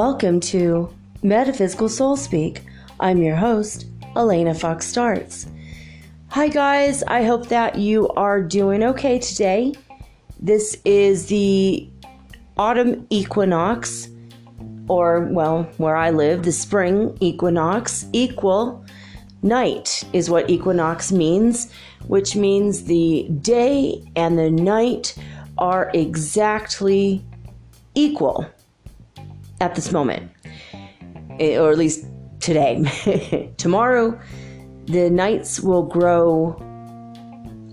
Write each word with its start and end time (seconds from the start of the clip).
Welcome 0.00 0.40
to 0.40 0.88
Metaphysical 1.22 1.90
Soul 1.90 2.16
Speak. 2.16 2.62
I'm 3.00 3.20
your 3.20 3.36
host, 3.36 3.84
Elena 4.16 4.54
Fox 4.54 4.86
Starts. 4.86 5.46
Hi, 6.28 6.48
guys. 6.48 7.02
I 7.02 7.22
hope 7.22 7.48
that 7.48 7.76
you 7.76 8.08
are 8.12 8.40
doing 8.40 8.82
okay 8.82 9.18
today. 9.18 9.74
This 10.40 10.80
is 10.86 11.26
the 11.26 11.86
autumn 12.56 13.06
equinox, 13.10 14.08
or, 14.88 15.26
well, 15.26 15.64
where 15.76 15.96
I 15.96 16.08
live, 16.08 16.44
the 16.44 16.52
spring 16.52 17.14
equinox. 17.20 18.06
Equal 18.14 18.82
night 19.42 20.02
is 20.14 20.30
what 20.30 20.48
equinox 20.48 21.12
means, 21.12 21.70
which 22.06 22.34
means 22.34 22.84
the 22.84 23.28
day 23.42 24.02
and 24.16 24.38
the 24.38 24.50
night 24.50 25.14
are 25.58 25.90
exactly 25.92 27.22
equal 27.94 28.46
at 29.60 29.74
this 29.74 29.92
moment, 29.92 30.30
eh, 31.38 31.58
or 31.58 31.70
at 31.70 31.78
least 31.78 32.06
today. 32.40 33.52
Tomorrow, 33.56 34.18
the 34.86 35.10
nights 35.10 35.60
will 35.60 35.82
grow 35.82 36.56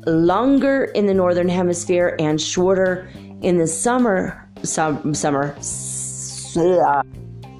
longer 0.06 0.86
in 0.86 1.06
the 1.06 1.14
northern 1.14 1.50
hemisphere 1.50 2.16
and 2.20 2.40
shorter 2.40 3.10
in 3.42 3.58
the 3.58 3.68
summer 3.68 4.50
sum, 4.64 5.14
summer 5.14 5.56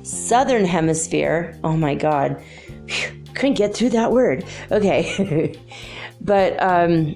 southern 0.03 0.66
hemisphere. 0.66 1.58
Oh 1.64 1.75
my 1.75 1.95
god. 1.95 2.42
Couldn't 3.33 3.58
get 3.58 3.75
through 3.75 3.89
that 3.89 4.11
word. 4.11 4.45
Okay. 4.72 5.55
but 6.22 6.61
um 6.61 7.16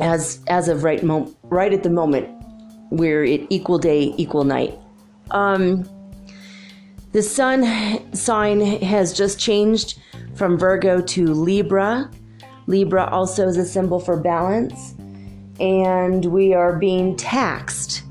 as 0.00 0.40
as 0.48 0.68
of 0.68 0.84
right 0.84 1.02
mo- 1.02 1.32
right 1.44 1.72
at 1.72 1.82
the 1.82 1.90
moment 1.90 2.28
we're 2.90 3.24
at 3.24 3.40
equal 3.50 3.78
day, 3.78 4.14
equal 4.16 4.44
night. 4.44 4.78
Um 5.30 5.84
the 7.12 7.22
sun 7.22 8.14
sign 8.14 8.60
has 8.60 9.12
just 9.12 9.38
changed 9.38 9.98
from 10.34 10.58
Virgo 10.58 11.00
to 11.00 11.26
Libra. 11.26 12.10
Libra 12.66 13.06
also 13.06 13.46
is 13.46 13.56
a 13.56 13.64
symbol 13.64 13.98
for 13.98 14.16
balance. 14.16 14.94
And 15.58 16.24
we 16.26 16.54
are 16.54 16.78
being 16.78 17.16
taxed 17.16 18.02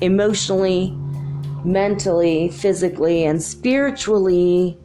emotionally, 0.00 0.94
mentally, 1.64 2.48
physically, 2.48 3.24
and 3.24 3.42
spiritually 3.42 4.76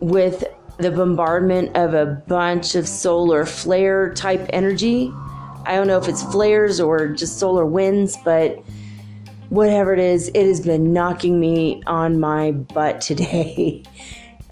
with 0.00 0.44
the 0.78 0.90
bombardment 0.90 1.76
of 1.76 1.94
a 1.94 2.06
bunch 2.26 2.74
of 2.74 2.88
solar 2.88 3.44
flare 3.44 4.12
type 4.14 4.46
energy. 4.50 5.12
I 5.66 5.76
don't 5.76 5.86
know 5.86 5.98
if 5.98 6.08
it's 6.08 6.22
flares 6.22 6.80
or 6.80 7.08
just 7.08 7.38
solar 7.38 7.66
winds, 7.66 8.16
but 8.24 8.62
whatever 9.52 9.92
it 9.92 9.98
is, 9.98 10.28
it 10.28 10.46
has 10.46 10.62
been 10.62 10.94
knocking 10.94 11.38
me 11.38 11.82
on 11.86 12.18
my 12.18 12.52
butt 12.52 13.00
today. 13.00 13.82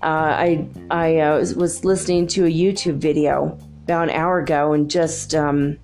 Uh, 0.02 0.06
I 0.06 0.66
I 0.90 1.18
uh, 1.18 1.36
was, 1.36 1.54
was, 1.54 1.84
listening 1.84 2.26
to 2.28 2.46
a 2.46 2.48
YouTube 2.48 2.96
video 2.96 3.58
about 3.84 4.04
an 4.04 4.14
hour 4.14 4.38
ago 4.38 4.72
and 4.72 4.90
just 4.90 5.34
um, 5.34 5.76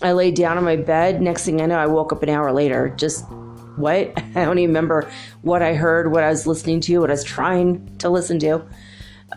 I 0.00 0.12
laid 0.12 0.34
down 0.34 0.56
on 0.56 0.64
my 0.64 0.76
bed. 0.76 1.20
Next 1.20 1.44
thing 1.44 1.60
I 1.60 1.66
know, 1.66 1.76
I 1.76 1.86
woke 1.86 2.10
up 2.14 2.22
an 2.22 2.30
hour 2.30 2.50
later. 2.52 2.88
Just 2.96 3.26
what? 3.76 4.14
I 4.16 4.46
don't 4.46 4.58
even 4.58 4.70
remember 4.70 5.10
what 5.42 5.60
I 5.60 5.74
heard, 5.74 6.10
what 6.10 6.24
I 6.24 6.30
was 6.30 6.46
listening 6.46 6.80
to, 6.80 7.00
what 7.00 7.10
I 7.10 7.12
was 7.12 7.22
trying 7.22 7.98
to 7.98 8.08
listen 8.08 8.38
to. 8.38 8.64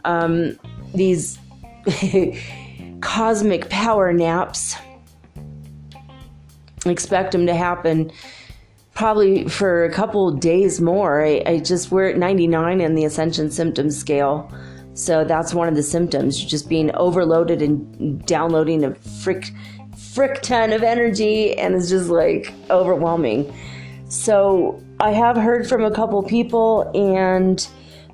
Um, 0.06 0.58
these 0.94 1.38
cosmic 3.02 3.70
power 3.70 4.14
naps. 4.14 4.78
Expect 6.86 7.34
them 7.34 7.46
to 7.48 7.54
happen 7.54 8.10
probably 8.96 9.48
for 9.48 9.84
a 9.84 9.92
couple 9.92 10.32
days 10.32 10.82
more. 10.82 11.24
I, 11.24 11.44
I 11.46 11.60
just 11.60 11.92
we're 11.92 12.10
at 12.10 12.18
99 12.18 12.82
in 12.82 12.96
the 12.96 13.06
ascension 13.06 13.52
symptom 13.52 13.92
scale. 13.92 14.52
So 14.94 15.26
that's 15.26 15.54
one 15.54 15.68
of 15.68 15.76
the 15.76 15.84
symptoms, 15.84 16.44
just 16.44 16.70
being 16.70 16.96
overloaded 16.96 17.62
and 17.62 18.26
downloading 18.26 18.84
a 18.84 18.96
frick 18.96 19.52
frick 20.14 20.42
ton 20.42 20.72
of 20.72 20.82
energy 20.82 21.58
and 21.58 21.76
it's 21.76 21.90
just 21.90 22.10
like 22.10 22.54
overwhelming. 22.70 23.54
So 24.08 24.82
I 25.02 25.12
have 25.12 25.36
heard 25.36 25.68
from 25.68 25.84
a 25.84 25.92
couple 25.92 26.24
people 26.24 26.90
and 26.96 27.68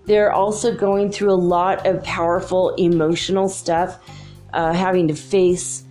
they're 0.06 0.32
also 0.32 0.76
going 0.76 1.12
through 1.12 1.32
a 1.32 1.38
lot 1.38 1.86
of 1.86 2.04
powerful 2.04 2.74
emotional 2.76 3.50
stuff, 3.50 4.00
uh, 4.54 4.74
having 4.74 5.08
to 5.10 5.14
face 5.14 5.84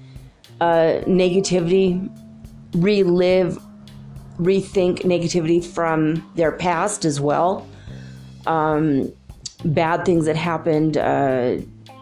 uh, 0.61 1.03
negativity, 1.07 2.11
relive 2.75 3.57
rethink 4.43 5.01
negativity 5.01 5.65
from 5.65 6.29
their 6.35 6.53
past 6.53 7.05
as 7.05 7.21
well. 7.21 7.67
Um, 8.47 9.13
bad 9.65 10.05
things 10.05 10.25
that 10.27 10.37
happened, 10.37 10.97
uh, 10.97 11.59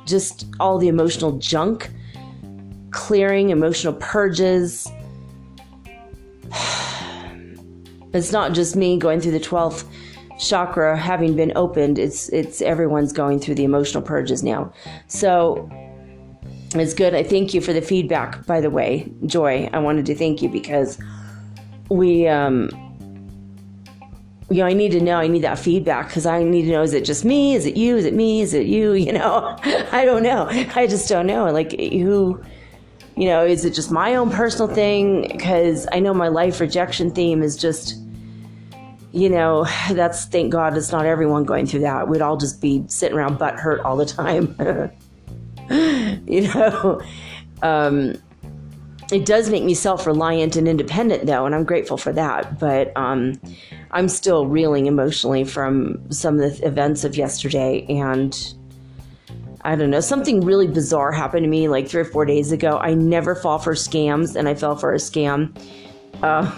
just 0.07 0.47
all 0.61 0.79
the 0.79 0.89
emotional 0.89 1.39
junk, 1.39 1.91
clearing, 2.91 3.51
emotional 3.51 3.93
purges. 3.95 4.89
it's 8.15 8.33
not 8.33 8.53
just 8.53 8.77
me 8.77 8.97
going 8.97 9.21
through 9.21 9.33
the 9.33 9.41
12th 9.41 9.85
chakra 10.39 10.97
having 10.97 11.35
been 11.35 11.53
opened 11.57 11.99
it's 11.99 12.29
it's 12.29 12.63
everyone's 12.63 13.13
going 13.13 13.41
through 13.41 13.57
the 13.57 13.65
emotional 13.65 14.01
purges 14.01 14.43
now 14.43 14.73
so 15.09 15.69
it's 16.75 16.95
good 16.95 17.13
i 17.13 17.25
thank 17.25 17.53
you 17.53 17.61
for 17.61 17.73
the 17.73 17.83
feedback 17.83 18.47
by 18.47 18.61
the 18.61 18.71
way 18.71 19.11
joy 19.27 19.69
i 19.73 19.79
wanted 19.79 20.07
to 20.07 20.15
thank 20.15 20.41
you 20.41 20.49
because 20.49 20.97
we 21.89 22.29
um 22.29 22.71
you 24.51 24.59
know, 24.59 24.67
I 24.67 24.73
need 24.73 24.93
to 24.93 25.01
know, 25.01 25.17
I 25.17 25.27
need 25.27 25.43
that 25.43 25.59
feedback 25.59 26.09
because 26.09 26.25
I 26.25 26.43
need 26.43 26.63
to 26.63 26.71
know 26.71 26.83
is 26.83 26.95
it 26.95 27.05
just 27.05 27.25
me? 27.25 27.55
Is 27.55 27.67
it 27.67 27.77
you? 27.77 27.97
Is 27.97 28.05
it 28.05 28.15
me? 28.15 28.41
Is 28.41 28.55
it 28.55 28.67
you? 28.67 28.93
You 29.09 29.15
know, 29.15 29.57
I 29.93 30.05
don't 30.05 30.23
know. 30.23 30.47
I 30.51 30.87
just 30.87 31.09
don't 31.09 31.27
know. 31.27 31.51
Like, 31.51 31.73
who, 31.73 32.43
you 33.17 33.27
know, 33.27 33.45
is 33.45 33.65
it 33.65 33.73
just 33.73 33.91
my 33.91 34.17
own 34.17 34.31
personal 34.31 34.73
thing? 34.73 35.29
Because 35.29 35.87
I 35.93 35.99
know 35.99 36.13
my 36.13 36.29
life 36.29 36.61
rejection 36.61 37.11
theme 37.11 37.43
is 37.43 37.57
just, 37.57 37.95
you 39.13 39.31
know, 39.31 39.65
that's 39.93 40.27
thank 40.27 40.53
God 40.53 40.77
it's 40.77 40.93
not 40.93 41.07
everyone 41.07 41.45
going 41.45 41.65
through 41.65 41.81
that. 41.81 42.09
We'd 42.09 42.21
all 42.21 42.37
just 42.37 42.61
be 42.61 42.85
sitting 42.89 43.17
around 43.17 43.39
butt 43.39 43.59
hurt 43.59 43.81
all 43.81 43.97
the 43.97 44.05
time. 44.05 44.55
you 46.27 46.43
know, 46.49 47.01
um, 47.63 48.15
it 49.11 49.25
does 49.25 49.49
make 49.49 49.65
me 49.65 49.75
self-reliant 49.75 50.57
and 50.57 50.69
independent 50.69 51.27
though 51.27 51.47
and 51.47 51.55
i'm 51.55 51.65
grateful 51.65 51.97
for 51.97 52.13
that 52.13 52.59
but 52.59 52.95
um, 52.97 53.39
i'm 53.93 54.09
still 54.09 54.47
reeling 54.47 54.87
emotionally 54.87 55.45
from 55.45 55.99
some 56.11 56.39
of 56.39 56.59
the 56.59 56.67
events 56.67 57.05
of 57.05 57.17
yesterday 57.17 57.87
and 57.89 58.55
i 59.63 59.75
don't 59.75 59.91
know 59.91 60.01
something 60.01 60.41
really 60.41 60.67
bizarre 60.67 61.13
happened 61.13 61.45
to 61.45 61.49
me 61.49 61.69
like 61.69 61.89
three 61.89 62.03
or 62.03 62.05
four 62.05 62.25
days 62.25 62.53
ago. 62.53 62.79
I 62.79 62.95
never 62.95 63.35
fall 63.35 63.59
for 63.59 63.75
scams 63.75 64.37
and 64.37 64.49
i 64.49 64.55
fell 64.55 64.77
for 64.77 64.93
a 64.93 64.99
scam. 64.99 65.57
Uh, 66.23 66.53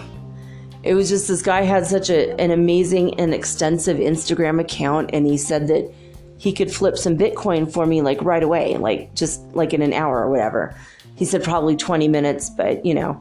it 0.83 0.95
was 0.95 1.09
just 1.09 1.27
this 1.27 1.43
guy 1.43 1.61
had 1.61 1.85
such 1.85 2.09
a, 2.09 2.31
an 2.41 2.49
amazing 2.51 3.19
and 3.19 3.33
extensive 3.33 3.97
instagram 3.97 4.59
account 4.59 5.11
and 5.13 5.25
he 5.25 5.37
said 5.37 5.67
that 5.67 5.91
he 6.37 6.51
could 6.51 6.73
flip 6.73 6.97
some 6.97 7.17
bitcoin 7.17 7.71
for 7.71 7.85
me 7.85 8.01
like 8.01 8.19
right 8.23 8.41
away 8.41 8.75
like 8.77 9.13
just 9.13 9.41
like 9.53 9.73
in 9.73 9.83
an 9.83 9.93
hour 9.93 10.23
or 10.23 10.29
whatever 10.29 10.75
he 11.21 11.25
said 11.25 11.43
probably 11.43 11.75
20 11.75 12.07
minutes, 12.07 12.49
but 12.49 12.83
you 12.83 12.95
know, 12.95 13.11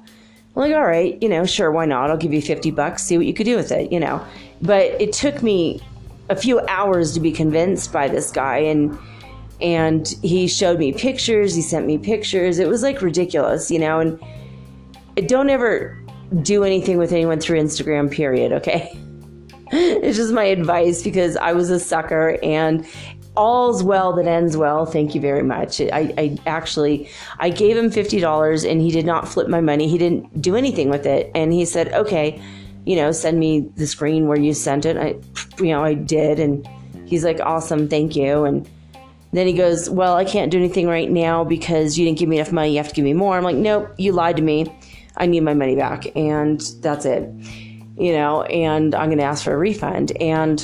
I'm 0.57 0.63
like, 0.63 0.73
all 0.73 0.87
right, 0.87 1.23
you 1.23 1.29
know, 1.29 1.45
sure, 1.45 1.71
why 1.71 1.85
not? 1.85 2.09
I'll 2.09 2.17
give 2.17 2.33
you 2.33 2.41
50 2.41 2.71
bucks, 2.71 3.03
see 3.03 3.19
what 3.19 3.27
you 3.27 3.35
could 3.35 3.45
do 3.45 3.57
with 3.57 3.71
it, 3.71 3.93
you 3.93 4.01
know. 4.01 4.25
But 4.63 4.99
it 4.99 5.13
took 5.13 5.43
me 5.43 5.83
a 6.31 6.35
few 6.35 6.61
hours 6.61 7.13
to 7.13 7.21
be 7.21 7.31
convinced 7.31 7.93
by 7.93 8.09
this 8.09 8.31
guy 8.31 8.57
and 8.57 8.99
and 9.61 10.09
he 10.23 10.49
showed 10.49 10.79
me 10.79 10.95
pictures, 10.95 11.55
he 11.55 11.61
sent 11.61 11.87
me 11.87 11.99
pictures. 11.99 12.59
It 12.59 12.69
was 12.69 12.83
like 12.83 13.03
ridiculous, 13.03 13.71
you 13.71 13.79
know, 13.79 14.01
and 14.01 14.19
don't 15.29 15.51
ever 15.51 16.03
do 16.41 16.65
anything 16.65 16.97
with 16.97 17.13
anyone 17.13 17.39
through 17.39 17.61
Instagram, 17.61 18.11
period, 18.11 18.51
okay? 18.51 18.99
it's 19.73 20.17
just 20.17 20.33
my 20.33 20.45
advice 20.45 21.03
because 21.03 21.37
I 21.37 21.53
was 21.53 21.69
a 21.69 21.79
sucker 21.79 22.39
and 22.43 22.87
all's 23.41 23.83
well 23.83 24.13
that 24.13 24.27
ends 24.27 24.55
well. 24.55 24.85
Thank 24.85 25.15
you 25.15 25.21
very 25.21 25.43
much. 25.43 25.81
I, 25.81 26.13
I 26.19 26.39
actually 26.45 27.09
I 27.39 27.49
gave 27.49 27.75
him 27.75 27.91
fifty 27.91 28.21
dollars 28.21 28.65
and 28.65 28.83
he 28.83 28.91
did 28.91 29.07
not 29.07 29.27
flip 29.27 29.49
my 29.49 29.63
money. 29.63 29.89
He 29.89 29.97
didn't 29.97 30.43
do 30.43 30.57
anything 30.57 30.91
with 30.91 31.07
it. 31.07 31.31
And 31.35 31.51
he 31.51 31.65
said, 31.65 31.91
Okay, 31.95 32.41
you 32.85 32.97
know, 32.97 33.13
send 33.13 33.41
me 33.41 33.61
the 33.77 33.87
screen 33.87 34.29
where 34.29 34.39
you 34.39 34.53
sent 34.53 34.85
it. 34.85 34.99
I 34.99 35.17
you 35.59 35.71
know, 35.71 35.83
I 35.83 35.95
did 35.95 36.39
and 36.39 36.69
he's 37.07 37.25
like, 37.25 37.41
Awesome, 37.41 37.89
thank 37.89 38.15
you. 38.15 38.45
And 38.45 38.69
then 39.33 39.47
he 39.47 39.55
goes, 39.55 39.89
Well, 39.89 40.17
I 40.17 40.27
can't 40.27 40.51
do 40.51 40.59
anything 40.59 40.87
right 40.87 41.11
now 41.11 41.43
because 41.43 41.99
you 41.99 42.05
didn't 42.05 42.19
give 42.19 42.29
me 42.29 42.37
enough 42.37 42.53
money. 42.53 42.73
You 42.73 42.77
have 42.77 42.89
to 42.89 42.95
give 42.95 43.07
me 43.07 43.15
more. 43.15 43.39
I'm 43.39 43.45
like, 43.45 43.57
Nope, 43.57 43.95
you 43.97 44.13
lied 44.13 44.37
to 44.37 44.43
me. 44.43 44.71
I 45.17 45.25
need 45.25 45.41
my 45.41 45.55
money 45.55 45.77
back. 45.77 46.15
And 46.15 46.61
that's 46.83 47.07
it. 47.07 47.27
You 47.97 48.13
know, 48.13 48.43
and 48.43 48.95
I'm 48.95 49.09
going 49.09 49.19
to 49.19 49.25
ask 49.25 49.45
for 49.45 49.55
a 49.55 49.59
refund. 49.59 50.13
And 50.21 50.61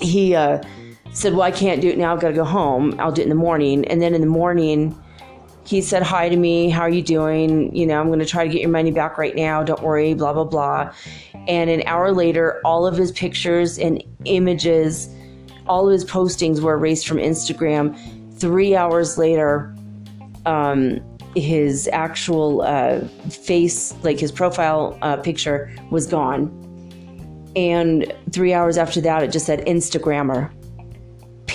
he 0.00 0.34
uh, 0.34 0.62
said, 1.18 1.32
Well, 1.32 1.42
I 1.42 1.50
can't 1.50 1.80
do 1.80 1.88
it 1.88 1.98
now. 1.98 2.14
I've 2.14 2.20
got 2.20 2.28
to 2.28 2.34
go 2.34 2.44
home. 2.44 2.94
I'll 2.98 3.12
do 3.12 3.22
it 3.22 3.24
in 3.24 3.28
the 3.28 3.34
morning. 3.34 3.84
And 3.86 4.00
then 4.00 4.14
in 4.14 4.20
the 4.20 4.26
morning, 4.26 4.96
he 5.66 5.82
said 5.82 6.02
hi 6.02 6.28
to 6.28 6.36
me. 6.36 6.70
How 6.70 6.82
are 6.82 6.88
you 6.88 7.02
doing? 7.02 7.74
You 7.74 7.86
know, 7.86 8.00
I'm 8.00 8.06
going 8.06 8.20
to 8.20 8.26
try 8.26 8.46
to 8.46 8.50
get 8.50 8.62
your 8.62 8.70
money 8.70 8.92
back 8.92 9.18
right 9.18 9.34
now. 9.34 9.62
Don't 9.62 9.82
worry, 9.82 10.14
blah, 10.14 10.32
blah, 10.32 10.44
blah. 10.44 10.94
And 11.48 11.68
an 11.68 11.82
hour 11.86 12.12
later, 12.12 12.60
all 12.64 12.86
of 12.86 12.96
his 12.96 13.10
pictures 13.12 13.78
and 13.78 14.02
images, 14.24 15.08
all 15.66 15.86
of 15.86 15.92
his 15.92 16.04
postings 16.04 16.60
were 16.60 16.74
erased 16.74 17.06
from 17.06 17.18
Instagram. 17.18 17.94
Three 18.38 18.76
hours 18.76 19.18
later, 19.18 19.74
um, 20.46 21.00
his 21.34 21.88
actual 21.92 22.62
uh, 22.62 23.00
face, 23.28 23.92
like 24.02 24.20
his 24.20 24.30
profile 24.30 24.96
uh, 25.02 25.16
picture, 25.16 25.74
was 25.90 26.06
gone. 26.06 26.54
And 27.56 28.14
three 28.30 28.54
hours 28.54 28.78
after 28.78 29.00
that, 29.00 29.22
it 29.24 29.32
just 29.32 29.46
said 29.46 29.66
Instagrammer. 29.66 30.50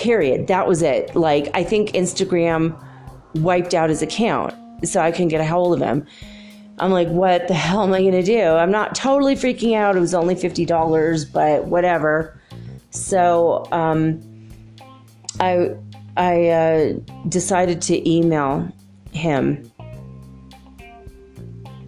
Period. 0.04 0.48
That 0.48 0.68
was 0.68 0.82
it. 0.82 1.16
Like, 1.16 1.50
I 1.54 1.64
think 1.64 1.92
Instagram 1.92 2.78
wiped 3.36 3.74
out 3.74 3.90
his 3.90 4.02
account 4.02 4.54
so 4.86 5.00
I 5.00 5.12
couldn't 5.12 5.30
get 5.30 5.40
a 5.40 5.46
hold 5.46 5.74
of 5.74 5.80
him. 5.80 6.06
I'm 6.78 6.92
like, 6.92 7.08
what 7.08 7.48
the 7.48 7.54
hell 7.54 7.84
am 7.84 7.94
I 7.94 8.02
going 8.02 8.12
to 8.12 8.22
do? 8.22 8.42
I'm 8.42 8.70
not 8.70 8.96
totally 8.96 9.36
freaking 9.36 9.78
out. 9.78 9.96
It 9.96 10.02
was 10.02 10.14
only 10.14 10.36
$50, 10.36 11.32
but 11.32 11.64
whatever. 11.68 12.38
So, 12.90 13.66
um, 13.72 14.22
I, 15.40 15.70
I 16.18 16.48
uh, 16.50 16.94
decided 17.30 17.82
to 17.84 18.10
email 18.10 18.70
him. 19.14 19.72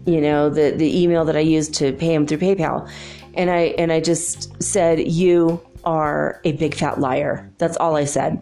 You 0.06 0.22
know, 0.22 0.50
the, 0.50 0.72
the 0.72 1.04
email 1.04 1.26
that 1.26 1.36
I 1.36 1.42
used 1.42 1.74
to 1.74 1.92
pay 1.92 2.14
him 2.14 2.26
through 2.26 2.38
PayPal. 2.38 2.90
And 3.34 3.50
I 3.50 3.76
and 3.78 3.92
I 3.92 4.00
just 4.00 4.64
said, 4.64 5.12
You 5.12 5.60
are 5.86 6.42
a 6.44 6.54
big 6.54 6.76
fat 6.76 7.00
liar. 7.00 7.52
That's 7.58 7.78
all 7.78 7.96
I 7.96 8.06
said. 8.06 8.42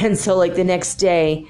And 0.00 0.16
so 0.16 0.36
like 0.36 0.54
the 0.54 0.64
next 0.64 0.96
day 0.96 1.46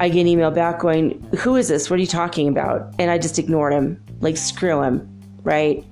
I 0.00 0.08
get 0.08 0.22
an 0.22 0.26
email 0.26 0.50
back 0.50 0.80
going, 0.80 1.22
Who 1.38 1.56
is 1.56 1.68
this? 1.68 1.90
What 1.90 1.98
are 1.98 2.00
you 2.00 2.06
talking 2.06 2.48
about? 2.48 2.94
And 2.98 3.10
I 3.10 3.18
just 3.18 3.38
ignored 3.38 3.72
him. 3.72 4.02
Like 4.20 4.36
screw 4.36 4.82
him, 4.82 5.08
right? 5.42 5.84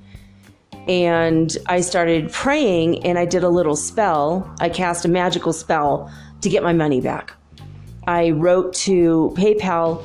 And 0.88 1.56
I 1.66 1.81
started 1.81 2.32
praying 2.32 3.04
and 3.04 3.19
I 3.19 3.25
did 3.25 3.44
a 3.44 3.49
little 3.49 3.76
spell. 3.76 4.52
I 4.60 4.69
cast 4.69 5.04
a 5.04 5.08
magical 5.08 5.52
spell 5.52 6.12
to 6.40 6.49
get 6.49 6.62
my 6.62 6.72
money 6.72 7.00
back. 7.00 7.34
I 8.06 8.31
wrote 8.31 8.75
to 8.75 9.32
PayPal 9.37 10.04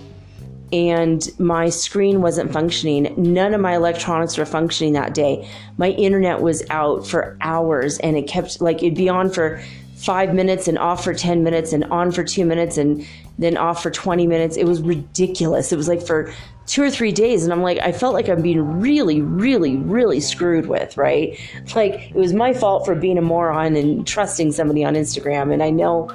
and 0.72 1.30
my 1.40 1.70
screen 1.70 2.22
wasn't 2.22 2.52
functioning. 2.52 3.14
None 3.18 3.54
of 3.54 3.62
my 3.62 3.76
electronics 3.76 4.38
were 4.38 4.46
functioning 4.46 4.94
that 4.94 5.14
day. 5.14 5.50
My 5.78 5.90
internet 5.90 6.42
was 6.42 6.64
out 6.70 7.08
for 7.08 7.38
hours 7.42 7.98
and 8.00 8.18
it 8.18 8.28
kept 8.28 8.62
like 8.62 8.78
it'd 8.78 8.96
be 8.96 9.10
on 9.10 9.30
for 9.30 9.62
five 9.96 10.34
minutes 10.34 10.68
and 10.68 10.78
off 10.78 11.04
for 11.04 11.14
10 11.14 11.44
minutes 11.44 11.74
and 11.74 11.84
on 11.86 12.12
for 12.12 12.24
two 12.24 12.46
minutes 12.46 12.78
and 12.78 13.06
then 13.40 13.58
off 13.58 13.82
for 13.82 13.90
20 13.90 14.28
minutes. 14.28 14.56
It 14.56 14.66
was 14.66 14.82
ridiculous. 14.82 15.72
It 15.72 15.76
was 15.76 15.88
like 15.88 16.06
for 16.06 16.32
two 16.68 16.84
or 16.84 16.92
three 16.92 17.12
days. 17.12 17.44
And 17.44 17.52
I'm 17.52 17.64
like, 17.64 17.80
I 17.80 17.92
felt 17.92 18.14
like 18.14 18.28
I'm 18.28 18.42
being 18.42 18.80
really, 18.80 19.22
really, 19.22 19.78
really 19.78 20.20
screwed 20.20 20.68
with, 20.68 20.98
right? 20.98 21.40
Like 21.74 22.10
it 22.10 22.16
was 22.16 22.34
my 22.34 22.54
fault 22.54 22.86
for 22.86 22.94
being 22.94 23.18
a 23.18 23.22
moron 23.22 23.76
and 23.76 24.06
trusting 24.06 24.52
somebody 24.52 24.84
on 24.84 24.94
Instagram. 24.94 25.52
And 25.52 25.64
I 25.64 25.72
know 25.72 26.12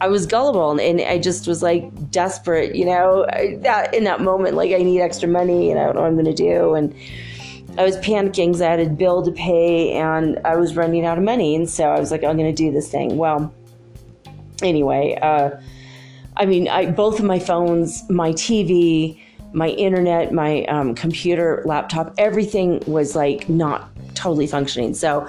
I 0.00 0.08
was 0.08 0.26
gullible 0.26 0.78
and 0.78 1.00
I 1.00 1.18
just 1.18 1.46
was 1.46 1.62
like 1.62 2.10
desperate, 2.10 2.74
you 2.74 2.84
know, 2.84 3.26
that 3.60 3.94
in 3.94 4.04
that 4.04 4.20
moment, 4.20 4.54
like 4.54 4.72
I 4.72 4.78
need 4.78 5.00
extra 5.00 5.28
money 5.28 5.70
and 5.70 5.80
I 5.80 5.84
don't 5.84 5.94
know 5.94 6.02
what 6.02 6.08
I'm 6.08 6.14
going 6.14 6.26
to 6.26 6.34
do. 6.34 6.74
And 6.74 6.94
I 7.78 7.84
was 7.84 7.96
panicking 7.98 8.48
because 8.48 8.60
I 8.60 8.70
had 8.70 8.80
a 8.80 8.90
bill 8.90 9.22
to 9.22 9.32
pay 9.32 9.92
and 9.92 10.38
I 10.44 10.56
was 10.56 10.76
running 10.76 11.06
out 11.06 11.16
of 11.16 11.24
money. 11.24 11.54
And 11.54 11.68
so 11.68 11.84
I 11.84 11.98
was 11.98 12.10
like, 12.10 12.24
I'm 12.24 12.36
going 12.36 12.54
to 12.54 12.62
do 12.62 12.70
this 12.72 12.90
thing. 12.90 13.16
Well, 13.16 13.54
anyway, 14.62 15.18
uh, 15.20 15.50
I 16.36 16.44
mean, 16.44 16.68
I, 16.68 16.90
both 16.90 17.18
of 17.18 17.24
my 17.24 17.38
phones, 17.38 18.08
my 18.10 18.32
TV, 18.32 19.18
my 19.54 19.68
internet, 19.68 20.32
my 20.32 20.64
um, 20.64 20.94
computer, 20.94 21.62
laptop, 21.64 22.14
everything 22.18 22.82
was 22.86 23.16
like 23.16 23.48
not 23.48 23.88
totally 24.14 24.46
functioning. 24.46 24.92
So 24.92 25.26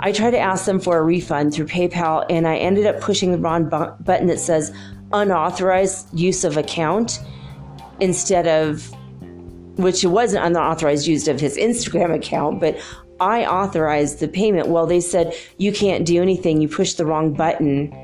I 0.00 0.12
tried 0.12 0.32
to 0.32 0.38
ask 0.38 0.66
them 0.66 0.78
for 0.78 0.98
a 0.98 1.02
refund 1.02 1.54
through 1.54 1.66
PayPal, 1.66 2.26
and 2.28 2.46
I 2.46 2.56
ended 2.56 2.86
up 2.86 3.00
pushing 3.00 3.32
the 3.32 3.38
wrong 3.38 3.68
bu- 3.68 3.92
button 4.02 4.26
that 4.26 4.40
says 4.40 4.72
unauthorized 5.12 6.12
use 6.18 6.44
of 6.44 6.56
account 6.56 7.20
instead 8.00 8.46
of, 8.46 8.90
which 9.76 10.04
it 10.04 10.08
wasn't 10.08 10.44
unauthorized 10.44 11.06
use 11.06 11.28
of 11.28 11.40
his 11.40 11.56
Instagram 11.56 12.14
account, 12.14 12.60
but 12.60 12.78
I 13.20 13.46
authorized 13.46 14.20
the 14.20 14.28
payment. 14.28 14.68
Well, 14.68 14.86
they 14.86 15.00
said 15.00 15.34
you 15.58 15.72
can't 15.72 16.04
do 16.04 16.20
anything. 16.20 16.60
You 16.60 16.68
pushed 16.68 16.98
the 16.98 17.06
wrong 17.06 17.32
button. 17.32 17.94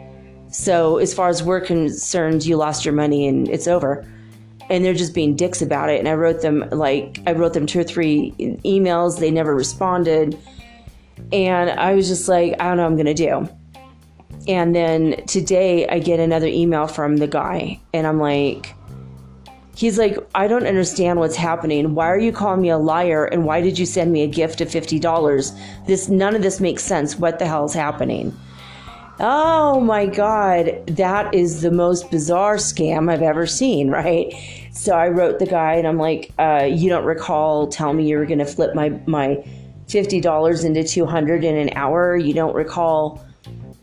So, 0.50 0.98
as 0.98 1.12
far 1.12 1.28
as 1.28 1.42
we're 1.42 1.60
concerned, 1.60 2.44
you 2.44 2.56
lost 2.56 2.84
your 2.84 2.94
money 2.94 3.26
and 3.26 3.48
it's 3.48 3.66
over. 3.66 4.06
And 4.70 4.84
they're 4.84 4.94
just 4.94 5.14
being 5.14 5.36
dicks 5.36 5.60
about 5.60 5.90
it. 5.90 5.98
And 5.98 6.08
I 6.08 6.14
wrote 6.14 6.40
them 6.40 6.64
like 6.70 7.20
I 7.26 7.32
wrote 7.32 7.52
them 7.52 7.66
two 7.66 7.80
or 7.80 7.84
three 7.84 8.32
emails. 8.64 9.18
They 9.18 9.30
never 9.30 9.54
responded 9.54 10.38
and 11.32 11.70
I 11.70 11.94
was 11.94 12.08
just 12.08 12.28
like, 12.28 12.54
I 12.60 12.68
don't 12.68 12.76
know 12.76 12.82
what 12.84 12.90
I'm 12.90 12.96
going 12.96 13.06
to 13.06 13.14
do. 13.14 13.48
And 14.48 14.74
then 14.74 15.24
today 15.26 15.86
I 15.88 15.98
get 15.98 16.20
another 16.20 16.46
email 16.46 16.86
from 16.86 17.18
the 17.18 17.28
guy, 17.28 17.80
and 17.94 18.06
I'm 18.06 18.18
like, 18.18 18.74
he's 19.76 19.98
like, 19.98 20.16
I 20.34 20.48
don't 20.48 20.66
understand 20.66 21.18
what's 21.18 21.36
happening. 21.36 21.94
Why 21.94 22.08
are 22.08 22.18
you 22.18 22.32
calling 22.32 22.62
me 22.62 22.70
a 22.70 22.78
liar? 22.78 23.24
And 23.24 23.44
why 23.44 23.60
did 23.60 23.78
you 23.78 23.86
send 23.86 24.12
me 24.12 24.22
a 24.22 24.26
gift 24.26 24.60
of 24.60 24.68
$50? 24.68 25.86
This, 25.86 26.08
none 26.08 26.34
of 26.34 26.42
this 26.42 26.60
makes 26.60 26.82
sense. 26.82 27.16
What 27.16 27.38
the 27.38 27.46
hell 27.46 27.64
is 27.64 27.74
happening? 27.74 28.36
Oh 29.20 29.80
my 29.80 30.06
God, 30.06 30.84
that 30.86 31.32
is 31.34 31.60
the 31.60 31.70
most 31.70 32.10
bizarre 32.10 32.56
scam 32.56 33.10
I've 33.10 33.22
ever 33.22 33.46
seen, 33.46 33.90
right? 33.90 34.32
So 34.72 34.96
I 34.96 35.08
wrote 35.08 35.38
the 35.38 35.46
guy 35.46 35.74
and 35.74 35.86
I'm 35.86 35.98
like, 35.98 36.32
uh, 36.38 36.68
you 36.70 36.88
don't 36.88 37.04
recall 37.04 37.68
telling 37.68 37.98
me 37.98 38.08
you 38.08 38.18
were 38.18 38.26
going 38.26 38.38
to 38.38 38.46
flip 38.46 38.74
my, 38.74 38.88
my, 39.06 39.44
$50 39.92 40.64
into 40.64 40.84
200 40.84 41.44
in 41.44 41.56
an 41.56 41.70
hour. 41.74 42.16
You 42.16 42.32
don't 42.32 42.54
recall, 42.54 43.22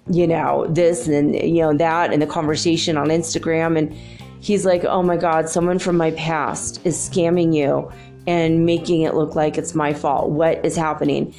you 0.10 0.28
know, 0.28 0.66
this 0.68 1.08
and, 1.08 1.36
you 1.36 1.62
know, 1.62 1.78
that 1.78 2.12
and 2.12 2.22
the 2.22 2.28
conversation 2.28 2.98
on 2.98 3.08
Instagram. 3.08 3.78
And 3.78 3.94
he's 4.42 4.66
like, 4.66 4.84
oh 4.86 5.04
my 5.04 5.18
God, 5.18 5.50
someone 5.50 5.78
from 5.78 5.98
my 5.98 6.12
past 6.12 6.86
is 6.86 6.98
scamming 6.98 7.54
you 7.54 7.92
and 8.28 8.66
making 8.66 9.04
it 9.04 9.14
look 9.14 9.36
like 9.36 9.58
it's 9.58 9.76
my 9.76 9.94
fault. 9.94 10.32
What 10.32 10.64
is 10.66 10.76
happening? 10.76 11.34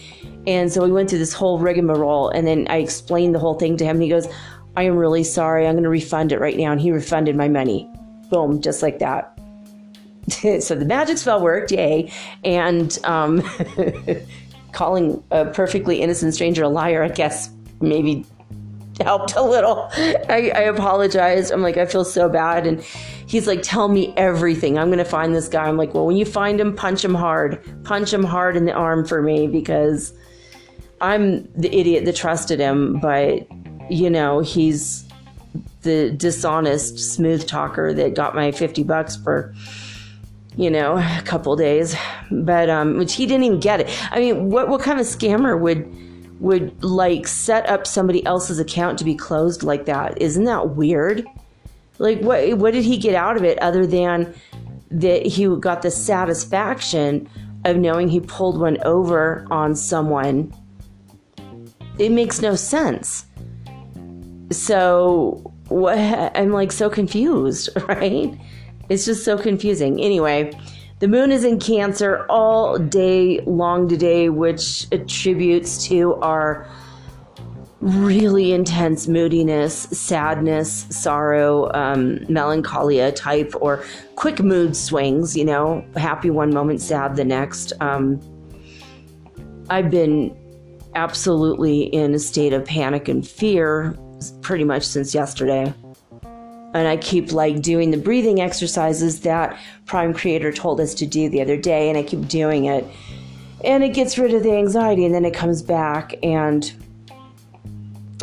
And 0.47 0.73
so 0.73 0.83
we 0.85 0.93
went 0.93 1.11
through 1.11 1.19
this 1.19 1.33
whole 1.33 1.59
rigmarole. 1.59 2.29
And 2.31 2.47
then 2.47 2.67
I 2.71 2.77
explained 2.77 3.35
the 3.35 3.39
whole 3.39 3.55
thing 3.55 3.77
to 3.79 3.85
him. 3.85 3.97
And 3.97 4.03
he 4.03 4.09
goes, 4.09 4.27
I 4.77 4.85
am 4.85 4.97
really 4.97 5.25
sorry. 5.25 5.67
I'm 5.67 5.75
going 5.75 5.85
to 5.85 5.91
refund 5.91 6.33
it 6.33 6.41
right 6.41 6.57
now. 6.57 6.73
And 6.73 6.81
he 6.81 6.93
refunded 6.93 7.37
my 7.37 7.49
money. 7.49 7.91
Boom, 8.31 8.61
just 8.61 8.83
like 8.83 9.01
that. 9.01 9.37
so 10.61 10.75
the 10.75 10.85
magic 10.85 11.19
spell 11.19 11.43
worked, 11.43 11.73
yay. 11.73 12.11
And 12.45 12.97
um, 13.05 13.43
calling 14.73 15.23
a 15.31 15.47
perfectly 15.47 16.01
innocent 16.01 16.35
stranger 16.35 16.65
a 16.65 16.69
liar, 16.69 17.03
I 17.03 17.09
guess 17.09 17.51
maybe 17.81 18.25
helped 19.01 19.35
a 19.35 19.43
little. 19.43 19.89
I, 19.95 20.53
I 20.55 20.63
apologized. 20.63 21.53
I'm 21.53 21.63
like, 21.63 21.77
I 21.77 21.87
feel 21.87 22.05
so 22.05 22.29
bad. 22.29 22.67
And 22.67 22.83
he's 23.27 23.47
like, 23.47 23.63
tell 23.63 23.89
me 23.89 24.13
everything. 24.17 24.79
I'm 24.79 24.89
going 24.89 24.99
to 24.99 25.05
find 25.05 25.35
this 25.35 25.49
guy. 25.49 25.67
I'm 25.67 25.77
like, 25.77 25.95
well, 25.95 26.07
when 26.07 26.17
you 26.17 26.25
find 26.25 26.61
him, 26.61 26.75
punch 26.75 27.05
him 27.05 27.15
hard. 27.15 27.63
Punch 27.85 28.13
him 28.13 28.25
hard 28.25 28.57
in 28.57 28.65
the 28.65 28.73
arm 28.73 29.05
for 29.05 29.23
me 29.23 29.47
because 29.47 30.13
I'm 31.01 31.51
the 31.55 31.75
idiot 31.75 32.05
that 32.05 32.17
trusted 32.17 32.61
him. 32.61 33.01
But, 33.01 33.47
you 33.91 34.11
know, 34.11 34.41
he's 34.41 35.05
the 35.83 36.11
dishonest 36.11 36.99
smooth 36.99 37.47
talker 37.47 37.95
that 37.95 38.15
got 38.15 38.35
my 38.35 38.53
50 38.53 38.83
bucks 38.85 39.17
for 39.17 39.55
you 40.57 40.71
know, 40.71 40.97
a 40.97 41.23
couple 41.25 41.55
days, 41.57 41.95
but 42.31 42.69
um, 42.69 42.99
which 42.99 43.15
he 43.15 43.27
didn't 43.27 43.45
even 43.45 43.61
get 43.61 43.81
it. 43.81 43.89
I 44.11 44.19
mean, 44.19 44.51
what 44.51 44.69
what 44.69 44.83
kind 44.83 45.01
of 45.01 45.07
scammer 45.07 45.59
would 45.59 45.89
would 46.41 46.83
like 46.83 47.27
set 47.27 47.69
up 47.69 47.87
somebody 47.87 48.25
else's 48.25 48.59
account 48.59 48.99
to 48.99 49.05
be 49.05 49.15
closed 49.15 49.63
like 49.63 49.87
that? 49.87 50.21
Isn't 50.21 50.45
that 50.45 50.71
weird? 50.71 51.25
Like, 51.99 52.21
what 52.21 52.59
what 52.59 52.73
did 52.73 52.85
he 52.85 52.97
get 52.97 53.15
out 53.15 53.37
of 53.37 53.45
it 53.45 53.59
other 53.61 53.87
than 53.87 54.35
that 54.91 55.25
he 55.27 55.47
got 55.57 55.83
the 55.83 55.91
satisfaction 55.91 57.29
of 57.65 57.77
knowing 57.77 58.09
he 58.09 58.21
pulled 58.21 58.59
one 58.59 58.79
over 58.85 59.47
on 59.51 59.77
someone 59.77 60.53
it 62.01 62.11
makes 62.11 62.41
no 62.41 62.55
sense. 62.55 63.27
So 64.51 65.53
what 65.69 65.99
I'm 65.99 66.51
like 66.51 66.73
so 66.73 66.89
confused, 66.89 67.69
right? 67.89 68.35
It's 68.91 69.07
just 69.07 69.25
so 69.25 69.39
confusing. 69.39 70.01
Anyway, 70.01 70.53
the 70.99 71.09
moon 71.09 71.33
is 71.33 71.45
in 71.45 71.61
Cancer 71.61 72.27
all 72.29 72.77
day 72.77 73.41
long 73.47 73.89
today, 73.89 74.29
which 74.29 74.87
attributes 74.93 75.87
to 75.87 76.17
our 76.17 76.69
really 77.81 78.53
intense 78.53 79.09
moodiness, 79.09 79.75
sadness, 79.75 80.87
sorrow, 80.91 81.73
um, 81.73 82.19
melancholia 82.29 83.13
type, 83.13 83.55
or 83.61 83.83
quick 84.17 84.41
mood 84.41 84.77
swings, 84.77 85.37
you 85.37 85.45
know, 85.45 85.83
happy 85.97 86.29
one 86.29 86.53
moment, 86.53 86.81
sad 86.81 87.17
the 87.17 87.25
next. 87.25 87.73
Um, 87.81 88.21
I've 89.71 89.91
been 89.91 90.37
absolutely 90.97 91.83
in 91.85 92.13
a 92.13 92.19
state 92.19 92.53
of 92.53 92.65
panic 92.65 93.09
and 93.09 93.27
fear 93.27 93.97
pretty 94.43 94.65
much 94.65 94.83
since 94.83 95.15
yesterday. 95.15 95.73
And 96.73 96.87
I 96.87 96.97
keep 96.97 97.33
like 97.33 97.63
doing 97.63 97.91
the 97.91 97.97
breathing 97.97 98.41
exercises 98.41 99.21
that 99.23 99.59
Prime 99.87 100.15
Creator 100.15 100.53
told 100.53 100.81
us 100.81 100.95
to 100.95 101.07
do 101.07 101.29
the 101.29 101.43
other 101.43 101.57
day, 101.57 101.89
and 101.89 101.99
I 101.99 102.03
keep 102.03 102.29
doing 102.29 102.67
it. 102.67 102.87
And 103.65 103.83
it 103.83 103.91
gets 103.91 104.17
rid 104.17 104.33
of 104.35 104.43
the 104.43 104.53
anxiety, 104.53 105.05
and 105.05 105.15
then 105.15 105.25
it 105.25 105.35
comes 105.35 105.63
back, 105.63 106.15
and 106.23 106.73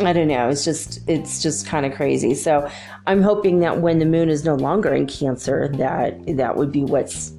I 0.00 0.12
don't 0.12 0.28
know. 0.28 0.48
It's 0.48 0.64
just 0.64 1.00
it's 1.08 1.42
just 1.42 1.66
kind 1.66 1.84
of 1.84 1.94
crazy. 1.94 2.34
So 2.34 2.70
I'm 3.06 3.22
hoping 3.22 3.60
that 3.60 3.80
when 3.80 3.98
the 3.98 4.06
moon 4.06 4.28
is 4.28 4.44
no 4.44 4.54
longer 4.54 4.94
in 4.94 5.06
Cancer, 5.06 5.68
that 5.74 6.36
that 6.36 6.56
would 6.56 6.70
be 6.70 6.84
what's 6.84 7.32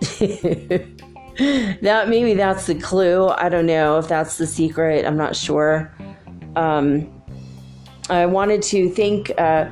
that 0.20 2.06
maybe 2.08 2.34
that's 2.34 2.66
the 2.66 2.74
clue. 2.76 3.28
I 3.28 3.48
don't 3.48 3.66
know 3.66 3.98
if 3.98 4.08
that's 4.08 4.38
the 4.38 4.46
secret. 4.46 5.04
I'm 5.04 5.16
not 5.16 5.34
sure. 5.34 5.92
Um, 6.56 7.10
I 8.10 8.26
wanted 8.26 8.62
to 8.62 8.90
thank 8.90 9.32
uh, 9.38 9.70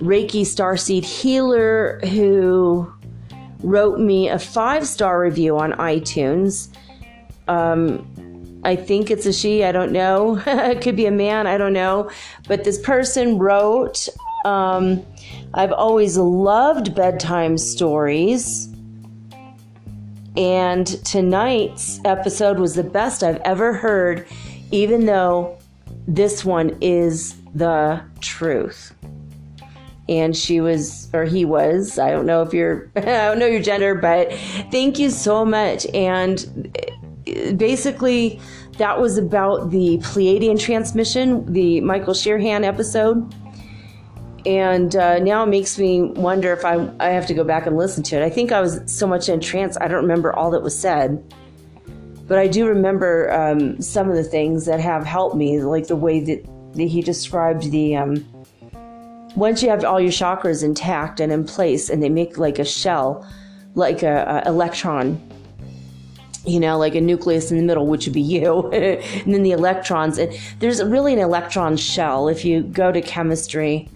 Reiki 0.00 0.42
Starseed 0.42 1.04
Healer 1.04 2.00
who 2.00 2.92
wrote 3.62 3.98
me 3.98 4.28
a 4.28 4.38
five 4.38 4.86
star 4.86 5.20
review 5.20 5.58
on 5.58 5.72
iTunes. 5.72 6.68
Um, 7.48 8.06
I 8.64 8.76
think 8.76 9.10
it's 9.10 9.26
a 9.26 9.32
she, 9.32 9.64
I 9.64 9.72
don't 9.72 9.92
know. 9.92 10.42
it 10.46 10.80
could 10.80 10.96
be 10.96 11.06
a 11.06 11.10
man, 11.10 11.46
I 11.46 11.56
don't 11.56 11.72
know. 11.72 12.10
But 12.48 12.64
this 12.64 12.80
person 12.80 13.38
wrote, 13.38 14.08
um, 14.44 15.04
I've 15.54 15.72
always 15.72 16.16
loved 16.16 16.94
bedtime 16.94 17.58
stories. 17.58 18.68
And 20.36 20.86
tonight's 21.04 22.00
episode 22.04 22.58
was 22.58 22.74
the 22.74 22.82
best 22.82 23.22
I've 23.22 23.40
ever 23.44 23.72
heard, 23.72 24.26
even 24.70 25.06
though 25.06 25.58
this 26.06 26.44
one 26.44 26.76
is 26.80 27.36
the 27.54 28.02
truth. 28.20 28.95
And 30.08 30.36
she 30.36 30.60
was, 30.60 31.08
or 31.12 31.24
he 31.24 31.44
was, 31.44 31.98
I 31.98 32.10
don't 32.10 32.26
know 32.26 32.42
if 32.42 32.54
you're, 32.54 32.90
I 32.96 33.00
don't 33.00 33.38
know 33.38 33.46
your 33.46 33.62
gender, 33.62 33.94
but 33.94 34.32
thank 34.70 34.98
you 34.98 35.10
so 35.10 35.44
much. 35.44 35.86
And 35.94 36.72
basically, 37.56 38.40
that 38.78 39.00
was 39.00 39.18
about 39.18 39.70
the 39.70 39.98
Pleiadian 39.98 40.60
transmission, 40.60 41.50
the 41.52 41.80
Michael 41.80 42.14
Shearhan 42.14 42.64
episode. 42.64 43.34
And 44.44 44.94
uh, 44.94 45.18
now 45.18 45.42
it 45.42 45.48
makes 45.48 45.76
me 45.76 46.02
wonder 46.02 46.52
if 46.52 46.64
I, 46.64 46.88
I 47.00 47.08
have 47.08 47.26
to 47.26 47.34
go 47.34 47.42
back 47.42 47.66
and 47.66 47.76
listen 47.76 48.04
to 48.04 48.16
it. 48.16 48.22
I 48.22 48.30
think 48.30 48.52
I 48.52 48.60
was 48.60 48.80
so 48.86 49.06
much 49.06 49.28
in 49.28 49.40
trance, 49.40 49.76
I 49.80 49.88
don't 49.88 50.02
remember 50.02 50.32
all 50.34 50.50
that 50.52 50.62
was 50.62 50.78
said. 50.78 51.22
But 52.28 52.38
I 52.38 52.46
do 52.46 52.66
remember 52.66 53.32
um, 53.32 53.80
some 53.80 54.08
of 54.08 54.16
the 54.16 54.24
things 54.24 54.66
that 54.66 54.80
have 54.80 55.04
helped 55.04 55.36
me, 55.36 55.60
like 55.60 55.86
the 55.88 55.96
way 55.96 56.20
that, 56.20 56.44
that 56.74 56.84
he 56.84 57.00
described 57.02 57.70
the. 57.70 57.96
Um, 57.96 58.24
once 59.36 59.62
you 59.62 59.68
have 59.68 59.84
all 59.84 60.00
your 60.00 60.10
chakras 60.10 60.64
intact 60.64 61.20
and 61.20 61.32
in 61.32 61.44
place, 61.44 61.88
and 61.90 62.02
they 62.02 62.08
make 62.08 62.38
like 62.38 62.58
a 62.58 62.64
shell, 62.64 63.26
like 63.74 64.02
a, 64.02 64.42
a 64.44 64.48
electron 64.48 65.20
you 66.46 66.60
know, 66.60 66.78
like 66.78 66.94
a 66.94 67.00
nucleus 67.00 67.50
in 67.50 67.56
the 67.56 67.62
middle, 67.62 67.86
which 67.86 68.06
would 68.06 68.14
be 68.14 68.20
you, 68.20 68.70
and 68.72 69.34
then 69.34 69.42
the 69.42 69.50
electrons. 69.50 70.16
And 70.16 70.32
there's 70.60 70.82
really 70.82 71.12
an 71.12 71.18
electron 71.18 71.76
shell. 71.76 72.28
If 72.28 72.44
you 72.44 72.62
go 72.62 72.92
to 72.92 73.02
chemistry 73.02 73.90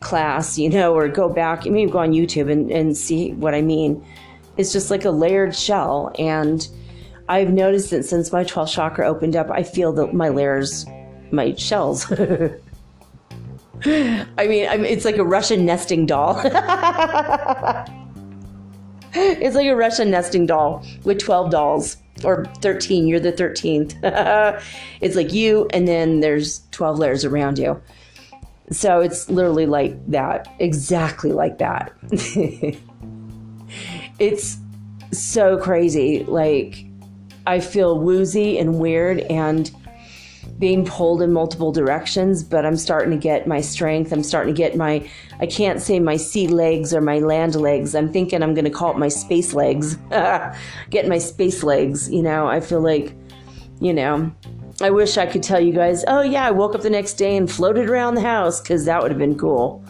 class, 0.00 0.58
you 0.58 0.68
know, 0.68 0.94
or 0.94 1.08
go 1.08 1.28
back, 1.28 1.64
maybe 1.64 1.90
go 1.90 1.98
on 1.98 2.12
YouTube 2.12 2.50
and, 2.52 2.70
and 2.70 2.96
see 2.96 3.32
what 3.32 3.54
I 3.54 3.62
mean. 3.62 4.04
It's 4.56 4.72
just 4.72 4.90
like 4.90 5.04
a 5.04 5.10
layered 5.10 5.56
shell. 5.56 6.12
And 6.18 6.68
I've 7.28 7.50
noticed 7.50 7.90
that 7.90 8.04
since 8.04 8.32
my 8.32 8.44
12th 8.44 8.72
chakra 8.72 9.08
opened 9.08 9.34
up, 9.34 9.50
I 9.50 9.62
feel 9.62 9.92
that 9.94 10.12
my 10.12 10.28
layers, 10.28 10.86
my 11.30 11.54
shells. 11.54 12.10
I 13.84 14.46
mean, 14.46 14.68
I 14.68 14.76
it's 14.76 15.04
like 15.04 15.18
a 15.18 15.24
Russian 15.24 15.64
nesting 15.64 16.06
doll. 16.06 16.40
it's 19.12 19.56
like 19.56 19.66
a 19.66 19.76
Russian 19.76 20.10
nesting 20.10 20.46
doll 20.46 20.84
with 21.04 21.18
12 21.18 21.50
dolls 21.50 21.96
or 22.24 22.44
13. 22.60 23.06
You're 23.06 23.20
the 23.20 23.32
13th. 23.32 23.94
it's 25.00 25.16
like 25.16 25.32
you, 25.32 25.68
and 25.72 25.86
then 25.86 26.20
there's 26.20 26.62
12 26.72 26.98
layers 26.98 27.24
around 27.24 27.58
you. 27.58 27.80
So 28.70 29.00
it's 29.00 29.30
literally 29.30 29.66
like 29.66 30.06
that, 30.10 30.48
exactly 30.58 31.32
like 31.32 31.58
that. 31.58 31.92
it's 34.18 34.58
so 35.12 35.56
crazy. 35.58 36.24
Like, 36.24 36.84
I 37.46 37.60
feel 37.60 37.98
woozy 37.98 38.58
and 38.58 38.78
weird, 38.78 39.20
and 39.20 39.70
being 40.58 40.84
pulled 40.84 41.22
in 41.22 41.32
multiple 41.32 41.70
directions, 41.70 42.42
but 42.42 42.66
I'm 42.66 42.76
starting 42.76 43.10
to 43.12 43.16
get 43.16 43.46
my 43.46 43.60
strength. 43.60 44.12
I'm 44.12 44.24
starting 44.24 44.54
to 44.54 44.58
get 44.58 44.76
my, 44.76 45.08
I 45.40 45.46
can't 45.46 45.80
say 45.80 46.00
my 46.00 46.16
sea 46.16 46.48
legs 46.48 46.92
or 46.92 47.00
my 47.00 47.20
land 47.20 47.54
legs. 47.54 47.94
I'm 47.94 48.12
thinking 48.12 48.42
I'm 48.42 48.54
going 48.54 48.64
to 48.64 48.70
call 48.70 48.90
it 48.90 48.98
my 48.98 49.08
space 49.08 49.54
legs. 49.54 49.96
Getting 50.90 51.08
my 51.08 51.18
space 51.18 51.62
legs. 51.62 52.10
You 52.10 52.22
know, 52.22 52.48
I 52.48 52.60
feel 52.60 52.80
like, 52.80 53.14
you 53.80 53.94
know, 53.94 54.32
I 54.80 54.90
wish 54.90 55.16
I 55.16 55.26
could 55.26 55.42
tell 55.42 55.60
you 55.60 55.72
guys, 55.72 56.04
oh 56.08 56.22
yeah, 56.22 56.46
I 56.46 56.50
woke 56.50 56.74
up 56.74 56.82
the 56.82 56.90
next 56.90 57.14
day 57.14 57.36
and 57.36 57.50
floated 57.50 57.88
around 57.88 58.14
the 58.14 58.20
house 58.20 58.60
because 58.60 58.84
that 58.84 59.00
would 59.00 59.10
have 59.10 59.18
been 59.18 59.38
cool. 59.38 59.84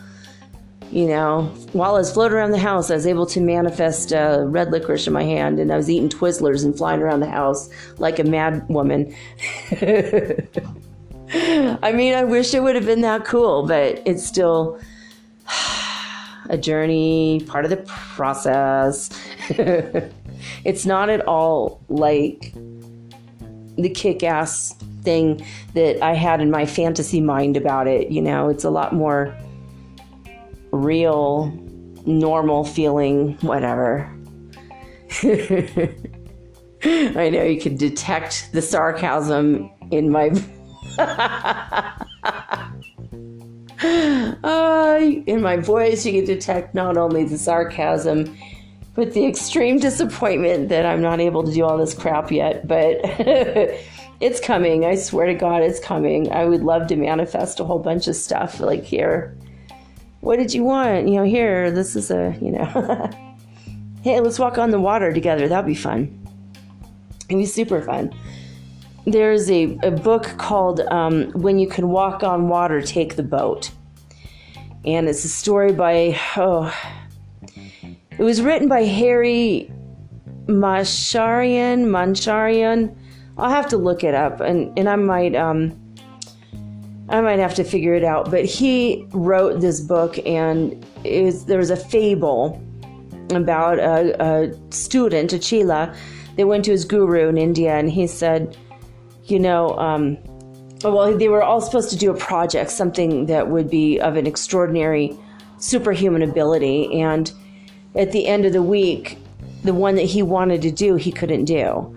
You 0.90 1.06
know, 1.06 1.42
while 1.72 1.96
I 1.96 1.98
was 1.98 2.10
floating 2.10 2.36
around 2.36 2.52
the 2.52 2.58
house, 2.58 2.90
I 2.90 2.94
was 2.94 3.06
able 3.06 3.26
to 3.26 3.40
manifest 3.40 4.10
uh, 4.12 4.44
red 4.46 4.70
licorice 4.70 5.06
in 5.06 5.12
my 5.12 5.22
hand, 5.22 5.58
and 5.58 5.70
I 5.70 5.76
was 5.76 5.90
eating 5.90 6.08
Twizzlers 6.08 6.64
and 6.64 6.76
flying 6.76 7.02
around 7.02 7.20
the 7.20 7.28
house 7.28 7.68
like 7.98 8.18
a 8.18 8.24
mad 8.24 8.66
woman. 8.68 9.14
I 11.30 11.92
mean, 11.92 12.14
I 12.14 12.24
wish 12.24 12.54
it 12.54 12.62
would 12.62 12.74
have 12.74 12.86
been 12.86 13.02
that 13.02 13.26
cool, 13.26 13.66
but 13.66 14.00
it's 14.06 14.24
still 14.24 14.80
a 16.48 16.56
journey, 16.56 17.44
part 17.46 17.66
of 17.66 17.70
the 17.70 17.84
process. 17.86 19.10
it's 20.64 20.86
not 20.86 21.10
at 21.10 21.20
all 21.28 21.82
like 21.90 22.54
the 23.76 23.90
kick 23.90 24.22
ass 24.22 24.72
thing 25.02 25.44
that 25.74 26.02
I 26.02 26.14
had 26.14 26.40
in 26.40 26.50
my 26.50 26.64
fantasy 26.64 27.20
mind 27.20 27.58
about 27.58 27.86
it. 27.86 28.10
You 28.10 28.22
know, 28.22 28.48
it's 28.48 28.64
a 28.64 28.70
lot 28.70 28.94
more 28.94 29.36
real, 30.72 31.52
normal 32.06 32.64
feeling, 32.64 33.34
whatever. 33.40 34.12
I 36.84 37.30
know 37.30 37.42
you 37.42 37.60
can 37.60 37.76
detect 37.76 38.50
the 38.52 38.62
sarcasm 38.62 39.70
in 39.90 40.10
my. 40.10 40.30
uh, 44.44 44.98
in 45.26 45.40
my 45.42 45.56
voice, 45.56 46.04
you 46.06 46.12
can 46.12 46.24
detect 46.24 46.74
not 46.74 46.96
only 46.96 47.24
the 47.24 47.38
sarcasm, 47.38 48.36
but 48.94 49.12
the 49.12 49.26
extreme 49.26 49.78
disappointment 49.78 50.68
that 50.68 50.86
I'm 50.86 51.00
not 51.00 51.20
able 51.20 51.44
to 51.44 51.52
do 51.52 51.64
all 51.64 51.78
this 51.78 51.94
crap 51.94 52.30
yet. 52.30 52.68
But 52.68 52.98
it's 54.20 54.40
coming. 54.40 54.84
I 54.84 54.94
swear 54.96 55.26
to 55.26 55.34
God, 55.34 55.62
it's 55.62 55.80
coming. 55.80 56.30
I 56.32 56.44
would 56.44 56.62
love 56.62 56.86
to 56.88 56.96
manifest 56.96 57.60
a 57.60 57.64
whole 57.64 57.78
bunch 57.78 58.08
of 58.08 58.16
stuff 58.16 58.60
like 58.60 58.84
here 58.84 59.36
what 60.20 60.36
did 60.36 60.52
you 60.52 60.64
want? 60.64 61.08
You 61.08 61.16
know, 61.16 61.24
here, 61.24 61.70
this 61.70 61.94
is 61.94 62.10
a, 62.10 62.36
you 62.40 62.50
know, 62.50 62.64
hey, 64.02 64.20
let's 64.20 64.38
walk 64.38 64.58
on 64.58 64.70
the 64.70 64.80
water 64.80 65.12
together. 65.12 65.48
That'd 65.48 65.66
be 65.66 65.74
fun. 65.74 66.14
It'd 67.28 67.38
be 67.38 67.46
super 67.46 67.82
fun. 67.82 68.12
There's 69.06 69.50
a, 69.50 69.78
a 69.82 69.90
book 69.90 70.34
called 70.38 70.80
um, 70.80 71.30
When 71.32 71.58
You 71.58 71.68
Can 71.68 71.88
Walk 71.88 72.22
on 72.22 72.48
Water, 72.48 72.82
Take 72.82 73.16
the 73.16 73.22
Boat. 73.22 73.70
And 74.84 75.08
it's 75.08 75.24
a 75.24 75.28
story 75.28 75.72
by, 75.72 76.18
oh, 76.36 76.74
it 78.10 78.22
was 78.22 78.42
written 78.42 78.68
by 78.68 78.84
Harry 78.84 79.70
Masharian, 80.46 81.86
Mancharian. 81.86 82.96
I'll 83.36 83.50
have 83.50 83.68
to 83.68 83.76
look 83.76 84.02
it 84.02 84.14
up 84.14 84.40
and, 84.40 84.76
and 84.78 84.88
I 84.88 84.96
might, 84.96 85.36
um, 85.36 85.78
I 87.10 87.20
might 87.20 87.38
have 87.38 87.54
to 87.54 87.64
figure 87.64 87.94
it 87.94 88.04
out. 88.04 88.30
But 88.30 88.44
he 88.44 89.06
wrote 89.10 89.60
this 89.60 89.80
book, 89.80 90.18
and 90.26 90.84
was, 91.04 91.46
there 91.46 91.58
was 91.58 91.70
a 91.70 91.76
fable 91.76 92.62
about 93.30 93.78
a, 93.78 94.22
a 94.22 94.72
student, 94.72 95.32
a 95.32 95.38
chela, 95.38 95.94
that 96.36 96.46
went 96.46 96.64
to 96.66 96.70
his 96.70 96.84
guru 96.84 97.28
in 97.28 97.38
India, 97.38 97.74
and 97.76 97.90
he 97.90 98.06
said, 98.06 98.56
You 99.24 99.40
know, 99.40 99.76
um, 99.78 100.18
well, 100.84 101.16
they 101.16 101.28
were 101.28 101.42
all 101.42 101.60
supposed 101.60 101.90
to 101.90 101.96
do 101.96 102.10
a 102.10 102.16
project, 102.16 102.70
something 102.70 103.26
that 103.26 103.48
would 103.48 103.68
be 103.68 103.98
of 103.98 104.16
an 104.16 104.26
extraordinary 104.26 105.16
superhuman 105.58 106.22
ability. 106.22 107.00
And 107.00 107.32
at 107.94 108.12
the 108.12 108.26
end 108.26 108.44
of 108.44 108.52
the 108.52 108.62
week, 108.62 109.18
the 109.64 109.74
one 109.74 109.96
that 109.96 110.02
he 110.02 110.22
wanted 110.22 110.62
to 110.62 110.70
do, 110.70 110.94
he 110.94 111.10
couldn't 111.10 111.46
do. 111.46 111.94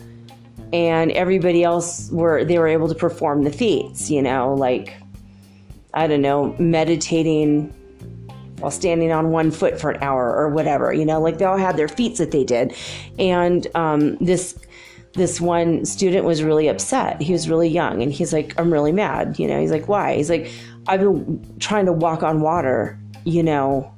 And 0.73 1.11
everybody 1.11 1.63
else 1.63 2.09
were, 2.11 2.43
they 2.43 2.57
were 2.57 2.67
able 2.67 2.87
to 2.87 2.95
perform 2.95 3.43
the 3.43 3.51
feats, 3.51 4.09
you 4.09 4.21
know, 4.21 4.55
like, 4.55 4.95
I 5.93 6.07
don't 6.07 6.21
know, 6.21 6.55
meditating 6.57 7.73
while 8.59 8.71
standing 8.71 9.11
on 9.11 9.31
one 9.31 9.51
foot 9.51 9.79
for 9.79 9.91
an 9.91 10.03
hour 10.03 10.35
or 10.35 10.49
whatever, 10.49 10.93
you 10.93 11.03
know, 11.03 11.19
like 11.19 11.39
they 11.39 11.45
all 11.45 11.57
had 11.57 11.77
their 11.77 11.87
feats 11.87 12.19
that 12.19 12.31
they 12.31 12.43
did. 12.43 12.75
And 13.17 13.67
um, 13.75 14.17
this, 14.17 14.57
this 15.13 15.41
one 15.41 15.83
student 15.83 16.25
was 16.25 16.43
really 16.43 16.67
upset. 16.67 17.21
He 17.21 17.33
was 17.33 17.49
really 17.49 17.67
young 17.67 18.01
and 18.01 18.13
he's 18.13 18.31
like, 18.31 18.57
I'm 18.59 18.71
really 18.71 18.91
mad. 18.91 19.39
You 19.39 19.47
know, 19.47 19.59
he's 19.59 19.71
like, 19.71 19.87
why? 19.87 20.15
He's 20.15 20.29
like, 20.29 20.51
I've 20.87 20.99
been 20.99 21.57
trying 21.59 21.87
to 21.87 21.93
walk 21.93 22.23
on 22.23 22.41
water, 22.41 22.99
you 23.25 23.43
know, 23.43 23.91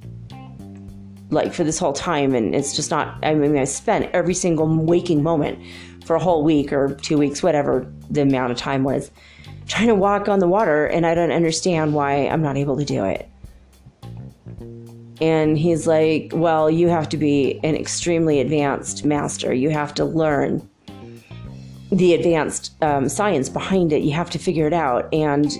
like 1.30 1.54
for 1.54 1.64
this 1.64 1.78
whole 1.78 1.94
time. 1.94 2.34
And 2.34 2.56
it's 2.56 2.76
just 2.76 2.90
not, 2.90 3.18
I 3.24 3.34
mean, 3.34 3.58
I 3.58 3.66
spent 3.66 4.10
every 4.14 4.34
single 4.34 4.68
waking 4.68 5.24
moment 5.24 5.60
for 6.06 6.16
a 6.16 6.20
whole 6.20 6.44
week 6.44 6.72
or 6.72 6.96
two 6.96 7.18
weeks, 7.18 7.44
whatever 7.44 7.92
the 8.10 8.22
amount 8.22 8.52
of 8.52 8.58
time 8.58 8.84
was, 8.84 9.12
trying 9.68 9.88
to 9.88 9.96
walk 9.96 10.28
on 10.28 10.40
the 10.40 10.48
water. 10.48 10.86
And 10.86 11.06
I 11.06 11.16
don't 11.16 11.32
understand 11.32 11.94
why 11.94 12.28
I'm 12.28 12.42
not 12.42 12.58
able 12.58 12.78
to 12.78 12.86
do 12.86 13.06
it. 13.06 13.30
And 15.22 15.58
he's 15.58 15.88
like, 15.88 16.32
Well, 16.34 16.70
you 16.70 16.90
have 16.90 17.08
to 17.10 17.18
be 17.18 17.60
an 17.64 17.76
extremely 17.76 18.40
advanced 18.40 19.06
master. 19.06 19.54
You 19.54 19.70
have 19.70 19.94
to 19.96 20.06
learn 20.06 20.68
the 21.92 22.14
advanced 22.14 22.74
um, 22.82 23.08
science 23.08 23.50
behind 23.50 23.94
it. 23.94 24.02
You 24.02 24.12
have 24.14 24.30
to 24.32 24.40
figure 24.40 24.66
it 24.66 24.74
out, 24.74 25.14
and 25.14 25.52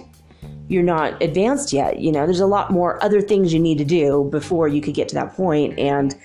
you're 0.68 0.84
not 0.84 1.22
advanced 1.22 1.72
yet. 1.72 2.00
You 2.00 2.12
know, 2.12 2.26
there's 2.26 2.40
a 2.40 2.48
lot 2.48 2.72
more 2.72 3.02
other 3.04 3.22
things 3.22 3.54
you 3.54 3.60
need 3.60 3.78
to 3.78 3.86
do 3.86 4.28
before 4.32 4.68
you 4.68 4.82
could 4.82 4.96
get 4.96 5.08
to 5.10 5.16
that 5.16 5.34
point. 5.34 5.78
And 5.78 6.16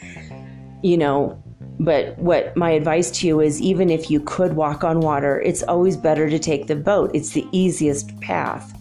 you 0.82 0.96
know, 0.96 1.42
but 1.80 2.18
what 2.18 2.56
my 2.56 2.70
advice 2.70 3.10
to 3.12 3.26
you 3.26 3.40
is, 3.40 3.60
even 3.60 3.88
if 3.88 4.10
you 4.10 4.20
could 4.20 4.54
walk 4.54 4.82
on 4.82 5.00
water, 5.00 5.40
it's 5.40 5.62
always 5.62 5.96
better 5.96 6.28
to 6.28 6.38
take 6.38 6.66
the 6.66 6.74
boat. 6.74 7.10
It's 7.14 7.30
the 7.30 7.46
easiest 7.52 8.18
path. 8.20 8.74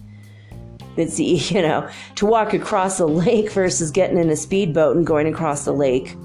It's 0.96 1.16
the, 1.16 1.24
you 1.24 1.62
know 1.62 1.88
to 2.16 2.26
walk 2.26 2.52
across 2.54 2.98
a 2.98 3.06
lake 3.06 3.52
versus 3.52 3.90
getting 3.90 4.18
in 4.18 4.30
a 4.30 4.36
speedboat 4.36 4.96
and 4.96 5.06
going 5.06 5.26
across 5.26 5.64
the 5.64 5.72
lake. 5.72 6.16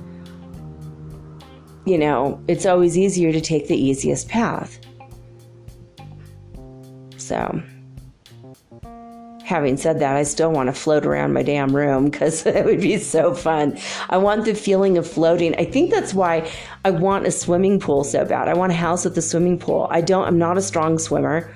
You 1.86 1.98
know, 1.98 2.42
it's 2.48 2.66
always 2.66 2.98
easier 2.98 3.34
to 3.34 3.42
take 3.42 3.68
the 3.68 3.76
easiest 3.76 4.30
path. 4.30 4.80
So, 7.18 7.62
having 9.44 9.78
said 9.78 10.00
that, 10.00 10.16
I 10.16 10.24
still 10.24 10.52
want 10.52 10.68
to 10.68 10.74
float 10.74 11.06
around 11.06 11.34
my 11.34 11.44
damn 11.44 11.76
room 11.76 12.06
because 12.06 12.46
it 12.46 12.66
would 12.66 12.82
be 12.82 12.98
so 12.98 13.34
fun. 13.34 13.78
I 14.10 14.18
want 14.18 14.46
the 14.46 14.56
feeling 14.56 14.98
of 14.98 15.08
floating. 15.08 15.56
I 15.56 15.66
think 15.66 15.92
that's 15.92 16.14
why 16.14 16.50
I 16.86 16.92
want 16.92 17.28
a 17.28 17.32
swimming 17.32 17.80
pool 17.80 18.04
so 18.04 18.26
bad. 18.26 18.48
I 18.48 18.54
want 18.54 18.72
a 18.72 18.76
house 18.76 19.06
with 19.06 19.18
a 19.18 19.22
swimming 19.22 19.60
pool. 19.60 19.88
I 19.92 20.02
don't, 20.02 20.26
I'm 20.26 20.40
not 20.40 20.58
a 20.58 20.62
strong 20.62 20.98
swimmer, 20.98 21.54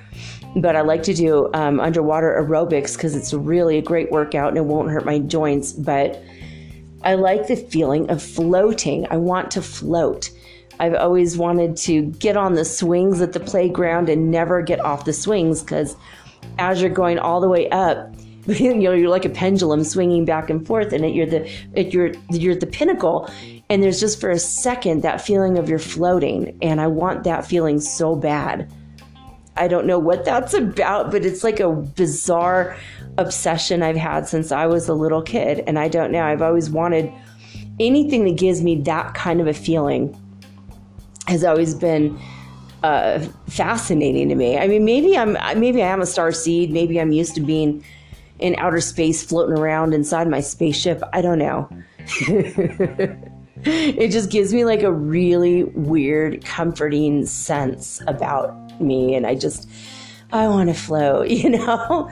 but 0.56 0.76
I 0.76 0.82
like 0.82 1.04
to 1.04 1.14
do 1.14 1.50
um, 1.54 1.80
underwater 1.80 2.42
aerobics 2.42 2.96
because 2.96 3.16
it's 3.16 3.34
really 3.34 3.78
a 3.78 3.82
great 3.82 4.12
workout 4.12 4.50
and 4.50 4.58
it 4.58 4.66
won't 4.66 4.90
hurt 4.90 5.06
my 5.06 5.20
joints. 5.20 5.72
But 5.72 6.22
I 7.04 7.16
like 7.16 7.48
the 7.48 7.56
feeling 7.56 8.10
of 8.10 8.22
floating. 8.22 9.08
I 9.10 9.18
want 9.18 9.52
to 9.52 9.62
float. 9.62 10.32
I've 10.80 10.94
always 10.94 11.38
wanted 11.38 11.76
to 11.78 12.04
get 12.04 12.38
on 12.38 12.54
the 12.54 12.66
swings 12.66 13.22
at 13.22 13.34
the 13.34 13.40
playground 13.40 14.10
and 14.10 14.30
never 14.30 14.62
get 14.62 14.80
off 14.80 15.06
the 15.06 15.14
swings 15.14 15.62
because 15.62 15.96
as 16.60 16.82
you're 16.82 16.90
going 16.90 17.20
all 17.20 17.42
the 17.42 17.50
way 17.50 17.70
up, 17.70 18.14
you 18.48 18.74
know 18.74 18.94
you're 18.94 19.10
like 19.10 19.26
a 19.26 19.30
pendulum 19.30 19.84
swinging 19.84 20.26
back 20.26 20.50
and 20.50 20.66
forth, 20.66 20.94
and 20.94 21.04
it, 21.04 21.14
you're 21.14 21.26
the 21.26 21.50
you're 21.76 22.12
you're 22.30 22.54
at 22.54 22.62
the 22.62 22.68
pinnacle, 22.68 23.30
and 23.70 23.84
there's 23.84 24.00
just 24.00 24.22
for 24.22 24.30
a 24.30 24.40
second 24.40 25.04
that 25.04 25.20
feeling 25.20 25.58
of 25.58 25.70
you're 25.70 25.80
floating, 25.80 26.58
and 26.62 26.80
I 26.80 26.88
want 26.88 27.24
that 27.26 27.46
feeling 27.46 27.80
so 27.80 28.16
bad. 28.16 28.72
I 29.58 29.68
don't 29.68 29.88
know 29.88 30.00
what 30.00 30.24
that's 30.24 30.54
about, 30.54 31.12
but 31.12 31.26
it's 31.26 31.44
like 31.44 31.60
a 31.60 31.72
bizarre 31.72 32.78
obsession 33.18 33.82
I've 33.82 33.98
had 33.98 34.28
since 34.28 34.52
I 34.52 34.68
was 34.68 34.88
a 34.88 34.94
little 34.94 35.22
kid, 35.22 35.64
and 35.68 35.78
I 35.78 35.88
don't 35.88 36.12
know. 36.12 36.24
I've 36.24 36.42
always 36.42 36.70
wanted 36.70 37.12
anything 37.80 38.24
that 38.26 38.38
gives 38.38 38.62
me 38.62 38.82
that 38.82 39.14
kind 39.14 39.42
of 39.42 39.48
a 39.48 39.54
feeling 39.54 40.16
has 41.28 41.44
always 41.44 41.76
been 41.76 42.18
uh, 42.84 43.20
fascinating 43.48 44.30
to 44.30 44.36
me. 44.36 44.58
I 44.58 44.68
mean, 44.68 44.86
maybe 44.86 45.18
I'm 45.18 45.34
maybe 45.60 45.82
I 45.82 45.88
am 45.88 46.02
a 46.02 46.06
star 46.06 46.32
seed. 46.32 46.72
Maybe 46.72 47.00
I'm 47.00 47.12
used 47.12 47.36
to 47.36 47.42
being 47.42 47.84
in 48.40 48.56
outer 48.58 48.82
space, 48.82 49.24
floating 49.24 49.58
around 49.58 49.94
inside 49.94 50.28
my 50.28 50.42
spaceship. 50.42 51.02
I 51.14 51.22
don't 51.22 51.40
know. 51.40 51.70
it 53.64 54.12
just 54.12 54.30
gives 54.30 54.54
me 54.54 54.64
like 54.66 54.84
a 54.84 54.92
really 54.92 55.64
weird, 55.64 56.46
comforting 56.46 57.26
sense 57.26 58.02
about 58.08 58.80
me, 58.80 59.16
and 59.16 59.26
I 59.26 59.36
just 59.36 59.68
I 60.32 60.48
want 60.48 60.70
to 60.70 60.76
float, 60.76 61.28
you 61.30 61.50
know. 61.50 62.12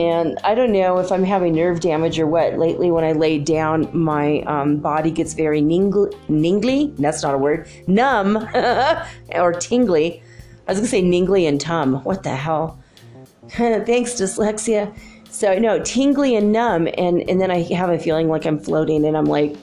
And 0.00 0.38
I 0.44 0.54
don't 0.54 0.72
know 0.72 0.98
if 0.98 1.12
I'm 1.12 1.24
having 1.24 1.54
nerve 1.54 1.80
damage 1.80 2.18
or 2.18 2.26
what. 2.26 2.58
Lately, 2.58 2.90
when 2.90 3.04
I 3.04 3.12
lay 3.12 3.38
down, 3.38 3.86
my 3.92 4.40
um, 4.46 4.78
body 4.78 5.10
gets 5.10 5.34
very 5.34 5.60
ningly, 5.60 6.16
ningly. 6.26 6.94
That's 6.98 7.22
not 7.22 7.34
a 7.34 7.38
word. 7.38 7.68
Numb 7.86 8.38
or 9.34 9.52
tingly. 9.52 10.22
I 10.66 10.72
was 10.72 10.78
gonna 10.78 10.88
say 10.88 11.02
ningly 11.02 11.46
and 11.46 11.60
tum. 11.60 12.02
What 12.02 12.22
the 12.22 12.34
hell? 12.34 12.82
Thanks, 13.50 14.14
dyslexia. 14.14 14.96
So 15.28 15.58
no, 15.58 15.78
tingly 15.80 16.34
and 16.34 16.50
numb, 16.50 16.88
and 16.96 17.28
and 17.28 17.38
then 17.38 17.50
I 17.50 17.60
have 17.74 17.90
a 17.90 17.98
feeling 17.98 18.30
like 18.30 18.46
I'm 18.46 18.58
floating, 18.58 19.04
and 19.04 19.18
I'm 19.18 19.26
like, 19.26 19.54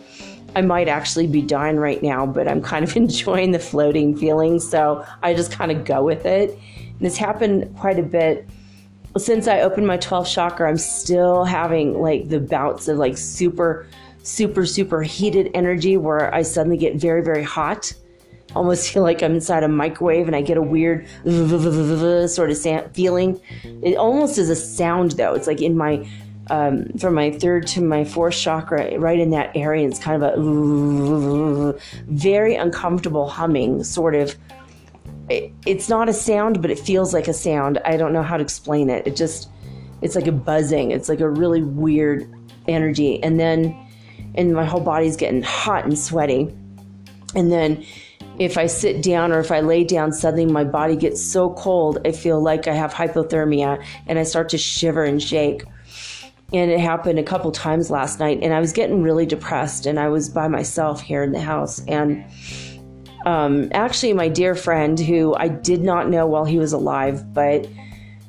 I 0.56 0.62
might 0.62 0.88
actually 0.88 1.26
be 1.26 1.42
dying 1.42 1.78
right 1.78 2.04
now, 2.04 2.28
but 2.28 2.48
I'm 2.48 2.62
kind 2.62 2.84
of 2.84 2.96
enjoying 2.96 3.54
the 3.54 3.60
floating 3.60 4.16
feeling. 4.16 4.60
So 4.60 5.04
I 5.24 5.34
just 5.34 5.52
kind 5.52 5.72
of 5.72 5.84
go 5.84 6.04
with 6.04 6.28
it. 6.28 6.52
And 6.52 7.08
it's 7.08 7.18
happened 7.18 7.76
quite 7.76 7.98
a 7.98 8.04
bit 8.04 8.48
since 9.18 9.48
I 9.48 9.62
opened 9.62 9.88
my 9.88 9.98
12th 9.98 10.32
chakra, 10.32 10.70
I'm 10.70 10.78
still 10.78 11.44
having 11.44 12.02
like 12.02 12.30
the 12.30 12.40
bouts 12.40 12.88
of 12.88 12.98
like 12.98 13.18
super, 13.18 13.88
super, 14.24 14.66
super 14.66 15.02
heated 15.02 15.50
energy 15.54 15.98
where 15.98 16.34
I 16.34 16.42
suddenly 16.42 16.78
get 16.78 16.96
very, 16.96 17.24
very 17.24 17.44
hot. 17.44 17.94
Almost 18.56 18.92
feel 18.92 19.04
like 19.04 19.22
I'm 19.24 19.36
inside 19.36 19.64
a 19.64 19.68
microwave 19.68 20.28
and 20.28 20.36
I 20.36 20.42
get 20.42 20.58
a 20.58 20.62
weird 20.62 21.08
sort 22.30 22.52
of 22.52 22.94
feeling. 22.94 23.42
It 23.64 23.98
almost 23.98 24.38
is 24.38 24.50
a 24.50 24.56
sound 24.56 25.12
though. 25.12 25.34
It's 25.34 25.48
like 25.48 25.62
in 25.62 25.76
my, 25.78 26.08
um, 26.50 26.86
from 26.98 27.14
my 27.14 27.32
third 27.32 27.68
to 27.68 27.82
my 27.82 28.06
fourth 28.06 28.36
chakra, 28.36 28.98
right 29.00 29.20
in 29.20 29.32
that 29.32 29.56
area. 29.56 29.88
It's 29.88 30.00
kind 30.00 30.24
of 30.24 30.34
a 30.34 31.80
very 32.08 32.56
uncomfortable 32.56 33.28
humming, 33.28 33.84
sort 33.84 34.16
of 34.16 34.36
it, 35.30 35.52
it's 35.66 35.90
not 35.90 36.10
a 36.10 36.14
sound, 36.14 36.62
but 36.62 36.72
it 36.72 36.80
feels 36.80 37.14
like 37.14 37.28
a 37.28 37.34
sound. 37.34 37.80
I 37.86 37.98
don't 37.98 38.14
know 38.14 38.24
how 38.24 38.38
to 38.38 38.44
explain 38.44 38.90
it. 38.90 39.06
It 39.08 39.16
just, 39.16 39.50
it's 40.02 40.16
like 40.16 40.28
a 40.28 40.32
buzzing. 40.32 40.92
It's 40.92 41.10
like 41.10 41.20
a 41.20 41.30
really 41.30 41.64
weird 41.64 42.32
energy. 42.68 43.22
And 43.24 43.40
then, 43.40 43.76
and 44.36 44.54
my 44.54 44.66
whole 44.66 44.82
body's 44.82 45.18
getting 45.18 45.42
hot 45.42 45.86
and 45.86 45.98
sweaty. 45.98 46.56
And 47.36 47.52
then, 47.52 47.86
if 48.40 48.58
I 48.58 48.68
sit 48.68 49.02
down 49.02 49.32
or 49.32 49.40
if 49.40 49.52
I 49.52 49.62
lay 49.62 49.84
down, 49.84 50.12
suddenly 50.12 50.46
my 50.46 50.64
body 50.64 50.96
gets 50.96 51.24
so 51.24 51.50
cold, 51.52 52.00
I 52.06 52.12
feel 52.12 52.40
like 52.40 52.68
I 52.68 52.74
have 52.74 52.94
hypothermia 52.94 53.84
and 54.06 54.20
I 54.20 54.24
start 54.24 54.50
to 54.50 54.58
shiver 54.58 55.04
and 55.04 55.22
shake. 55.22 55.64
And 56.54 56.72
it 56.72 56.80
happened 56.80 57.20
a 57.20 57.24
couple 57.24 57.52
times 57.52 57.92
last 57.92 58.20
night, 58.20 58.40
and 58.42 58.54
I 58.54 58.62
was 58.62 58.72
getting 58.72 59.02
really 59.02 59.26
depressed, 59.26 59.86
and 59.86 60.00
I 60.00 60.08
was 60.08 60.30
by 60.30 60.48
myself 60.48 61.02
here 61.02 61.22
in 61.22 61.34
the 61.34 61.42
house. 61.42 61.84
And 61.88 62.24
um, 63.28 63.68
actually, 63.74 64.14
my 64.14 64.30
dear 64.30 64.56
friend, 64.56 64.98
who 64.98 65.36
I 65.36 65.50
did 65.50 65.84
not 65.84 66.10
know 66.10 66.26
while 66.26 66.46
he 66.46 66.60
was 66.60 66.72
alive, 66.72 67.34
but 67.34 67.68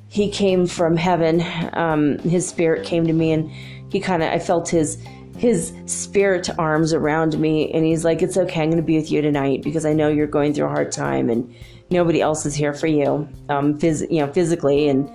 he 0.09 0.29
came 0.29 0.67
from 0.67 0.97
heaven. 0.97 1.41
Um, 1.73 2.19
his 2.19 2.49
spirit 2.49 2.85
came 2.85 3.07
to 3.07 3.13
me, 3.13 3.31
and 3.31 3.49
he 3.93 4.01
kind 4.01 4.25
of, 4.25 4.31
I 4.31 4.41
felt 4.41 4.69
his 4.69 5.01
his 5.37 5.73
spirit 5.87 6.51
arms 6.59 6.93
around 6.93 7.39
me, 7.39 7.71
and 7.71 7.85
he's 7.85 8.05
like, 8.05 8.23
"It's 8.23 8.37
okay. 8.37 8.61
I'm 8.61 8.71
going 8.71 8.83
to 8.83 8.87
be 8.87 8.97
with 8.97 9.13
you 9.13 9.23
tonight 9.23 9.63
because 9.63 9.87
I 9.87 9.93
know 9.93 10.09
you're 10.09 10.27
going 10.27 10.53
through 10.53 10.67
a 10.67 10.71
hard 10.71 10.91
time, 10.91 11.31
and 11.31 11.55
nobody 11.91 12.21
else 12.21 12.45
is 12.45 12.57
here 12.57 12.75
for 12.75 12.89
you, 12.89 13.29
um, 13.49 13.79
phys- 13.79 14.11
you 14.11 14.19
know, 14.19 14.33
physically." 14.33 14.89
And 14.89 15.09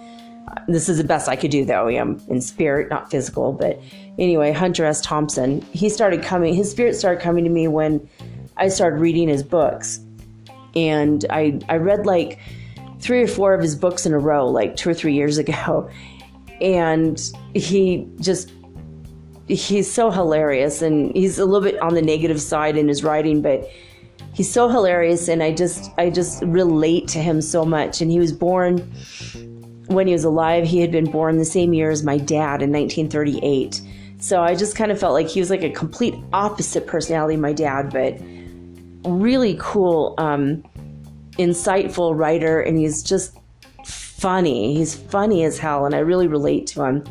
this 0.69 0.87
is 0.87 0.97
the 0.97 1.03
best 1.03 1.27
I 1.27 1.35
could 1.35 1.51
do, 1.51 1.65
though. 1.65 1.89
I'm 1.89 2.21
in 2.29 2.39
spirit, 2.39 2.89
not 2.89 3.11
physical. 3.11 3.51
But 3.51 3.81
anyway, 4.17 4.53
Hunter 4.53 4.85
S. 4.85 5.01
Thompson, 5.01 5.61
he 5.73 5.89
started 5.89 6.23
coming. 6.23 6.53
His 6.53 6.71
spirit 6.71 6.95
started 6.95 7.21
coming 7.21 7.43
to 7.43 7.49
me 7.49 7.67
when 7.67 8.07
I 8.57 8.67
started 8.69 8.99
reading 8.99 9.27
his 9.27 9.43
books. 9.43 9.99
And 10.75 11.25
I, 11.29 11.59
I 11.69 11.77
read 11.77 12.05
like 12.05 12.39
three 12.99 13.21
or 13.21 13.27
four 13.27 13.53
of 13.53 13.61
his 13.61 13.75
books 13.75 14.05
in 14.05 14.13
a 14.13 14.19
row, 14.19 14.47
like 14.47 14.75
two 14.75 14.89
or 14.89 14.93
three 14.93 15.13
years 15.13 15.37
ago. 15.37 15.89
And 16.61 17.21
he 17.53 18.07
just, 18.19 18.51
he's 19.47 19.91
so 19.91 20.09
hilarious. 20.09 20.81
And 20.81 21.15
he's 21.15 21.37
a 21.39 21.45
little 21.45 21.61
bit 21.69 21.79
on 21.81 21.93
the 21.93 22.01
negative 22.01 22.41
side 22.41 22.77
in 22.77 22.87
his 22.87 23.03
writing, 23.03 23.41
but 23.41 23.69
he's 24.33 24.51
so 24.51 24.69
hilarious. 24.69 25.27
And 25.27 25.43
I 25.43 25.53
just, 25.53 25.91
I 25.97 26.09
just 26.09 26.41
relate 26.43 27.07
to 27.09 27.19
him 27.19 27.41
so 27.41 27.65
much. 27.65 28.01
And 28.01 28.09
he 28.09 28.19
was 28.19 28.31
born 28.31 28.79
when 29.87 30.07
he 30.07 30.13
was 30.13 30.23
alive, 30.23 30.65
he 30.65 30.79
had 30.79 30.91
been 30.91 31.09
born 31.09 31.37
the 31.37 31.45
same 31.45 31.73
year 31.73 31.91
as 31.91 32.03
my 32.03 32.17
dad 32.17 32.61
in 32.61 32.71
1938. 32.71 33.81
So 34.19 34.41
I 34.41 34.55
just 34.55 34.75
kind 34.75 34.91
of 34.91 34.99
felt 34.99 35.13
like 35.13 35.27
he 35.27 35.39
was 35.39 35.49
like 35.49 35.63
a 35.63 35.69
complete 35.69 36.15
opposite 36.31 36.87
personality 36.87 37.35
my 37.37 37.53
dad, 37.53 37.91
but 37.91 38.17
really 39.05 39.57
cool, 39.59 40.15
um, 40.17 40.63
insightful 41.33 42.17
writer, 42.17 42.61
and 42.61 42.77
he's 42.77 43.03
just 43.03 43.37
funny. 43.85 44.75
He's 44.75 44.95
funny 44.95 45.43
as 45.43 45.57
hell, 45.57 45.85
and 45.85 45.93
I 45.93 45.99
really 45.99 46.27
relate 46.27 46.67
to 46.67 46.83
him. 46.83 47.03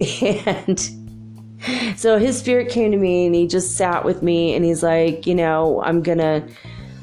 And 1.66 1.98
so 1.98 2.18
his 2.18 2.38
spirit 2.38 2.68
came 2.70 2.90
to 2.90 2.98
me, 2.98 3.26
and 3.26 3.34
he 3.34 3.46
just 3.46 3.76
sat 3.76 4.04
with 4.04 4.22
me, 4.22 4.54
and 4.54 4.64
he's 4.64 4.82
like, 4.82 5.26
you 5.26 5.34
know, 5.34 5.82
I'm 5.82 6.02
gonna. 6.02 6.46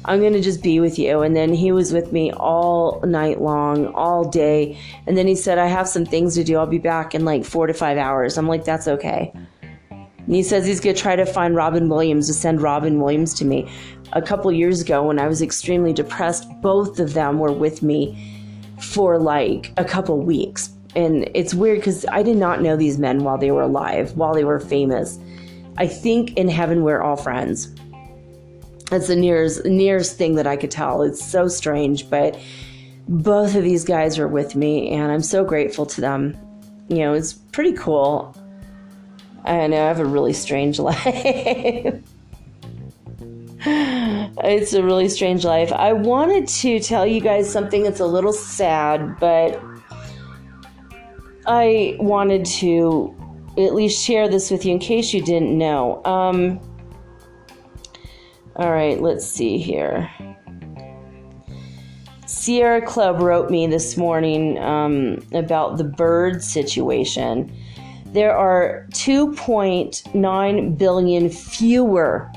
I'm 0.04 0.18
going 0.18 0.32
to 0.32 0.40
just 0.40 0.64
be 0.64 0.80
with 0.80 0.98
you. 0.98 1.20
And 1.20 1.36
then 1.36 1.54
he 1.54 1.70
was 1.70 1.92
with 1.92 2.12
me 2.12 2.32
all 2.32 3.00
night 3.02 3.40
long, 3.40 3.86
all 3.94 4.28
day. 4.28 4.76
And 5.06 5.16
then 5.16 5.28
he 5.28 5.36
said, 5.36 5.58
I 5.58 5.66
have 5.66 5.88
some 5.88 6.04
things 6.04 6.34
to 6.34 6.42
do. 6.42 6.56
I'll 6.56 6.66
be 6.66 6.78
back 6.78 7.14
in 7.14 7.24
like 7.24 7.44
four 7.44 7.68
to 7.68 7.72
five 7.72 7.98
hours. 7.98 8.36
I'm 8.36 8.48
like, 8.48 8.64
that's 8.64 8.88
okay. 8.88 9.32
And 9.90 10.34
he 10.34 10.42
says 10.42 10.66
he's 10.66 10.80
going 10.80 10.96
to 10.96 11.00
try 11.00 11.16
to 11.16 11.26
find 11.26 11.54
Robin 11.54 11.88
Williams 11.88 12.26
to 12.28 12.34
send 12.34 12.60
Robin 12.60 13.00
Williams 13.00 13.34
to 13.34 13.44
me. 13.44 13.70
A 14.14 14.22
couple 14.22 14.52
years 14.52 14.80
ago, 14.80 15.02
when 15.04 15.18
I 15.18 15.26
was 15.26 15.40
extremely 15.40 15.92
depressed, 15.92 16.46
both 16.60 17.00
of 17.00 17.14
them 17.14 17.38
were 17.38 17.52
with 17.52 17.82
me 17.82 18.42
for 18.78 19.18
like 19.18 19.72
a 19.76 19.84
couple 19.84 20.18
weeks. 20.18 20.70
And 20.94 21.30
it's 21.34 21.54
weird 21.54 21.78
because 21.78 22.04
I 22.06 22.22
did 22.22 22.36
not 22.36 22.60
know 22.60 22.76
these 22.76 22.98
men 22.98 23.24
while 23.24 23.38
they 23.38 23.50
were 23.50 23.62
alive, 23.62 24.14
while 24.16 24.34
they 24.34 24.44
were 24.44 24.60
famous. 24.60 25.18
I 25.78 25.86
think 25.86 26.36
in 26.36 26.48
heaven 26.48 26.82
we're 26.82 27.00
all 27.00 27.16
friends. 27.16 27.74
That's 28.90 29.06
the 29.06 29.16
nearest 29.16 29.64
nearest 29.64 30.18
thing 30.18 30.34
that 30.34 30.46
I 30.46 30.56
could 30.56 30.70
tell. 30.70 31.00
It's 31.00 31.24
so 31.24 31.48
strange, 31.48 32.10
but 32.10 32.38
both 33.08 33.54
of 33.54 33.64
these 33.64 33.84
guys 33.84 34.18
were 34.18 34.28
with 34.28 34.54
me, 34.54 34.90
and 34.90 35.10
I'm 35.10 35.22
so 35.22 35.44
grateful 35.44 35.86
to 35.86 36.00
them. 36.02 36.36
You 36.88 36.98
know, 36.98 37.14
it's 37.14 37.32
pretty 37.32 37.72
cool. 37.72 38.36
I 39.44 39.66
know 39.66 39.82
I 39.82 39.88
have 39.88 40.00
a 40.00 40.04
really 40.04 40.34
strange 40.34 40.78
life. 40.78 42.02
It's 43.64 44.72
a 44.72 44.82
really 44.82 45.08
strange 45.08 45.44
life. 45.44 45.72
I 45.72 45.92
wanted 45.92 46.48
to 46.48 46.80
tell 46.80 47.06
you 47.06 47.20
guys 47.20 47.50
something 47.50 47.84
that's 47.84 48.00
a 48.00 48.06
little 48.06 48.32
sad, 48.32 49.18
but 49.20 49.62
I 51.46 51.96
wanted 52.00 52.44
to 52.46 53.14
at 53.58 53.74
least 53.74 54.04
share 54.04 54.28
this 54.28 54.50
with 54.50 54.64
you 54.64 54.72
in 54.72 54.78
case 54.78 55.12
you 55.12 55.22
didn't 55.22 55.56
know. 55.56 56.02
Um, 56.04 56.58
all 58.56 58.72
right, 58.72 59.00
let's 59.00 59.26
see 59.26 59.58
here. 59.58 60.10
Sierra 62.26 62.82
Club 62.84 63.20
wrote 63.20 63.50
me 63.50 63.68
this 63.68 63.96
morning 63.96 64.58
um, 64.58 65.18
about 65.32 65.78
the 65.78 65.84
bird 65.84 66.42
situation. 66.42 67.54
There 68.06 68.36
are 68.36 68.86
2.9 68.90 70.78
billion 70.78 71.30
fewer 71.30 72.32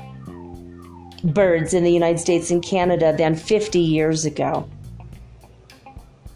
birds 1.34 1.74
in 1.74 1.84
the 1.84 1.92
United 1.92 2.18
States 2.18 2.50
and 2.50 2.62
Canada 2.62 3.14
than 3.16 3.34
50 3.34 3.78
years 3.78 4.24
ago. 4.24 4.68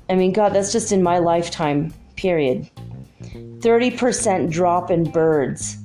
I 0.08 0.14
mean, 0.14 0.32
God, 0.32 0.52
that's 0.52 0.72
just 0.72 0.92
in 0.92 1.02
my 1.02 1.18
lifetime, 1.18 1.94
period. 2.16 2.68
30% 3.60 4.50
drop 4.50 4.90
in 4.90 5.04
birds 5.10 5.76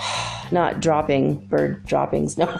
not 0.52 0.80
dropping 0.80 1.36
bird 1.46 1.84
droppings. 1.86 2.36
No. 2.38 2.46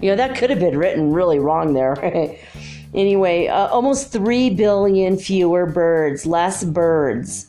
you 0.00 0.10
know, 0.10 0.16
that 0.16 0.36
could 0.36 0.50
have 0.50 0.58
been 0.60 0.78
written 0.78 1.12
really 1.12 1.38
wrong 1.38 1.74
there. 1.74 1.96
anyway, 2.94 3.46
uh, 3.48 3.68
almost 3.68 4.12
3 4.12 4.50
billion 4.50 5.16
fewer 5.18 5.66
birds, 5.66 6.26
less 6.26 6.64
birds. 6.64 7.46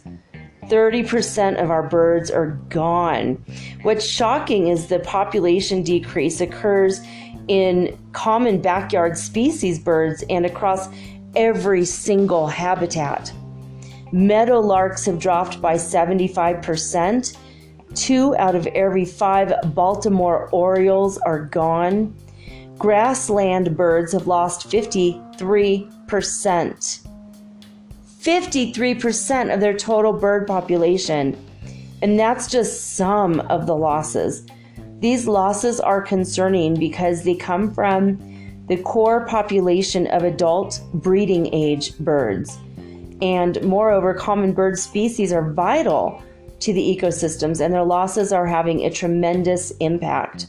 30% 0.69 1.62
of 1.62 1.69
our 1.69 1.84
birds 1.84 2.32
are 2.32 2.51
gone. 2.69 3.43
What's 3.82 4.05
shocking 4.05 4.67
is 4.67 4.88
the 4.88 4.99
population 4.99 5.84
decrease 5.84 6.41
occurs 6.41 7.01
in 7.47 7.97
common 8.13 8.62
backyard 8.62 9.17
species 9.17 9.79
birds 9.79 10.23
and 10.29 10.45
across 10.45 10.88
every 11.36 11.86
single 11.86 12.47
habitat. 12.47 13.32
Meadowlarks 14.13 15.05
have 15.05 15.19
dropped 15.19 15.62
by 15.62 15.75
75%, 15.75 17.36
Two 17.95 18.36
out 18.38 18.53
of 18.55 18.67
every 18.67 19.05
five 19.05 19.51
Baltimore 19.73 20.47
Orioles 20.51 21.17
are 21.19 21.45
gone. 21.45 22.13
Grassland 22.77 23.75
birds 23.75 24.13
have 24.13 24.27
lost 24.27 24.69
53%. 24.69 27.09
53% 28.30 29.52
of 29.52 29.60
their 29.60 29.74
total 29.74 30.13
bird 30.13 30.46
population. 30.46 31.36
And 32.04 32.20
that's 32.20 32.46
just 32.46 32.96
some 32.96 33.39
of 33.39 33.65
the 33.65 33.76
losses. 33.76 34.46
These 35.00 35.28
losses 35.28 35.80
are 35.80 36.00
concerning 36.00 36.78
because 36.78 37.24
they 37.24 37.34
come 37.34 37.74
from 37.74 38.20
the 38.68 38.78
core 38.78 39.26
population 39.26 40.06
of 40.08 40.22
adult 40.22 40.80
breeding 40.94 41.52
age 41.56 41.98
birds. 41.98 42.56
And 43.20 43.60
moreover, 43.63 44.13
common 44.13 44.54
bird 44.54 44.78
species 44.78 45.34
are 45.34 45.52
vital 45.52 46.22
to 46.60 46.72
the 46.72 46.98
ecosystems, 46.98 47.60
and 47.60 47.74
their 47.74 47.84
losses 47.84 48.32
are 48.32 48.46
having 48.46 48.86
a 48.86 48.92
tremendous 48.92 49.72
impact. 49.80 50.46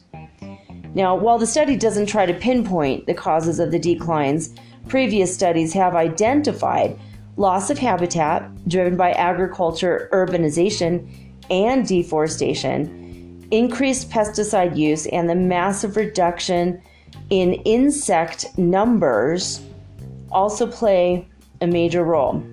Now, 0.95 1.17
while 1.17 1.39
the 1.39 1.47
study 1.47 1.77
doesn't 1.77 2.07
try 2.07 2.27
to 2.27 2.35
pinpoint 2.35 3.07
the 3.07 3.15
causes 3.15 3.59
of 3.59 3.71
the 3.71 3.79
declines, 3.79 4.53
previous 4.87 5.33
studies 5.33 5.73
have 5.73 5.95
identified 5.95 6.99
loss 7.41 7.71
of 7.71 7.79
habitat 7.79 8.69
driven 8.69 8.97
by 8.97 9.13
agriculture, 9.13 10.09
urbanization, 10.13 11.11
and 11.51 11.87
deforestation, 11.87 13.49
increased 13.51 14.11
pesticide 14.11 14.77
use, 14.77 15.07
and 15.07 15.29
the 15.29 15.35
massive 15.35 15.97
reduction 15.97 16.81
in 17.31 17.55
insect 17.65 18.57
numbers 18.59 19.61
also 20.31 20.67
play 20.67 21.27
a 21.61 21.67
major 21.67 22.05
role. 22.05 22.45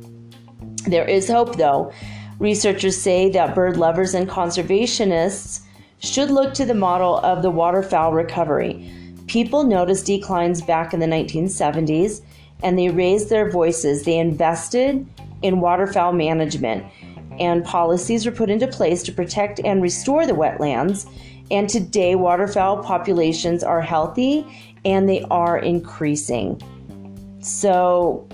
There 0.85 1.05
is 1.05 1.27
hope, 1.27 1.57
though, 1.57 1.91
Researchers 2.39 2.95
say 2.95 3.31
that 3.31 3.55
bird 3.55 3.77
lovers 3.77 4.13
and 4.13 4.29
conservationists 4.29 5.61
should 5.99 6.29
look 6.29 6.53
to 6.53 6.65
the 6.65 6.75
model 6.75 7.17
of 7.19 7.41
the 7.41 7.49
waterfowl 7.49 8.13
recovery. 8.13 8.91
People 9.25 9.63
noticed 9.63 10.05
declines 10.05 10.61
back 10.61 10.93
in 10.93 10.99
the 10.99 11.07
1970s 11.07 12.21
and 12.63 12.77
they 12.77 12.89
raised 12.89 13.29
their 13.29 13.49
voices. 13.49 14.03
They 14.03 14.17
invested 14.17 15.05
in 15.41 15.59
waterfowl 15.59 16.13
management 16.13 16.85
and 17.39 17.63
policies 17.63 18.25
were 18.25 18.31
put 18.31 18.49
into 18.49 18.67
place 18.67 19.03
to 19.03 19.11
protect 19.11 19.59
and 19.59 19.81
restore 19.81 20.25
the 20.25 20.33
wetlands. 20.33 21.07
And 21.51 21.69
today, 21.69 22.15
waterfowl 22.15 22.83
populations 22.83 23.63
are 23.63 23.81
healthy 23.81 24.45
and 24.83 25.07
they 25.07 25.23
are 25.29 25.57
increasing. 25.57 26.59
So, 27.41 28.27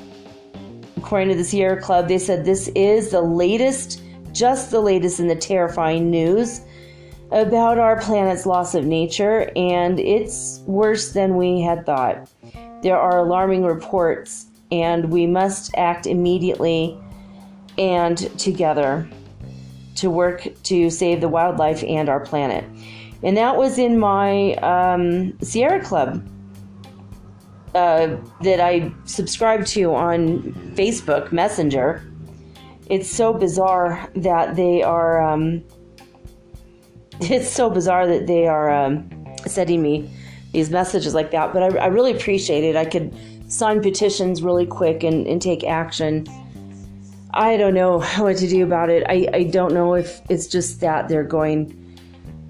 According 1.04 1.30
to 1.30 1.36
the 1.36 1.44
Sierra 1.44 1.82
Club, 1.82 2.08
they 2.08 2.18
said 2.18 2.46
this 2.46 2.70
is 2.70 3.12
the 3.12 3.22
latest, 3.22 4.02
just 4.32 4.72
the 4.72 4.80
latest 4.80 5.20
in 5.20 5.28
the 5.28 5.36
terrifying 5.36 6.10
news 6.10 6.62
about 7.30 7.78
our 7.78 8.00
planet's 8.00 8.46
loss 8.46 8.74
of 8.74 8.86
nature, 8.86 9.52
and 9.58 10.00
it's 10.00 10.62
worse 10.66 11.12
than 11.12 11.36
we 11.36 11.60
had 11.60 11.86
thought. 11.86 12.30
There 12.84 13.00
are 13.00 13.20
alarming 13.20 13.64
reports, 13.64 14.48
and 14.70 15.10
we 15.10 15.26
must 15.26 15.74
act 15.78 16.06
immediately 16.06 17.00
and 17.78 18.18
together 18.38 19.10
to 19.96 20.10
work 20.10 20.50
to 20.64 20.90
save 20.90 21.22
the 21.22 21.30
wildlife 21.30 21.82
and 21.86 22.10
our 22.10 22.20
planet. 22.20 22.66
And 23.24 23.38
that 23.38 23.56
was 23.56 23.78
in 23.78 23.98
my 23.98 24.56
um, 24.56 25.40
Sierra 25.42 25.82
Club 25.82 26.28
uh, 27.74 28.18
that 28.42 28.60
I 28.60 28.92
subscribed 29.06 29.66
to 29.68 29.96
on 29.96 30.54
Facebook 30.76 31.32
Messenger. 31.32 32.04
It's 32.90 33.10
so 33.10 33.34
bizarre 33.34 34.10
that 34.18 34.58
they 34.58 34.84
are. 34.84 35.22
Um, 35.22 35.64
it's 37.22 37.50
so 37.50 37.70
bizarre 37.70 38.08
that 38.08 38.28
they 38.28 38.46
are 38.46 38.70
um, 38.70 39.10
me 39.58 40.10
these 40.54 40.70
messages 40.70 41.14
like 41.14 41.32
that. 41.32 41.52
But 41.52 41.64
I, 41.64 41.78
I, 41.80 41.86
really 41.88 42.16
appreciate 42.16 42.64
it. 42.64 42.76
I 42.76 42.86
could 42.86 43.14
sign 43.52 43.82
petitions 43.82 44.42
really 44.42 44.66
quick 44.66 45.04
and, 45.04 45.28
and 45.28 45.42
take 45.42 45.64
action. 45.64 46.26
I 47.34 47.58
don't 47.58 47.74
know 47.74 48.00
what 48.18 48.38
to 48.38 48.48
do 48.48 48.64
about 48.64 48.90
it. 48.90 49.04
I, 49.10 49.28
I 49.34 49.44
don't 49.44 49.74
know 49.74 49.96
if 49.96 50.22
it's 50.30 50.48
just 50.48 50.80
that 50.82 51.10
they're 51.10 51.24
going 51.24 51.80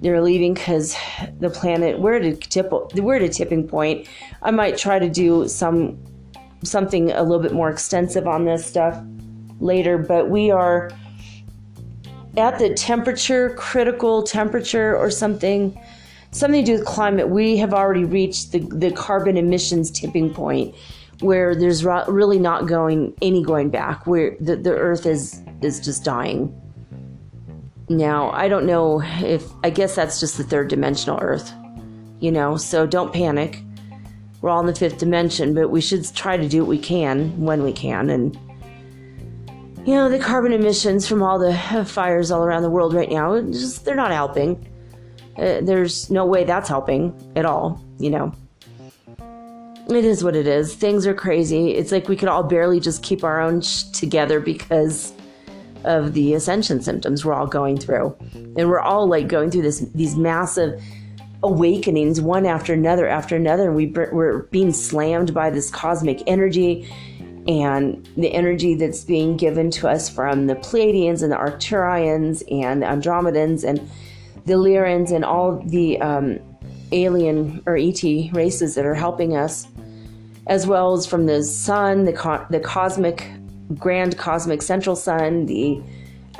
they're 0.02 0.22
leaving 0.22 0.54
because 0.54 0.98
the 1.40 1.50
planet 1.50 1.98
we're 1.98 2.16
at 2.16 2.26
a 2.26 2.36
tip 2.36 2.70
we're 2.96 3.16
at 3.16 3.22
a 3.22 3.30
tipping 3.30 3.66
point. 3.66 4.08
I 4.42 4.52
might 4.52 4.78
try 4.78 5.00
to 5.00 5.10
do 5.10 5.48
some 5.48 5.98
something 6.62 7.12
a 7.12 7.24
little 7.24 7.42
bit 7.42 7.54
more 7.54 7.70
extensive 7.70 8.28
on 8.28 8.44
this 8.44 8.66
stuff 8.66 9.02
later, 9.62 9.98
but 9.98 10.30
we 10.30 10.52
are 10.52 10.92
at 12.36 12.60
the 12.60 12.74
temperature 12.74 13.52
critical 13.52 14.24
temperature 14.24 14.98
or 14.98 15.10
something 15.10 15.80
something 16.34 16.66
to 16.66 16.72
do 16.72 16.78
with 16.78 16.86
climate. 16.86 17.30
We 17.30 17.58
have 17.58 17.74
already 17.74 18.04
reached 18.04 18.52
the, 18.52 18.60
the 18.60 18.92
carbon 18.92 19.38
emissions 19.38 19.90
tipping 19.90 20.34
point. 20.34 20.76
where 21.24 21.56
there's 21.56 21.84
really 21.84 22.40
not 22.40 22.68
going 22.68 23.14
any 23.22 23.44
going 23.44 23.70
back, 23.70 24.06
where 24.06 24.36
the, 24.40 24.56
the 24.56 24.72
earth 24.72 25.06
is 25.06 25.42
is 25.62 25.80
just 25.80 26.04
dying. 26.04 26.54
Now, 27.90 28.32
I 28.32 28.48
don't 28.48 28.66
know 28.66 29.02
if 29.02 29.44
I 29.64 29.70
guess 29.70 29.96
that's 29.96 30.20
just 30.20 30.38
the 30.38 30.44
third 30.44 30.68
dimensional 30.70 31.20
earth, 31.22 31.52
you 32.20 32.32
know, 32.32 32.58
so 32.58 32.86
don't 32.86 33.14
panic. 33.14 33.62
We're 34.42 34.50
all 34.50 34.60
in 34.60 34.66
the 34.66 34.76
fifth 34.76 34.98
dimension, 34.98 35.54
but 35.54 35.70
we 35.70 35.80
should 35.80 36.14
try 36.14 36.36
to 36.36 36.50
do 36.50 36.62
what 36.62 36.70
we 36.70 36.80
can 36.80 37.40
when 37.40 37.64
we 37.64 37.72
can 37.72 38.10
and 38.10 38.38
you 39.86 39.96
know, 39.96 40.08
the 40.08 40.20
carbon 40.20 40.54
emissions 40.54 41.06
from 41.06 41.22
all 41.22 41.38
the 41.38 41.54
fires 41.86 42.32
all 42.32 42.42
around 42.42 42.64
the 42.64 42.70
world 42.70 42.94
right 42.94 43.10
now, 43.10 43.42
just 43.42 43.84
they're 43.84 43.96
not 43.96 44.12
helping. 44.12 44.66
Uh, 45.38 45.62
there's 45.62 46.10
no 46.10 46.26
way 46.26 46.44
that's 46.44 46.70
helping 46.70 47.14
at 47.36 47.46
all, 47.46 47.84
you 48.00 48.10
know. 48.10 48.34
It 49.90 50.06
is 50.06 50.24
what 50.24 50.36
it 50.36 50.48
is. 50.48 50.76
Things 50.76 51.06
are 51.06 51.14
crazy. 51.14 51.72
It's 51.72 51.92
like 51.92 52.08
we 52.08 52.16
could 52.16 52.30
all 52.30 52.44
barely 52.44 52.80
just 52.80 53.04
keep 53.04 53.24
our 53.24 53.42
own 53.42 53.62
sh- 53.62 53.84
together 53.84 54.40
because 54.40 55.14
of 55.84 56.14
the 56.14 56.34
ascension 56.34 56.82
symptoms 56.82 57.26
we're 57.26 57.34
all 57.34 57.48
going 57.48 57.78
through. 57.78 58.16
And 58.34 58.70
we're 58.70 58.80
all 58.80 59.08
like 59.08 59.28
going 59.28 59.52
through 59.52 59.64
this 59.64 59.80
these 59.94 60.16
massive 60.16 60.82
awakenings 61.44 62.22
one 62.22 62.46
after 62.46 62.74
another 62.74 63.06
after 63.06 63.36
another 63.36 63.68
and 63.68 63.76
we 63.76 63.88
we're 63.88 64.44
being 64.44 64.72
slammed 64.72 65.34
by 65.34 65.50
this 65.50 65.70
cosmic 65.70 66.24
energy 66.26 66.90
and 67.50 68.08
the 68.16 68.34
energy 68.34 68.76
that's 68.76 69.04
being 69.04 69.36
given 69.36 69.70
to 69.70 69.90
us 69.90 70.10
from 70.10 70.48
the 70.48 70.56
Pleiadians 70.56 71.22
and 71.22 71.34
the 71.34 71.36
Arcturians 71.36 72.42
and 72.50 72.82
the 72.82 72.86
Andromedans 72.86 73.66
and 73.66 73.90
the 74.46 74.54
Lyrans 74.54 75.12
and 75.12 75.24
all 75.24 75.58
the 75.66 76.00
um, 76.02 76.40
alien 76.92 77.62
or 77.66 77.78
ET 77.78 78.04
races 78.34 78.76
that 78.76 78.86
are 78.86 78.96
helping 78.96 79.36
us, 79.36 79.68
as 80.48 80.68
well 80.68 80.94
as 80.94 81.06
from 81.06 81.26
the 81.26 81.44
sun, 81.44 82.06
the 82.06 82.14
co- 82.14 82.46
the 82.50 82.60
cosmic, 82.60 83.30
grand 83.76 84.18
cosmic 84.18 84.62
central 84.62 84.96
sun, 84.96 85.46
the 85.46 85.82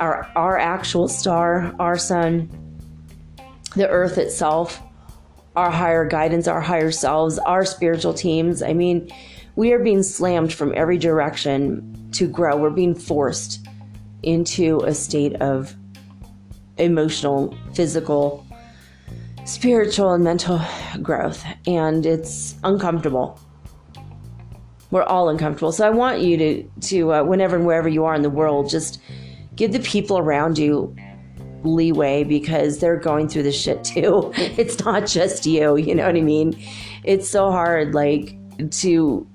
our 0.00 0.30
our 0.36 0.58
actual 0.58 1.08
star, 1.08 1.74
our 1.78 1.96
sun, 1.96 2.48
the 3.76 3.88
Earth 3.88 4.18
itself, 4.18 4.82
our 5.56 5.70
higher 5.70 6.06
guidance, 6.06 6.46
our 6.46 6.60
higher 6.60 6.90
selves, 6.90 7.38
our 7.38 7.64
spiritual 7.64 8.14
teams. 8.14 8.62
I 8.62 8.72
mean 8.72 9.10
we 9.56 9.72
are 9.72 9.78
being 9.78 10.02
slammed 10.02 10.52
from 10.52 10.72
every 10.74 10.98
direction 10.98 12.10
to 12.12 12.26
grow. 12.26 12.56
We're 12.56 12.70
being 12.70 12.94
forced 12.94 13.64
into 14.22 14.80
a 14.80 14.94
state 14.94 15.34
of 15.36 15.76
emotional, 16.78 17.56
physical, 17.74 18.46
spiritual, 19.44 20.12
and 20.12 20.24
mental 20.24 20.60
growth. 21.02 21.44
And 21.66 22.04
it's 22.06 22.56
uncomfortable. 22.64 23.38
We're 24.90 25.02
all 25.02 25.28
uncomfortable. 25.28 25.72
So 25.72 25.86
I 25.86 25.90
want 25.90 26.20
you 26.20 26.36
to, 26.36 26.62
to 26.88 27.12
uh, 27.14 27.24
whenever 27.24 27.56
and 27.56 27.66
wherever 27.66 27.88
you 27.88 28.04
are 28.04 28.14
in 28.14 28.22
the 28.22 28.30
world, 28.30 28.68
just 28.68 29.00
give 29.56 29.72
the 29.72 29.80
people 29.80 30.18
around 30.18 30.58
you 30.58 30.94
leeway 31.62 32.24
because 32.24 32.78
they're 32.78 32.98
going 32.98 33.28
through 33.28 33.44
this 33.44 33.60
shit 33.60 33.82
too. 33.84 34.32
It's 34.36 34.84
not 34.84 35.06
just 35.06 35.46
you, 35.46 35.76
you 35.76 35.94
know 35.94 36.06
what 36.06 36.16
I 36.16 36.20
mean? 36.20 36.62
It's 37.02 37.28
so 37.28 37.50
hard, 37.50 37.94
like, 37.94 38.36
to 38.70 39.26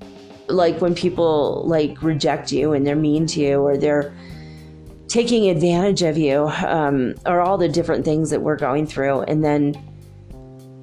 like 0.49 0.81
when 0.81 0.95
people 0.95 1.63
like 1.67 2.01
reject 2.01 2.51
you 2.51 2.73
and 2.73 2.85
they're 2.85 2.95
mean 2.95 3.27
to 3.27 3.39
you 3.39 3.61
or 3.61 3.77
they're 3.77 4.13
taking 5.09 5.49
advantage 5.49 6.03
of 6.03 6.17
you 6.17 6.47
um, 6.65 7.15
or 7.25 7.41
all 7.41 7.57
the 7.57 7.67
different 7.67 8.05
things 8.05 8.29
that 8.29 8.41
we're 8.41 8.55
going 8.55 8.85
through. 8.85 9.21
And 9.23 9.43
then 9.43 9.75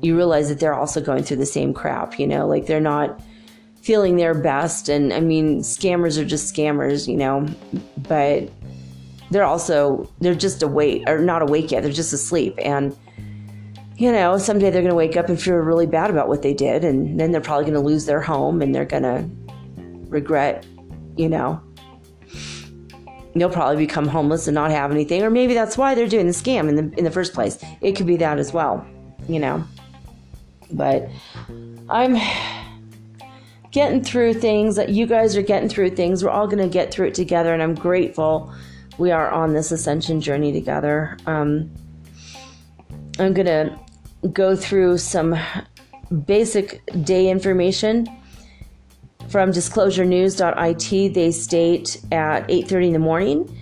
you 0.02 0.16
realize 0.16 0.48
that 0.48 0.58
they're 0.60 0.74
also 0.74 1.00
going 1.00 1.22
through 1.22 1.38
the 1.38 1.46
same 1.46 1.72
crap 1.72 2.18
you 2.18 2.26
know 2.26 2.46
like 2.46 2.66
they're 2.66 2.80
not 2.80 3.20
feeling 3.80 4.16
their 4.16 4.34
best. 4.34 4.88
And 4.88 5.12
i 5.12 5.20
mean 5.20 5.60
scammers 5.60 6.18
are 6.18 6.24
just 6.24 6.54
scammers 6.54 7.08
you 7.08 7.16
know 7.16 7.46
but 8.08 8.50
they're 9.30 9.44
also 9.44 10.10
they're 10.20 10.34
just 10.34 10.62
awake 10.62 11.02
or 11.08 11.18
not 11.18 11.42
awake 11.42 11.70
yet 11.70 11.82
they're 11.82 11.92
just 11.92 12.12
asleep. 12.12 12.54
And 12.58 12.96
you 13.96 14.12
know 14.12 14.38
someday 14.38 14.70
they're 14.70 14.82
going 14.82 14.90
to 14.90 14.96
wake 14.96 15.16
up 15.16 15.28
and 15.28 15.40
feel 15.40 15.54
really 15.54 15.86
bad 15.86 16.10
about 16.10 16.28
what 16.28 16.42
they 16.42 16.52
did. 16.52 16.84
And 16.84 17.18
then 17.18 17.30
they're 17.32 17.40
probably 17.40 17.64
going 17.64 17.74
to 17.74 17.80
lose 17.80 18.06
their 18.06 18.20
home 18.20 18.60
and 18.60 18.74
they're 18.74 18.84
going 18.84 19.04
to 19.04 19.28
regret, 20.10 20.66
you 21.16 21.28
know. 21.28 21.62
They'll 23.37 23.51
probably 23.51 23.77
become 23.77 24.09
homeless 24.09 24.46
and 24.49 24.55
not 24.55 24.70
have 24.70 24.90
anything, 24.90 25.22
or 25.22 25.31
maybe 25.31 25.55
that's 25.55 25.77
why 25.77 25.94
they're 25.94 26.09
doing 26.09 26.27
the 26.27 26.33
scam 26.33 26.68
in 26.68 26.77
the 26.77 26.99
in 26.99 27.05
the 27.05 27.11
first 27.11 27.35
place. 27.35 27.59
It 27.81 27.92
could 27.92 28.07
be 28.07 28.16
that 28.16 28.38
as 28.38 28.53
well, 28.53 28.87
you 29.29 29.38
know. 29.38 29.64
But 30.72 31.09
I'm 31.90 32.16
getting 33.70 34.03
through 34.03 34.35
things 34.35 34.77
that 34.77 34.88
you 34.88 35.07
guys 35.07 35.37
are 35.37 35.42
getting 35.42 35.68
through 35.68 35.90
things. 35.90 36.25
We're 36.25 36.31
all 36.31 36.46
going 36.46 36.62
to 36.62 36.68
get 36.68 36.92
through 36.92 37.09
it 37.09 37.14
together, 37.14 37.53
and 37.53 37.62
I'm 37.62 37.75
grateful 37.75 38.53
we 38.99 39.11
are 39.11 39.31
on 39.31 39.53
this 39.53 39.70
ascension 39.70 40.20
journey 40.20 40.53
together. 40.53 41.18
Um, 41.27 41.70
I'm 43.18 43.35
going 43.35 43.46
to 43.46 43.79
go 44.33 44.57
through 44.57 44.99
some 44.99 45.38
basic 46.25 46.83
day 47.05 47.29
information 47.29 48.07
from 49.28 49.50
disclosurenews.it, 49.50 51.14
they 51.14 51.32
state 51.32 52.00
at 52.12 52.48
8:30 52.48 52.86
in 52.86 52.92
the 52.92 52.98
morning, 52.98 53.58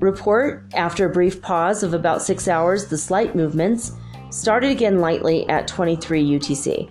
report 0.00 0.64
after 0.74 1.06
a 1.06 1.12
brief 1.12 1.40
pause 1.40 1.82
of 1.82 1.94
about 1.94 2.22
6 2.22 2.48
hours, 2.48 2.86
the 2.86 2.98
slight 2.98 3.34
movements 3.34 3.92
started 4.30 4.70
again 4.70 5.00
lightly 5.00 5.48
at 5.48 5.68
23 5.68 6.22
UTC. 6.22 6.90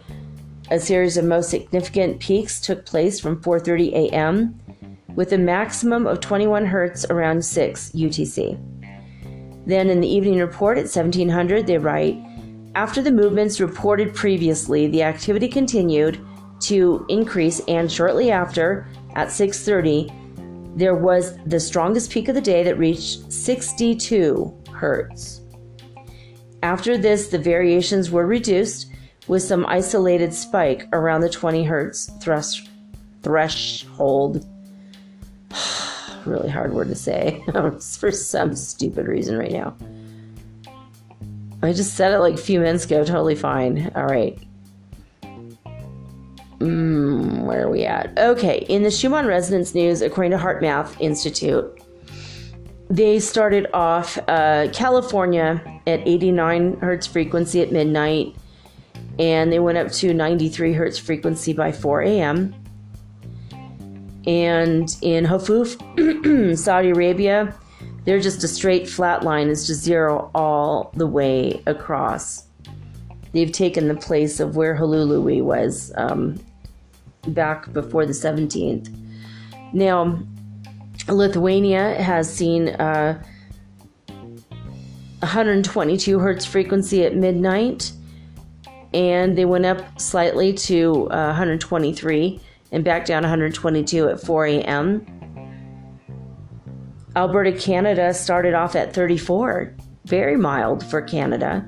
A 0.72 0.80
series 0.80 1.18
of 1.18 1.26
most 1.26 1.50
significant 1.50 2.20
peaks 2.20 2.60
took 2.60 2.86
place 2.86 3.20
from 3.20 3.42
4:30 3.42 3.94
a.m. 3.94 4.60
with 5.16 5.32
a 5.34 5.38
maximum 5.38 6.08
of 6.08 6.20
21 6.20 6.66
hertz 6.66 7.06
around 7.10 7.46
6 7.46 7.92
UTC. 7.94 8.58
Then 9.68 9.90
in 9.90 10.02
the 10.02 10.08
evening 10.08 10.40
report 10.40 10.78
at 10.78 10.90
1700 10.90 11.68
they 11.68 11.78
write 11.78 12.18
after 12.76 13.02
the 13.02 13.12
movements 13.12 13.62
reported 13.62 14.14
previously, 14.14 14.88
the 14.88 15.04
activity 15.04 15.48
continued 15.48 16.20
to 16.68 17.06
increase 17.10 17.60
and 17.68 17.92
shortly 17.92 18.32
after 18.32 18.88
at 19.16 19.30
6:30 19.30 20.12
there 20.76 20.96
was 20.96 21.38
the 21.46 21.60
strongest 21.60 22.12
peak 22.12 22.28
of 22.28 22.36
the 22.36 22.42
day 22.42 22.62
that 22.64 22.78
reached 22.78 23.32
62 23.32 24.54
hertz. 24.72 25.42
After 26.64 26.98
this 26.98 27.28
the 27.28 27.40
variations 27.40 28.12
were 28.12 28.26
reduced 28.26 28.92
with 29.28 29.42
some 29.42 29.66
isolated 29.68 30.34
spike 30.34 30.88
around 30.94 31.22
the 31.22 31.30
20 31.30 31.64
hertz 31.64 32.12
thresh- 32.22 32.68
threshold. 33.24 34.46
really 36.26 36.50
hard 36.50 36.74
word 36.74 36.90
to 36.90 36.96
say 36.96 37.44
for 38.00 38.12
some 38.12 38.56
stupid 38.56 39.08
reason 39.08 39.38
right 39.38 39.52
now. 39.52 39.76
I 41.62 41.74
just 41.74 41.96
said 41.96 42.14
it 42.14 42.20
like 42.20 42.36
a 42.36 42.38
few 42.38 42.60
minutes 42.60 42.86
ago, 42.86 43.04
totally 43.04 43.36
fine. 43.36 43.92
All 43.96 44.06
right. 44.06 44.38
Mm, 46.60 47.44
where 47.44 47.66
are 47.66 47.70
we 47.70 47.86
at? 47.86 48.18
Okay, 48.18 48.66
in 48.70 48.84
the 48.84 48.92
Schumann 48.92 49.26
Resonance 49.26 49.76
News, 49.76 50.02
according 50.02 50.32
to 50.32 50.38
HeartMath 50.38 51.00
Institute, 51.02 51.82
they 52.90 53.20
started 53.20 53.68
off 53.74 54.18
uh, 54.28 54.68
California 54.72 55.62
at 55.88 56.08
89 56.08 56.78
hertz 56.80 57.08
frequency 57.08 57.62
at 57.62 57.72
midnight, 57.72 58.36
and 59.20 59.52
they 59.52 59.60
went 59.60 59.78
up 59.78 59.92
to 59.94 60.14
93 60.14 60.74
hertz 60.74 60.98
frequency 60.98 61.52
by 61.54 61.72
4 61.72 62.04
a.m. 62.04 62.56
And 64.28 64.96
in 65.02 65.26
Hafuf, 65.26 66.58
Saudi 66.58 66.90
Arabia, 66.90 67.54
they're 68.06 68.20
just 68.20 68.44
a 68.44 68.48
straight 68.48 68.88
flat 68.88 69.24
line. 69.24 69.50
It's 69.50 69.68
just 69.68 69.82
zero 69.82 70.32
all 70.34 70.92
the 70.96 71.08
way 71.08 71.62
across 71.66 72.45
they've 73.36 73.52
taken 73.52 73.90
the 73.90 73.96
place 73.96 74.40
of 74.40 74.56
where 74.56 74.78
Hulului 74.78 75.44
was 75.44 75.92
um, 75.98 76.40
back 77.28 77.72
before 77.74 78.06
the 78.06 78.14
17th. 78.14 78.90
Now, 79.74 80.18
Lithuania 81.10 82.02
has 82.02 82.34
seen 82.34 82.70
uh, 82.70 83.22
122 85.20 86.18
hertz 86.18 86.46
frequency 86.46 87.04
at 87.04 87.16
midnight, 87.16 87.92
and 88.94 89.38
they 89.38 89.44
went 89.44 89.66
up 89.66 90.00
slightly 90.00 90.54
to 90.54 91.10
uh, 91.12 91.28
123 91.28 92.40
and 92.72 92.86
back 92.86 93.06
down 93.06 93.24
122 93.24 94.10
at 94.10 94.22
4 94.22 94.46
a.m. 94.46 95.06
Alberta, 97.18 97.52
Canada 97.52 98.14
started 98.14 98.54
off 98.54 98.78
at 98.78 98.94
34, 98.94 99.76
very 100.06 100.38
mild 100.38 100.86
for 100.86 101.02
Canada. 101.02 101.66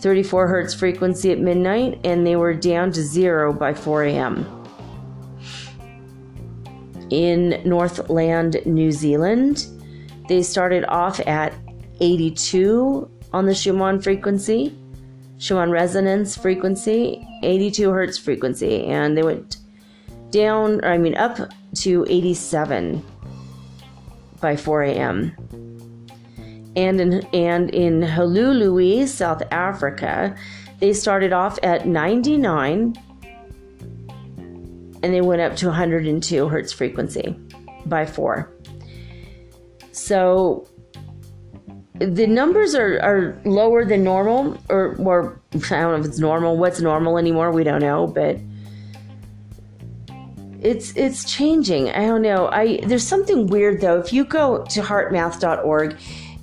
34 0.00 0.46
hertz 0.46 0.74
frequency 0.74 1.32
at 1.32 1.38
midnight, 1.38 2.00
and 2.04 2.26
they 2.26 2.36
were 2.36 2.54
down 2.54 2.92
to 2.92 3.02
zero 3.02 3.52
by 3.52 3.74
4 3.74 4.04
a.m. 4.04 4.46
In 7.10 7.62
Northland, 7.64 8.60
New 8.66 8.92
Zealand, 8.92 9.66
they 10.28 10.42
started 10.42 10.84
off 10.84 11.20
at 11.26 11.54
82 12.00 13.10
on 13.32 13.46
the 13.46 13.54
Schumann 13.54 14.00
frequency, 14.00 14.76
Schumann 15.38 15.70
resonance 15.70 16.36
frequency, 16.36 17.26
82 17.42 17.90
hertz 17.90 18.18
frequency, 18.18 18.84
and 18.84 19.16
they 19.16 19.22
went 19.22 19.56
down, 20.30 20.84
I 20.84 20.98
mean, 20.98 21.16
up 21.16 21.50
to 21.76 22.06
87 22.08 23.02
by 24.40 24.56
4 24.56 24.82
a.m. 24.82 25.67
And 26.78 27.00
in, 27.00 27.14
and 27.34 27.70
in 27.70 28.02
Hluhluwe, 28.02 29.08
South 29.08 29.42
Africa, 29.50 30.36
they 30.78 30.92
started 30.92 31.32
off 31.32 31.58
at 31.64 31.88
99 31.88 32.94
and 35.02 35.14
they 35.14 35.20
went 35.20 35.42
up 35.42 35.56
to 35.56 35.66
102 35.66 36.48
hertz 36.48 36.72
frequency 36.72 37.36
by 37.86 38.06
4. 38.06 38.54
So 39.90 40.68
the 41.94 42.28
numbers 42.28 42.76
are, 42.76 43.00
are 43.00 43.40
lower 43.44 43.84
than 43.84 44.04
normal, 44.04 44.56
or, 44.68 44.94
or 44.98 45.40
I 45.52 45.58
don't 45.58 45.70
know 45.70 45.96
if 45.96 46.06
it's 46.06 46.20
normal. 46.20 46.56
What's 46.58 46.80
normal 46.80 47.18
anymore? 47.18 47.50
We 47.50 47.64
don't 47.64 47.80
know, 47.80 48.06
but 48.06 48.38
it's 50.60 50.96
it's 50.96 51.24
changing. 51.24 51.90
I 51.90 52.06
don't 52.06 52.22
know. 52.22 52.48
I 52.48 52.80
there's 52.86 53.06
something 53.06 53.48
weird 53.48 53.80
though. 53.80 53.98
If 53.98 54.12
you 54.12 54.24
go 54.24 54.64
to 54.64 54.80
heartmath.org 54.80 55.96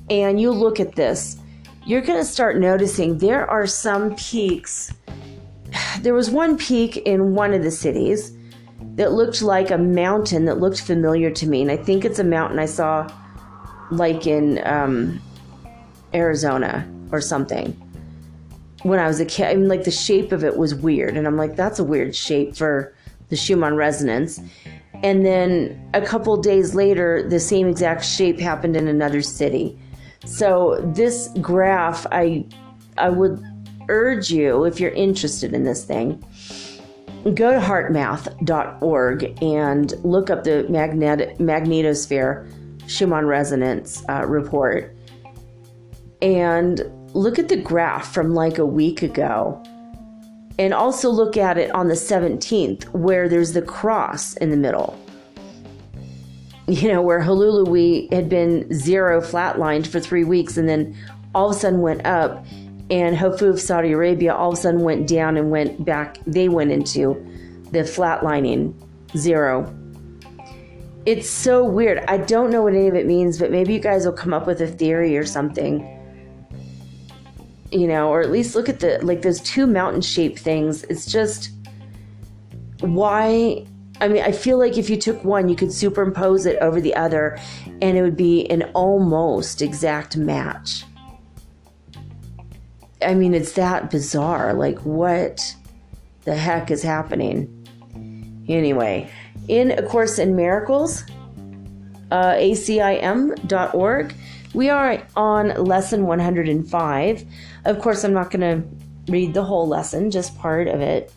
and 0.10 0.40
you 0.40 0.52
look 0.52 0.80
at 0.80 0.96
this, 0.96 1.38
you're 1.86 2.02
going 2.02 2.20
to 2.20 2.26
start 2.26 2.58
noticing 2.58 3.18
there 3.18 3.50
are 3.50 3.68
some 3.68 4.16
peaks. 4.16 4.94
There 6.02 6.14
was 6.14 6.30
one 6.30 6.58
peak 6.58 6.98
in 6.98 7.36
one 7.36 7.54
of 7.54 7.64
the 7.64 7.72
cities 7.72 8.36
that 8.96 9.12
looked 9.12 9.42
like 9.42 9.72
a 9.72 9.78
mountain 9.78 10.46
that 10.46 10.60
looked 10.60 10.82
familiar 10.82 11.30
to 11.32 11.48
me, 11.48 11.62
and 11.62 11.72
I 11.72 11.78
think 11.78 12.06
it's 12.06 12.20
a 12.20 12.24
mountain 12.24 12.60
I 12.60 12.66
saw 12.66 13.08
like 13.92 14.26
in 14.26 14.66
um, 14.66 15.22
Arizona 16.14 16.90
or 17.12 17.22
something 17.22 17.72
when 18.84 19.00
I 19.00 19.08
was 19.08 19.20
a 19.20 19.26
kid. 19.26 19.48
I 19.48 19.56
mean, 19.56 19.68
like 19.68 19.84
the 19.84 19.92
shape 19.92 20.32
of 20.32 20.44
it 20.44 20.58
was 20.58 20.74
weird, 20.74 21.18
and 21.18 21.28
I'm 21.28 21.38
like, 21.38 21.56
that's 21.56 21.80
a 21.80 21.84
weird 21.84 22.16
shape 22.16 22.56
for 22.56 22.96
the 23.30 23.36
Schumann 23.36 23.76
resonance. 23.76 24.40
And 25.04 25.26
then 25.26 25.90
a 25.94 26.02
couple 26.02 26.38
days 26.38 26.74
later, 26.74 27.28
the 27.28 27.40
same 27.40 27.68
exact 27.68 28.06
shape 28.06 28.40
happened 28.40 28.78
in 28.78 28.88
another 28.88 29.22
city. 29.22 29.78
So 30.26 30.82
this 30.96 31.30
graph, 31.40 32.06
I 32.12 32.46
I 32.98 33.10
would 33.10 33.44
urge 33.90 34.32
you, 34.32 34.64
if 34.66 34.80
you're 34.80 34.92
interested 34.92 35.54
in 35.54 35.64
this 35.64 35.86
thing, 35.86 36.24
go 37.34 37.52
to 37.52 37.60
heartmath.org 37.60 39.44
and 39.44 39.94
look 40.04 40.30
up 40.30 40.44
the 40.44 40.66
magnet- 40.70 41.38
magnetosphere 41.40 42.50
Schumann 42.88 43.26
resonance 43.26 44.04
uh, 44.10 44.26
report. 44.26 44.96
And 46.22 46.82
look 47.14 47.40
at 47.40 47.50
the 47.50 47.58
graph 47.58 48.14
from 48.14 48.34
like 48.34 48.58
a 48.58 48.66
week 48.66 49.02
ago. 49.02 49.62
And 50.58 50.74
also 50.74 51.10
look 51.10 51.36
at 51.36 51.58
it 51.58 51.72
on 51.72 51.88
the 51.88 51.96
17th 51.96 52.86
where 52.94 53.28
there's 53.28 53.54
the 53.54 53.62
cross 53.62 54.36
in 54.38 54.52
the 54.52 54.58
middle 54.58 54.98
you 56.68 56.92
know 56.92 57.02
where 57.02 57.22
Hluhluwe 57.22 58.12
had 58.12 58.30
been 58.30 58.72
zero 58.74 59.22
flatlined 59.22 59.88
for 59.88 60.00
three 60.00 60.24
weeks 60.24 60.58
and 60.58 60.68
then 60.68 60.98
all 61.34 61.50
of 61.50 61.56
a 61.56 61.60
sudden 61.60 61.82
went 61.82 62.06
up 62.06 62.46
and 62.90 63.18
Hofuf 63.18 63.60
Saudi 63.60 63.92
Arabia 63.92 64.34
all 64.34 64.52
of 64.52 64.58
a 64.58 64.62
sudden 64.62 64.82
went 64.82 65.08
down 65.08 65.38
and 65.38 65.52
went 65.52 65.84
back 65.86 66.18
they 66.26 66.50
went 66.50 66.72
into 66.72 67.14
the 67.72 67.80
flatlining 67.80 68.74
zero 69.18 69.74
it's 71.06 71.30
so 71.30 71.64
weird 71.64 72.04
I 72.08 72.18
don't 72.18 72.50
know 72.50 72.64
what 72.64 72.74
any 72.74 72.88
of 72.88 72.96
it 72.96 73.06
means 73.06 73.38
but 73.38 73.52
maybe 73.52 73.74
you 73.74 73.80
guys 73.80 74.06
will 74.06 74.14
come 74.14 74.34
up 74.34 74.48
with 74.48 74.62
a 74.62 74.68
theory 74.68 75.18
or 75.18 75.26
something 75.26 75.92
you 77.76 77.88
know, 77.88 78.10
or 78.10 78.22
at 78.22 78.32
least 78.32 78.56
look 78.56 78.70
at 78.70 78.80
the 78.80 79.00
like 79.04 79.22
those 79.22 79.42
two 79.42 79.68
mountain 79.68 80.02
shaped 80.02 80.40
things. 80.40 80.84
It's 80.86 81.06
just 81.06 81.52
why 82.80 83.66
I 84.02 84.08
mean, 84.08 84.24
I 84.24 84.32
feel 84.32 84.60
like 84.60 84.78
if 84.78 84.90
you 84.90 84.98
took 84.98 85.24
one, 85.24 85.48
you 85.48 85.56
could 85.56 85.72
superimpose 85.72 86.46
it 86.46 86.58
over 86.58 86.82
the 86.82 86.96
other 86.96 87.38
and 87.82 87.98
it 87.98 88.02
would 88.02 88.18
be 88.18 88.46
an 88.50 88.64
almost 88.74 89.62
exact 89.62 90.18
match. 90.18 90.84
I 93.02 93.14
mean, 93.14 93.34
it's 93.34 93.54
that 93.54 93.90
bizarre. 93.90 94.54
Like, 94.54 94.80
what 94.80 95.56
the 96.24 96.36
heck 96.36 96.72
is 96.72 96.82
happening? 96.82 97.52
Anyway, 98.48 99.10
in 99.48 99.72
A 99.72 99.84
Course 99.84 100.20
in 100.20 100.36
Miracles, 100.36 101.04
uh, 102.12 102.34
acim.org, 102.34 104.16
we 104.54 104.70
are 104.70 105.04
on 105.16 105.50
lesson 105.64 106.06
105. 106.06 107.26
Of 107.66 107.80
course, 107.80 108.04
I'm 108.04 108.14
not 108.14 108.32
going 108.32 108.42
to 108.42 109.12
read 109.12 109.34
the 109.34 109.44
whole 109.44 109.68
lesson, 109.68 110.12
just 110.12 110.38
part 110.38 110.68
of 110.68 110.82
it. 110.82 111.12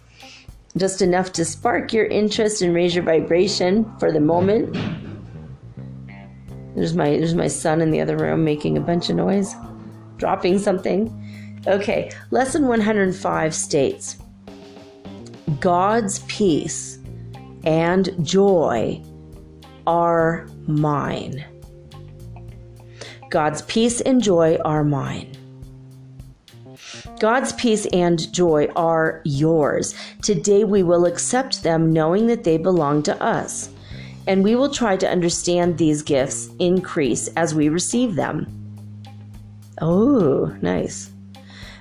Just 0.78 1.02
enough 1.02 1.32
to 1.32 1.44
spark 1.44 1.92
your 1.92 2.06
interest 2.06 2.62
and 2.62 2.74
raise 2.74 2.94
your 2.94 3.04
vibration 3.04 3.84
for 3.98 4.12
the 4.12 4.20
moment. 4.20 4.72
There's 6.74 6.94
my 6.94 7.10
there's 7.10 7.34
my 7.34 7.48
son 7.48 7.80
in 7.80 7.90
the 7.90 8.00
other 8.00 8.16
room 8.16 8.44
making 8.44 8.76
a 8.76 8.80
bunch 8.80 9.10
of 9.10 9.16
noise, 9.16 9.54
dropping 10.16 10.58
something. 10.58 11.12
Okay, 11.66 12.10
lesson 12.30 12.68
105 12.68 13.54
states 13.54 14.18
God's 15.58 16.20
peace 16.20 16.98
and 17.64 18.10
joy 18.24 19.02
are 19.86 20.46
mine. 20.66 21.44
God's 23.30 23.62
peace 23.62 24.00
and 24.00 24.22
joy 24.22 24.56
are 24.64 24.84
mine. 24.84 25.37
God's 27.18 27.52
peace 27.52 27.86
and 27.86 28.32
joy 28.32 28.68
are 28.76 29.20
yours. 29.24 29.94
Today 30.22 30.64
we 30.64 30.82
will 30.82 31.04
accept 31.04 31.62
them 31.62 31.92
knowing 31.92 32.26
that 32.28 32.44
they 32.44 32.56
belong 32.56 33.02
to 33.04 33.22
us. 33.22 33.70
And 34.26 34.44
we 34.44 34.54
will 34.54 34.70
try 34.70 34.96
to 34.96 35.10
understand 35.10 35.78
these 35.78 36.02
gifts 36.02 36.50
increase 36.58 37.28
as 37.28 37.54
we 37.54 37.68
receive 37.68 38.14
them. 38.14 38.46
Oh, 39.80 40.54
nice. 40.60 41.10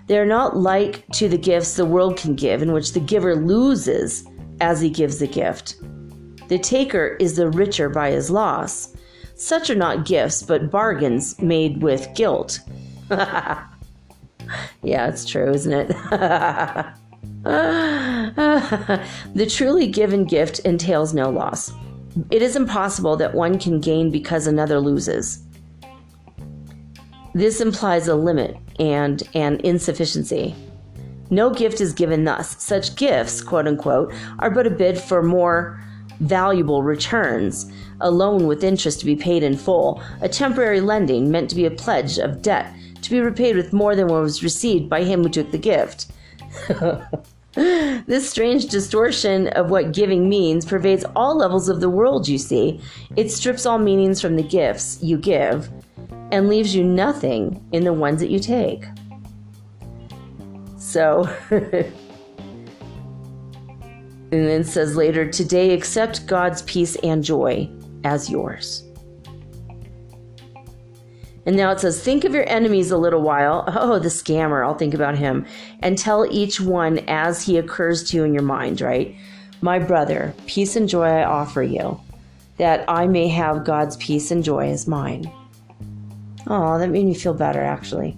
They're 0.08 0.26
not 0.26 0.56
like 0.56 1.06
to 1.14 1.28
the 1.28 1.38
gifts 1.38 1.76
the 1.76 1.86
world 1.86 2.18
can 2.18 2.36
give, 2.36 2.62
in 2.62 2.72
which 2.72 2.94
the 2.94 3.00
giver 3.00 3.36
loses 3.36 4.26
as 4.62 4.80
he 4.80 4.90
gives 4.90 5.20
the 5.20 5.28
gift. 5.28 5.76
The 6.48 6.58
taker 6.58 7.18
is 7.20 7.36
the 7.36 7.50
richer 7.50 7.90
by 7.90 8.12
his 8.12 8.32
loss. 8.32 8.96
Such 9.36 9.70
are 9.70 9.76
not 9.76 10.06
gifts, 10.06 10.42
but 10.42 10.72
bargains 10.72 11.40
made 11.42 11.84
with 11.84 12.16
guilt. 12.16 12.60
yeah, 14.84 15.08
it's 15.08 15.26
true, 15.26 15.52
isn't 15.52 15.74
it? 15.74 15.88
the 17.44 19.48
truly 19.50 19.88
given 19.88 20.26
gift 20.26 20.60
entails 20.60 21.14
no 21.14 21.30
loss. 21.30 21.72
It 22.32 22.42
is 22.42 22.56
impossible 22.56 23.16
that 23.18 23.36
one 23.36 23.60
can 23.60 23.80
gain 23.80 24.12
because 24.12 24.48
another 24.48 24.80
loses. 24.80 25.44
This 27.34 27.62
implies 27.62 28.08
a 28.08 28.16
limit 28.16 28.58
and 28.80 29.22
an 29.34 29.60
insufficiency. 29.64 30.56
No 31.30 31.50
gift 31.50 31.82
is 31.82 31.94
given 31.94 32.24
thus. 32.24 32.62
Such 32.64 32.96
gifts, 32.96 33.42
quote 33.42 33.68
unquote, 33.68 34.14
are 34.40 34.50
but 34.50 34.66
a 34.66 34.72
bid 34.72 34.98
for 34.98 35.22
more 35.22 35.84
valuable 36.20 36.84
returns, 36.84 37.72
a 38.02 38.10
loan 38.10 38.48
with 38.48 38.64
interest 38.64 39.00
to 39.02 39.06
be 39.06 39.16
paid 39.16 39.44
in 39.44 39.56
full, 39.56 40.02
a 40.22 40.30
temporary 40.30 40.82
lending 40.82 41.30
meant 41.30 41.50
to 41.50 41.56
be 41.56 41.66
a 41.66 41.72
pledge 41.72 42.18
of 42.18 42.42
debt 42.42 42.74
to 43.08 43.16
be 43.16 43.20
repaid 43.20 43.56
with 43.56 43.74
more 43.74 43.96
than 43.96 44.08
what 44.08 44.22
was 44.22 44.44
received 44.44 44.90
by 44.90 45.04
him 45.04 45.24
who 45.24 45.30
took 45.30 45.52
the 45.52 45.58
gift. 45.58 46.08
this 47.54 48.30
strange 48.30 48.68
distortion 48.68 49.48
of 49.50 49.70
what 49.70 49.94
giving 49.94 50.30
means 50.30 50.66
pervades 50.66 51.06
all 51.16 51.36
levels 51.38 51.70
of 51.70 51.80
the 51.80 51.90
world, 51.90 52.28
you 52.28 52.38
see. 52.38 52.80
It 53.16 53.32
strips 53.32 53.66
all 53.66 53.80
meanings 53.80 54.22
from 54.22 54.36
the 54.36 54.44
gifts 54.44 55.02
you 55.02 55.18
give 55.18 55.70
and 56.32 56.50
leaves 56.50 56.76
you 56.76 56.84
nothing 56.84 57.66
in 57.72 57.84
the 57.84 57.94
ones 57.94 58.20
that 58.20 58.30
you 58.30 58.40
take. 58.40 58.86
So. 60.78 61.30
And 64.30 64.46
then 64.46 64.66
says 64.66 64.98
later, 64.98 65.30
today 65.32 65.74
accept 65.74 66.28
God's 66.28 66.62
peace 66.64 66.98
and 66.98 67.24
joy 67.24 67.70
as 68.04 68.30
yours. 68.30 68.84
And 71.48 71.56
now 71.56 71.72
it 71.72 71.80
says, 71.80 72.04
think 72.04 72.26
of 72.26 72.34
your 72.34 72.48
enemies 72.50 72.92
a 72.92 72.98
little 72.98 73.22
while. 73.22 73.64
Oh, 73.68 74.00
the 74.00 74.10
scammer, 74.10 74.66
I'll 74.66 74.76
think 74.78 74.94
about 74.94 75.18
him. 75.18 75.46
And 75.80 75.98
tell 75.98 76.28
each 76.30 76.60
one 76.60 77.00
as 77.08 77.42
he 77.42 77.58
occurs 77.58 78.04
to 78.10 78.18
you 78.18 78.26
in 78.26 78.34
your 78.34 78.44
mind, 78.44 78.82
right? 78.82 79.16
My 79.62 79.80
brother, 79.80 80.36
peace 80.46 80.76
and 80.76 80.90
joy 80.90 81.06
I 81.06 81.24
offer 81.24 81.64
you, 81.64 82.02
that 82.58 82.84
I 82.90 83.08
may 83.08 83.30
have 83.30 83.64
God's 83.64 83.96
peace 83.96 84.30
and 84.30 84.44
joy 84.44 84.70
as 84.72 84.88
mine. 84.88 85.32
Oh, 86.48 86.78
that 86.78 86.90
made 86.90 87.06
me 87.06 87.14
feel 87.14 87.34
better, 87.34 87.64
actually. 87.64 88.18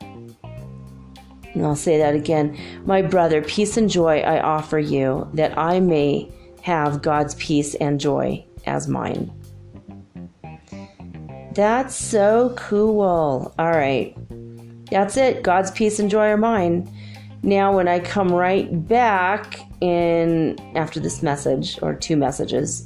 And 0.00 1.66
I'll 1.66 1.74
say 1.74 1.98
that 1.98 2.14
again. 2.14 2.56
My 2.84 3.02
brother, 3.02 3.42
peace 3.42 3.76
and 3.76 3.90
joy 3.90 4.20
I 4.20 4.40
offer 4.40 4.78
you, 4.78 5.28
that 5.34 5.58
I 5.58 5.80
may 5.80 6.30
have 6.62 7.02
God's 7.02 7.34
peace 7.34 7.74
and 7.74 7.98
joy 7.98 8.44
as 8.66 8.86
mine. 8.86 9.32
That's 11.56 11.96
so 11.96 12.52
cool. 12.58 13.54
All 13.58 13.70
right. 13.70 14.14
That's 14.90 15.16
it. 15.16 15.42
God's 15.42 15.70
peace 15.70 15.98
and 15.98 16.10
joy 16.10 16.26
are 16.26 16.36
mine. 16.36 16.86
Now, 17.42 17.74
when 17.74 17.88
I 17.88 17.98
come 17.98 18.28
right 18.28 18.86
back 18.86 19.60
in 19.80 20.58
after 20.76 21.00
this 21.00 21.22
message 21.22 21.78
or 21.80 21.94
two 21.94 22.14
messages, 22.14 22.84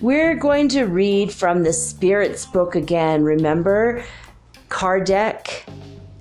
we're 0.00 0.34
going 0.34 0.70
to 0.70 0.84
read 0.84 1.30
from 1.30 1.62
the 1.62 1.74
Spirit's 1.74 2.46
book 2.46 2.74
again. 2.74 3.22
Remember 3.22 4.02
Kardec, 4.70 5.64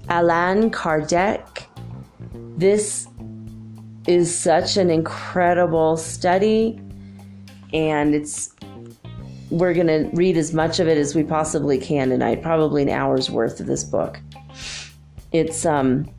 Allan 0.10 0.70
Kardec. 0.70 1.64
This 2.58 3.08
is 4.06 4.38
such 4.38 4.76
an 4.76 4.90
incredible 4.90 5.96
study, 5.96 6.82
and 7.72 8.14
it's 8.14 8.54
we're 9.52 9.74
going 9.74 9.88
to 9.88 10.10
read 10.14 10.38
as 10.38 10.54
much 10.54 10.80
of 10.80 10.88
it 10.88 10.98
as 10.98 11.14
we 11.14 11.24
possibly 11.24 11.78
can 11.78 12.10
tonight, 12.10 12.42
probably 12.42 12.82
an 12.82 12.90
hour's 12.90 13.30
worth 13.30 13.60
of 13.60 13.68
this 13.68 13.84
book. 13.84 14.20
It's 15.32 15.66
um 15.66 16.10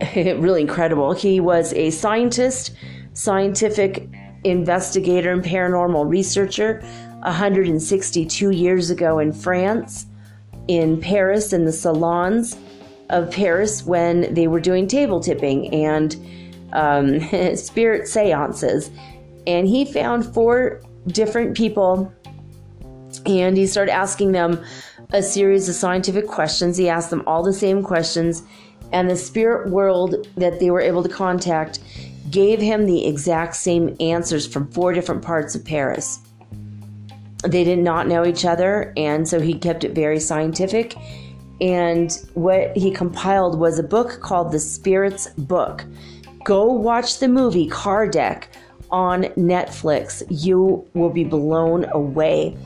really 0.16 0.60
incredible. 0.60 1.12
He 1.12 1.40
was 1.40 1.72
a 1.72 1.90
scientist, 1.90 2.72
scientific 3.12 4.08
investigator, 4.42 5.32
and 5.32 5.42
paranormal 5.42 6.08
researcher 6.08 6.80
162 7.20 8.50
years 8.50 8.90
ago 8.90 9.18
in 9.18 9.32
France, 9.32 10.06
in 10.68 11.00
Paris, 11.00 11.52
in 11.52 11.64
the 11.64 11.72
salons 11.72 12.56
of 13.10 13.30
Paris 13.30 13.84
when 13.84 14.32
they 14.34 14.48
were 14.48 14.60
doing 14.60 14.86
table 14.88 15.20
tipping 15.20 15.72
and 15.72 16.16
um, 16.72 17.20
spirit 17.56 18.08
seances. 18.08 18.90
And 19.46 19.68
he 19.68 19.84
found 19.84 20.32
four 20.34 20.80
different 21.06 21.56
people 21.56 22.12
and 23.26 23.56
he 23.56 23.66
started 23.66 23.92
asking 23.92 24.32
them 24.32 24.62
a 25.12 25.22
series 25.22 25.68
of 25.68 25.74
scientific 25.74 26.26
questions. 26.26 26.76
He 26.76 26.88
asked 26.88 27.10
them 27.10 27.22
all 27.26 27.42
the 27.42 27.52
same 27.52 27.82
questions 27.82 28.42
and 28.92 29.10
the 29.10 29.16
spirit 29.16 29.70
world 29.70 30.28
that 30.36 30.60
they 30.60 30.70
were 30.70 30.80
able 30.80 31.02
to 31.02 31.08
contact 31.08 31.80
gave 32.30 32.60
him 32.60 32.86
the 32.86 33.06
exact 33.06 33.54
same 33.56 33.96
answers 34.00 34.46
from 34.46 34.70
four 34.70 34.92
different 34.92 35.22
parts 35.22 35.54
of 35.54 35.64
Paris. 35.64 36.20
They 37.44 37.64
did 37.64 37.78
not 37.78 38.08
know 38.08 38.24
each 38.24 38.44
other, 38.44 38.92
and 38.96 39.28
so 39.28 39.38
he 39.38 39.54
kept 39.54 39.84
it 39.84 39.92
very 39.92 40.18
scientific. 40.18 40.96
And 41.60 42.10
what 42.34 42.76
he 42.76 42.90
compiled 42.90 43.58
was 43.58 43.78
a 43.78 43.82
book 43.82 44.20
called 44.20 44.50
The 44.50 44.58
Spirit's 44.58 45.28
Book. 45.36 45.84
Go 46.44 46.64
watch 46.66 47.18
the 47.18 47.28
movie 47.28 47.68
Kardec 47.68 48.44
on 48.90 49.24
Netflix. 49.36 50.22
You 50.28 50.86
will 50.94 51.10
be 51.10 51.24
blown 51.24 51.86
away. 51.92 52.56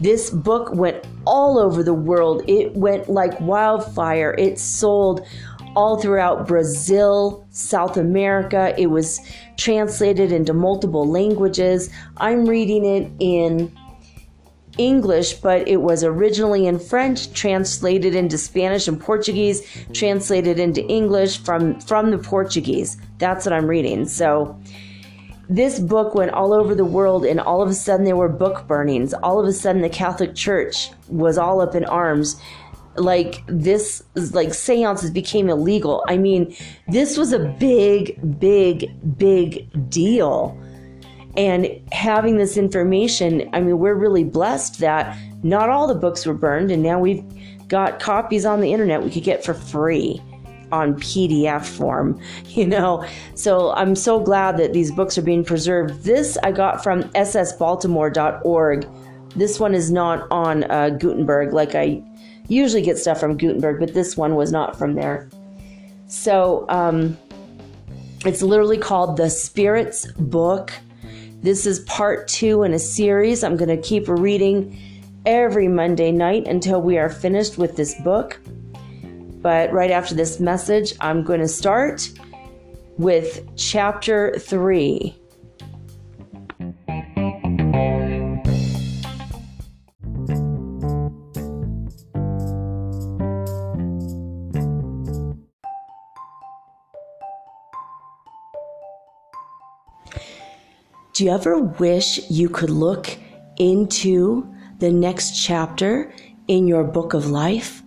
This 0.00 0.30
book 0.30 0.74
went 0.74 1.04
all 1.26 1.58
over 1.58 1.82
the 1.82 1.94
world. 1.94 2.42
It 2.48 2.74
went 2.74 3.08
like 3.08 3.40
wildfire. 3.40 4.34
It 4.36 4.58
sold 4.58 5.24
all 5.76 5.96
throughout 6.00 6.46
Brazil, 6.46 7.46
South 7.50 7.96
America. 7.96 8.74
It 8.76 8.86
was 8.86 9.20
translated 9.56 10.32
into 10.32 10.52
multiple 10.52 11.08
languages. 11.08 11.90
I'm 12.16 12.46
reading 12.46 12.84
it 12.84 13.10
in 13.20 13.72
English, 14.78 15.34
but 15.34 15.68
it 15.68 15.82
was 15.82 16.02
originally 16.02 16.66
in 16.66 16.78
French, 16.78 17.32
translated 17.32 18.14
into 18.14 18.38
Spanish 18.38 18.88
and 18.88 19.00
Portuguese, 19.00 19.62
translated 19.92 20.58
into 20.58 20.84
English 20.86 21.38
from 21.42 21.78
from 21.80 22.10
the 22.10 22.18
Portuguese. 22.18 22.96
That's 23.18 23.44
what 23.44 23.52
I'm 23.52 23.66
reading. 23.66 24.06
So 24.06 24.58
this 25.56 25.78
book 25.78 26.14
went 26.14 26.30
all 26.30 26.54
over 26.54 26.74
the 26.74 26.84
world 26.84 27.26
and 27.26 27.38
all 27.38 27.60
of 27.60 27.68
a 27.68 27.74
sudden 27.74 28.06
there 28.06 28.16
were 28.16 28.28
book 28.28 28.66
burnings. 28.66 29.12
All 29.12 29.38
of 29.38 29.46
a 29.46 29.52
sudden 29.52 29.82
the 29.82 29.90
Catholic 29.90 30.34
Church 30.34 30.90
was 31.08 31.36
all 31.36 31.60
up 31.60 31.74
in 31.74 31.84
arms. 31.84 32.40
Like 32.96 33.42
this 33.46 34.02
like 34.14 34.54
seances 34.54 35.10
became 35.10 35.50
illegal. 35.50 36.04
I 36.08 36.16
mean 36.16 36.56
this 36.88 37.18
was 37.18 37.32
a 37.32 37.38
big 37.38 38.40
big 38.40 39.18
big 39.18 39.90
deal. 39.90 40.58
And 41.36 41.66
having 41.92 42.36
this 42.36 42.56
information 42.58 43.48
i 43.54 43.60
mean 43.60 43.78
we're 43.78 43.94
really 43.94 44.24
blessed 44.24 44.80
that 44.80 45.16
not 45.42 45.70
all 45.70 45.86
the 45.86 45.94
books 45.94 46.26
were 46.26 46.34
burned 46.34 46.70
and 46.70 46.82
now 46.82 46.98
we've 46.98 47.24
got 47.68 48.00
copies 48.00 48.44
on 48.44 48.60
the 48.60 48.70
internet 48.70 49.02
we 49.02 49.10
could 49.10 49.24
get 49.24 49.42
for 49.42 49.54
free 49.54 50.20
on 50.72 50.94
pdf 50.94 51.64
form 51.64 52.20
you 52.46 52.66
know 52.66 53.06
so 53.34 53.72
i'm 53.74 53.94
so 53.94 54.18
glad 54.18 54.56
that 54.56 54.72
these 54.72 54.90
books 54.90 55.16
are 55.16 55.22
being 55.22 55.44
preserved 55.44 56.02
this 56.02 56.36
i 56.42 56.50
got 56.50 56.82
from 56.82 57.02
ssbaltimore.org 57.10 58.86
this 59.36 59.58
one 59.60 59.74
is 59.74 59.90
not 59.90 60.26
on 60.30 60.64
uh, 60.70 60.90
gutenberg 60.90 61.52
like 61.52 61.74
i 61.74 62.02
usually 62.48 62.82
get 62.82 62.98
stuff 62.98 63.18
from 63.18 63.36
Gutenberg, 63.36 63.80
but 63.80 63.94
this 63.94 64.16
one 64.16 64.34
was 64.34 64.52
not 64.52 64.78
from 64.78 64.94
there. 64.94 65.28
So 66.06 66.66
um, 66.68 67.16
it's 68.24 68.42
literally 68.42 68.78
called 68.78 69.16
The 69.16 69.30
Spirit's 69.30 70.10
Book. 70.12 70.72
This 71.42 71.66
is 71.66 71.80
part 71.80 72.28
two 72.28 72.62
in 72.62 72.74
a 72.74 72.78
series. 72.78 73.42
I'm 73.42 73.56
going 73.56 73.74
to 73.74 73.80
keep 73.80 74.06
reading 74.08 74.78
every 75.24 75.68
Monday 75.68 76.12
night 76.12 76.46
until 76.46 76.80
we 76.82 76.98
are 76.98 77.08
finished 77.08 77.58
with 77.58 77.76
this 77.76 78.00
book. 78.02 78.40
But 79.42 79.72
right 79.72 79.90
after 79.90 80.14
this 80.14 80.38
message, 80.38 80.94
I'm 81.00 81.24
going 81.24 81.40
to 81.40 81.48
start 81.48 82.08
with 82.96 83.44
chapter 83.56 84.38
three. 84.38 85.18
Do 101.14 101.24
you 101.24 101.30
ever 101.30 101.58
wish 101.58 102.30
you 102.30 102.48
could 102.48 102.70
look 102.70 103.18
into 103.58 104.48
the 104.78 104.90
next 104.90 105.38
chapter 105.38 106.12
in 106.48 106.66
your 106.66 106.84
book 106.84 107.12
of 107.12 107.26
life 107.26 107.81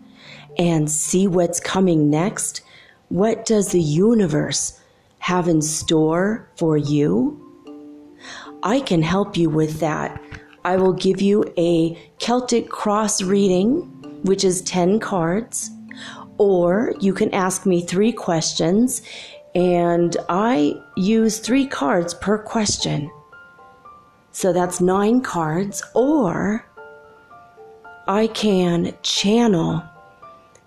and 0.58 0.90
see 0.90 1.28
what's 1.28 1.60
coming 1.60 2.10
next? 2.10 2.62
What 3.10 3.46
does 3.46 3.72
the 3.72 3.82
universe 3.82 4.80
have 5.20 5.48
in 5.48 5.62
store 5.62 6.50
for 6.56 6.78
you? 6.78 7.42
I 8.64 8.80
can 8.80 9.02
help 9.02 9.38
you 9.38 9.50
with 9.50 9.80
that. 9.80 10.22
I 10.64 10.78
will 10.78 10.94
give 10.94 11.22
you 11.22 11.54
a 11.58 11.96
Celtic 12.18 12.70
cross 12.70 13.22
reading, 13.22 13.82
which 14.24 14.44
is 14.44 14.62
10 14.64 15.00
cards, 15.00 15.70
or 16.38 16.94
you 17.00 17.14
can 17.14 17.34
ask 17.34 17.66
me 17.66 17.82
three 17.82 18.12
questions 18.12 19.02
and 19.54 20.18
I 20.28 20.74
use 20.98 21.40
three 21.40 21.66
cards 21.66 22.14
per 22.14 22.38
question. 22.38 23.10
So 24.32 24.52
that's 24.52 24.82
nine 24.82 25.22
cards, 25.22 25.82
or 25.94 26.66
I 28.06 28.28
can 28.28 28.94
channel 29.02 29.82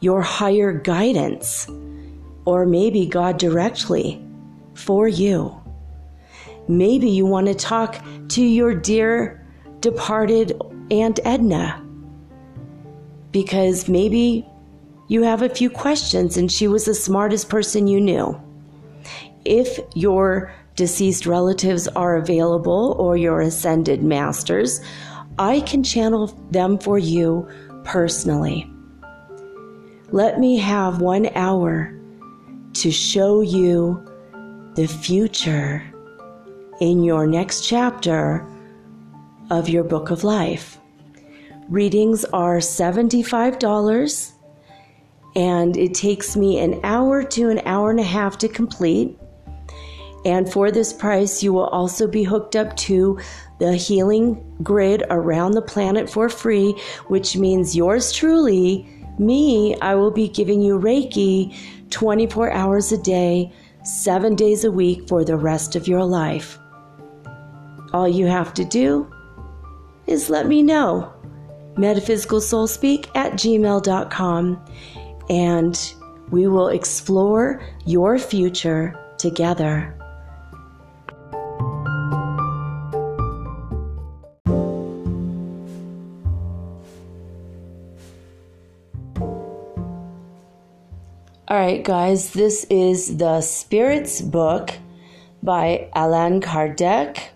your 0.01 0.23
higher 0.23 0.73
guidance, 0.73 1.69
or 2.45 2.67
maybe 2.67 3.07
God 3.07 3.39
directly 3.39 4.23
for 4.75 5.09
you. 5.09 5.55
Maybe 6.69 7.09
you 7.09 7.27
want 7.27 7.47
to 7.47 7.55
talk 7.55 8.03
to 8.29 8.43
your 8.43 8.75
dear 8.75 9.45
departed 9.81 10.61
Aunt 10.91 11.21
Edna 11.25 11.85
because 13.33 13.89
maybe 13.89 14.47
you 15.09 15.23
have 15.23 15.43
a 15.43 15.49
few 15.49 15.71
questions 15.71 16.37
and 16.37 16.51
she 16.51 16.69
was 16.69 16.85
the 16.85 16.95
smartest 16.95 17.49
person 17.49 17.87
you 17.87 18.01
knew 18.01 18.41
if 19.49 19.79
your 19.95 20.53
deceased 20.77 21.27
relatives 21.27 21.89
are 21.89 22.17
available 22.17 22.95
or 22.99 23.17
your 23.17 23.41
ascended 23.41 24.03
masters, 24.03 24.81
I 25.39 25.61
can 25.61 25.83
channel 25.83 26.27
them 26.51 26.79
for 26.79 26.99
you 26.99 27.49
personally. 27.85 28.71
Let 30.11 30.41
me 30.41 30.57
have 30.57 31.03
one 31.03 31.29
hour 31.35 31.95
to 32.73 32.91
show 32.91 33.43
you 33.43 34.03
the 34.75 34.87
future 34.87 35.83
in 36.81 37.05
your 37.05 37.27
next 37.27 37.69
chapter 37.69 38.47
of 39.51 39.69
your 39.69 39.85
book 39.85 40.11
of 40.11 40.25
life. 40.25 40.79
Readings 41.69 42.25
are 42.25 42.57
$75 42.57 44.33
and 45.37 45.77
it 45.77 45.93
takes 45.93 46.39
me 46.39 46.59
an 46.59 46.81
hour 46.85 47.23
to 47.25 47.51
an 47.51 47.61
hour 47.67 47.91
and 47.91 48.01
a 48.01 48.03
half 48.03 48.39
to 48.39 48.49
complete. 48.49 49.19
And 50.25 50.51
for 50.51 50.71
this 50.71 50.91
price, 50.91 51.43
you 51.43 51.53
will 51.53 51.67
also 51.67 52.09
be 52.09 52.23
hooked 52.23 52.57
up 52.57 52.75
to 52.79 53.21
the 53.59 53.77
healing 53.77 54.43
grid 54.63 55.03
around 55.11 55.53
the 55.53 55.61
planet 55.61 56.09
for 56.09 56.31
free, 56.31 56.73
which 57.09 57.37
means 57.37 57.77
yours 57.77 58.11
truly, 58.11 58.89
me, 59.19 59.77
I 59.81 59.95
will 59.95 60.11
be 60.11 60.29
giving 60.29 60.63
you 60.63 60.79
Reiki 60.79 61.55
24 61.91 62.53
hours 62.53 62.93
a 62.93 62.99
day, 62.99 63.53
seven 63.85 64.35
days 64.35 64.65
a 64.65 64.71
week 64.71 65.09
for 65.09 65.25
the 65.25 65.37
rest 65.37 65.77
of 65.77 65.89
your 65.89 66.05
life. 66.05 66.59
All 67.93 68.09
you 68.09 68.27
have 68.27 68.53
to 68.55 68.65
do 68.65 69.11
is 70.07 70.31
let 70.31 70.47
me 70.47 70.63
know. 70.63 71.13
MetaphysicalSoulSpeak 71.77 73.09
at 73.15 73.33
gmail.com. 73.35 74.65
And 75.31 75.95
We 76.31 76.47
will 76.47 76.69
explore 76.69 77.63
your 77.87 78.19
future 78.19 78.99
together. 79.17 79.98
All 91.51 91.57
right, 91.57 91.83
guys, 91.83 92.35
this 92.35 92.67
is 92.69 93.17
the 93.17 93.41
Spirits 93.41 94.21
book 94.21 94.69
by 95.43 95.89
Allan 95.95 96.43
Kardec, 96.43 97.29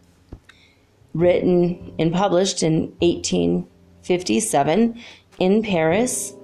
written 1.15 1.95
and 1.99 2.13
published 2.13 2.63
in 2.63 2.93
1857 3.01 5.01
in 5.39 5.63
Paris. 5.63 6.35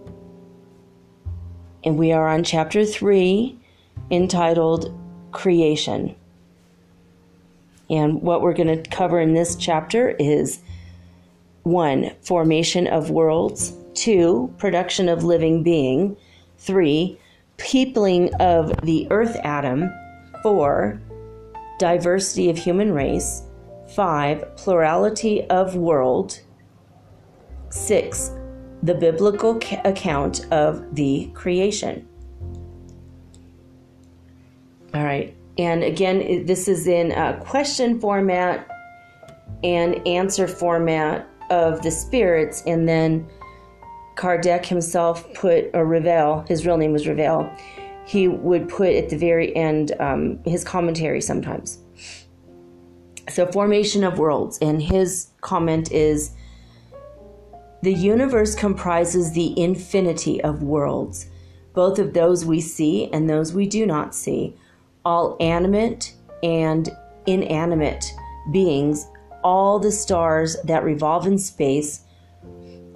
And 1.85 1.99
we 1.99 2.11
are 2.11 2.27
on 2.27 2.43
chapter 2.43 2.87
3 2.87 3.61
entitled 4.11 4.99
Creation. 5.33 6.17
And 7.91 8.23
what 8.23 8.41
we're 8.41 8.55
going 8.55 8.83
to 8.83 8.89
cover 8.89 9.21
in 9.21 9.35
this 9.35 9.57
chapter 9.57 10.17
is 10.19 10.61
1. 11.65 12.13
Formation 12.23 12.87
of 12.87 13.11
worlds, 13.11 13.75
2. 13.93 14.55
Production 14.57 15.11
of 15.11 15.23
living 15.23 15.63
being, 15.63 16.17
3 16.57 17.19
peopling 17.59 18.35
of 18.37 18.73
the 18.83 19.07
earth 19.11 19.37
Adam. 19.45 19.91
Four, 20.43 21.01
diversity 21.79 22.49
of 22.49 22.57
human 22.57 22.93
race. 22.93 23.43
Five, 23.95 24.57
plurality 24.57 25.45
of 25.51 25.77
world. 25.77 26.41
Six, 27.71 28.33
the 28.83 28.95
biblical 28.95 29.61
account 29.85 30.47
of 30.53 30.95
the 30.95 31.31
creation. 31.35 32.07
All 34.95 35.05
right. 35.05 35.35
And 35.59 35.83
again, 35.83 36.47
this 36.47 36.69
is 36.69 36.87
in 36.87 37.13
a 37.13 37.39
question 37.45 38.01
format 38.01 38.69
and 39.65 40.07
answer 40.07 40.47
format 40.47 41.29
of 41.51 41.83
the 41.83 41.91
spirits, 41.91 42.63
and 42.67 42.89
then 42.89 43.27
Kardec 44.19 44.67
himself 44.67 45.33
put, 45.33 45.71
or 45.75 45.87
Rivail, 45.87 46.47
his 46.49 46.67
real 46.67 46.77
name 46.77 46.93
was 46.93 47.07
Rivail, 47.07 47.57
he 48.05 48.27
would 48.27 48.69
put 48.69 48.95
at 48.97 49.11
the 49.11 49.17
very 49.17 49.55
end 49.55 49.93
um, 50.01 50.41
his 50.45 50.65
commentary 50.65 51.21
sometimes. 51.21 51.79
So, 53.29 53.47
Formation 53.47 54.03
of 54.03 54.19
Worlds, 54.19 54.59
and 54.61 54.83
his 54.83 55.29
comment 55.41 55.93
is 55.93 56.33
The 57.83 57.95
universe 57.95 58.57
comprises 58.57 59.33
the 59.33 59.57
infinity 59.59 60.43
of 60.43 60.65
worlds, 60.65 61.31
both 61.73 62.01
of 62.01 62.13
those 62.13 62.45
we 62.45 62.61
see 62.61 63.09
and 63.13 63.31
those 63.31 63.53
we 63.53 63.69
do 63.69 63.87
not 63.87 64.17
see, 64.17 64.57
all 65.05 65.37
animate 65.39 66.15
and 66.43 66.91
inanimate 67.27 68.05
beings, 68.51 69.07
all 69.45 69.79
the 69.79 69.93
stars 69.93 70.57
that 70.65 70.83
revolve 70.83 71.27
in 71.27 71.39
space 71.39 72.03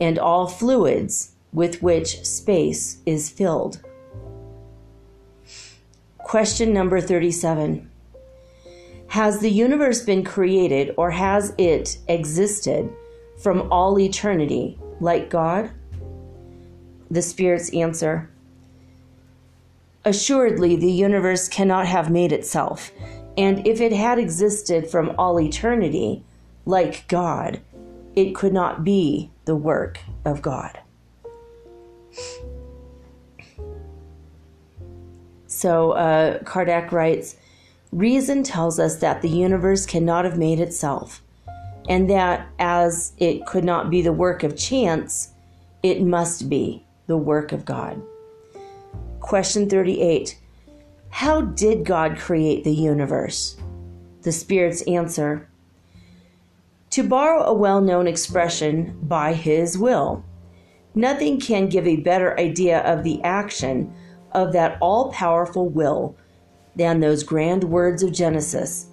and 0.02 0.18
all 0.18 0.48
fluids 0.48 1.30
with 1.52 1.80
which 1.80 2.24
space 2.24 2.98
is 3.06 3.30
filled. 3.30 3.80
Question 6.18 6.72
number 6.72 7.00
37 7.00 7.88
Has 9.08 9.38
the 9.38 9.50
universe 9.50 10.02
been 10.02 10.24
created 10.24 10.92
or 10.96 11.12
has 11.12 11.54
it 11.56 11.98
existed 12.08 12.92
from 13.40 13.70
all 13.70 13.96
eternity 13.96 14.76
like 14.98 15.30
God? 15.30 15.70
The 17.08 17.22
Spirit's 17.22 17.72
answer 17.72 18.28
Assuredly, 20.04 20.74
the 20.74 20.90
universe 20.90 21.48
cannot 21.48 21.86
have 21.86 22.10
made 22.10 22.32
itself, 22.32 22.90
and 23.36 23.64
if 23.64 23.80
it 23.80 23.92
had 23.92 24.18
existed 24.18 24.90
from 24.90 25.14
all 25.16 25.38
eternity, 25.38 26.24
like 26.66 27.06
God, 27.06 27.60
it 28.16 28.34
could 28.34 28.52
not 28.52 28.82
be 28.82 29.30
the 29.44 29.56
work 29.56 29.98
of 30.24 30.42
God. 30.42 30.78
So 35.46 35.92
uh, 35.92 36.38
Kardec 36.40 36.92
writes 36.92 37.36
Reason 37.92 38.42
tells 38.42 38.78
us 38.78 38.96
that 38.96 39.20
the 39.20 39.28
universe 39.28 39.84
cannot 39.84 40.24
have 40.24 40.38
made 40.38 40.58
itself, 40.58 41.22
and 41.88 42.08
that 42.08 42.48
as 42.58 43.12
it 43.18 43.44
could 43.44 43.64
not 43.64 43.90
be 43.90 44.00
the 44.00 44.12
work 44.12 44.42
of 44.42 44.56
chance, 44.56 45.30
it 45.82 46.02
must 46.02 46.48
be 46.48 46.84
the 47.06 47.18
work 47.18 47.52
of 47.52 47.64
God. 47.64 48.02
Question 49.20 49.68
38 49.68 50.38
How 51.10 51.42
did 51.42 51.84
God 51.84 52.16
create 52.18 52.64
the 52.64 52.74
universe? 52.74 53.56
The 54.22 54.32
Spirit's 54.32 54.82
answer 54.82 55.48
to 56.92 57.02
borrow 57.02 57.42
a 57.44 57.54
well 57.54 57.80
known 57.80 58.06
expression, 58.06 58.98
by 59.02 59.32
his 59.32 59.76
will. 59.76 60.24
Nothing 60.94 61.40
can 61.40 61.68
give 61.68 61.86
a 61.86 61.96
better 61.96 62.38
idea 62.38 62.80
of 62.80 63.02
the 63.02 63.22
action 63.22 63.92
of 64.32 64.52
that 64.52 64.76
all 64.80 65.10
powerful 65.10 65.68
will 65.68 66.16
than 66.76 67.00
those 67.00 67.22
grand 67.22 67.64
words 67.64 68.02
of 68.02 68.12
Genesis. 68.12 68.86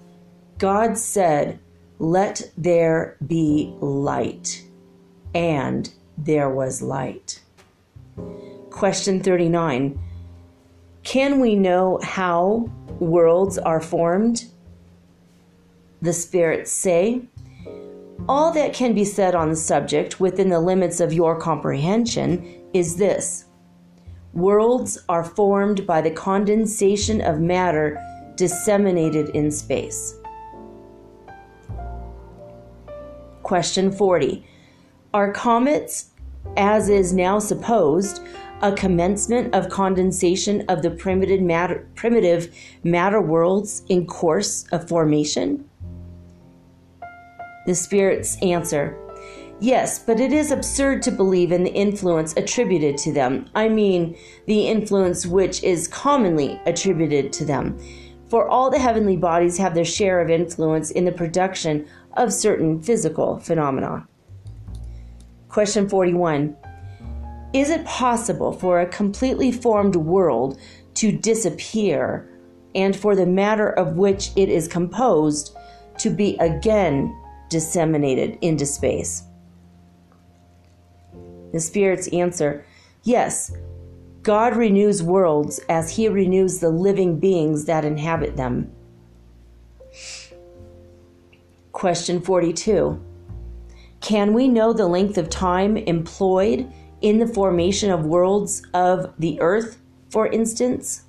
God 0.58 0.98
said, 0.98 1.60
Let 2.00 2.52
there 2.58 3.18
be 3.26 3.74
light. 3.80 4.64
And 5.36 5.94
there 6.18 6.50
was 6.50 6.82
light. 6.82 7.42
Question 8.70 9.22
39 9.22 10.00
Can 11.04 11.42
we 11.42 11.56
know 11.56 12.00
how 12.02 12.70
worlds 13.00 13.58
are 13.58 13.82
formed? 13.82 14.46
The 16.02 16.14
spirits 16.14 16.72
say, 16.72 17.24
all 18.30 18.52
that 18.52 18.74
can 18.74 18.94
be 18.94 19.04
said 19.04 19.34
on 19.34 19.50
the 19.50 19.56
subject 19.56 20.20
within 20.20 20.50
the 20.50 20.60
limits 20.60 21.00
of 21.00 21.12
your 21.12 21.36
comprehension 21.36 22.64
is 22.76 22.96
this 22.96 23.46
worlds 24.34 25.00
are 25.10 25.24
formed 25.24 25.88
by 25.88 26.00
the 26.00 26.12
condensation 26.12 27.22
of 27.22 27.40
matter 27.40 28.00
disseminated 28.36 29.30
in 29.30 29.50
space. 29.50 30.16
Question 33.42 33.92
40 33.92 34.46
Are 35.16 35.34
comets, 35.34 36.12
as 36.56 36.88
is 36.88 37.12
now 37.12 37.40
supposed, 37.40 38.22
a 38.62 38.72
commencement 38.72 39.56
of 39.56 39.70
condensation 39.70 40.64
of 40.70 40.84
the 40.84 40.92
primitive 40.92 41.42
matter, 41.42 41.90
primitive 41.96 42.56
matter 42.84 43.20
worlds 43.20 43.82
in 43.90 44.06
course 44.06 44.68
of 44.72 44.88
formation? 44.88 45.69
The 47.70 47.76
spirits 47.76 48.36
answer, 48.42 48.98
Yes, 49.60 50.00
but 50.00 50.20
it 50.20 50.34
is 50.34 50.50
absurd 50.50 51.04
to 51.04 51.12
believe 51.12 51.52
in 51.52 51.64
the 51.64 51.70
influence 51.70 52.34
attributed 52.36 52.98
to 52.98 53.14
them. 53.14 53.46
I 53.54 53.70
mean, 53.70 54.18
the 54.48 54.68
influence 54.68 55.28
which 55.28 55.62
is 55.62 55.88
commonly 55.88 56.60
attributed 56.66 57.32
to 57.34 57.46
them. 57.46 57.78
For 58.28 58.50
all 58.50 58.72
the 58.72 58.80
heavenly 58.80 59.18
bodies 59.18 59.60
have 59.60 59.76
their 59.76 59.86
share 59.86 60.20
of 60.20 60.32
influence 60.32 60.90
in 60.90 61.06
the 61.06 61.12
production 61.12 61.86
of 62.18 62.34
certain 62.34 62.82
physical 62.82 63.38
phenomena. 63.38 64.08
Question 65.48 65.88
41 65.88 66.58
Is 67.54 67.70
it 67.70 67.86
possible 67.86 68.52
for 68.52 68.82
a 68.82 68.88
completely 68.88 69.52
formed 69.52 69.96
world 69.96 70.60
to 70.96 71.12
disappear 71.12 72.28
and 72.74 72.96
for 72.96 73.16
the 73.16 73.28
matter 73.28 73.70
of 73.70 73.96
which 73.96 74.32
it 74.36 74.50
is 74.50 74.68
composed 74.68 75.56
to 76.00 76.10
be 76.10 76.36
again 76.38 77.16
disseminated 77.50 78.38
into 78.42 78.66
space? 78.66 79.24
The 81.52 81.60
spirits 81.60 82.08
answer, 82.10 82.66
Yes, 83.04 83.52
God 84.22 84.56
renews 84.56 85.02
worlds 85.02 85.60
as 85.70 85.96
he 85.96 86.10
renews 86.10 86.60
the 86.60 86.70
living 86.70 87.20
beings 87.20 87.66
that 87.66 87.86
inhabit 87.86 88.36
them. 88.36 88.72
Question 91.72 92.22
42 92.22 93.02
Can 94.02 94.34
we 94.34 94.48
know 94.48 94.74
the 94.74 94.88
length 94.88 95.18
of 95.18 95.30
time 95.30 95.78
employed 95.78 96.72
in 97.02 97.20
the 97.20 97.28
formation 97.28 97.90
of 97.90 98.06
worlds 98.06 98.62
of 98.74 99.14
the 99.18 99.40
earth, 99.40 99.80
for 100.10 100.28
instance? 100.28 101.04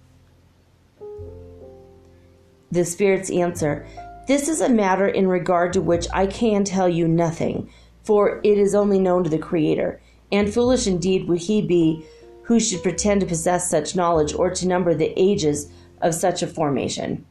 The 2.70 2.84
spirits 2.84 3.30
answer, 3.30 3.86
this 4.30 4.48
is 4.48 4.60
a 4.60 4.68
matter 4.68 5.08
in 5.08 5.26
regard 5.26 5.72
to 5.72 5.80
which 5.80 6.06
I 6.12 6.26
can 6.26 6.62
tell 6.62 6.88
you 6.88 7.08
nothing, 7.08 7.68
for 8.04 8.40
it 8.44 8.58
is 8.58 8.76
only 8.76 9.00
known 9.00 9.24
to 9.24 9.30
the 9.30 9.38
Creator, 9.38 10.00
and 10.30 10.54
foolish 10.54 10.86
indeed 10.86 11.26
would 11.26 11.40
he 11.40 11.60
be 11.60 12.06
who 12.42 12.60
should 12.60 12.80
pretend 12.84 13.22
to 13.22 13.26
possess 13.26 13.68
such 13.68 13.96
knowledge 13.96 14.32
or 14.32 14.50
to 14.50 14.68
number 14.68 14.94
the 14.94 15.12
ages 15.16 15.72
of 16.00 16.14
such 16.14 16.44
a 16.44 16.46
formation. 16.46 17.26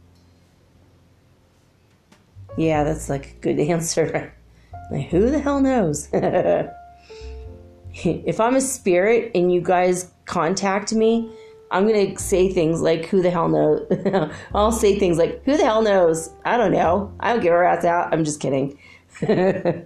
Yeah, 2.58 2.84
that's 2.84 3.08
like 3.08 3.28
a 3.28 3.36
good 3.40 3.60
answer. 3.70 4.34
Like, 4.92 5.08
who 5.08 5.30
the 5.30 5.40
hell 5.40 5.62
knows? 5.62 6.10
if 7.94 8.40
I'm 8.42 8.56
a 8.58 8.62
spirit 8.62 9.32
and 9.34 9.54
you 9.54 9.62
guys 9.62 10.12
contact 10.26 10.94
me, 10.94 11.32
I'm 11.72 11.88
to 11.88 12.22
say 12.22 12.52
things 12.52 12.82
like, 12.82 13.06
who 13.06 13.22
the 13.22 13.30
hell 13.30 13.48
knows? 13.48 13.86
I'll 14.56 14.72
say 14.72 14.98
things 14.98 15.18
like, 15.18 15.44
who 15.46 15.56
the 15.56 15.64
hell 15.66 15.82
knows? 15.82 16.32
I 16.46 16.58
don't 16.58 16.72
know. 16.72 17.14
I 17.20 17.34
don't 17.34 17.44
give 17.44 17.54
a 17.54 17.58
rat's 17.58 17.86
out. 17.86 18.12
I'm 18.12 18.24
just 18.24 18.40
kidding. 18.40 18.78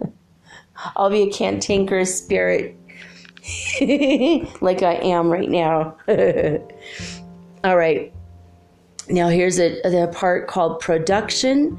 I'll 0.96 1.10
be 1.10 1.24
a 1.24 1.32
cantankerous 1.32 2.18
spirit 2.18 2.78
like 4.62 4.82
I 4.84 5.00
am 5.02 5.30
right 5.30 5.50
now. 5.50 5.98
All 7.64 7.78
right. 7.78 8.14
Now 9.10 9.28
here's 9.28 9.60
a, 9.60 9.82
the 9.82 10.10
part 10.14 10.48
called 10.48 10.80
production 10.80 11.78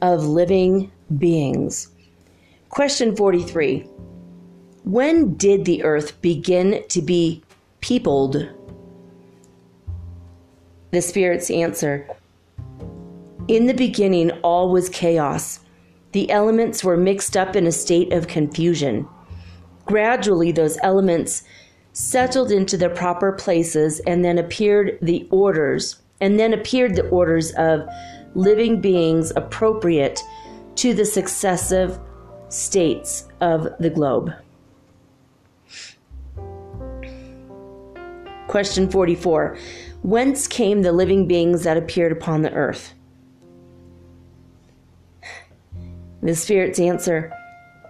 of 0.00 0.24
living 0.24 0.92
beings. 1.18 1.88
Question 2.68 3.16
43. 3.16 3.80
When 4.84 5.34
did 5.34 5.64
the 5.64 5.82
earth 5.82 6.20
begin 6.22 6.84
to 6.88 7.02
be 7.02 7.42
peopled? 7.80 8.48
The 10.92 11.00
spirits 11.00 11.50
answer 11.50 12.06
In 13.48 13.66
the 13.66 13.72
beginning, 13.72 14.30
all 14.42 14.70
was 14.70 14.90
chaos. 14.90 15.60
The 16.12 16.30
elements 16.30 16.84
were 16.84 16.98
mixed 16.98 17.34
up 17.34 17.56
in 17.56 17.66
a 17.66 17.72
state 17.72 18.12
of 18.12 18.28
confusion. 18.28 19.08
Gradually, 19.86 20.52
those 20.52 20.78
elements 20.82 21.44
settled 21.94 22.52
into 22.52 22.76
their 22.76 22.90
proper 22.90 23.32
places 23.32 24.00
and 24.00 24.22
then 24.22 24.36
appeared 24.36 24.98
the 25.00 25.26
orders, 25.30 26.00
and 26.20 26.38
then 26.38 26.52
appeared 26.52 26.94
the 26.94 27.08
orders 27.08 27.52
of 27.52 27.88
living 28.34 28.78
beings 28.78 29.32
appropriate 29.34 30.20
to 30.74 30.92
the 30.92 31.06
successive 31.06 31.98
states 32.50 33.28
of 33.40 33.66
the 33.80 33.90
globe. 33.90 34.30
Question 38.48 38.90
44 38.90 39.56
Whence 40.02 40.48
came 40.48 40.82
the 40.82 40.90
living 40.90 41.28
beings 41.28 41.62
that 41.62 41.76
appeared 41.76 42.10
upon 42.10 42.42
the 42.42 42.52
earth? 42.52 42.92
The 46.22 46.34
spirits 46.34 46.80
answer 46.80 47.32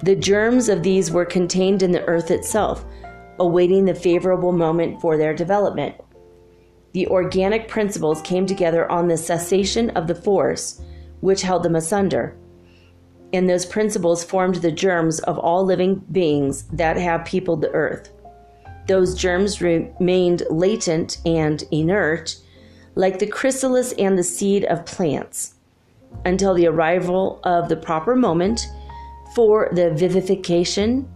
The 0.02 0.16
germs 0.16 0.68
of 0.68 0.82
these 0.82 1.10
were 1.10 1.24
contained 1.24 1.82
in 1.82 1.92
the 1.92 2.04
earth 2.04 2.30
itself, 2.30 2.84
awaiting 3.38 3.86
the 3.86 3.94
favorable 3.94 4.52
moment 4.52 5.00
for 5.00 5.16
their 5.16 5.32
development. 5.32 5.94
The 6.92 7.06
organic 7.06 7.66
principles 7.68 8.20
came 8.20 8.44
together 8.44 8.90
on 8.92 9.08
the 9.08 9.16
cessation 9.16 9.88
of 9.90 10.06
the 10.06 10.14
force 10.14 10.82
which 11.20 11.40
held 11.40 11.62
them 11.62 11.76
asunder. 11.76 12.36
And 13.32 13.48
those 13.48 13.64
principles 13.64 14.22
formed 14.22 14.56
the 14.56 14.72
germs 14.72 15.20
of 15.20 15.38
all 15.38 15.64
living 15.64 16.04
beings 16.12 16.64
that 16.64 16.98
have 16.98 17.24
peopled 17.24 17.62
the 17.62 17.70
earth. 17.70 18.10
Those 18.88 19.14
germs 19.14 19.60
remained 19.60 20.42
latent 20.50 21.18
and 21.24 21.62
inert, 21.70 22.36
like 22.94 23.18
the 23.18 23.26
chrysalis 23.26 23.92
and 23.92 24.18
the 24.18 24.24
seed 24.24 24.64
of 24.64 24.84
plants, 24.84 25.54
until 26.24 26.54
the 26.54 26.66
arrival 26.66 27.40
of 27.44 27.68
the 27.68 27.76
proper 27.76 28.16
moment 28.16 28.66
for 29.34 29.70
the 29.72 29.90
vivification 29.90 31.08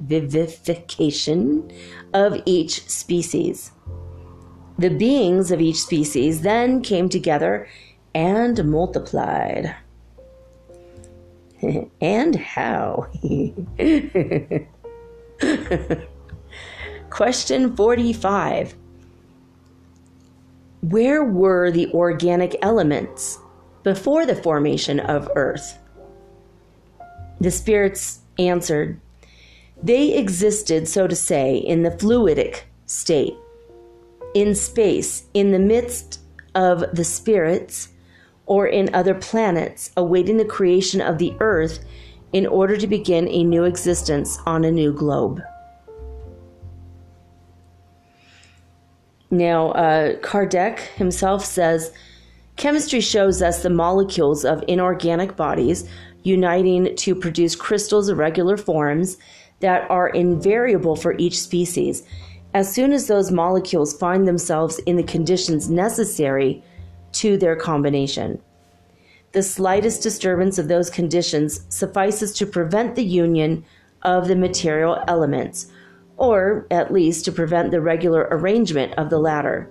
vivification 0.00 1.70
of 2.14 2.40
each 2.46 2.88
species. 2.88 3.72
The 4.78 4.90
beings 4.90 5.50
of 5.50 5.60
each 5.60 5.78
species 5.78 6.42
then 6.42 6.82
came 6.82 7.08
together 7.08 7.66
and 8.14 8.64
multiplied. 8.64 9.74
and 12.00 12.36
how? 12.36 13.08
Question 17.18 17.74
45 17.74 18.76
Where 20.82 21.24
were 21.24 21.72
the 21.72 21.90
organic 21.92 22.54
elements 22.62 23.40
before 23.82 24.24
the 24.24 24.36
formation 24.36 25.00
of 25.00 25.28
Earth? 25.34 25.80
The 27.40 27.50
spirits 27.50 28.20
answered, 28.38 29.00
They 29.82 30.16
existed, 30.16 30.86
so 30.86 31.08
to 31.08 31.16
say, 31.16 31.56
in 31.56 31.82
the 31.82 31.90
fluidic 31.90 32.60
state, 32.86 33.34
in 34.32 34.54
space, 34.54 35.24
in 35.34 35.50
the 35.50 35.58
midst 35.58 36.20
of 36.54 36.84
the 36.94 37.02
spirits, 37.02 37.88
or 38.46 38.68
in 38.68 38.94
other 38.94 39.16
planets, 39.16 39.90
awaiting 39.96 40.36
the 40.36 40.44
creation 40.44 41.00
of 41.00 41.18
the 41.18 41.34
Earth 41.40 41.80
in 42.32 42.46
order 42.46 42.76
to 42.76 42.86
begin 42.86 43.26
a 43.26 43.42
new 43.42 43.64
existence 43.64 44.38
on 44.46 44.64
a 44.64 44.70
new 44.70 44.92
globe. 44.92 45.42
Now, 49.30 49.72
uh, 49.72 50.16
Kardec 50.16 50.78
himself 50.96 51.44
says 51.44 51.92
chemistry 52.56 53.00
shows 53.00 53.42
us 53.42 53.62
the 53.62 53.70
molecules 53.70 54.44
of 54.44 54.64
inorganic 54.66 55.36
bodies 55.36 55.88
uniting 56.22 56.96
to 56.96 57.14
produce 57.14 57.54
crystals 57.54 58.08
of 58.08 58.18
regular 58.18 58.56
forms 58.56 59.18
that 59.60 59.88
are 59.90 60.08
invariable 60.08 60.96
for 60.96 61.14
each 61.18 61.40
species. 61.40 62.04
As 62.54 62.72
soon 62.72 62.92
as 62.92 63.06
those 63.06 63.30
molecules 63.30 63.96
find 63.96 64.26
themselves 64.26 64.78
in 64.80 64.96
the 64.96 65.02
conditions 65.02 65.68
necessary 65.68 66.62
to 67.12 67.36
their 67.36 67.56
combination, 67.56 68.40
the 69.32 69.42
slightest 69.42 70.02
disturbance 70.02 70.58
of 70.58 70.68
those 70.68 70.88
conditions 70.88 71.64
suffices 71.68 72.32
to 72.34 72.46
prevent 72.46 72.94
the 72.94 73.04
union 73.04 73.64
of 74.02 74.26
the 74.26 74.36
material 74.36 75.02
elements 75.06 75.70
or 76.18 76.66
at 76.70 76.92
least 76.92 77.24
to 77.24 77.32
prevent 77.32 77.70
the 77.70 77.80
regular 77.80 78.28
arrangement 78.30 78.92
of 78.98 79.08
the 79.08 79.18
latter. 79.18 79.70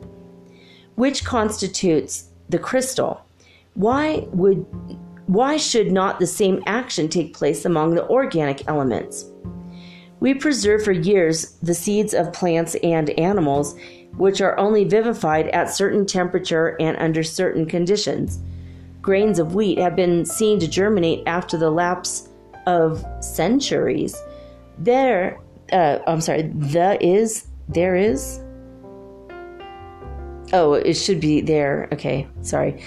Which 0.95 1.23
constitutes 1.23 2.29
the 2.49 2.57
crystal? 2.57 3.23
Why 3.75 4.27
would 4.31 4.65
why 5.27 5.57
should 5.57 5.91
not 5.91 6.19
the 6.19 6.25
same 6.25 6.63
action 6.65 7.09
take 7.09 7.35
place 7.35 7.65
among 7.65 7.93
the 7.93 8.07
organic 8.07 8.67
elements? 8.67 9.25
We 10.21 10.33
preserve 10.33 10.83
for 10.83 10.93
years 10.93 11.57
the 11.61 11.75
seeds 11.75 12.13
of 12.13 12.33
plants 12.33 12.75
and 12.75 13.09
animals, 13.11 13.75
which 14.15 14.41
are 14.41 14.57
only 14.57 14.85
vivified 14.85 15.49
at 15.49 15.69
certain 15.69 16.05
temperature 16.05 16.77
and 16.79 16.97
under 16.97 17.23
certain 17.23 17.65
conditions. 17.65 18.39
Grains 19.01 19.37
of 19.37 19.53
wheat 19.53 19.77
have 19.77 19.95
been 19.95 20.25
seen 20.25 20.59
to 20.59 20.67
germinate 20.67 21.23
after 21.27 21.57
the 21.57 21.69
lapse 21.69 22.29
of 22.65 23.05
centuries. 23.19 24.15
There, 24.79 25.39
uh, 25.71 25.99
I'm 26.07 26.21
sorry, 26.21 26.43
the 26.43 26.97
is, 27.05 27.47
there 27.67 27.95
is. 27.95 28.41
Oh, 30.53 30.73
it 30.73 30.93
should 30.93 31.19
be 31.19 31.41
there. 31.41 31.89
Okay, 31.91 32.27
sorry. 32.41 32.81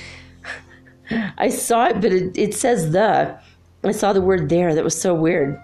I 1.39 1.49
saw 1.49 1.87
it, 1.87 2.01
but 2.01 2.13
it, 2.13 2.37
it 2.39 2.55
says 2.55 2.93
the. 2.93 3.39
I 3.85 3.93
saw 3.93 4.13
the 4.13 4.21
word 4.21 4.49
there. 4.49 4.75
That 4.75 4.85
was 4.85 4.99
so 4.99 5.15
weird. 5.15 5.61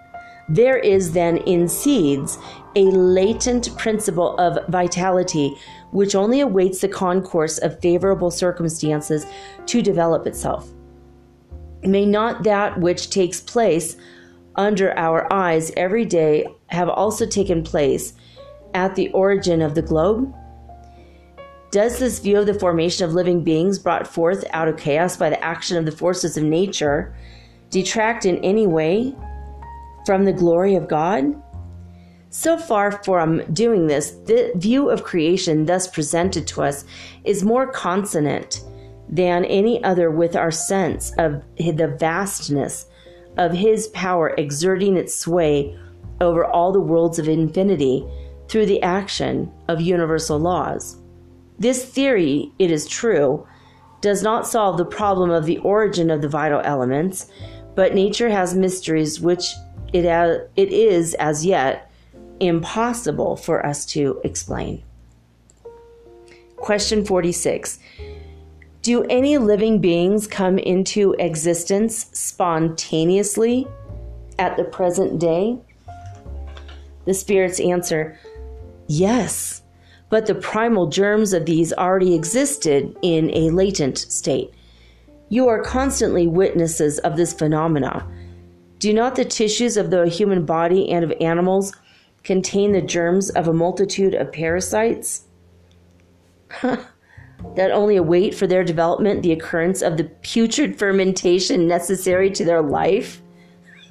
There 0.49 0.79
is 0.79 1.12
then 1.12 1.39
in 1.39 1.69
seeds 1.69 2.39
a 2.77 2.85
latent 2.85 3.77
principle 3.77 4.37
of 4.37 4.59
vitality 4.69 5.57
which 5.91 6.14
only 6.14 6.41
awaits 6.41 6.81
the 6.81 6.89
concourse 6.89 7.59
of 7.59 7.81
favorable 7.81 8.31
circumstances 8.31 9.27
to 9.67 9.83
develop 9.83 10.27
itself. 10.27 10.71
May 11.83 12.05
not 12.05 12.45
that 12.45 12.79
which 12.79 13.11
takes 13.11 13.41
place 13.41 13.97
under 14.57 14.97
our 14.99 15.33
eyes 15.33 15.73
every 15.77 16.05
day 16.05 16.47
have 16.69 16.89
also 16.89 17.27
taken 17.27 17.62
place 17.62 18.14
at 18.75 18.95
the 18.95 19.11
origin 19.11 19.62
of 19.62 19.75
the 19.75 19.83
globe? 19.83 20.35
Does 21.71 21.99
this 21.99 22.21
view 22.21 22.39
of 22.39 22.47
the 22.47 22.55
formation 22.55 23.05
of 23.05 23.12
living 23.12 23.43
beings 23.43 23.79
brought 23.79 24.07
forth 24.07 24.45
out 24.53 24.69
of 24.69 24.77
chaos 24.77 25.17
by 25.17 25.31
the 25.31 25.45
action 25.45 25.77
of 25.77 25.85
the 25.85 25.93
forces 25.93 26.37
of 26.37 26.45
nature 26.45 27.14
detract 27.71 28.25
in 28.25 28.39
any 28.45 28.67
way 28.67 29.14
from 30.05 30.25
the 30.25 30.33
glory 30.33 30.75
of 30.75 30.89
God? 30.89 31.43
So 32.31 32.59
far 32.59 32.93
from 33.03 33.43
doing 33.53 33.87
this, 33.87 34.11
the 34.27 34.53
view 34.57 34.91
of 34.91 35.05
creation 35.05 35.67
thus 35.67 35.89
presented 35.89 36.47
to 36.49 36.62
us 36.62 36.85
is 37.25 37.43
more 37.43 37.71
consonant 37.71 38.62
than 39.09 39.45
any 39.45 39.83
other 39.85 40.11
with 40.11 40.37
our 40.37 40.51
sense 40.51 41.12
of 41.19 41.43
the 41.57 41.97
vastness 41.99 42.87
of 43.37 43.53
His 43.53 43.89
power 43.89 44.35
exerting 44.37 44.97
its 44.97 45.14
sway 45.14 45.79
over 46.21 46.45
all 46.45 46.73
the 46.73 46.81
worlds 46.81 47.19
of 47.19 47.29
infinity 47.29 48.05
through 48.49 48.67
the 48.67 48.83
action 48.83 49.53
of 49.69 49.81
universal 49.81 50.39
laws. 50.39 50.97
This 51.59 51.85
theory, 51.85 52.53
it 52.59 52.71
is 52.71 52.87
true, 52.87 53.47
does 54.01 54.23
not 54.23 54.47
solve 54.47 54.77
the 54.77 54.85
problem 54.85 55.31
of 55.31 55.47
the 55.47 55.59
origin 55.59 56.11
of 56.11 56.21
the 56.21 56.29
vital 56.29 56.61
elements, 56.61 57.31
but 57.75 57.95
nature 57.95 58.29
has 58.29 58.55
mysteries 58.55 59.21
which 59.21 59.53
it, 59.93 60.05
it 60.57 60.73
is 60.73 61.14
as 61.14 61.45
yet 61.45 61.91
impossible 62.41 63.37
for 63.37 63.64
us 63.64 63.87
to 63.87 64.21
explain. 64.25 64.83
Question 66.57 67.05
46 67.05 67.79
Do 68.83 69.05
any 69.05 69.39
living 69.39 69.81
beings 69.81 70.27
come 70.27 70.59
into 70.59 71.14
existence 71.19 72.07
spontaneously 72.12 73.67
at 74.39 74.57
the 74.57 74.64
present 74.64 75.19
day? 75.19 75.59
The 77.07 77.15
spirits 77.15 77.61
answer, 77.61 78.19
Yes, 78.89 79.63
but 80.11 80.27
the 80.27 80.35
primal 80.35 80.87
germs 80.89 81.33
of 81.33 81.47
these 81.47 81.73
already 81.73 82.15
existed 82.15 82.97
in 83.03 83.31
a 83.31 83.51
latent 83.51 83.99
state. 83.99 84.53
You 85.29 85.49
are 85.49 85.63
constantly 85.63 86.27
witnesses 86.27 86.99
of 87.01 87.17
this 87.17 87.33
phenomena. 87.33 88.07
Do 88.79 88.93
not 88.93 89.17
the 89.17 89.25
tissues 89.25 89.77
of 89.77 89.91
the 89.91 90.07
human 90.09 90.45
body 90.45 90.91
and 90.91 91.05
of 91.05 91.13
animals 91.21 91.75
contain 92.23 92.73
the 92.73 92.83
germs 92.83 93.31
of 93.31 93.49
a 93.49 93.53
multitude 93.53 94.15
of 94.15 94.33
parasites 94.33 95.23
that 96.63 97.71
only 97.71 97.97
await 97.97 98.35
for 98.35 98.47
their 98.47 98.63
development 98.63 99.23
the 99.23 99.33
occurrence 99.33 99.83
of 99.83 99.97
the 99.97 100.05
putrid 100.05 100.79
fermentation 100.79 101.67
necessary 101.67 102.31
to 102.31 102.45
their 102.45 102.63
life? 102.63 103.21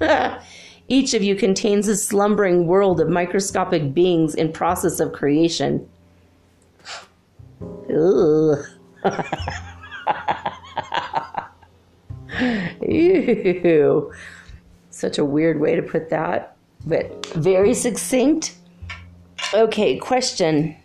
Each 0.88 1.14
of 1.14 1.22
you 1.22 1.34
contains 1.34 1.88
a 1.88 1.96
slumbering 1.96 2.66
world 2.66 3.00
of 3.00 3.08
microscopic 3.08 3.92
beings 3.92 4.34
in 4.34 4.52
process 4.52 5.00
of 5.00 5.12
creation. 5.12 5.88
Ew. 7.88 8.56
Ew. 12.82 14.12
Such 14.90 15.18
a 15.18 15.24
weird 15.24 15.60
way 15.60 15.74
to 15.74 15.82
put 15.82 16.08
that, 16.10 16.56
but 16.86 17.26
very 17.34 17.74
succinct. 17.74 18.54
Okay, 19.52 19.96
question 19.98 20.76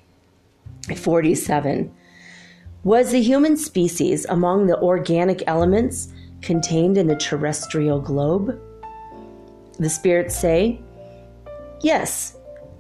47. 0.97 1.93
Was 2.84 3.12
the 3.12 3.22
human 3.22 3.56
species 3.56 4.26
among 4.26 4.66
the 4.66 4.80
organic 4.80 5.43
elements 5.45 6.12
contained 6.41 6.97
in 6.97 7.06
the 7.06 7.16
terrestrial 7.16 8.02
globe? 8.02 8.60
The 9.82 9.90
spirits 9.90 10.36
say, 10.36 10.80
Yes, 11.82 12.38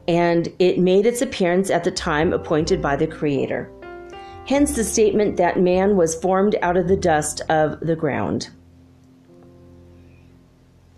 and 0.07 0.47
it 0.59 0.77
made 0.77 1.07
its 1.07 1.23
appearance 1.23 1.71
at 1.71 1.83
the 1.83 1.89
time 1.89 2.31
appointed 2.31 2.79
by 2.79 2.95
the 2.95 3.07
Creator. 3.07 3.71
Hence 4.45 4.75
the 4.75 4.83
statement 4.83 5.35
that 5.37 5.59
man 5.59 5.97
was 5.97 6.13
formed 6.13 6.55
out 6.61 6.77
of 6.77 6.87
the 6.87 6.95
dust 6.95 7.41
of 7.49 7.79
the 7.79 7.95
ground. 7.95 8.51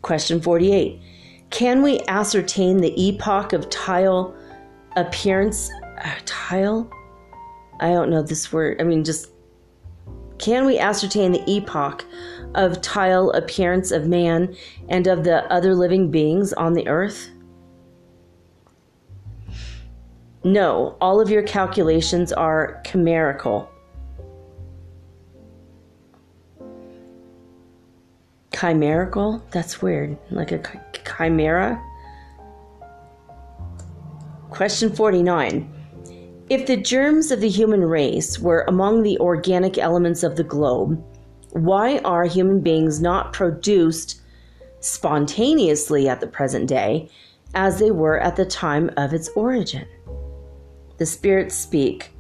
Question 0.01 0.41
48. 0.41 0.99
Can 1.51 1.82
we 1.82 2.01
ascertain 2.10 2.80
the 2.80 3.01
epoch 3.01 3.54
of 3.54 3.70
tile 3.70 4.36
appearance? 4.97 5.72
Uh, 6.04 6.16
tile? 6.26 6.91
I 7.80 7.91
don't 7.91 8.10
know 8.10 8.22
this 8.22 8.51
word. 8.51 8.82
I 8.82 8.84
mean, 8.84 9.06
just 9.06 9.30
can 10.38 10.66
we 10.66 10.80
ascertain 10.80 11.32
the 11.32 11.49
epoch 11.49 12.04
of 12.56 12.82
tile 12.82 13.30
appearance 13.32 13.91
of 13.91 14.08
man 14.08 14.56
and 14.89 15.08
of 15.08 15.24
the 15.24 15.51
other 15.51 15.76
living 15.76 16.12
beings 16.12 16.54
on 16.54 16.74
the 16.74 16.88
earth? 16.88 17.30
No, 20.43 20.97
all 20.99 21.22
of 21.22 21.30
your 21.30 21.43
calculations 21.43 22.34
are 22.34 22.82
chimerical. 22.86 23.70
Chimerical? 28.54 29.41
That's 29.51 29.82
weird. 29.82 30.18
Like 30.32 30.51
a 30.51 30.62
chimera? 31.06 31.82
Question 34.49 34.93
49. 34.93 35.70
If 36.49 36.68
the 36.68 36.78
germs 36.78 37.32
of 37.32 37.39
the 37.39 37.49
human 37.49 37.84
race 37.84 38.38
were 38.38 38.66
among 38.68 39.01
the 39.01 39.18
organic 39.20 39.78
elements 39.78 40.24
of 40.24 40.36
the 40.36 40.43
globe, 40.43 41.04
why 41.54 41.99
are 41.99 42.26
human 42.26 42.62
beings 42.62 42.99
not 42.99 43.32
produced 43.32 44.22
spontaneously 44.80 46.10
at 46.10 46.20
the 46.20 46.28
present 46.28 46.68
day 46.68 47.10
as 47.54 47.78
they 47.78 47.91
were 47.91 48.20
at 48.20 48.36
the 48.36 48.45
time 48.45 48.89
of 48.97 49.14
its 49.14 49.30
origin? 49.36 49.88
The 50.97 51.06
spirits 51.06 51.56
speak. 51.56 52.12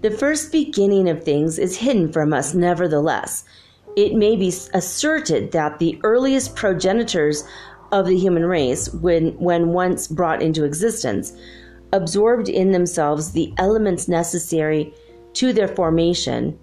The 0.00 0.10
first 0.10 0.50
beginning 0.50 1.08
of 1.08 1.22
things 1.22 1.60
is 1.60 1.76
hidden 1.76 2.12
from 2.12 2.32
us, 2.32 2.52
nevertheless. 2.52 3.44
It 3.96 4.14
may 4.14 4.34
be 4.34 4.48
asserted 4.74 5.52
that 5.52 5.78
the 5.78 6.00
earliest 6.02 6.56
progenitors 6.56 7.44
of 7.92 8.06
the 8.06 8.18
human 8.18 8.46
race, 8.46 8.92
when, 8.94 9.38
when 9.38 9.68
once 9.68 10.08
brought 10.08 10.42
into 10.42 10.64
existence, 10.64 11.34
absorbed 11.92 12.48
in 12.48 12.72
themselves 12.72 13.30
the 13.30 13.52
elements 13.58 14.08
necessary 14.08 14.92
to 15.34 15.52
their 15.52 15.68
formation 15.68 16.58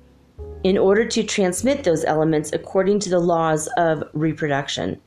in 0.67 0.77
order 0.77 1.05
to 1.05 1.23
transmit 1.23 1.85
those 1.85 2.03
elements 2.03 2.51
according 2.51 2.99
to 2.99 3.09
the 3.09 3.19
laws 3.19 3.69
of 3.77 4.03
reproduction. 4.11 4.99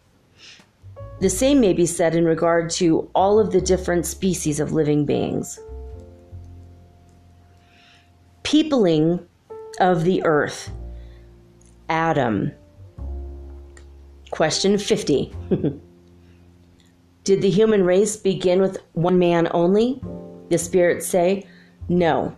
The 1.21 1.29
same 1.29 1.61
may 1.61 1.75
be 1.75 1.85
said 1.85 2.15
in 2.15 2.25
regard 2.25 2.71
to 2.81 3.11
all 3.15 3.39
of 3.39 3.53
the 3.53 3.61
different 3.61 4.07
species 4.07 4.59
of 4.59 4.73
living 4.73 5.05
beings. 5.05 5.61
Peopling 8.43 9.21
of 9.81 10.05
the 10.05 10.25
earth. 10.25 10.73
Adam. 11.91 12.53
Question 14.31 14.79
50. 14.79 15.31
Did 17.25 17.43
the 17.43 17.51
human 17.51 17.85
race 17.85 18.17
begin 18.17 18.63
with 18.63 18.79
one 18.95 19.19
man 19.19 19.47
only? 19.51 20.01
The 20.49 20.57
spirits 20.57 21.07
say, 21.07 21.47
No. 21.91 22.35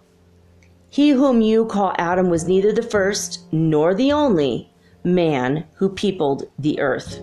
He 0.93 1.09
whom 1.09 1.40
you 1.40 1.64
call 1.64 1.95
Adam 1.97 2.28
was 2.28 2.47
neither 2.47 2.70
the 2.70 2.82
first 2.82 3.51
nor 3.51 3.95
the 3.95 4.12
only 4.12 4.70
man 5.03 5.64
who 5.76 5.88
peopled 5.88 6.51
the 6.59 6.78
earth. 6.80 7.18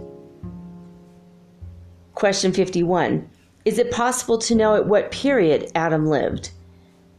Question 2.16 2.52
51. 2.52 3.30
Is 3.66 3.78
it 3.78 3.92
possible 3.92 4.40
to 4.40 4.56
know 4.56 4.74
at 4.74 4.88
what 4.88 5.12
period 5.12 5.72
Adam 5.76 6.08
lived? 6.08 6.50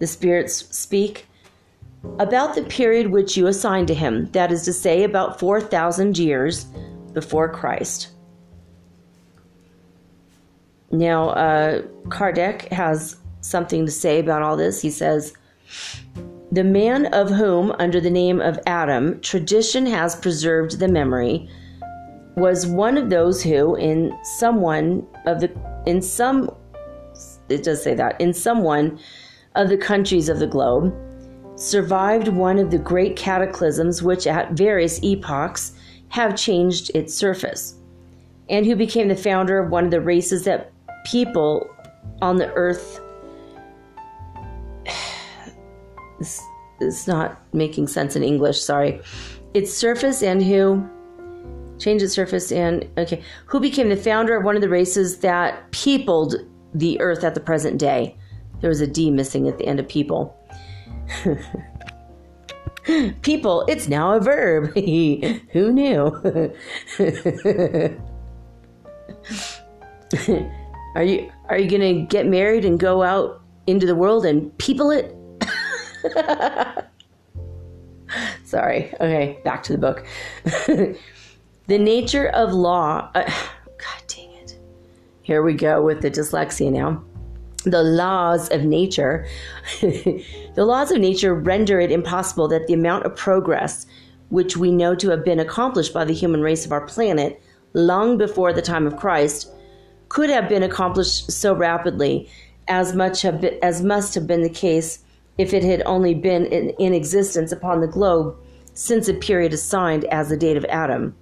The 0.00 0.08
spirits 0.08 0.76
speak 0.76 1.28
about 2.18 2.56
the 2.56 2.64
period 2.64 3.12
which 3.12 3.36
you 3.36 3.46
assign 3.46 3.86
to 3.86 3.94
him, 3.94 4.28
that 4.32 4.50
is 4.50 4.64
to 4.64 4.72
say, 4.72 5.04
about 5.04 5.38
4,000 5.38 6.18
years 6.18 6.64
before 7.12 7.48
Christ. 7.48 8.08
Now, 10.90 11.28
uh, 11.28 11.82
Kardec 12.08 12.72
has 12.72 13.18
something 13.40 13.86
to 13.86 13.92
say 13.92 14.18
about 14.18 14.42
all 14.42 14.56
this. 14.56 14.82
He 14.82 14.90
says, 14.90 15.32
The 16.52 16.64
man 16.64 17.06
of 17.06 17.30
whom, 17.30 17.72
under 17.78 18.00
the 18.00 18.10
name 18.10 18.40
of 18.40 18.58
Adam, 18.66 19.20
tradition 19.20 19.86
has 19.86 20.16
preserved 20.16 20.80
the 20.80 20.88
memory, 20.88 21.48
was 22.36 22.66
one 22.66 22.98
of 22.98 23.08
those 23.08 23.40
who, 23.40 23.76
in 23.76 24.18
someone 24.38 25.06
of 25.26 25.40
the, 25.40 25.52
in 25.86 26.02
some, 26.02 26.52
it 27.48 27.62
does 27.62 27.82
say 27.82 27.94
that, 27.94 28.20
in 28.20 28.34
someone 28.34 28.98
of 29.54 29.68
the 29.68 29.76
countries 29.76 30.28
of 30.28 30.40
the 30.40 30.46
globe, 30.46 30.92
survived 31.54 32.26
one 32.26 32.58
of 32.58 32.72
the 32.72 32.78
great 32.78 33.14
cataclysms 33.14 34.02
which 34.02 34.26
at 34.26 34.52
various 34.52 35.00
epochs 35.04 35.72
have 36.08 36.34
changed 36.34 36.90
its 36.96 37.14
surface, 37.14 37.76
and 38.48 38.66
who 38.66 38.74
became 38.74 39.06
the 39.06 39.14
founder 39.14 39.60
of 39.60 39.70
one 39.70 39.84
of 39.84 39.92
the 39.92 40.00
races 40.00 40.42
that 40.44 40.72
people 41.04 41.68
on 42.22 42.36
the 42.36 42.52
earth 42.54 43.00
it's, 46.20 46.42
it's 46.80 47.06
not 47.06 47.40
making 47.54 47.88
sense 47.88 48.16
in 48.16 48.22
English, 48.22 48.60
sorry. 48.60 49.00
Its 49.54 49.72
surface 49.72 50.22
and 50.22 50.42
who 50.42 50.88
changed 51.78 52.04
its 52.04 52.12
surface 52.12 52.52
and 52.52 52.88
okay, 52.98 53.22
who 53.46 53.58
became 53.58 53.88
the 53.88 53.96
founder 53.96 54.36
of 54.36 54.44
one 54.44 54.54
of 54.54 54.62
the 54.62 54.68
races 54.68 55.18
that 55.18 55.70
peopled 55.72 56.34
the 56.74 57.00
earth 57.00 57.24
at 57.24 57.34
the 57.34 57.40
present 57.40 57.78
day. 57.78 58.16
There 58.60 58.68
was 58.68 58.80
a 58.80 58.86
D 58.86 59.10
missing 59.10 59.48
at 59.48 59.58
the 59.58 59.66
end 59.66 59.80
of 59.80 59.88
people. 59.88 60.36
people, 63.22 63.64
it's 63.66 63.88
now 63.88 64.12
a 64.12 64.20
verb. 64.20 64.74
who 65.52 65.72
knew? 65.72 66.52
Are 70.94 71.04
you 71.04 71.30
are 71.48 71.56
you 71.56 71.70
gonna 71.70 72.04
get 72.06 72.26
married 72.26 72.64
and 72.64 72.78
go 72.78 73.02
out 73.02 73.42
into 73.68 73.86
the 73.86 73.94
world 73.94 74.26
and 74.26 74.56
people 74.58 74.90
it? 74.90 75.14
Sorry. 78.44 78.92
Okay, 78.94 79.38
back 79.44 79.62
to 79.64 79.72
the 79.72 79.78
book. 79.78 80.06
the 80.66 80.98
nature 81.68 82.28
of 82.28 82.52
law. 82.52 83.10
Uh, 83.14 83.22
God 83.66 84.02
dang 84.08 84.32
it. 84.32 84.58
Here 85.22 85.42
we 85.42 85.54
go 85.54 85.82
with 85.82 86.02
the 86.02 86.10
dyslexia 86.10 86.72
now. 86.72 87.04
The 87.64 87.82
laws 87.82 88.50
of 88.50 88.64
nature. 88.64 89.26
the 89.80 90.24
laws 90.56 90.90
of 90.90 90.98
nature 90.98 91.34
render 91.34 91.78
it 91.78 91.92
impossible 91.92 92.48
that 92.48 92.66
the 92.66 92.74
amount 92.74 93.06
of 93.06 93.14
progress 93.14 93.86
which 94.30 94.56
we 94.56 94.70
know 94.72 94.94
to 94.94 95.10
have 95.10 95.24
been 95.24 95.40
accomplished 95.40 95.92
by 95.92 96.04
the 96.04 96.14
human 96.14 96.40
race 96.40 96.64
of 96.64 96.72
our 96.72 96.86
planet 96.86 97.42
long 97.74 98.16
before 98.16 98.52
the 98.52 98.62
time 98.62 98.86
of 98.86 98.96
Christ 98.96 99.52
could 100.08 100.30
have 100.30 100.48
been 100.48 100.62
accomplished 100.62 101.30
so 101.30 101.54
rapidly 101.54 102.28
as 102.68 102.94
much 102.94 103.22
have 103.22 103.40
been, 103.40 103.58
as 103.62 103.82
must 103.82 104.14
have 104.14 104.26
been 104.26 104.42
the 104.42 104.48
case 104.48 105.00
if 105.38 105.54
it 105.54 105.62
had 105.62 105.82
only 105.86 106.14
been 106.14 106.46
in, 106.46 106.70
in 106.70 106.94
existence 106.94 107.52
upon 107.52 107.80
the 107.80 107.88
globe 107.88 108.36
since 108.74 109.08
a 109.08 109.14
period 109.14 109.52
assigned 109.52 110.04
as 110.06 110.28
the 110.28 110.36
date 110.36 110.56
of 110.56 110.64
Adam. 110.66 111.14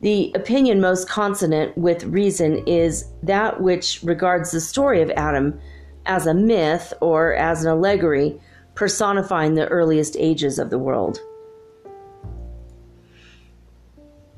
The 0.00 0.32
opinion 0.34 0.80
most 0.80 1.08
consonant 1.08 1.76
with 1.76 2.04
reason 2.04 2.62
is 2.66 3.06
that 3.22 3.60
which 3.60 4.00
regards 4.02 4.52
the 4.52 4.60
story 4.60 5.02
of 5.02 5.10
Adam 5.10 5.58
as 6.06 6.26
a 6.26 6.34
myth 6.34 6.94
or 7.00 7.34
as 7.34 7.64
an 7.64 7.70
allegory 7.70 8.40
personifying 8.74 9.54
the 9.54 9.66
earliest 9.68 10.16
ages 10.18 10.58
of 10.58 10.70
the 10.70 10.78
world. 10.78 11.20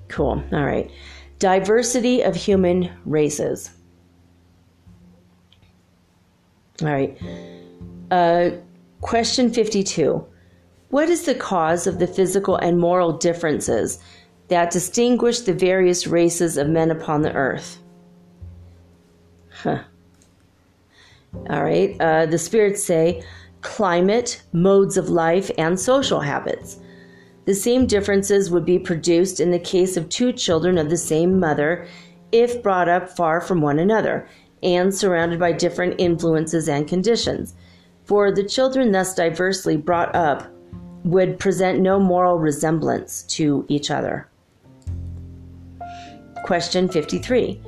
Cool. 0.08 0.42
All 0.52 0.64
right. 0.64 0.90
Diversity 1.38 2.22
of 2.22 2.34
human 2.34 2.90
races. 3.04 3.70
All 6.82 6.88
right. 6.88 7.18
Uh, 8.11 8.50
question 9.00 9.52
52. 9.52 10.26
What 10.90 11.08
is 11.08 11.22
the 11.24 11.34
cause 11.34 11.86
of 11.86 11.98
the 11.98 12.06
physical 12.06 12.56
and 12.56 12.78
moral 12.78 13.12
differences 13.12 14.02
that 14.48 14.72
distinguish 14.72 15.40
the 15.40 15.54
various 15.54 16.06
races 16.06 16.56
of 16.56 16.68
men 16.68 16.90
upon 16.90 17.22
the 17.22 17.32
earth? 17.32 17.78
Huh. 19.52 19.84
All 21.48 21.62
right. 21.62 21.96
Uh, 22.00 22.26
the 22.26 22.38
spirits 22.38 22.82
say 22.82 23.22
climate, 23.61 24.42
modes 24.52 24.96
of 24.96 25.08
life, 25.11 25.50
and 25.58 25.78
social 25.78 26.20
habits. 26.20 26.80
The 27.44 27.54
same 27.54 27.86
differences 27.86 28.50
would 28.50 28.64
be 28.64 28.78
produced 28.78 29.38
in 29.38 29.50
the 29.50 29.58
case 29.58 29.96
of 29.96 30.08
two 30.08 30.32
children 30.32 30.78
of 30.78 30.90
the 30.90 30.96
same 30.96 31.38
mother 31.38 31.86
if 32.32 32.62
brought 32.62 32.88
up 32.88 33.08
far 33.08 33.40
from 33.40 33.61
one 33.61 33.78
another 33.78 34.28
and 34.62 34.94
surrounded 34.94 35.38
by 35.38 35.52
different 35.52 35.94
influences 35.98 36.68
and 36.68 36.88
conditions. 36.88 37.54
For 38.11 38.32
the 38.32 38.42
children 38.42 38.90
thus 38.90 39.14
diversely 39.14 39.76
brought 39.76 40.12
up 40.16 40.52
would 41.04 41.38
present 41.38 41.78
no 41.78 42.00
moral 42.00 42.40
resemblance 42.40 43.22
to 43.34 43.64
each 43.68 43.88
other. 43.88 44.28
Question 46.42 46.88
53 46.88 47.62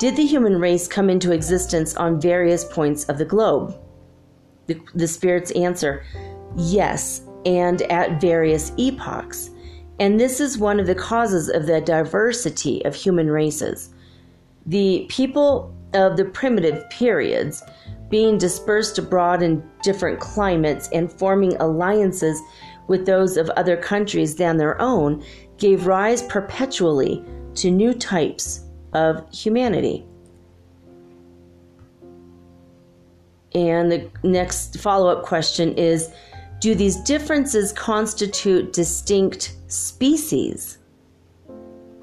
Did 0.00 0.16
the 0.16 0.26
human 0.26 0.58
race 0.58 0.88
come 0.88 1.08
into 1.08 1.30
existence 1.30 1.94
on 1.94 2.20
various 2.20 2.64
points 2.64 3.04
of 3.04 3.18
the 3.18 3.24
globe? 3.24 3.78
The, 4.66 4.80
the 4.96 5.06
spirits 5.06 5.52
answer 5.52 6.04
yes, 6.56 7.22
and 7.46 7.82
at 7.82 8.20
various 8.20 8.72
epochs. 8.76 9.50
And 10.00 10.18
this 10.18 10.40
is 10.40 10.58
one 10.58 10.80
of 10.80 10.88
the 10.88 10.96
causes 10.96 11.48
of 11.48 11.66
the 11.66 11.80
diversity 11.80 12.84
of 12.84 12.96
human 12.96 13.30
races. 13.30 13.90
The 14.66 15.06
people 15.08 15.72
of 15.94 16.16
the 16.16 16.24
primitive 16.24 16.88
periods 16.90 17.62
being 18.10 18.38
dispersed 18.38 18.98
abroad 18.98 19.42
in 19.42 19.62
different 19.82 20.20
climates 20.20 20.88
and 20.92 21.12
forming 21.12 21.56
alliances 21.56 22.40
with 22.86 23.06
those 23.06 23.36
of 23.36 23.48
other 23.50 23.76
countries 23.76 24.36
than 24.36 24.56
their 24.56 24.80
own 24.80 25.24
gave 25.58 25.86
rise 25.86 26.22
perpetually 26.22 27.24
to 27.54 27.70
new 27.70 27.94
types 27.94 28.64
of 28.92 29.24
humanity. 29.34 30.04
And 33.54 33.90
the 33.90 34.10
next 34.22 34.78
follow 34.80 35.08
up 35.08 35.24
question 35.24 35.74
is 35.74 36.12
Do 36.60 36.74
these 36.74 36.96
differences 36.96 37.72
constitute 37.72 38.72
distinct 38.72 39.56
species? 39.68 40.73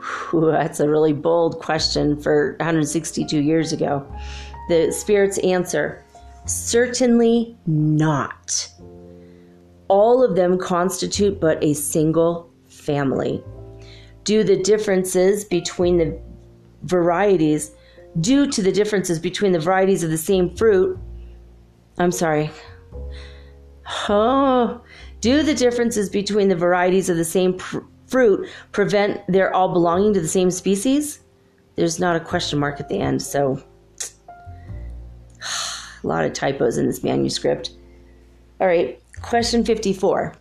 Whew, 0.02 0.52
that's 0.52 0.80
a 0.80 0.90
really 0.90 1.14
bold 1.14 1.60
question 1.60 2.20
for 2.20 2.56
162 2.60 3.40
years 3.40 3.72
ago. 3.72 4.06
The 4.70 4.92
spirits 4.92 5.38
answer 5.40 6.04
Certainly 6.46 7.56
not. 7.68 8.68
All 9.88 10.24
of 10.24 10.36
them 10.36 10.58
constitute 10.58 11.40
but 11.40 11.64
a 11.64 11.74
single 11.74 12.52
family. 12.68 13.44
Do 14.24 14.44
the 14.44 14.58
differences 14.58 15.46
between 15.46 15.98
the 15.98 16.20
varieties, 16.84 17.72
due 18.20 18.48
to 18.48 18.62
the 18.62 18.72
differences 18.72 19.20
between 19.20 19.52
the 19.52 19.60
varieties 19.60 20.04
of 20.04 20.10
the 20.10 20.18
same 20.18 20.50
fruit, 20.50 20.98
I'm 21.98 22.12
sorry. 22.12 22.50
Oh, 24.10 24.82
do 25.20 25.44
the 25.44 25.54
differences 25.54 26.10
between 26.10 26.48
the 26.48 26.56
varieties 26.56 27.10
of 27.10 27.18
the 27.18 27.26
same 27.26 27.56
pr- 27.58 27.80
fruit 28.12 28.48
prevent 28.72 29.22
their 29.28 29.54
all 29.54 29.74
belonging 29.74 30.14
to 30.14 30.22
the 30.22 30.28
same 30.28 30.52
species? 30.52 31.22
There's 31.76 32.00
not 32.00 32.16
a 32.16 32.20
question 32.20 32.60
mark 32.60 32.80
at 32.80 32.90
the 32.90 33.00
end, 33.00 33.22
so 33.22 33.64
a 36.04 36.08
lot 36.08 36.26
of 36.26 36.34
typos 36.34 36.78
in 36.78 36.86
this 36.86 37.04
manuscript. 37.04 37.72
All 38.60 38.68
right, 38.68 39.02
question 39.22 39.64
54. 39.64 40.36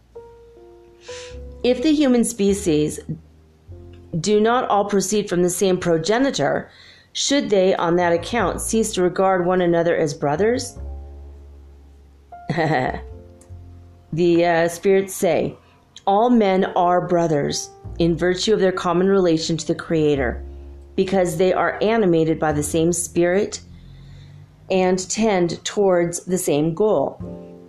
If 1.63 1.83
the 1.83 1.95
human 1.95 2.25
species 2.25 3.01
do 4.19 4.41
not 4.41 4.69
all 4.69 4.87
proceed 4.87 5.29
from 5.29 5.43
the 5.43 5.51
same 5.51 5.79
progenitor, 5.79 6.71
should 7.13 7.51
they, 7.51 7.75
on 7.75 7.97
that 7.97 8.13
account, 8.13 8.61
cease 8.61 8.93
to 8.95 9.03
regard 9.03 9.47
one 9.47 9.61
another 9.61 9.97
as 9.97 10.15
brothers? 10.15 10.79
the 14.13 14.45
uh, 14.45 14.69
spirits 14.69 15.15
say, 15.15 15.57
All 16.11 16.29
men 16.29 16.65
are 16.75 17.07
brothers 17.07 17.71
in 18.01 18.17
virtue 18.17 18.53
of 18.53 18.59
their 18.59 18.73
common 18.73 19.07
relation 19.07 19.57
to 19.57 19.65
the 19.65 19.77
Creator, 19.77 20.45
because 20.97 21.37
they 21.37 21.53
are 21.53 21.79
animated 21.81 22.41
by 22.41 22.51
the 22.51 22.65
same 22.65 22.93
spirit 22.93 23.61
and 24.73 25.09
tend 25.09 25.65
towards 25.65 26.25
the 26.25 26.37
same 26.37 26.75
goal. 26.75 27.17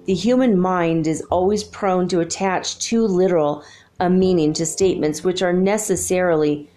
The 0.05 0.15
human 0.15 0.59
mind 0.59 1.05
is 1.05 1.21
always 1.29 1.63
prone 1.63 2.07
to 2.07 2.19
attach 2.19 2.79
too 2.79 3.05
literal 3.05 3.63
a 3.99 4.09
meaning 4.09 4.53
to 4.53 4.65
statements 4.65 5.23
which 5.23 5.43
are 5.43 5.53
necessarily 5.53 6.67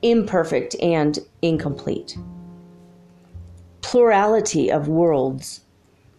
imperfect 0.00 0.74
and 0.80 1.18
incomplete. 1.42 2.16
Plurality 3.82 4.72
of 4.72 4.88
worlds. 4.88 5.60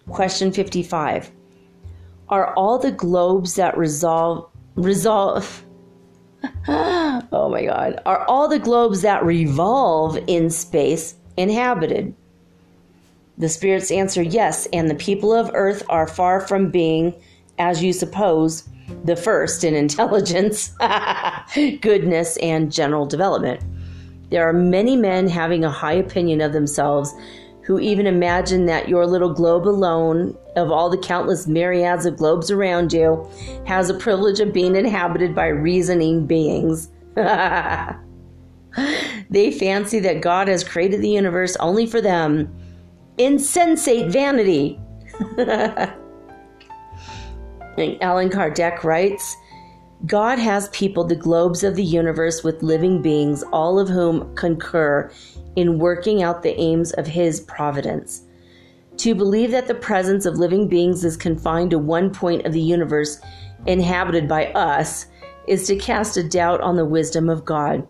Question 0.10 0.52
55. 0.52 1.32
Are 2.30 2.54
all 2.54 2.78
the 2.78 2.92
globes 2.92 3.56
that 3.56 3.76
resolve 3.80 4.48
resolve 4.76 5.66
Oh 6.68 7.50
my 7.50 7.66
god. 7.66 8.02
Are 8.06 8.26
all 8.28 8.48
the 8.48 8.60
globes 8.60 9.02
that 9.02 9.24
revolve 9.24 10.18
in 10.28 10.50
space 10.50 11.16
inhabited? 11.38 12.14
The 13.38 13.50
spirits 13.50 13.92
answer 13.92 14.22
yes, 14.22 14.68
and 14.72 14.90
the 14.90 14.96
people 14.96 15.34
of 15.34 15.52
earth 15.54 15.84
are 15.90 16.08
far 16.08 16.40
from 16.40 16.72
being, 16.72 17.14
as 17.60 17.84
you 17.84 17.92
suppose, 17.94 18.68
the 19.04 19.16
first 19.16 19.64
in 19.64 19.76
intelligence, 19.86 20.74
goodness, 21.82 22.38
and 22.38 22.72
general 22.72 23.06
development. 23.06 23.62
There 24.30 24.48
are 24.48 24.54
many 24.54 24.96
men 24.96 25.28
having 25.28 25.64
a 25.64 25.70
high 25.70 25.94
opinion 25.94 26.42
of 26.42 26.54
themselves 26.54 27.14
who 27.64 27.80
even 27.80 28.08
imagine 28.08 28.66
that 28.68 28.90
your 28.90 29.06
little 29.06 29.34
globe 29.34 29.68
alone, 29.68 30.38
of 30.56 30.72
all 30.72 30.90
the 30.90 30.98
countless 30.98 31.48
myriads 31.48 32.06
of 32.06 32.18
globes 32.18 32.50
around 32.52 32.94
you, 32.94 33.30
has 33.66 33.88
the 33.88 33.94
privilege 33.94 34.40
of 34.40 34.54
being 34.54 34.76
inhabited 34.76 35.36
by 35.36 35.48
reasoning 35.48 36.26
beings. 36.26 36.90
they 39.30 39.52
fancy 39.52 40.00
that 40.00 40.22
God 40.22 40.48
has 40.48 40.64
created 40.64 41.02
the 41.02 41.10
universe 41.10 41.56
only 41.58 41.86
for 41.86 42.02
them. 42.02 42.54
Insensate 43.18 44.12
vanity! 44.12 44.80
Allan 48.02 48.30
Kardec 48.30 48.84
writes 48.84 49.36
God 50.06 50.38
has 50.40 50.70
peopled 50.70 51.10
the 51.10 51.16
globes 51.16 51.64
of 51.64 51.76
the 51.76 51.84
universe 51.84 52.44
with 52.44 52.62
living 52.62 53.02
beings, 53.02 53.44
all 53.52 53.80
of 53.80 53.90
whom 53.90 54.36
concur 54.36 55.10
in 55.56 55.80
working 55.80 56.22
out 56.22 56.44
the 56.44 56.60
aims 56.60 56.92
of 56.94 57.08
His 57.08 57.40
providence. 57.42 58.24
To 58.98 59.14
believe 59.14 59.52
that 59.52 59.68
the 59.68 59.76
presence 59.76 60.26
of 60.26 60.38
living 60.38 60.68
beings 60.68 61.04
is 61.04 61.18
confined 61.18 61.72
to 61.72 61.80
one 61.80 62.14
point 62.14 62.46
of 62.46 62.54
the 62.54 62.62
universe 62.62 63.20
inhabited 63.66 64.28
by 64.28 64.48
us 64.54 65.08
is 65.48 65.68
to 65.68 65.76
cast 65.76 66.18
a 66.18 66.28
doubt 66.28 66.62
on 66.62 66.76
the 66.76 66.86
wisdom 66.86 67.30
of 67.30 67.46
God, 67.46 67.88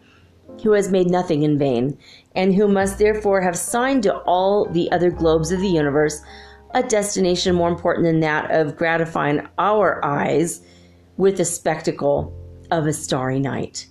who 0.64 0.72
has 0.72 0.92
made 0.92 1.10
nothing 1.10 1.44
in 1.44 1.58
vain, 1.58 1.98
and 2.36 2.54
who 2.54 2.68
must 2.68 2.98
therefore 2.98 3.42
have 3.42 3.58
signed 3.58 4.04
to 4.04 4.18
all 4.20 4.66
the 4.66 4.92
other 4.92 5.12
globes 5.12 5.52
of 5.52 5.60
the 5.60 5.68
universe 5.68 6.22
a 6.74 6.84
destination 6.84 7.56
more 7.56 7.70
important 7.70 8.06
than 8.06 8.20
that 8.20 8.52
of 8.52 8.76
gratifying 8.76 9.48
our 9.58 10.04
eyes 10.04 10.62
with 11.18 11.38
the 11.38 11.46
spectacle 11.46 12.34
of 12.72 12.86
a 12.86 12.94
starry 12.94 13.40
night. 13.40 13.88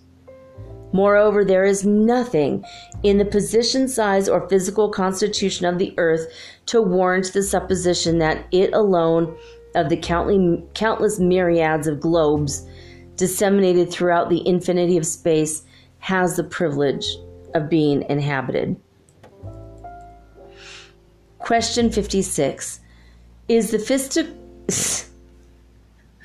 Moreover, 0.94 1.44
there 1.44 1.64
is 1.64 1.84
nothing 1.84 2.64
in 3.02 3.18
the 3.18 3.24
position, 3.24 3.88
size, 3.88 4.28
or 4.28 4.48
physical 4.48 4.88
constitution 4.88 5.66
of 5.66 5.78
the 5.78 5.92
earth 5.98 6.32
to 6.66 6.80
warrant 6.80 7.32
the 7.32 7.42
supposition 7.42 8.18
that 8.18 8.46
it 8.52 8.72
alone, 8.72 9.36
of 9.74 9.88
the 9.88 9.96
countless 9.96 11.18
myriads 11.18 11.88
of 11.88 11.98
globes 11.98 12.64
disseminated 13.16 13.90
throughout 13.90 14.28
the 14.28 14.46
infinity 14.46 14.96
of 14.96 15.04
space, 15.04 15.64
has 15.98 16.36
the 16.36 16.44
privilege 16.44 17.04
of 17.54 17.68
being 17.68 18.02
inhabited. 18.08 18.76
Question 21.40 21.90
56 21.90 22.78
Is 23.48 23.72
the 23.72 23.78
fistic. 23.78 24.32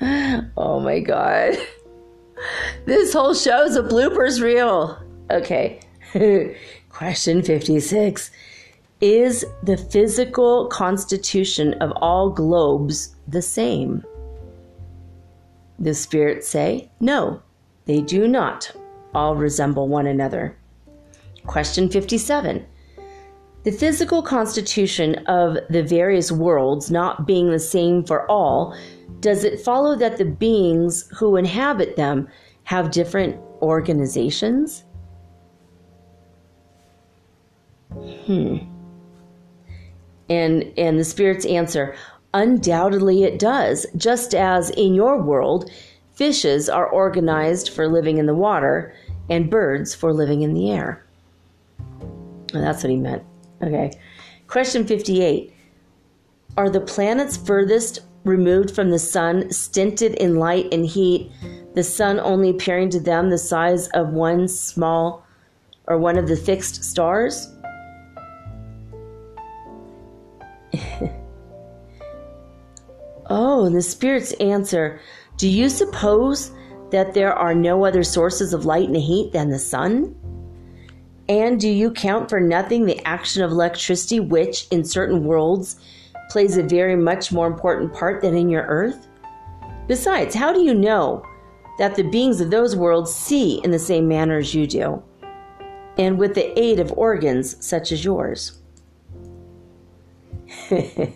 oh 0.56 0.78
my 0.78 1.00
god. 1.00 1.58
This 2.86 3.12
whole 3.12 3.34
show 3.34 3.64
is 3.64 3.76
a 3.76 3.82
bloopers 3.82 4.42
reel. 4.42 5.02
Okay. 5.30 5.80
Question 6.88 7.42
56 7.42 8.30
Is 9.00 9.44
the 9.62 9.76
physical 9.76 10.66
constitution 10.68 11.74
of 11.74 11.92
all 11.96 12.30
globes 12.30 13.14
the 13.28 13.42
same? 13.42 14.04
The 15.78 15.94
spirits 15.94 16.48
say, 16.48 16.90
no, 17.00 17.42
they 17.86 18.02
do 18.02 18.28
not 18.28 18.70
all 19.14 19.34
resemble 19.34 19.88
one 19.88 20.06
another. 20.06 20.56
Question 21.46 21.88
57. 21.88 22.66
The 23.62 23.72
physical 23.72 24.22
constitution 24.22 25.16
of 25.26 25.58
the 25.68 25.82
various 25.82 26.32
worlds 26.32 26.90
not 26.90 27.26
being 27.26 27.50
the 27.50 27.58
same 27.58 28.04
for 28.04 28.30
all, 28.30 28.74
does 29.20 29.44
it 29.44 29.60
follow 29.60 29.96
that 29.96 30.16
the 30.16 30.24
beings 30.24 31.08
who 31.18 31.36
inhabit 31.36 31.96
them 31.96 32.28
have 32.64 32.90
different 32.90 33.36
organizations? 33.62 34.84
Hmm. 37.92 38.58
And 40.28 40.72
and 40.78 40.98
the 40.98 41.04
spirits 41.04 41.44
answer, 41.44 41.96
undoubtedly 42.34 43.24
it 43.24 43.38
does, 43.38 43.86
just 43.96 44.34
as 44.34 44.70
in 44.70 44.94
your 44.94 45.20
world 45.20 45.70
fishes 46.12 46.68
are 46.68 46.86
organized 46.86 47.70
for 47.70 47.88
living 47.88 48.18
in 48.18 48.26
the 48.26 48.34
water 48.34 48.94
and 49.28 49.50
birds 49.50 49.94
for 49.94 50.12
living 50.12 50.42
in 50.42 50.54
the 50.54 50.70
air. 50.70 51.04
And 52.52 52.62
that's 52.62 52.82
what 52.82 52.90
he 52.90 52.96
meant. 52.96 53.24
Okay. 53.62 53.90
Question 54.46 54.86
58. 54.86 55.54
Are 56.56 56.68
the 56.68 56.80
planets 56.80 57.36
furthest 57.36 58.00
removed 58.24 58.74
from 58.74 58.90
the 58.90 58.98
sun 58.98 59.50
stinted 59.50 60.14
in 60.14 60.36
light 60.36 60.66
and 60.72 60.86
heat, 60.86 61.30
the 61.74 61.82
sun 61.82 62.20
only 62.20 62.50
appearing 62.50 62.90
to 62.90 63.00
them 63.00 63.30
the 63.30 63.38
size 63.38 63.88
of 63.88 64.10
one 64.10 64.46
small 64.48 65.24
or 65.86 65.96
one 65.98 66.18
of 66.18 66.28
the 66.28 66.36
fixed 66.36 66.84
stars? 66.84 67.48
oh, 73.28 73.68
the 73.68 73.82
spirits 73.82 74.32
answer 74.34 75.00
Do 75.36 75.48
you 75.48 75.68
suppose 75.68 76.52
that 76.90 77.14
there 77.14 77.34
are 77.34 77.54
no 77.54 77.84
other 77.84 78.02
sources 78.02 78.52
of 78.52 78.66
light 78.66 78.88
and 78.88 78.96
heat 78.96 79.32
than 79.32 79.50
the 79.50 79.58
sun? 79.58 80.14
And 81.28 81.60
do 81.60 81.68
you 81.68 81.92
count 81.92 82.28
for 82.28 82.40
nothing 82.40 82.86
the 82.86 83.00
action 83.06 83.44
of 83.44 83.52
electricity, 83.52 84.18
which 84.18 84.66
in 84.72 84.84
certain 84.84 85.24
worlds 85.24 85.76
plays 86.30 86.56
a 86.56 86.62
very 86.62 86.96
much 86.96 87.32
more 87.32 87.46
important 87.46 87.92
part 87.92 88.22
than 88.22 88.36
in 88.36 88.48
your 88.48 88.62
earth? 88.62 89.08
Besides, 89.86 90.34
how 90.34 90.52
do 90.52 90.62
you 90.62 90.72
know 90.72 91.22
that 91.78 91.96
the 91.96 92.04
beings 92.04 92.40
of 92.40 92.50
those 92.50 92.76
worlds 92.76 93.14
see 93.14 93.60
in 93.64 93.70
the 93.70 93.78
same 93.78 94.06
manner 94.06 94.38
as 94.38 94.54
you 94.54 94.66
do, 94.66 95.02
and 95.98 96.18
with 96.18 96.34
the 96.34 96.58
aid 96.58 96.78
of 96.78 96.92
organs 96.96 97.56
such 97.64 97.90
as 97.92 98.04
yours? 98.04 98.58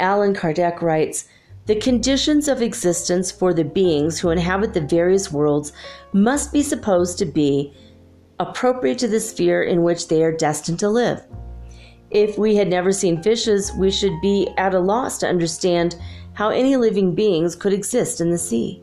Allan 0.00 0.34
Kardec 0.34 0.80
writes 0.80 1.26
The 1.66 1.76
conditions 1.76 2.48
of 2.48 2.62
existence 2.62 3.30
for 3.30 3.52
the 3.52 3.64
beings 3.64 4.20
who 4.20 4.30
inhabit 4.30 4.74
the 4.74 4.80
various 4.80 5.32
worlds 5.32 5.72
must 6.12 6.52
be 6.52 6.62
supposed 6.62 7.18
to 7.18 7.26
be 7.26 7.74
appropriate 8.38 8.98
to 8.98 9.08
the 9.08 9.20
sphere 9.20 9.62
in 9.62 9.82
which 9.82 10.08
they 10.08 10.22
are 10.22 10.32
destined 10.32 10.78
to 10.78 10.88
live. 10.88 11.22
If 12.10 12.38
we 12.38 12.56
had 12.56 12.68
never 12.68 12.90
seen 12.92 13.22
fishes, 13.22 13.72
we 13.74 13.90
should 13.90 14.20
be 14.22 14.48
at 14.56 14.74
a 14.74 14.80
loss 14.80 15.18
to 15.18 15.28
understand 15.28 15.96
how 16.32 16.48
any 16.48 16.76
living 16.76 17.14
beings 17.14 17.54
could 17.54 17.72
exist 17.72 18.20
in 18.20 18.30
the 18.30 18.38
sea. 18.38 18.82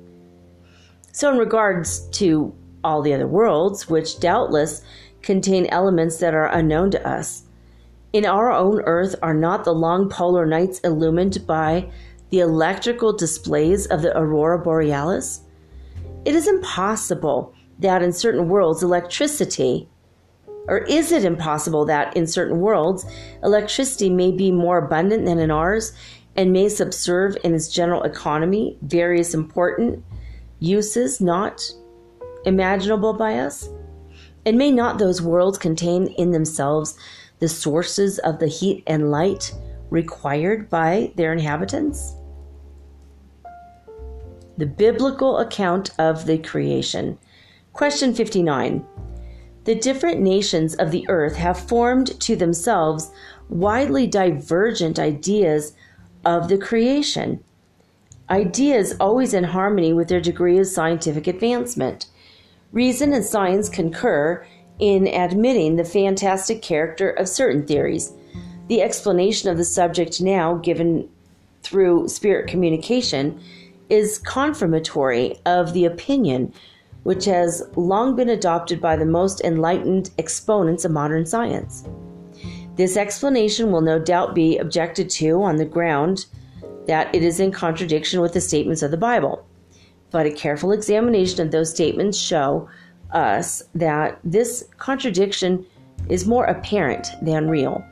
So, 1.11 1.31
in 1.31 1.37
regards 1.37 2.07
to 2.09 2.53
all 2.83 3.01
the 3.01 3.13
other 3.13 3.27
worlds, 3.27 3.89
which 3.89 4.19
doubtless 4.19 4.83
contain 5.21 5.65
elements 5.67 6.17
that 6.17 6.35
are 6.35 6.47
unknown 6.47 6.91
to 6.91 7.07
us, 7.07 7.43
in 8.13 8.25
our 8.25 8.51
own 8.51 8.81
earth 8.81 9.15
are 9.23 9.33
not 9.33 9.63
the 9.63 9.73
long 9.73 10.07
polar 10.07 10.45
nights 10.45 10.79
illumined 10.81 11.47
by 11.47 11.89
the 12.29 12.41
electrical 12.41 13.11
displays 13.11 13.87
of 13.87 14.01
the 14.01 14.15
aurora 14.17 14.59
borealis? 14.59 15.41
It 16.25 16.35
is 16.35 16.47
impossible 16.47 17.53
that 17.79 18.03
in 18.03 18.13
certain 18.13 18.49
worlds 18.49 18.83
electricity, 18.83 19.89
or 20.67 20.79
is 20.79 21.11
it 21.11 21.25
impossible 21.25 21.85
that 21.85 22.15
in 22.17 22.25
certain 22.27 22.59
worlds 22.59 23.05
electricity 23.43 24.09
may 24.09 24.31
be 24.31 24.51
more 24.51 24.77
abundant 24.77 25.25
than 25.25 25.39
in 25.39 25.51
ours 25.51 25.93
and 26.35 26.51
may 26.51 26.69
subserve 26.69 27.37
in 27.43 27.53
its 27.53 27.69
general 27.69 28.03
economy 28.03 28.77
various 28.81 29.33
important 29.33 30.03
uses 30.59 31.21
not 31.21 31.61
imaginable 32.45 33.13
by 33.13 33.39
us? 33.39 33.69
And 34.45 34.57
may 34.57 34.71
not 34.71 34.99
those 34.99 35.21
worlds 35.21 35.57
contain 35.57 36.07
in 36.07 36.31
themselves 36.31 36.97
the 37.39 37.49
sources 37.49 38.19
of 38.19 38.39
the 38.39 38.47
heat 38.47 38.83
and 38.87 39.11
light 39.11 39.53
required 39.89 40.69
by 40.69 41.11
their 41.15 41.33
inhabitants? 41.33 42.15
The 44.57 44.65
biblical 44.65 45.39
account 45.39 45.91
of 45.99 46.25
the 46.25 46.37
creation. 46.37 47.17
Question 47.73 48.13
59. 48.13 48.85
The 49.65 49.75
different 49.75 50.21
nations 50.21 50.75
of 50.75 50.91
the 50.91 51.05
earth 51.09 51.35
have 51.35 51.59
formed 51.59 52.19
to 52.21 52.35
themselves 52.35 53.11
widely 53.49 54.05
divergent 54.07 54.99
ideas 54.99 55.73
of 56.23 56.49
the 56.49 56.57
creation. 56.57 57.43
Ideas 58.29 58.95
always 58.99 59.33
in 59.33 59.43
harmony 59.43 59.91
with 59.91 60.07
their 60.07 60.21
degree 60.21 60.59
of 60.59 60.67
scientific 60.67 61.27
advancement. 61.27 62.05
Reason 62.71 63.11
and 63.11 63.25
science 63.25 63.67
concur 63.67 64.45
in 64.77 65.07
admitting 65.07 65.75
the 65.75 65.83
fantastic 65.83 66.61
character 66.61 67.09
of 67.09 67.27
certain 67.27 67.65
theories. 67.65 68.13
The 68.67 68.81
explanation 68.81 69.49
of 69.49 69.57
the 69.57 69.65
subject 69.65 70.21
now 70.21 70.55
given 70.55 71.09
through 71.63 72.07
spirit 72.09 72.47
communication 72.47 73.39
is 73.89 74.19
confirmatory 74.19 75.37
of 75.45 75.73
the 75.73 75.85
opinion 75.85 76.53
which 77.05 77.25
has 77.25 77.61
long 77.75 78.15
been 78.15 78.29
adopted 78.29 78.81
by 78.81 78.95
the 78.95 79.05
most 79.05 79.39
enlightened 79.41 80.09
exponents 80.17 80.83
of 80.83 80.91
modern 80.91 81.23
science. 81.23 81.87
This 82.77 82.97
explanation 82.97 83.71
will 83.71 83.81
no 83.81 83.99
doubt 83.99 84.33
be 84.33 84.57
objected 84.57 85.07
to 85.11 85.43
on 85.43 85.57
the 85.57 85.65
ground 85.65 86.25
that 86.87 87.13
it 87.13 87.21
is 87.21 87.39
in 87.39 87.51
contradiction 87.51 88.21
with 88.21 88.33
the 88.33 88.41
statements 88.41 88.81
of 88.81 88.89
the 88.89 88.97
Bible. 88.97 89.45
But 90.09 90.25
a 90.25 90.31
careful 90.31 90.71
examination 90.71 91.45
of 91.45 91.51
those 91.51 91.69
statements 91.69 92.17
show 92.17 92.67
us 93.11 93.61
that 93.75 94.19
this 94.23 94.65
contradiction 94.79 95.63
is 96.09 96.25
more 96.25 96.45
apparent 96.45 97.09
than 97.21 97.49
real, 97.49 97.85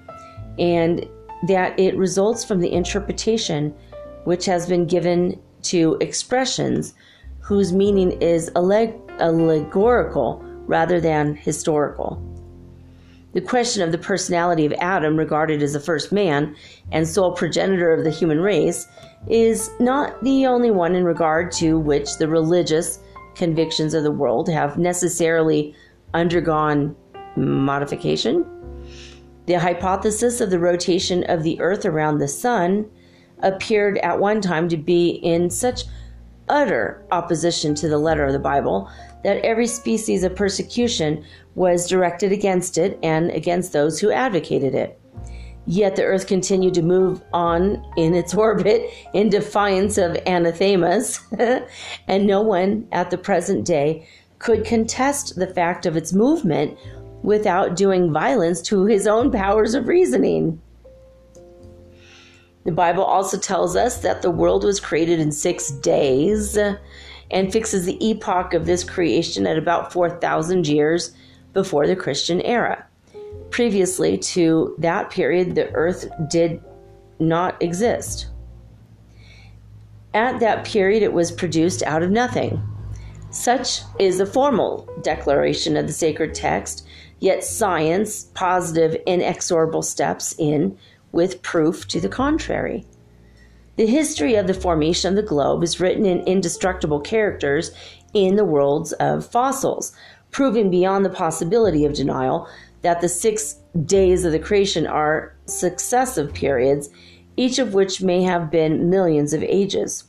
and 0.58 1.08
that 1.48 1.80
it 1.80 1.96
results 1.96 2.44
from 2.44 2.62
the 2.62 2.74
interpretation 2.74 3.76
which 4.24 4.46
has 4.48 4.68
been 4.68 4.88
given 4.88 5.40
to 5.62 5.98
expressions 6.02 6.96
whose 7.44 7.74
meaning 7.74 8.14
is 8.22 8.50
alleg- 8.52 8.98
allegorical 9.20 10.42
rather 10.66 11.00
than 11.00 11.36
historical. 11.36 12.22
The 13.34 13.42
question 13.42 13.82
of 13.82 13.92
the 13.92 13.98
personality 13.98 14.66
of 14.66 14.74
Adam, 14.74 15.18
regarded 15.18 15.64
as 15.64 15.74
the 15.74 15.80
first 15.80 16.12
man 16.12 16.56
and 16.92 17.08
sole 17.08 17.32
progenitor 17.32 17.92
of 17.92 18.04
the 18.04 18.12
human 18.12 18.40
race, 18.40 18.88
is 19.28 19.72
not 19.80 20.24
the 20.24 20.46
only 20.46 20.70
one 20.70 20.94
in 20.94 21.04
regard 21.04 21.52
to 21.54 21.80
which 21.80 22.18
the 22.18 22.28
religious 22.28 23.00
convictions 23.36 23.96
of 23.96 24.04
the 24.04 24.12
world 24.12 24.48
have 24.50 24.78
necessarily 24.78 25.76
undergone 26.14 26.96
modification. 27.36 28.46
The 29.48 29.56
hypothesis 29.56 30.40
of 30.40 30.52
the 30.52 30.60
rotation 30.60 31.24
of 31.24 31.42
the 31.42 31.60
earth 31.60 31.86
around 31.86 32.20
the 32.20 32.28
sun 32.28 32.90
appeared 33.42 33.98
at 33.98 34.20
one 34.20 34.42
time 34.42 34.70
to 34.70 34.78
be 34.78 35.10
in 35.10 35.50
such 35.50 35.84
utter 36.50 37.06
opposition 37.12 37.76
to 37.76 37.88
the 37.88 37.98
letter 37.98 38.26
of 38.26 38.34
the 38.34 38.40
Bible 38.40 38.90
that 39.24 39.44
every 39.44 39.68
species 39.68 40.24
of 40.24 40.36
persecution 40.36 41.24
was 41.56 41.88
directed 41.88 42.32
against 42.32 42.78
it 42.78 43.00
and 43.04 43.32
against 43.32 43.74
those 43.74 44.00
who 44.00 44.12
advocated 44.12 44.76
it. 44.76 45.00
Yet 45.66 45.96
the 45.96 46.04
earth 46.04 46.28
continued 46.28 46.74
to 46.74 46.82
move 46.82 47.22
on 47.32 47.84
in 47.96 48.16
its 48.16 48.34
orbit 48.36 48.90
in 49.14 49.30
defiance 49.30 49.98
of 49.98 50.18
anathemas, 50.26 51.22
and 52.08 52.28
no 52.28 52.42
one 52.42 52.88
at 52.92 53.10
the 53.10 53.18
present 53.18 53.66
day 53.66 54.08
could 54.40 54.66
contest 54.66 55.36
the 55.36 55.48
fact 55.48 55.86
of 55.86 55.96
its 55.96 56.12
movement 56.12 56.78
without 57.22 57.78
doing 57.78 58.12
violence 58.12 58.62
to 58.62 58.86
his 58.86 59.08
own 59.08 59.32
powers 59.32 59.74
of 59.74 59.88
reasoning. 59.88 60.62
The 62.66 62.72
Bible 62.72 63.04
also 63.04 63.38
tells 63.38 63.76
us 63.76 63.98
that 64.00 64.22
the 64.22 64.32
world 64.32 64.64
was 64.64 64.80
created 64.80 65.20
in 65.20 65.32
six 65.32 65.70
days 65.70 66.58
and 66.58 67.52
fixes 67.52 67.86
the 67.86 68.04
epoch 68.06 68.54
of 68.54 68.66
this 68.66 68.84
creation 68.84 69.46
at 69.46 69.58
about 69.58 69.92
4,000 69.92 70.68
years 70.68 71.12
before 71.52 71.88
the 71.88 71.96
Christian 71.96 72.42
era. 72.42 72.86
Previously 73.50 74.18
to 74.18 74.76
that 74.80 75.10
period, 75.10 75.56
the 75.56 75.72
earth 75.74 76.10
did 76.30 76.62
not 77.20 77.62
exist. 77.62 78.28
At 80.14 80.40
that 80.40 80.64
period, 80.64 81.04
it 81.04 81.14
was 81.14 81.32
produced 81.32 81.84
out 81.84 82.04
of 82.04 82.12
nothing. 82.12 82.62
Such 83.32 83.82
is 84.00 84.20
the 84.20 84.28
formal 84.28 84.88
declaration 85.02 85.76
of 85.76 85.88
the 85.88 85.94
sacred 85.94 86.36
text, 86.36 86.88
yet 87.20 87.44
science, 87.44 88.26
positive, 88.36 88.96
inexorable 89.08 89.82
steps 89.82 90.36
in 90.38 90.78
with 91.14 91.42
proof 91.42 91.88
to 91.88 92.02
the 92.02 92.10
contrary. 92.10 92.86
The 93.78 93.88
history 93.88 94.36
of 94.36 94.48
the 94.48 94.54
formation 94.54 95.10
of 95.10 95.16
the 95.16 95.28
globe 95.28 95.64
is 95.64 95.80
written 95.80 96.06
in 96.06 96.20
indestructible 96.28 97.00
characters 97.00 97.72
in 98.14 98.36
the 98.36 98.46
worlds 98.46 98.92
of 98.94 99.26
fossils, 99.26 99.96
proving 100.32 100.70
beyond 100.70 101.06
the 101.06 101.10
possibility 101.10 101.86
of 101.86 101.94
denial 101.94 102.50
that 102.82 103.00
the 103.00 103.10
six 103.10 103.56
days 103.86 104.26
of 104.26 104.32
the 104.32 104.40
creation 104.40 104.86
are 104.86 105.34
successive 105.46 106.34
periods, 106.34 106.90
each 107.38 107.58
of 107.58 107.74
which 107.74 108.02
may 108.02 108.22
have 108.22 108.52
been 108.52 108.90
millions 108.90 109.34
of 109.34 109.42
ages. 109.42 110.04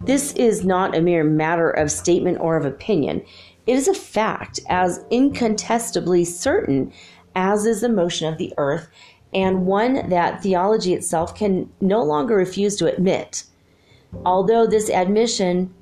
This 0.00 0.32
is 0.32 0.64
not 0.64 0.96
a 0.96 1.00
mere 1.00 1.24
matter 1.24 1.70
of 1.70 1.90
statement 1.90 2.38
or 2.40 2.56
of 2.56 2.64
opinion. 2.64 3.22
It 3.66 3.76
is 3.76 3.88
a 3.88 3.94
fact 3.94 4.60
as 4.68 5.04
incontestably 5.10 6.24
certain 6.24 6.92
as 7.36 7.66
is 7.66 7.80
the 7.80 7.88
motion 7.88 8.28
of 8.30 8.38
the 8.38 8.52
earth, 8.58 8.88
and 9.34 9.66
one 9.66 10.08
that 10.08 10.42
theology 10.42 10.94
itself 10.94 11.34
can 11.34 11.68
no 11.80 12.02
longer 12.02 12.36
refuse 12.36 12.76
to 12.76 12.92
admit. 12.92 13.44
Although 14.24 14.66
this 14.66 14.88
admission 14.90 15.74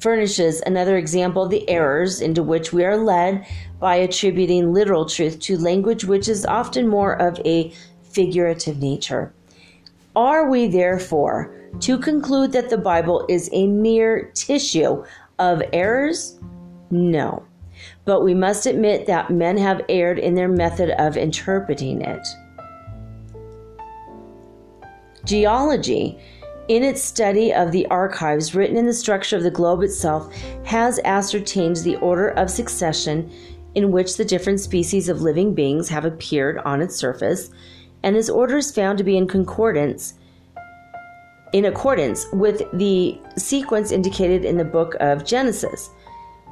furnishes 0.00 0.62
another 0.66 0.96
example 0.96 1.44
of 1.44 1.50
the 1.50 1.68
errors 1.68 2.20
into 2.20 2.42
which 2.42 2.72
we 2.72 2.84
are 2.84 2.96
led 2.96 3.46
by 3.78 3.96
attributing 3.96 4.72
literal 4.72 5.06
truth 5.06 5.38
to 5.40 5.56
language 5.56 6.04
which 6.04 6.28
is 6.28 6.44
often 6.46 6.88
more 6.88 7.14
of 7.20 7.40
a 7.44 7.72
figurative 8.02 8.80
nature. 8.80 9.32
Are 10.16 10.48
we 10.48 10.68
therefore 10.68 11.54
to 11.80 11.98
conclude 11.98 12.52
that 12.52 12.70
the 12.70 12.78
Bible 12.78 13.26
is 13.28 13.50
a 13.52 13.66
mere 13.66 14.30
tissue 14.34 15.04
of 15.38 15.62
errors? 15.72 16.38
No. 16.90 17.44
But 18.04 18.22
we 18.22 18.34
must 18.34 18.66
admit 18.66 19.06
that 19.06 19.30
men 19.30 19.56
have 19.56 19.82
erred 19.88 20.18
in 20.18 20.34
their 20.34 20.48
method 20.48 20.90
of 21.00 21.16
interpreting 21.16 22.02
it. 22.02 22.26
Geology 25.24 26.18
in 26.68 26.82
its 26.82 27.02
study 27.02 27.52
of 27.52 27.72
the 27.72 27.86
archives 27.86 28.54
written 28.54 28.76
in 28.76 28.86
the 28.86 28.92
structure 28.94 29.36
of 29.36 29.42
the 29.42 29.50
globe 29.50 29.82
itself, 29.82 30.34
has 30.64 30.98
ascertained 31.04 31.76
the 31.76 31.96
order 31.96 32.28
of 32.30 32.50
succession 32.50 33.30
in 33.74 33.90
which 33.90 34.16
the 34.16 34.24
different 34.24 34.60
species 34.60 35.08
of 35.08 35.20
living 35.20 35.54
beings 35.54 35.88
have 35.88 36.04
appeared 36.04 36.58
on 36.58 36.80
its 36.80 36.96
surface, 36.96 37.50
and 38.02 38.16
this 38.16 38.30
order 38.30 38.56
is 38.56 38.72
found 38.74 38.96
to 38.98 39.04
be 39.04 39.16
in 39.16 39.26
concordance 39.26 40.14
in 41.52 41.66
accordance 41.66 42.26
with 42.32 42.62
the 42.72 43.16
sequence 43.36 43.92
indicated 43.92 44.44
in 44.44 44.56
the 44.56 44.64
book 44.64 44.96
of 44.98 45.24
Genesis. 45.24 45.90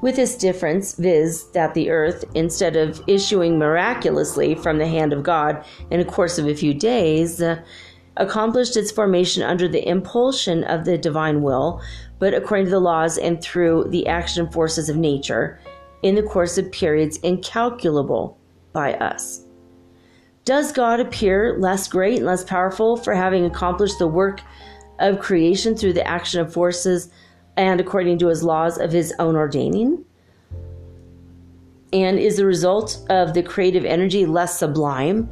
With 0.02 0.16
this 0.16 0.36
difference, 0.36 0.96
viz., 0.96 1.46
that 1.52 1.74
the 1.74 1.88
earth, 1.90 2.24
instead 2.34 2.74
of 2.74 3.00
issuing 3.06 3.56
miraculously 3.56 4.56
from 4.56 4.78
the 4.78 4.86
hand 4.88 5.12
of 5.12 5.22
God 5.22 5.64
in 5.92 6.00
a 6.00 6.04
course 6.04 6.38
of 6.38 6.48
a 6.48 6.56
few 6.56 6.74
days, 6.74 7.40
uh, 7.40 7.62
accomplished 8.16 8.76
its 8.76 8.90
formation 8.90 9.44
under 9.44 9.68
the 9.68 9.88
impulsion 9.88 10.64
of 10.64 10.84
the 10.84 10.98
divine 10.98 11.40
will, 11.40 11.80
but 12.18 12.34
according 12.34 12.66
to 12.66 12.72
the 12.72 12.80
laws 12.80 13.16
and 13.16 13.40
through 13.40 13.86
the 13.90 14.08
action 14.08 14.50
forces 14.50 14.88
of 14.88 14.96
nature, 14.96 15.60
in 16.02 16.16
the 16.16 16.22
course 16.22 16.58
of 16.58 16.72
periods 16.72 17.18
incalculable 17.18 18.36
by 18.72 18.94
us. 18.94 19.46
Does 20.44 20.72
God 20.72 20.98
appear 20.98 21.56
less 21.60 21.86
great 21.86 22.16
and 22.16 22.26
less 22.26 22.42
powerful 22.42 22.96
for 22.96 23.14
having 23.14 23.44
accomplished 23.44 24.00
the 24.00 24.08
work 24.08 24.40
of 24.98 25.20
creation 25.20 25.76
through 25.76 25.92
the 25.92 26.06
action 26.06 26.40
of 26.40 26.52
forces 26.52 27.12
and 27.56 27.80
according 27.80 28.18
to 28.18 28.28
his 28.28 28.42
laws 28.42 28.78
of 28.78 28.92
his 28.92 29.12
own 29.18 29.36
ordaining? 29.36 30.04
And 31.92 32.18
is 32.18 32.36
the 32.36 32.46
result 32.46 33.04
of 33.10 33.34
the 33.34 33.42
creative 33.42 33.84
energy 33.84 34.24
less 34.24 34.58
sublime 34.58 35.28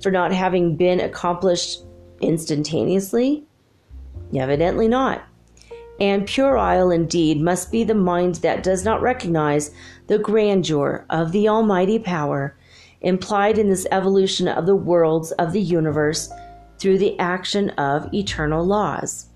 for 0.00 0.10
not 0.10 0.32
having 0.32 0.76
been 0.76 1.00
accomplished 1.00 1.80
instantaneously? 2.20 3.44
Evidently 4.34 4.88
not. 4.88 5.24
And 6.00 6.26
puerile 6.26 6.90
indeed 6.90 7.40
must 7.40 7.70
be 7.70 7.84
the 7.84 7.94
mind 7.94 8.36
that 8.36 8.62
does 8.62 8.84
not 8.84 9.02
recognize 9.02 9.70
the 10.06 10.18
grandeur 10.18 11.06
of 11.10 11.32
the 11.32 11.48
almighty 11.48 11.98
power 11.98 12.56
implied 13.00 13.58
in 13.58 13.68
this 13.68 13.86
evolution 13.92 14.48
of 14.48 14.66
the 14.66 14.74
worlds 14.74 15.30
of 15.32 15.52
the 15.52 15.60
universe 15.60 16.30
through 16.78 16.98
the 16.98 17.18
action 17.18 17.70
of 17.70 18.12
eternal 18.12 18.64
laws. 18.64 19.26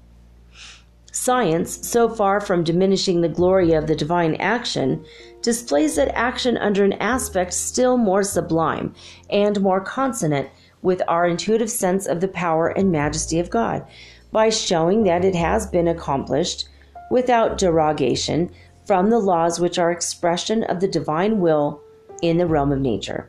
Science, 1.20 1.84
so 1.86 2.08
far 2.08 2.40
from 2.40 2.62
diminishing 2.62 3.20
the 3.20 3.28
glory 3.28 3.72
of 3.72 3.88
the 3.88 3.96
divine 3.96 4.36
action, 4.36 5.04
displays 5.42 5.96
that 5.96 6.16
action 6.16 6.56
under 6.56 6.84
an 6.84 6.92
aspect 6.92 7.52
still 7.52 7.96
more 7.96 8.22
sublime 8.22 8.94
and 9.28 9.60
more 9.60 9.80
consonant 9.80 10.48
with 10.80 11.02
our 11.08 11.26
intuitive 11.26 11.70
sense 11.70 12.06
of 12.06 12.20
the 12.20 12.28
power 12.28 12.68
and 12.68 12.92
majesty 12.92 13.40
of 13.40 13.50
God 13.50 13.84
by 14.30 14.48
showing 14.48 15.02
that 15.02 15.24
it 15.24 15.34
has 15.34 15.66
been 15.66 15.88
accomplished 15.88 16.68
without 17.10 17.58
derogation 17.58 18.48
from 18.86 19.10
the 19.10 19.18
laws 19.18 19.58
which 19.58 19.76
are 19.76 19.90
expression 19.90 20.62
of 20.62 20.78
the 20.78 20.88
divine 20.88 21.40
will 21.40 21.80
in 22.22 22.38
the 22.38 22.46
realm 22.46 22.70
of 22.70 22.78
nature. 22.78 23.28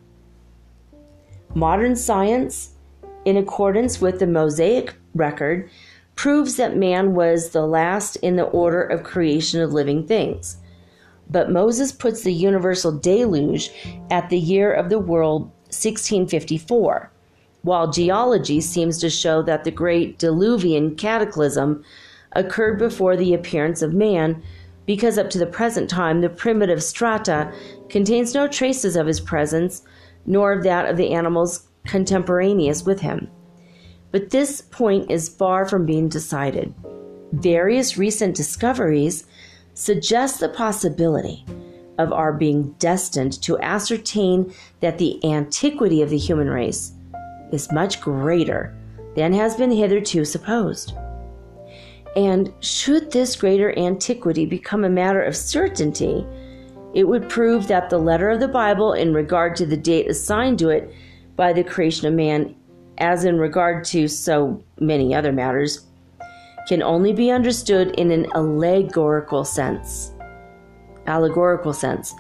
Modern 1.56 1.96
science, 1.96 2.70
in 3.26 3.36
accordance 3.36 4.00
with 4.00 4.20
the 4.20 4.28
Mosaic 4.28 4.94
record, 5.16 5.72
proves 6.20 6.58
that 6.58 6.76
man 6.76 7.16
was 7.16 7.52
the 7.52 7.66
last 7.66 8.18
in 8.18 8.36
the 8.36 8.44
order 8.44 8.84
of 8.84 9.04
creation 9.04 9.62
of 9.62 9.72
living 9.72 10.06
things. 10.06 10.58
But 11.30 11.50
Moses 11.50 11.94
puts 11.94 12.24
the 12.24 12.34
universal 12.34 12.92
deluge 12.92 13.72
at 14.12 14.30
the 14.30 14.38
year 14.38 14.74
of 14.74 14.90
the 14.90 15.00
world 15.00 15.44
1654 15.68 17.10
while 17.62 17.90
geology 17.90 18.60
seems 18.60 18.98
to 18.98 19.10
show 19.10 19.42
that 19.44 19.64
the 19.64 19.72
great 19.72 20.20
diluvian 20.20 20.98
cataclysm 20.98 21.86
occurred 22.34 22.78
before 22.78 23.16
the 23.16 23.34
appearance 23.34 23.82
of 23.82 23.94
man, 23.94 24.44
because 24.86 25.18
up 25.18 25.30
to 25.30 25.40
the 25.40 25.46
present 25.46 25.90
time 25.90 26.20
the 26.20 26.30
primitive 26.30 26.84
strata 26.84 27.50
contains 27.88 28.34
no 28.34 28.46
traces 28.46 28.98
of 28.98 29.08
his 29.08 29.22
presence, 29.22 29.84
nor 30.26 30.52
of 30.52 30.64
that 30.64 30.86
of 30.86 30.98
the 30.98 31.14
animals 31.14 31.70
contemporaneous 31.86 32.84
with 32.84 33.00
him. 33.00 33.30
But 34.12 34.32
this 34.32 34.62
point 34.62 35.12
is 35.12 35.30
far 35.30 35.66
from 35.66 35.86
being 35.86 36.10
decided. 36.10 36.74
Various 37.32 37.98
recent 37.98 38.36
discoveries 38.36 39.26
suggest 39.74 40.40
the 40.40 40.50
possibility 40.50 41.46
of 42.00 42.12
our 42.12 42.34
being 42.34 42.72
destined 42.80 43.42
to 43.44 43.60
ascertain 43.60 44.54
that 44.80 44.98
the 44.98 45.24
antiquity 45.24 46.02
of 46.02 46.10
the 46.10 46.18
human 46.18 46.50
race 46.50 46.94
is 47.52 47.72
much 47.72 48.02
greater 48.02 48.76
than 49.16 49.34
has 49.34 49.56
been 49.56 49.72
hitherto 49.72 50.26
supposed. 50.26 50.94
And 52.16 52.52
should 52.62 53.12
this 53.12 53.36
greater 53.36 53.78
antiquity 53.78 54.46
become 54.46 54.84
a 54.84 54.90
matter 54.90 55.22
of 55.22 55.36
certainty, 55.36 56.26
it 56.94 57.04
would 57.04 57.30
prove 57.30 57.68
that 57.68 57.90
the 57.90 58.00
letter 58.00 58.30
of 58.30 58.40
the 58.40 58.48
Bible, 58.48 58.94
in 58.94 59.14
regard 59.14 59.56
to 59.58 59.66
the 59.66 59.78
date 59.78 60.10
assigned 60.10 60.58
to 60.60 60.70
it 60.70 60.92
by 61.36 61.54
the 61.54 61.64
creation 61.64 62.08
of 62.08 62.14
man, 62.14 62.56
as 63.00 63.26
in 63.26 63.38
regard 63.38 63.84
to 63.86 64.08
so 64.08 64.64
many 64.80 65.14
other 65.16 65.32
matters, 65.32 65.86
can 66.68 66.84
only 66.84 67.14
be 67.14 67.32
understood 67.32 67.90
in 67.98 68.12
an 68.12 68.28
allegorical 68.36 69.44
sense. 69.44 70.12
Allegorical 71.08 71.74
sense 71.74 72.14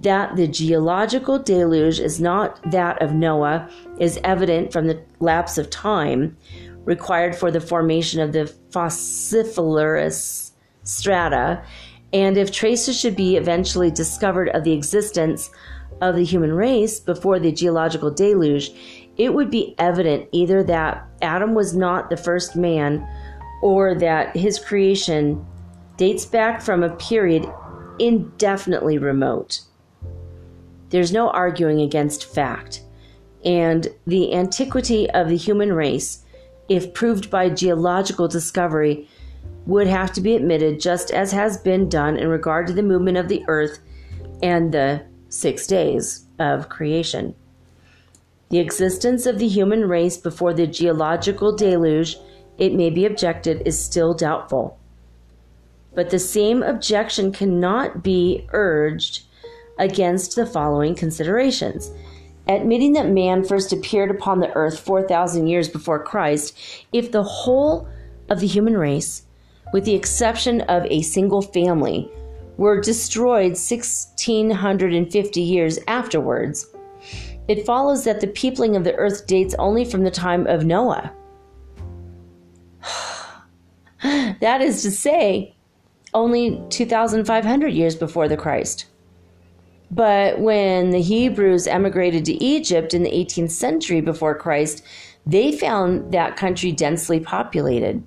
that 0.00 0.36
the 0.36 0.46
geological 0.46 1.38
deluge 1.38 1.98
is 1.98 2.20
not 2.20 2.60
that 2.70 3.00
of 3.00 3.14
Noah 3.14 3.68
is 3.98 4.20
evident 4.22 4.72
from 4.72 4.86
the 4.86 5.02
lapse 5.20 5.56
of 5.56 5.70
time 5.70 6.36
required 6.84 7.34
for 7.34 7.50
the 7.50 7.60
formation 7.60 8.20
of 8.20 8.32
the 8.32 8.52
fossiliferous 8.70 10.50
strata, 10.82 11.64
and 12.12 12.36
if 12.36 12.52
traces 12.52 13.00
should 13.00 13.16
be 13.16 13.36
eventually 13.36 13.90
discovered 13.90 14.50
of 14.50 14.64
the 14.64 14.72
existence 14.72 15.50
of 16.02 16.16
the 16.16 16.24
human 16.24 16.52
race 16.52 17.00
before 17.00 17.38
the 17.38 17.52
geological 17.52 18.10
deluge, 18.10 18.72
it 19.16 19.32
would 19.32 19.50
be 19.50 19.74
evident 19.78 20.28
either 20.32 20.62
that 20.64 21.06
Adam 21.22 21.54
was 21.54 21.74
not 21.74 22.10
the 22.10 22.16
first 22.16 22.56
man 22.56 23.06
or 23.62 23.94
that 23.94 24.36
his 24.36 24.58
creation 24.58 25.44
dates 25.96 26.26
back 26.26 26.60
from 26.60 26.82
a 26.82 26.94
period 26.96 27.46
indefinitely 27.98 28.98
remote. 28.98 29.60
There's 30.90 31.12
no 31.12 31.30
arguing 31.30 31.80
against 31.80 32.24
fact. 32.34 32.82
And 33.44 33.88
the 34.06 34.34
antiquity 34.34 35.08
of 35.10 35.28
the 35.28 35.36
human 35.36 35.72
race, 35.72 36.24
if 36.68 36.94
proved 36.94 37.30
by 37.30 37.50
geological 37.50 38.28
discovery, 38.28 39.08
would 39.66 39.86
have 39.86 40.12
to 40.12 40.20
be 40.20 40.34
admitted 40.34 40.80
just 40.80 41.10
as 41.10 41.32
has 41.32 41.56
been 41.58 41.88
done 41.88 42.16
in 42.16 42.28
regard 42.28 42.66
to 42.66 42.72
the 42.72 42.82
movement 42.82 43.16
of 43.16 43.28
the 43.28 43.44
earth 43.48 43.78
and 44.42 44.72
the 44.72 45.04
six 45.28 45.66
days 45.66 46.26
of 46.38 46.68
creation. 46.68 47.34
The 48.54 48.60
existence 48.60 49.26
of 49.26 49.40
the 49.40 49.48
human 49.48 49.88
race 49.88 50.16
before 50.16 50.54
the 50.54 50.68
geological 50.68 51.56
deluge, 51.56 52.18
it 52.56 52.72
may 52.72 52.88
be 52.88 53.04
objected, 53.04 53.66
is 53.66 53.84
still 53.84 54.14
doubtful. 54.14 54.78
But 55.92 56.10
the 56.10 56.20
same 56.20 56.62
objection 56.62 57.32
cannot 57.32 58.04
be 58.04 58.46
urged 58.52 59.24
against 59.76 60.36
the 60.36 60.46
following 60.46 60.94
considerations. 60.94 61.90
Admitting 62.46 62.92
that 62.92 63.08
man 63.08 63.42
first 63.42 63.72
appeared 63.72 64.12
upon 64.12 64.38
the 64.38 64.54
earth 64.54 64.78
4,000 64.78 65.48
years 65.48 65.68
before 65.68 66.04
Christ, 66.04 66.56
if 66.92 67.10
the 67.10 67.24
whole 67.24 67.88
of 68.30 68.38
the 68.38 68.46
human 68.46 68.76
race, 68.76 69.22
with 69.72 69.84
the 69.84 69.96
exception 69.96 70.60
of 70.60 70.84
a 70.84 71.02
single 71.02 71.42
family, 71.42 72.08
were 72.56 72.80
destroyed 72.80 73.56
1650 73.56 75.40
years 75.40 75.80
afterwards, 75.88 76.68
it 77.48 77.66
follows 77.66 78.04
that 78.04 78.20
the 78.20 78.26
peopling 78.26 78.76
of 78.76 78.84
the 78.84 78.94
earth 78.94 79.26
dates 79.26 79.54
only 79.58 79.84
from 79.84 80.04
the 80.04 80.10
time 80.10 80.46
of 80.46 80.64
Noah. 80.64 81.12
that 84.02 84.60
is 84.60 84.82
to 84.82 84.90
say, 84.90 85.54
only 86.14 86.62
2,500 86.70 87.68
years 87.68 87.96
before 87.96 88.28
the 88.28 88.36
Christ. 88.36 88.86
But 89.90 90.40
when 90.40 90.90
the 90.90 91.02
Hebrews 91.02 91.66
emigrated 91.66 92.24
to 92.26 92.42
Egypt 92.42 92.94
in 92.94 93.02
the 93.02 93.10
18th 93.10 93.50
century 93.50 94.00
before 94.00 94.34
Christ, 94.34 94.82
they 95.26 95.52
found 95.52 96.12
that 96.12 96.36
country 96.36 96.72
densely 96.72 97.20
populated 97.20 98.02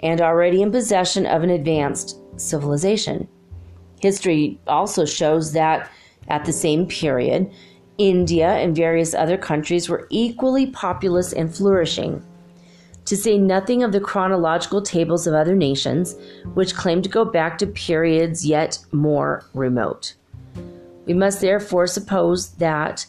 and 0.00 0.20
already 0.20 0.62
in 0.62 0.70
possession 0.70 1.26
of 1.26 1.42
an 1.42 1.50
advanced 1.50 2.18
civilization. 2.36 3.28
History 4.00 4.60
also 4.66 5.04
shows 5.04 5.52
that 5.52 5.90
at 6.28 6.44
the 6.44 6.52
same 6.52 6.86
period, 6.86 7.50
India 7.98 8.50
and 8.50 8.76
various 8.76 9.12
other 9.12 9.36
countries 9.36 9.88
were 9.88 10.06
equally 10.08 10.66
populous 10.66 11.32
and 11.32 11.54
flourishing. 11.54 12.24
To 13.06 13.16
say 13.16 13.36
nothing 13.36 13.82
of 13.82 13.90
the 13.90 14.00
chronological 14.00 14.82
tables 14.82 15.26
of 15.26 15.34
other 15.34 15.56
nations, 15.56 16.14
which 16.54 16.76
claim 16.76 17.02
to 17.02 17.08
go 17.08 17.24
back 17.24 17.58
to 17.58 17.66
periods 17.66 18.46
yet 18.46 18.78
more 18.92 19.44
remote. 19.52 20.14
We 21.06 21.14
must 21.14 21.40
therefore 21.40 21.86
suppose 21.86 22.50
that 22.56 23.06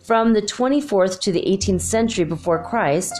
from 0.00 0.32
the 0.32 0.42
24th 0.42 1.20
to 1.20 1.32
the 1.32 1.42
18th 1.42 1.80
century 1.80 2.24
before 2.24 2.64
Christ, 2.64 3.14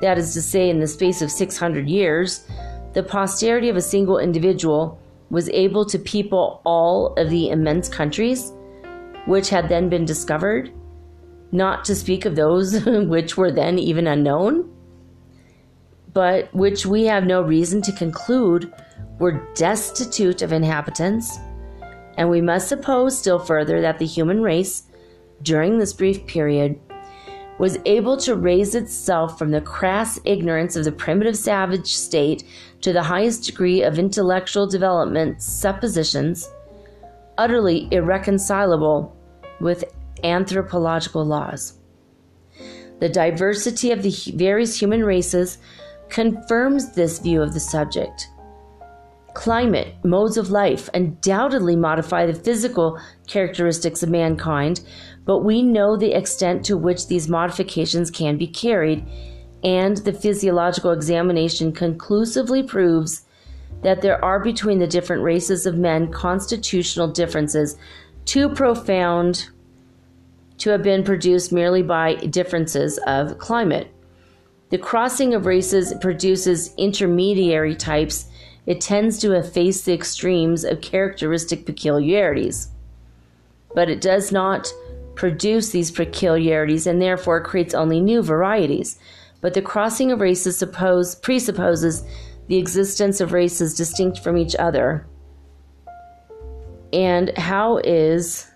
that 0.00 0.18
is 0.18 0.34
to 0.34 0.42
say, 0.42 0.68
in 0.68 0.80
the 0.80 0.86
space 0.86 1.22
of 1.22 1.30
600 1.30 1.88
years, 1.88 2.46
the 2.92 3.02
posterity 3.02 3.68
of 3.68 3.76
a 3.76 3.80
single 3.80 4.18
individual 4.18 5.00
was 5.30 5.48
able 5.50 5.86
to 5.86 5.98
people 5.98 6.60
all 6.66 7.14
of 7.14 7.30
the 7.30 7.48
immense 7.48 7.88
countries 7.88 8.52
which 9.26 9.50
had 9.50 9.68
then 9.68 9.88
been 9.88 10.04
discovered, 10.04 10.72
not 11.52 11.84
to 11.84 11.94
speak 11.94 12.24
of 12.24 12.36
those 12.36 12.84
which 12.86 13.36
were 13.36 13.50
then 13.50 13.78
even 13.78 14.06
unknown, 14.06 14.68
but 16.12 16.52
which 16.54 16.84
we 16.84 17.04
have 17.04 17.24
no 17.24 17.42
reason 17.42 17.80
to 17.82 17.92
conclude 17.92 18.72
were 19.18 19.48
destitute 19.54 20.42
of 20.42 20.52
inhabitants. 20.52 21.38
And 22.16 22.28
we 22.28 22.40
must 22.40 22.68
suppose 22.68 23.18
still 23.18 23.38
further 23.38 23.80
that 23.80 23.98
the 23.98 24.06
human 24.06 24.42
race, 24.42 24.84
during 25.42 25.78
this 25.78 25.92
brief 25.92 26.26
period, 26.26 26.78
was 27.58 27.78
able 27.86 28.16
to 28.16 28.34
raise 28.34 28.74
itself 28.74 29.38
from 29.38 29.50
the 29.50 29.60
crass 29.60 30.18
ignorance 30.24 30.74
of 30.74 30.84
the 30.84 30.92
primitive 30.92 31.36
savage 31.36 31.94
state 31.94 32.44
to 32.80 32.92
the 32.92 33.02
highest 33.02 33.44
degree 33.44 33.82
of 33.82 33.98
intellectual 33.98 34.66
development 34.66 35.40
suppositions 35.40 36.50
utterly 37.38 37.88
irreconcilable 37.90 39.16
with 39.60 39.84
anthropological 40.24 41.24
laws. 41.24 41.74
The 43.00 43.08
diversity 43.08 43.90
of 43.90 44.02
the 44.02 44.14
various 44.36 44.80
human 44.80 45.04
races 45.04 45.58
confirms 46.08 46.92
this 46.92 47.18
view 47.18 47.42
of 47.42 47.54
the 47.54 47.60
subject. 47.60 48.28
Climate, 49.34 49.94
modes 50.04 50.36
of 50.36 50.50
life 50.50 50.90
undoubtedly 50.92 51.74
modify 51.74 52.26
the 52.26 52.34
physical 52.34 53.00
characteristics 53.26 54.02
of 54.02 54.10
mankind, 54.10 54.82
but 55.24 55.38
we 55.38 55.62
know 55.62 55.96
the 55.96 56.12
extent 56.12 56.64
to 56.66 56.76
which 56.76 57.06
these 57.06 57.28
modifications 57.28 58.10
can 58.10 58.36
be 58.36 58.46
carried, 58.46 59.06
and 59.64 59.96
the 59.98 60.12
physiological 60.12 60.90
examination 60.90 61.72
conclusively 61.72 62.62
proves 62.62 63.22
that 63.82 64.00
there 64.00 64.24
are 64.24 64.40
between 64.40 64.78
the 64.78 64.86
different 64.86 65.22
races 65.22 65.66
of 65.66 65.76
men 65.76 66.10
constitutional 66.10 67.08
differences 67.08 67.76
too 68.24 68.48
profound 68.48 69.48
to 70.58 70.70
have 70.70 70.82
been 70.82 71.02
produced 71.02 71.52
merely 71.52 71.82
by 71.82 72.14
differences 72.14 72.98
of 73.06 73.38
climate. 73.38 73.92
The 74.70 74.78
crossing 74.78 75.34
of 75.34 75.44
races 75.44 75.92
produces 76.00 76.74
intermediary 76.76 77.74
types. 77.74 78.26
It 78.64 78.80
tends 78.80 79.18
to 79.18 79.32
efface 79.32 79.82
the 79.82 79.92
extremes 79.92 80.64
of 80.64 80.80
characteristic 80.80 81.66
peculiarities. 81.66 82.68
But 83.74 83.90
it 83.90 84.00
does 84.00 84.30
not 84.30 84.72
produce 85.14 85.70
these 85.70 85.90
peculiarities 85.90 86.86
and 86.86 87.02
therefore 87.02 87.42
creates 87.42 87.74
only 87.74 88.00
new 88.00 88.22
varieties. 88.22 88.98
But 89.40 89.54
the 89.54 89.62
crossing 89.62 90.12
of 90.12 90.20
races 90.20 90.56
suppose, 90.56 91.16
presupposes 91.16 92.04
the 92.48 92.58
existence 92.58 93.20
of 93.20 93.32
races 93.32 93.74
distinct 93.74 94.18
from 94.18 94.36
each 94.36 94.54
other. 94.56 95.06
And 96.92 97.36
how 97.38 97.78
is 97.78 98.50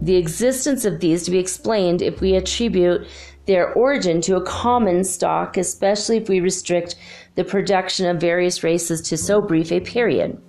the 0.00 0.16
existence 0.16 0.84
of 0.84 1.00
these 1.00 1.24
to 1.24 1.30
be 1.30 1.38
explained 1.38 2.02
if 2.02 2.20
we 2.20 2.34
attribute 2.34 3.06
their 3.46 3.72
origin 3.72 4.20
to 4.22 4.36
a 4.36 4.44
common 4.44 5.04
stock, 5.04 5.56
especially 5.56 6.18
if 6.18 6.28
we 6.28 6.40
restrict 6.40 6.96
the 7.34 7.44
production 7.44 8.06
of 8.06 8.20
various 8.20 8.62
races 8.62 9.00
to 9.02 9.16
so 9.16 9.40
brief 9.40 9.72
a 9.72 9.80
period? 9.80 10.40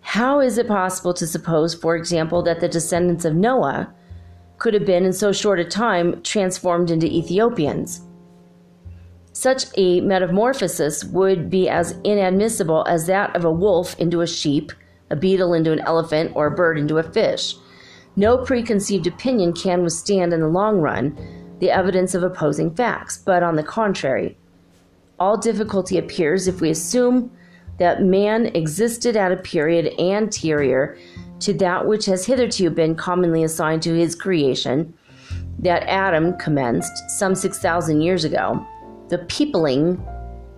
How 0.00 0.40
is 0.40 0.58
it 0.58 0.68
possible 0.68 1.14
to 1.14 1.26
suppose, 1.26 1.74
for 1.74 1.96
example, 1.96 2.42
that 2.42 2.60
the 2.60 2.68
descendants 2.68 3.24
of 3.24 3.34
Noah 3.34 3.92
could 4.58 4.74
have 4.74 4.84
been 4.84 5.04
in 5.04 5.12
so 5.12 5.32
short 5.32 5.58
a 5.58 5.64
time 5.64 6.22
transformed 6.22 6.90
into 6.90 7.06
Ethiopians? 7.06 8.02
Such 9.32 9.64
a 9.76 10.00
metamorphosis 10.02 11.04
would 11.04 11.48
be 11.48 11.68
as 11.68 11.96
inadmissible 12.04 12.84
as 12.86 13.06
that 13.06 13.34
of 13.34 13.44
a 13.44 13.50
wolf 13.50 13.98
into 13.98 14.20
a 14.20 14.26
sheep, 14.26 14.72
a 15.10 15.16
beetle 15.16 15.54
into 15.54 15.72
an 15.72 15.80
elephant, 15.80 16.32
or 16.34 16.46
a 16.46 16.50
bird 16.50 16.78
into 16.78 16.98
a 16.98 17.02
fish. 17.02 17.56
No 18.14 18.36
preconceived 18.36 19.06
opinion 19.06 19.54
can 19.54 19.82
withstand 19.82 20.34
in 20.34 20.40
the 20.40 20.48
long 20.48 20.80
run 20.80 21.16
the 21.60 21.70
evidence 21.70 22.14
of 22.14 22.22
opposing 22.22 22.74
facts, 22.74 23.16
but 23.16 23.42
on 23.42 23.56
the 23.56 23.62
contrary, 23.62 24.36
all 25.18 25.36
difficulty 25.36 25.96
appears 25.96 26.46
if 26.46 26.60
we 26.60 26.68
assume 26.68 27.30
that 27.78 28.02
man 28.02 28.46
existed 28.46 29.16
at 29.16 29.32
a 29.32 29.36
period 29.36 29.98
anterior 29.98 30.98
to 31.40 31.54
that 31.54 31.86
which 31.86 32.04
has 32.04 32.26
hitherto 32.26 32.68
been 32.68 32.94
commonly 32.94 33.42
assigned 33.42 33.82
to 33.82 33.94
his 33.94 34.14
creation, 34.14 34.92
that 35.58 35.84
Adam 35.84 36.36
commenced 36.38 37.10
some 37.10 37.34
6,000 37.34 38.02
years 38.02 38.24
ago 38.24 38.66
the 39.12 39.18
peopling 39.18 40.02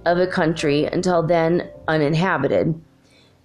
of 0.06 0.16
a 0.18 0.28
country 0.28 0.84
until 0.84 1.24
then 1.24 1.68
uninhabited, 1.88 2.80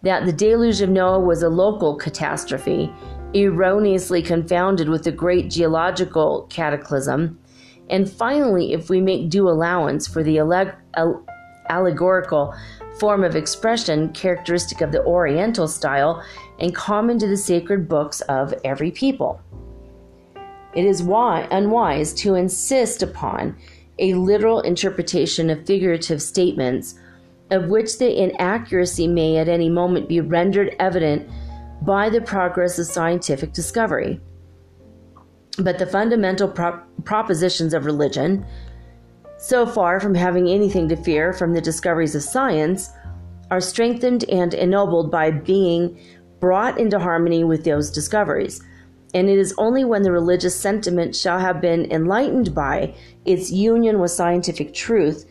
that 0.03 0.23
the 0.23 0.31
deluge 0.31 0.81
of 0.81 0.89
Noah 0.91 1.19
was 1.19 1.41
a 1.41 1.49
local 1.49 1.95
catastrophe, 1.95 2.93
erroneously 3.33 4.21
confounded 4.21 4.87
with 4.87 5.03
the 5.05 5.11
great 5.11 5.49
geological 5.49 6.45
cataclysm, 6.51 7.39
and 7.89 8.07
finally, 8.07 8.71
if 8.71 8.91
we 8.91 9.01
make 9.01 9.31
due 9.31 9.49
allowance 9.49 10.05
for 10.05 10.21
the 10.21 10.37
allegorical 11.69 12.53
form 12.99 13.23
of 13.23 13.35
expression 13.35 14.09
characteristic 14.13 14.81
of 14.81 14.91
the 14.91 15.03
Oriental 15.05 15.67
style 15.67 16.23
and 16.59 16.75
common 16.75 17.17
to 17.17 17.27
the 17.27 17.35
sacred 17.35 17.89
books 17.89 18.21
of 18.21 18.53
every 18.63 18.91
people. 18.91 19.41
It 20.75 20.85
is 20.85 21.01
why 21.01 21.47
unwise 21.49 22.13
to 22.21 22.35
insist 22.35 23.01
upon 23.01 23.57
a 23.99 24.13
literal 24.13 24.61
interpretation 24.61 25.49
of 25.49 25.65
figurative 25.65 26.21
statements, 26.21 26.95
of 27.51 27.69
which 27.69 27.97
the 27.97 28.21
inaccuracy 28.21 29.07
may 29.07 29.37
at 29.37 29.49
any 29.49 29.69
moment 29.69 30.07
be 30.07 30.21
rendered 30.21 30.75
evident 30.79 31.29
by 31.81 32.09
the 32.09 32.21
progress 32.21 32.77
of 32.79 32.85
scientific 32.85 33.53
discovery. 33.53 34.19
But 35.57 35.79
the 35.79 35.85
fundamental 35.85 36.47
propositions 37.03 37.73
of 37.73 37.85
religion, 37.85 38.45
so 39.37 39.65
far 39.65 39.99
from 39.99 40.15
having 40.15 40.47
anything 40.47 40.87
to 40.89 40.95
fear 40.95 41.33
from 41.33 41.53
the 41.53 41.61
discoveries 41.61 42.15
of 42.15 42.23
science, 42.23 42.89
are 43.51 43.61
strengthened 43.61 44.25
and 44.29 44.53
ennobled 44.53 45.11
by 45.11 45.31
being 45.31 45.99
brought 46.39 46.79
into 46.79 46.99
harmony 46.99 47.43
with 47.43 47.63
those 47.63 47.89
discoveries 47.89 48.61
and 49.13 49.29
it 49.29 49.37
is 49.37 49.53
only 49.57 49.83
when 49.83 50.03
the 50.03 50.11
religious 50.11 50.55
sentiment 50.55 51.15
shall 51.15 51.39
have 51.39 51.61
been 51.61 51.91
enlightened 51.91 52.53
by 52.53 52.93
its 53.25 53.51
union 53.51 53.99
with 53.99 54.11
scientific 54.11 54.73
truth 54.73 55.25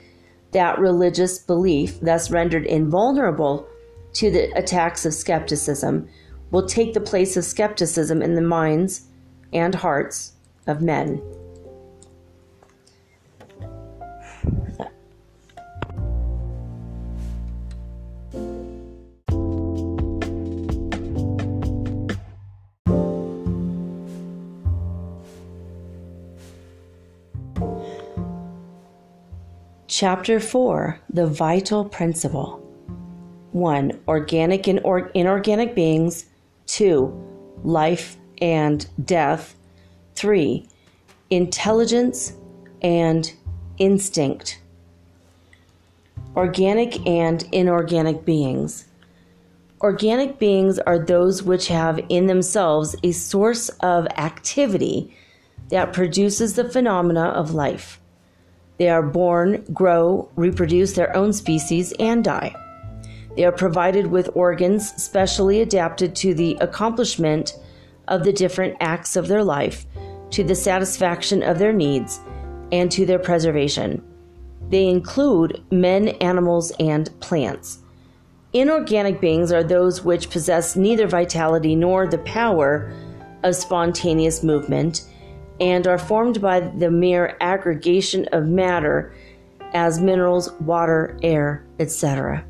that 0.53 0.79
religious 0.79 1.39
belief, 1.39 2.01
thus 2.01 2.31
rendered 2.31 2.65
invulnerable 2.67 3.67
to 4.15 4.31
the 4.31 4.51
attacks 4.57 5.05
of 5.05 5.15
skepticism, 5.15 6.09
will 6.51 6.67
take 6.67 6.95
the 6.95 7.01
place 7.01 7.37
of 7.37 7.45
skepticism 7.45 8.23
in 8.23 8.35
the 8.35 8.41
minds 8.41 9.07
and 9.53 9.75
hearts 9.75 10.33
of 10.67 10.81
men. 10.81 11.23
Chapter 30.01 30.39
4 30.39 31.01
The 31.13 31.27
Vital 31.27 31.85
Principle 31.85 32.65
1. 33.51 33.99
Organic 34.07 34.69
and 34.69 34.79
or- 34.85 35.11
inorganic 35.13 35.75
beings. 35.75 36.27
2. 36.69 37.13
Life 37.65 38.17
and 38.41 38.87
death. 39.05 39.57
3. 40.15 40.69
Intelligence 41.31 42.35
and 42.81 43.33
instinct. 43.79 44.61
Organic 46.37 47.05
and 47.05 47.43
inorganic 47.51 48.25
beings. 48.25 48.85
Organic 49.81 50.39
beings 50.39 50.79
are 50.79 51.01
those 51.01 51.43
which 51.43 51.67
have 51.67 51.99
in 52.09 52.29
themselves 52.29 52.95
a 53.03 53.11
source 53.11 53.69
of 53.81 54.07
activity 54.17 55.13
that 55.71 55.93
produces 55.93 56.55
the 56.55 56.71
phenomena 56.71 57.31
of 57.31 57.53
life. 57.53 57.98
They 58.79 58.89
are 58.89 59.03
born, 59.03 59.65
grow, 59.73 60.31
reproduce 60.37 60.93
their 60.93 61.15
own 61.17 61.33
species, 61.33 61.93
and 61.99 62.23
die. 62.25 62.55
They 63.37 63.45
are 63.45 63.53
provided 63.53 64.07
with 64.07 64.31
organs 64.35 64.91
specially 65.03 65.61
adapted 65.61 66.15
to 66.17 66.35
the 66.35 66.57
accomplishment 66.61 67.59
of 68.07 68.25
the 68.25 68.33
different 68.33 68.77
acts 68.81 69.17
of 69.17 69.29
their 69.29 69.45
life, 69.45 69.87
to 70.31 70.45
the 70.45 70.55
satisfaction 70.55 71.43
of 71.43 71.59
their 71.59 71.73
needs, 71.73 72.21
and 72.73 72.91
to 72.93 73.05
their 73.05 73.19
preservation. 73.19 74.03
They 74.71 74.87
include 74.87 75.63
men, 75.71 76.09
animals, 76.09 76.73
and 76.79 77.11
plants. 77.21 77.79
Inorganic 78.53 79.21
beings 79.21 79.53
are 79.53 79.65
those 79.65 80.05
which 80.05 80.31
possess 80.31 80.77
neither 80.77 81.07
vitality 81.07 81.75
nor 81.75 82.07
the 82.07 82.19
power 82.19 82.93
of 83.43 83.55
spontaneous 83.55 84.43
movement 84.43 85.07
and 85.61 85.87
are 85.87 85.99
formed 85.99 86.41
by 86.41 86.61
the 86.61 86.91
mere 86.91 87.37
aggregation 87.41 88.27
of 88.33 88.47
matter 88.47 89.15
as 89.73 90.01
minerals, 90.01 90.51
water, 90.61 91.19
air, 91.23 91.65
etc. 91.79 92.45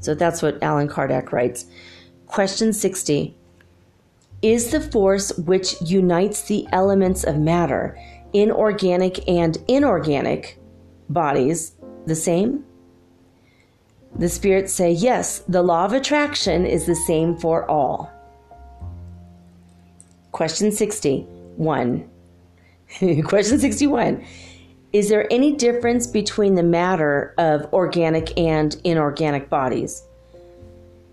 So 0.00 0.14
that's 0.14 0.42
what 0.42 0.62
Allan 0.62 0.88
Kardec 0.88 1.32
writes. 1.32 1.66
Question 2.26 2.72
60 2.72 3.34
Is 4.42 4.70
the 4.70 4.80
force 4.80 5.36
which 5.38 5.80
unites 5.82 6.42
the 6.42 6.66
elements 6.72 7.24
of 7.24 7.38
matter, 7.38 7.98
inorganic 8.32 9.28
and 9.28 9.56
inorganic 9.68 10.58
bodies, 11.08 11.72
the 12.06 12.14
same? 12.14 12.64
The 14.16 14.28
spirits 14.28 14.72
say, 14.72 14.90
yes, 14.90 15.38
the 15.40 15.62
law 15.62 15.84
of 15.84 15.92
attraction 15.92 16.66
is 16.66 16.86
the 16.86 16.96
same 16.96 17.36
for 17.36 17.68
all. 17.70 18.10
Question 20.32 20.72
61. 21.60 22.08
Question 23.24 23.58
61. 23.58 24.24
Is 24.92 25.08
there 25.08 25.30
any 25.30 25.54
difference 25.54 26.06
between 26.06 26.54
the 26.54 26.62
matter 26.62 27.34
of 27.38 27.72
organic 27.72 28.36
and 28.38 28.80
inorganic 28.82 29.50
bodies? 29.50 30.02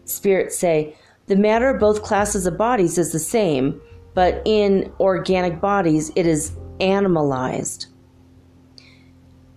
Spirits 0.06 0.58
say, 0.58 0.96
the 1.28 1.36
matter 1.36 1.70
of 1.70 1.80
both 1.80 2.02
classes 2.02 2.46
of 2.46 2.58
bodies 2.58 2.98
is 2.98 3.12
the 3.12 3.20
same, 3.20 3.80
but 4.14 4.42
in 4.46 4.92
organic 5.00 5.60
bodies 5.60 6.12
it 6.16 6.26
is 6.26 6.54
animalized. 6.80 7.88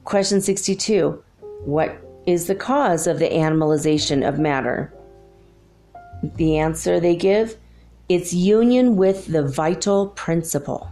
Question 0.05 0.41
62. 0.41 1.23
What 1.65 1.97
is 2.27 2.49
the 2.49 2.55
cause 2.57 3.07
of 3.07 3.21
the 3.21 3.29
animalization 3.31 4.29
of 4.29 4.41
matter? 4.41 4.93
The 6.35 6.59
answer 6.59 6.99
they 6.99 7.15
give 7.15 7.57
its 8.11 8.35
union 8.35 8.97
with 8.97 9.27
the 9.27 9.47
vital 9.47 10.09
principle. 10.09 10.91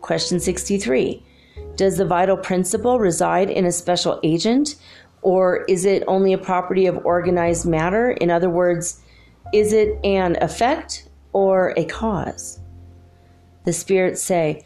Question 0.00 0.38
63 0.38 1.20
Does 1.74 1.98
the 1.98 2.06
vital 2.06 2.36
principle 2.36 3.00
reside 3.00 3.50
in 3.50 3.66
a 3.66 3.72
special 3.72 4.20
agent, 4.22 4.76
or 5.22 5.64
is 5.64 5.84
it 5.84 6.04
only 6.06 6.32
a 6.32 6.38
property 6.38 6.86
of 6.86 7.04
organized 7.04 7.66
matter? 7.66 8.12
In 8.12 8.30
other 8.30 8.48
words, 8.48 9.02
is 9.52 9.72
it 9.72 9.98
an 10.04 10.38
effect 10.40 11.08
or 11.32 11.74
a 11.76 11.84
cause? 11.86 12.60
The 13.64 13.72
spirits 13.72 14.22
say, 14.22 14.64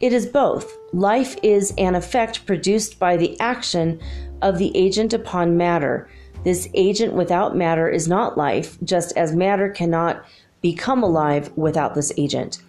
it 0.00 0.12
is 0.12 0.26
both. 0.26 0.70
Life 0.92 1.36
is 1.42 1.72
an 1.78 1.94
effect 1.94 2.44
produced 2.44 2.98
by 2.98 3.16
the 3.16 3.40
action 3.40 4.00
of 4.42 4.58
the 4.58 4.70
agent 4.76 5.14
upon 5.14 5.56
matter. 5.56 6.10
This 6.44 6.68
agent 6.74 7.14
without 7.14 7.56
matter 7.56 7.88
is 7.88 8.08
not 8.08 8.38
life, 8.38 8.78
just 8.84 9.16
as 9.16 9.34
matter 9.34 9.68
cannot 9.68 10.24
become 10.60 11.02
alive 11.02 11.50
without 11.56 11.94
this 11.94 12.12
agent. 12.16 12.62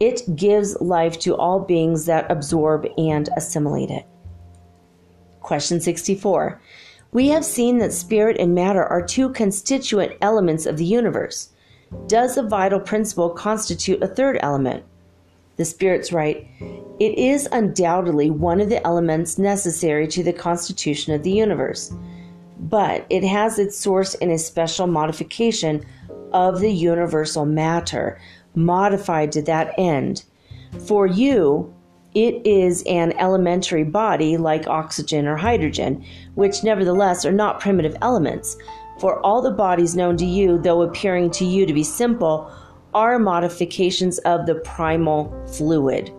It 0.00 0.34
gives 0.34 0.80
life 0.80 1.18
to 1.20 1.36
all 1.36 1.60
beings 1.60 2.06
that 2.06 2.30
absorb 2.30 2.86
and 2.98 3.28
assimilate 3.36 3.90
it. 3.90 4.06
Question 5.40 5.80
64. 5.80 6.60
We 7.12 7.28
have 7.28 7.44
seen 7.44 7.78
that 7.78 7.92
spirit 7.92 8.38
and 8.38 8.54
matter 8.54 8.84
are 8.84 9.04
two 9.04 9.28
constituent 9.30 10.12
elements 10.22 10.64
of 10.66 10.78
the 10.78 10.84
universe. 10.84 11.50
Does 12.06 12.36
the 12.36 12.42
vital 12.42 12.80
principle 12.80 13.30
constitute 13.30 14.02
a 14.02 14.08
third 14.08 14.38
element? 14.40 14.84
The 15.56 15.64
spirits 15.66 16.12
write, 16.12 16.48
It 16.98 17.18
is 17.18 17.48
undoubtedly 17.52 18.30
one 18.30 18.60
of 18.60 18.70
the 18.70 18.84
elements 18.86 19.38
necessary 19.38 20.08
to 20.08 20.22
the 20.22 20.32
constitution 20.32 21.12
of 21.12 21.22
the 21.22 21.30
universe, 21.30 21.92
but 22.62 23.04
it 23.10 23.24
has 23.24 23.58
its 23.58 23.76
source 23.76 24.14
in 24.14 24.30
a 24.30 24.38
special 24.38 24.86
modification 24.86 25.84
of 26.32 26.60
the 26.60 26.72
universal 26.72 27.44
matter, 27.44 28.20
modified 28.54 29.32
to 29.32 29.42
that 29.42 29.74
end. 29.76 30.24
For 30.86 31.06
you, 31.06 31.74
it 32.14 32.46
is 32.46 32.82
an 32.86 33.14
elementary 33.18 33.84
body 33.84 34.36
like 34.36 34.66
oxygen 34.68 35.26
or 35.26 35.36
hydrogen, 35.36 36.04
which 36.34 36.62
nevertheless 36.62 37.24
are 37.24 37.32
not 37.32 37.60
primitive 37.60 37.96
elements. 38.00 38.56
For 39.00 39.18
all 39.20 39.42
the 39.42 39.50
bodies 39.50 39.96
known 39.96 40.16
to 40.18 40.24
you, 40.24 40.58
though 40.58 40.82
appearing 40.82 41.30
to 41.32 41.44
you 41.44 41.66
to 41.66 41.72
be 41.72 41.82
simple, 41.82 42.50
are 42.94 43.18
modifications 43.18 44.18
of 44.20 44.46
the 44.46 44.56
primal 44.56 45.34
fluid. 45.48 46.12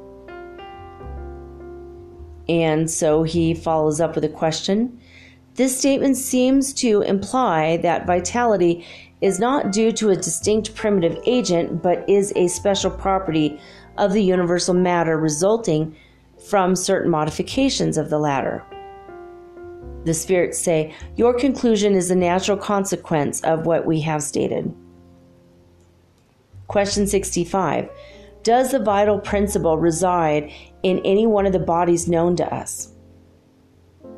And 2.49 2.89
so 2.89 3.23
he 3.23 3.53
follows 3.53 4.01
up 4.01 4.15
with 4.15 4.25
a 4.25 4.29
question. 4.29 4.99
This 5.55 5.77
statement 5.77 6.17
seems 6.17 6.73
to 6.75 7.01
imply 7.01 7.77
that 7.77 8.07
vitality 8.07 8.85
is 9.21 9.39
not 9.39 9.71
due 9.71 9.91
to 9.93 10.09
a 10.09 10.15
distinct 10.15 10.73
primitive 10.73 11.19
agent, 11.25 11.83
but 11.83 12.07
is 12.09 12.33
a 12.35 12.47
special 12.47 12.89
property 12.89 13.59
of 13.97 14.13
the 14.13 14.23
universal 14.23 14.73
matter 14.73 15.17
resulting 15.17 15.95
from 16.49 16.75
certain 16.75 17.11
modifications 17.11 17.97
of 17.97 18.09
the 18.09 18.17
latter. 18.17 18.63
The 20.05 20.13
spirits 20.13 20.59
say, 20.59 20.93
Your 21.15 21.33
conclusion 21.33 21.93
is 21.93 22.09
a 22.09 22.15
natural 22.15 22.57
consequence 22.57 23.39
of 23.41 23.65
what 23.65 23.85
we 23.85 24.01
have 24.01 24.23
stated. 24.23 24.73
Question 26.67 27.05
65 27.05 27.89
Does 28.41 28.71
the 28.71 28.79
vital 28.79 29.19
principle 29.19 29.77
reside 29.77 30.51
in 30.81 30.99
any 31.05 31.27
one 31.27 31.45
of 31.45 31.53
the 31.53 31.59
bodies 31.59 32.07
known 32.07 32.35
to 32.37 32.53
us? 32.53 32.91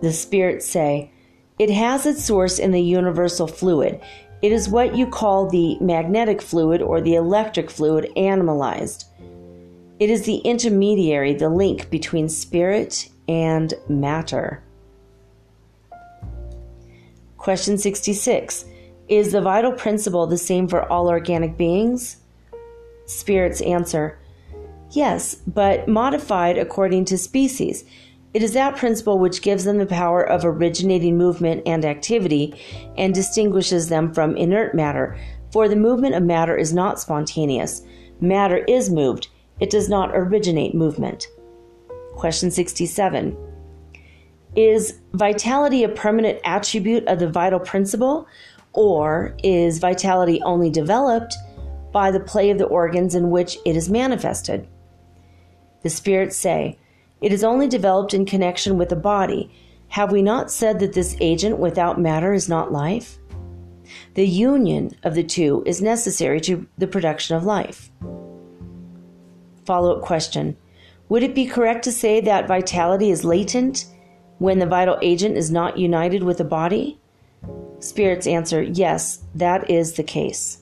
The 0.02 0.14
spirits 0.14 0.66
say, 0.66 1.12
It 1.57 1.69
has 1.69 2.06
its 2.06 2.23
source 2.23 2.60
in 2.60 2.72
the 2.72 2.82
universal 2.82 3.48
fluid. 3.48 4.02
It 4.41 4.52
is 4.52 4.68
what 4.68 4.95
you 4.95 5.07
call 5.07 5.49
the 5.49 5.80
magnetic 5.80 6.41
fluid 6.41 6.82
or 6.82 6.99
the 6.99 7.15
electric 7.15 7.72
fluid 7.72 8.11
animalized. 8.18 9.06
It 9.99 10.10
is 10.10 10.23
the 10.23 10.38
intermediary, 10.38 11.34
the 11.34 11.49
link 11.49 11.90
between 11.90 12.27
spirit 12.27 13.10
and 13.30 13.73
matter. 13.88 14.61
Question 17.38 17.77
66 17.77 18.65
Is 19.07 19.32
the 19.32 19.41
vital 19.41 19.72
principle 19.72 20.27
the 20.27 20.38
same 20.38 20.68
for 20.68 20.84
all 20.91 21.07
organic 21.07 21.57
beings? 21.57 22.18
Spirits 23.06 23.61
answer, 23.61 24.19
Yes, 24.91 25.36
but 25.48 25.88
modified 25.88 26.57
according 26.57 27.06
to 27.06 27.18
species. 27.18 27.86
It 28.36 28.44
is 28.44 28.52
that 28.52 28.76
principle 28.76 29.18
which 29.18 29.41
gives 29.41 29.64
them 29.64 29.78
the 29.78 29.86
power 29.86 30.22
of 30.22 30.44
originating 30.44 31.18
movement 31.18 31.64
and 31.66 31.86
activity 31.86 32.53
and 32.98 33.14
distinguishes 33.14 33.88
them 33.88 34.14
from 34.14 34.36
inert 34.36 34.76
matter, 34.76 35.18
for 35.53 35.70
the 35.70 35.78
movement 35.78 36.16
of 36.16 36.24
matter 36.24 36.57
is 36.57 36.74
not 36.74 36.99
spontaneous. 36.99 37.84
Matter 38.20 38.57
is 38.57 38.90
moved, 38.90 39.30
it 39.62 39.70
does 39.70 39.88
not 39.88 40.12
originate 40.14 40.76
movement. 40.76 41.28
Question 42.18 42.52
67 42.52 43.38
Is 44.57 44.99
vitality 45.14 45.86
a 45.86 45.90
permanent 45.90 46.40
attribute 46.44 47.07
of 47.07 47.20
the 47.20 47.30
vital 47.30 47.62
principle, 47.62 48.28
or 48.74 49.34
is 49.45 49.80
vitality 49.80 50.41
only 50.41 50.70
developed 50.70 51.34
by 51.94 52.12
the 52.12 52.20
play 52.20 52.49
of 52.49 52.57
the 52.57 52.66
organs 52.66 53.16
in 53.16 53.30
which 53.30 53.57
it 53.66 53.78
is 53.78 53.90
manifested. 53.90 54.68
The 55.84 55.90
spirits 55.90 56.36
say, 56.36 56.78
It 57.22 57.32
is 57.32 57.44
only 57.44 57.68
developed 57.68 58.14
in 58.14 58.26
connection 58.26 58.78
with 58.78 58.90
the 58.90 58.96
body. 58.96 59.52
Have 59.90 60.12
we 60.12 60.22
not 60.22 60.52
said 60.52 60.80
that 60.80 60.94
this 60.94 61.16
agent 61.20 61.58
without 61.58 62.00
matter 62.00 62.34
is 62.34 62.50
not 62.50 62.72
life? 62.72 63.18
The 64.16 64.28
union 64.28 64.96
of 65.04 65.16
the 65.16 65.24
two 65.24 65.64
is 65.66 65.82
necessary 65.82 66.42
to 66.42 66.68
the 66.78 66.88
production 66.88 67.36
of 67.36 67.46
life. 67.46 67.90
Follow 69.66 69.98
up 69.98 70.04
question 70.04 70.58
Would 71.10 71.24
it 71.24 71.36
be 71.36 71.46
correct 71.46 71.84
to 71.86 71.92
say 71.92 72.22
that 72.22 72.48
vitality 72.48 73.10
is 73.10 73.24
latent 73.24 73.86
when 74.38 74.60
the 74.60 74.66
vital 74.66 74.98
agent 75.02 75.38
is 75.38 75.52
not 75.52 75.78
united 75.78 76.24
with 76.24 76.38
the 76.38 76.44
body? 76.44 77.00
Spirits 77.80 78.28
answer, 78.28 78.64
yes, 78.64 79.24
that 79.36 79.70
is 79.70 79.94
the 79.94 80.04
case. 80.04 80.60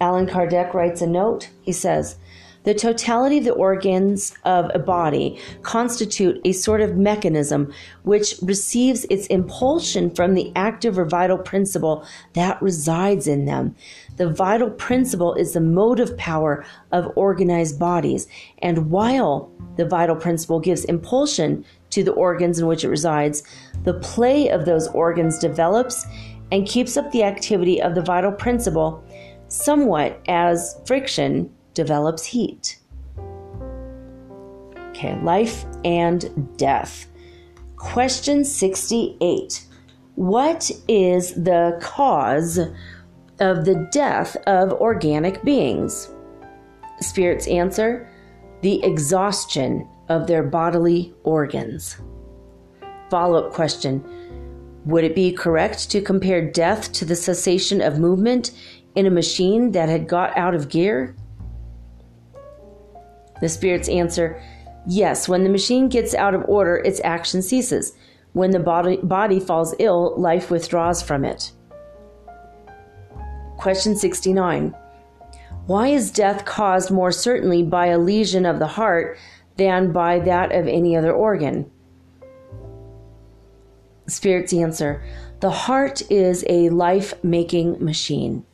Allan 0.00 0.26
Kardec 0.26 0.74
writes 0.74 1.02
a 1.02 1.06
note. 1.06 1.50
He 1.60 1.72
says, 1.72 2.16
the 2.64 2.74
totality 2.74 3.38
of 3.38 3.44
the 3.44 3.52
organs 3.52 4.34
of 4.44 4.70
a 4.74 4.78
body 4.78 5.38
constitute 5.62 6.40
a 6.44 6.52
sort 6.52 6.80
of 6.80 6.96
mechanism 6.96 7.72
which 8.04 8.36
receives 8.42 9.04
its 9.06 9.26
impulsion 9.26 10.10
from 10.10 10.34
the 10.34 10.52
active 10.54 10.98
or 10.98 11.04
vital 11.04 11.38
principle 11.38 12.06
that 12.34 12.60
resides 12.62 13.26
in 13.26 13.46
them. 13.46 13.74
The 14.16 14.30
vital 14.30 14.70
principle 14.70 15.34
is 15.34 15.52
the 15.52 15.60
motive 15.60 16.16
power 16.16 16.64
of 16.92 17.10
organized 17.16 17.78
bodies, 17.78 18.28
and 18.58 18.90
while 18.90 19.50
the 19.76 19.86
vital 19.86 20.16
principle 20.16 20.60
gives 20.60 20.84
impulsion 20.84 21.64
to 21.90 22.04
the 22.04 22.12
organs 22.12 22.58
in 22.58 22.66
which 22.66 22.84
it 22.84 22.88
resides, 22.88 23.42
the 23.84 23.94
play 23.94 24.48
of 24.48 24.64
those 24.64 24.88
organs 24.88 25.38
develops 25.38 26.06
and 26.52 26.66
keeps 26.66 26.96
up 26.96 27.10
the 27.10 27.24
activity 27.24 27.80
of 27.80 27.94
the 27.94 28.02
vital 28.02 28.30
principle 28.30 29.02
somewhat 29.48 30.20
as 30.28 30.80
friction 30.86 31.50
develops 31.74 32.24
heat. 32.24 32.78
Okay, 34.90 35.18
life 35.22 35.64
and 35.84 36.56
death. 36.56 37.06
Question 37.76 38.44
68 38.44 39.66
What 40.14 40.70
is 40.86 41.34
the 41.34 41.78
cause 41.80 42.58
of 43.40 43.64
the 43.64 43.88
death 43.92 44.36
of 44.46 44.72
organic 44.72 45.42
beings? 45.42 46.10
Spirits 47.00 47.48
answer 47.48 48.08
the 48.60 48.82
exhaustion 48.84 49.88
of 50.08 50.26
their 50.26 50.42
bodily 50.42 51.12
organs. 51.24 51.96
Follow 53.10 53.44
up 53.44 53.52
question 53.52 54.04
Would 54.84 55.04
it 55.04 55.14
be 55.14 55.32
correct 55.32 55.90
to 55.90 56.00
compare 56.00 56.50
death 56.50 56.92
to 56.92 57.04
the 57.04 57.16
cessation 57.16 57.80
of 57.80 57.98
movement 57.98 58.52
in 58.94 59.06
a 59.06 59.10
machine 59.10 59.72
that 59.72 59.88
had 59.88 60.08
got 60.08 60.36
out 60.36 60.54
of 60.54 60.68
gear? 60.68 61.16
The 63.42 63.48
spirits 63.48 63.88
answer, 63.88 64.40
Yes, 64.86 65.28
when 65.28 65.42
the 65.42 65.50
machine 65.50 65.88
gets 65.88 66.14
out 66.14 66.32
of 66.32 66.48
order, 66.48 66.76
its 66.76 67.00
action 67.02 67.42
ceases. 67.42 67.92
When 68.34 68.52
the 68.52 68.60
body, 68.60 68.98
body 69.02 69.40
falls 69.40 69.74
ill, 69.80 70.14
life 70.16 70.48
withdraws 70.48 71.02
from 71.02 71.24
it. 71.24 71.50
Question 73.56 73.96
69. 73.96 74.74
Why 75.66 75.88
is 75.88 76.12
death 76.12 76.44
caused 76.44 76.92
more 76.92 77.10
certainly 77.10 77.64
by 77.64 77.86
a 77.86 77.98
lesion 77.98 78.46
of 78.46 78.60
the 78.60 78.68
heart 78.68 79.18
than 79.56 79.90
by 79.90 80.20
that 80.20 80.52
of 80.52 80.68
any 80.68 80.96
other 80.96 81.12
organ? 81.12 81.68
Spirits 84.06 84.52
answer 84.52 85.02
The 85.40 85.50
heart 85.50 86.08
is 86.08 86.44
a 86.48 86.68
life 86.68 87.14
making 87.24 87.84
machine. 87.84 88.44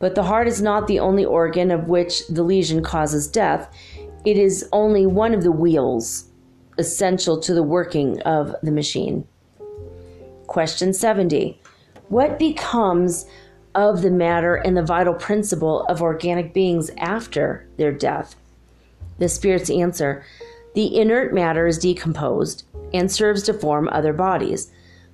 But 0.00 0.14
the 0.14 0.24
heart 0.24 0.48
is 0.48 0.62
not 0.62 0.86
the 0.86 0.98
only 0.98 1.24
organ 1.24 1.70
of 1.70 1.88
which 1.88 2.26
the 2.26 2.42
lesion 2.42 2.82
causes 2.82 3.28
death. 3.28 3.70
It 4.24 4.36
is 4.36 4.68
only 4.70 5.06
one 5.06 5.32
of 5.32 5.42
the 5.42 5.52
wheels 5.52 6.30
essential 6.76 7.40
to 7.40 7.54
the 7.54 7.62
working 7.62 8.20
of 8.22 8.54
the 8.62 8.70
machine. 8.70 9.26
Question 10.46 10.92
70. 10.92 11.58
What 12.08 12.38
becomes 12.38 13.24
of 13.74 14.02
the 14.02 14.10
matter 14.10 14.56
and 14.56 14.76
the 14.76 14.82
vital 14.82 15.14
principle 15.14 15.84
of 15.84 16.02
organic 16.02 16.52
beings 16.52 16.90
after 16.98 17.66
their 17.78 17.92
death? 17.92 18.36
The 19.18 19.28
spirits 19.28 19.70
answer 19.70 20.22
The 20.74 21.00
inert 21.00 21.32
matter 21.32 21.66
is 21.66 21.78
decomposed 21.78 22.64
and 22.92 23.10
serves 23.10 23.42
to 23.44 23.54
form 23.54 23.88
other 23.88 24.12
bodies. 24.12 24.70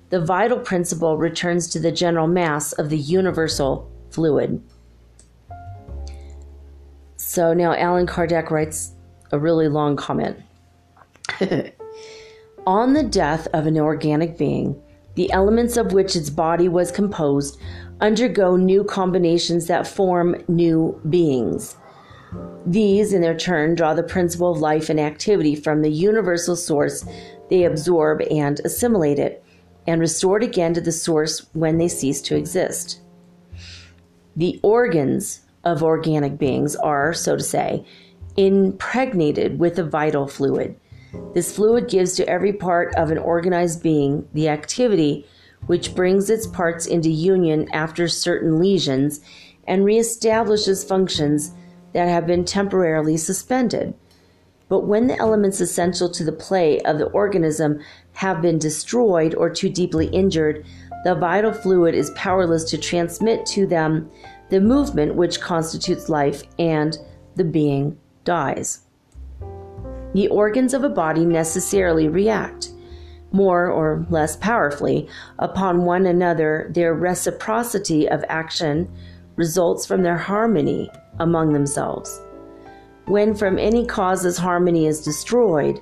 The 0.09 0.19
vital 0.19 0.59
principle 0.59 1.17
returns 1.17 1.69
to 1.69 1.79
the 1.79 1.91
general 1.93 2.27
mass 2.27 2.73
of 2.73 2.89
the 2.89 2.97
universal 2.97 3.89
fluid. 4.09 4.61
So 7.15 7.53
now 7.53 7.73
Allan 7.73 8.07
Kardec 8.07 8.49
writes 8.49 8.93
a 9.31 9.39
really 9.39 9.67
long 9.67 9.95
comment. 9.95 10.37
On 12.67 12.93
the 12.93 13.03
death 13.03 13.47
of 13.53 13.65
an 13.65 13.77
organic 13.77 14.37
being, 14.37 14.81
the 15.15 15.31
elements 15.31 15.77
of 15.77 15.93
which 15.93 16.15
its 16.15 16.29
body 16.29 16.67
was 16.67 16.91
composed 16.91 17.59
undergo 18.01 18.55
new 18.55 18.83
combinations 18.83 19.67
that 19.67 19.87
form 19.87 20.35
new 20.47 20.99
beings. 21.09 21.75
These, 22.65 23.13
in 23.13 23.21
their 23.21 23.37
turn, 23.37 23.75
draw 23.75 23.93
the 23.93 24.03
principle 24.03 24.51
of 24.51 24.59
life 24.59 24.89
and 24.89 24.99
activity 24.99 25.55
from 25.55 25.81
the 25.81 25.89
universal 25.89 26.55
source 26.55 27.05
they 27.49 27.63
absorb 27.63 28.21
and 28.29 28.59
assimilate 28.65 29.19
it, 29.19 29.43
and 29.85 30.01
restore 30.01 30.37
it 30.37 30.43
again 30.43 30.73
to 30.73 30.81
the 30.81 30.91
source 30.91 31.47
when 31.53 31.77
they 31.77 31.87
cease 31.87 32.21
to 32.23 32.35
exist. 32.35 32.99
The 34.35 34.59
organs 34.61 35.41
of 35.63 35.81
organic 35.81 36.37
beings 36.37 36.75
are, 36.75 37.13
so 37.13 37.37
to 37.37 37.43
say, 37.43 37.85
impregnated 38.37 39.59
with 39.59 39.79
a 39.79 39.83
vital 39.83 40.27
fluid. 40.27 40.79
This 41.33 41.55
fluid 41.55 41.89
gives 41.89 42.13
to 42.13 42.29
every 42.29 42.53
part 42.53 42.93
of 42.95 43.11
an 43.11 43.17
organized 43.17 43.81
being 43.81 44.27
the 44.33 44.49
activity 44.49 45.25
which 45.65 45.95
brings 45.95 46.29
its 46.29 46.45
parts 46.45 46.85
into 46.85 47.09
union 47.09 47.67
after 47.73 48.07
certain 48.07 48.59
lesions 48.59 49.21
and 49.67 49.83
reestablishes 49.83 50.87
functions 50.87 51.51
that 51.93 52.07
have 52.07 52.27
been 52.27 52.45
temporarily 52.45 53.17
suspended. 53.17 53.93
But 54.69 54.85
when 54.85 55.07
the 55.07 55.17
elements 55.17 55.61
essential 55.61 56.09
to 56.09 56.23
the 56.23 56.31
play 56.31 56.79
of 56.81 56.99
the 56.99 57.07
organism 57.07 57.79
have 58.13 58.41
been 58.41 58.59
destroyed 58.59 59.33
or 59.33 59.49
too 59.49 59.69
deeply 59.69 60.07
injured, 60.07 60.65
the 61.03 61.15
vital 61.15 61.53
fluid 61.53 61.95
is 61.95 62.11
powerless 62.11 62.65
to 62.65 62.77
transmit 62.77 63.45
to 63.47 63.65
them 63.65 64.11
the 64.49 64.61
movement 64.61 65.15
which 65.15 65.41
constitutes 65.41 66.09
life 66.09 66.43
and 66.59 66.97
the 67.35 67.43
being 67.43 67.97
dies. 68.27 68.81
The 70.13 70.27
organs 70.27 70.73
of 70.73 70.83
a 70.83 70.89
body 70.89 71.23
necessarily 71.23 72.09
react, 72.09 72.69
more 73.31 73.71
or 73.71 74.05
less 74.09 74.35
powerfully, 74.35 75.07
upon 75.39 75.85
one 75.85 76.05
another. 76.05 76.69
Their 76.73 76.93
reciprocity 76.93 78.07
of 78.09 78.25
action 78.27 78.91
results 79.37 79.85
from 79.85 80.03
their 80.03 80.17
harmony 80.17 80.89
among 81.19 81.53
themselves. 81.53 82.19
When 83.05 83.33
from 83.33 83.57
any 83.57 83.85
causes 83.85 84.37
harmony 84.37 84.87
is 84.87 85.05
destroyed, 85.05 85.79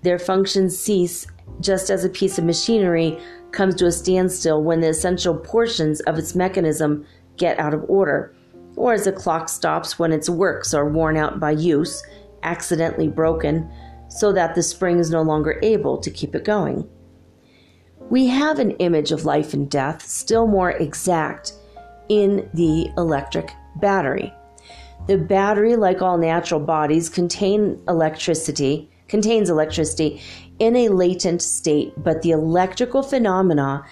their 0.00 0.18
functions 0.18 0.78
cease 0.78 1.26
just 1.60 1.90
as 1.90 2.04
a 2.04 2.08
piece 2.08 2.38
of 2.38 2.44
machinery 2.44 3.18
comes 3.50 3.74
to 3.74 3.86
a 3.86 3.92
standstill 3.92 4.62
when 4.62 4.80
the 4.80 4.88
essential 4.88 5.36
portions 5.36 6.00
of 6.02 6.18
its 6.18 6.34
mechanism 6.34 7.04
get 7.36 7.58
out 7.58 7.74
of 7.74 7.84
order 7.88 8.34
or 8.76 8.92
as 8.92 9.06
a 9.06 9.12
clock 9.12 9.48
stops 9.48 9.98
when 9.98 10.12
its 10.12 10.28
works 10.28 10.74
are 10.74 10.88
worn 10.88 11.16
out 11.16 11.38
by 11.38 11.50
use, 11.50 12.02
accidentally 12.42 13.08
broken, 13.08 13.70
so 14.08 14.32
that 14.32 14.54
the 14.54 14.62
spring 14.62 14.98
is 14.98 15.10
no 15.10 15.22
longer 15.22 15.58
able 15.62 15.98
to 15.98 16.10
keep 16.10 16.34
it 16.34 16.44
going. 16.44 16.88
We 18.10 18.26
have 18.26 18.58
an 18.58 18.72
image 18.72 19.12
of 19.12 19.24
life 19.24 19.54
and 19.54 19.70
death 19.70 20.02
still 20.02 20.46
more 20.46 20.72
exact 20.72 21.54
in 22.08 22.48
the 22.52 22.90
electric 22.98 23.50
battery. 23.76 24.32
The 25.06 25.18
battery, 25.18 25.76
like 25.76 26.02
all 26.02 26.18
natural 26.18 26.60
bodies, 26.60 27.08
contain 27.08 27.82
electricity, 27.88 28.90
contains 29.08 29.50
electricity 29.50 30.20
in 30.58 30.76
a 30.76 30.88
latent 30.90 31.42
state, 31.42 31.92
but 31.96 32.22
the 32.22 32.30
electrical 32.30 33.02
phenomena 33.02 33.84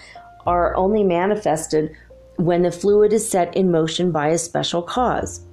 are 0.45 0.75
only 0.75 1.03
manifested 1.03 1.95
when 2.45 2.63
the 2.63 2.71
fluid 2.71 3.13
is 3.13 3.27
set 3.27 3.55
in 3.55 3.71
motion 3.71 4.11
by 4.11 4.27
a 4.27 4.37
special 4.37 4.81
cause. 4.81 5.45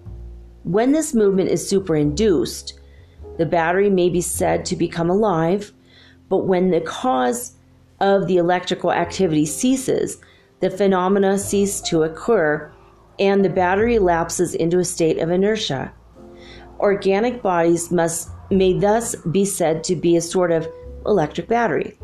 When 0.64 0.92
this 0.92 1.14
movement 1.14 1.50
is 1.50 1.70
superinduced, 1.70 2.74
the 3.38 3.46
battery 3.46 3.90
may 3.90 4.08
be 4.10 4.20
said 4.20 4.64
to 4.66 4.76
become 4.76 5.08
alive, 5.08 5.72
but 6.28 6.46
when 6.46 6.70
the 6.70 6.80
cause 6.80 7.54
of 8.00 8.26
the 8.26 8.36
electrical 8.36 8.92
activity 8.92 9.46
ceases, 9.46 10.18
the 10.60 10.70
phenomena 10.70 11.38
cease 11.38 11.80
to 11.82 12.02
occur 12.02 12.72
and 13.18 13.44
the 13.44 13.50
battery 13.50 13.98
lapses 13.98 14.54
into 14.54 14.78
a 14.78 14.84
state 14.84 15.18
of 15.18 15.30
inertia. 15.30 15.92
Organic 16.80 17.42
bodies 17.42 17.90
must 17.90 18.30
may 18.50 18.78
thus 18.78 19.14
be 19.16 19.44
said 19.44 19.84
to 19.84 19.96
be 19.96 20.16
a 20.16 20.20
sort 20.20 20.50
of 20.52 20.68
electric 21.06 21.48
battery, 21.48 21.98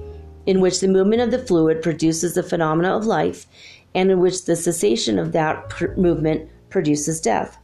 in 0.47 0.61
which 0.61 0.81
the 0.81 0.89
movement 0.89 1.23
of 1.23 1.31
the 1.31 1.39
fluid 1.39 1.83
produces 1.83 2.35
the 2.35 2.43
phenomena 2.43 2.95
of 2.95 3.07
life 3.07 3.47
and 3.95 4.11
in 4.11 4.21
which 4.21 4.45
the 4.45 4.57
cessation 4.57 5.19
of 5.19 5.33
that 5.33 5.69
pr- 5.69 5.93
movement 5.97 6.49
produces 6.69 7.21
death. 7.21 7.59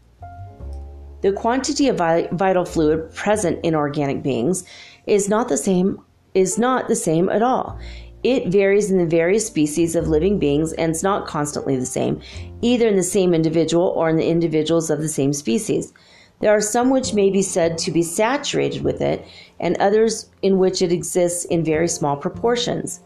The 1.22 1.32
quantity 1.32 1.88
of 1.88 1.98
vital 1.98 2.64
fluid 2.64 3.14
present 3.14 3.60
in 3.62 3.74
organic 3.74 4.22
beings 4.22 4.64
is 5.06 5.28
not 5.28 5.48
the 5.48 5.56
same 5.56 6.00
is 6.32 6.58
not 6.58 6.86
the 6.86 6.96
same 6.96 7.28
at 7.28 7.42
all. 7.42 7.78
It 8.22 8.48
varies 8.48 8.90
in 8.90 8.98
the 8.98 9.06
various 9.06 9.46
species 9.46 9.96
of 9.96 10.08
living 10.08 10.38
beings 10.38 10.72
and 10.74 10.92
is 10.92 11.02
not 11.02 11.26
constantly 11.26 11.76
the 11.76 11.86
same, 11.86 12.20
either 12.60 12.86
in 12.86 12.96
the 12.96 13.02
same 13.02 13.34
individual 13.34 13.88
or 13.88 14.08
in 14.08 14.16
the 14.16 14.28
individuals 14.28 14.90
of 14.90 15.00
the 15.00 15.08
same 15.08 15.32
species. 15.32 15.92
There 16.40 16.54
are 16.54 16.60
some 16.60 16.90
which 16.90 17.14
may 17.14 17.30
be 17.30 17.42
said 17.42 17.78
to 17.78 17.90
be 17.90 18.02
saturated 18.02 18.82
with 18.82 19.00
it, 19.00 19.26
and 19.58 19.76
others 19.76 20.30
in 20.42 20.58
which 20.58 20.82
it 20.82 20.92
exists 20.92 21.44
in 21.46 21.64
very 21.64 21.88
small 21.88 22.16
proportions. 22.16 23.00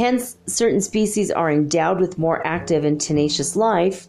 Hence, 0.00 0.38
certain 0.46 0.80
species 0.80 1.30
are 1.30 1.50
endowed 1.50 2.00
with 2.00 2.16
more 2.16 2.40
active 2.46 2.86
and 2.86 2.98
tenacious 2.98 3.54
life, 3.54 4.08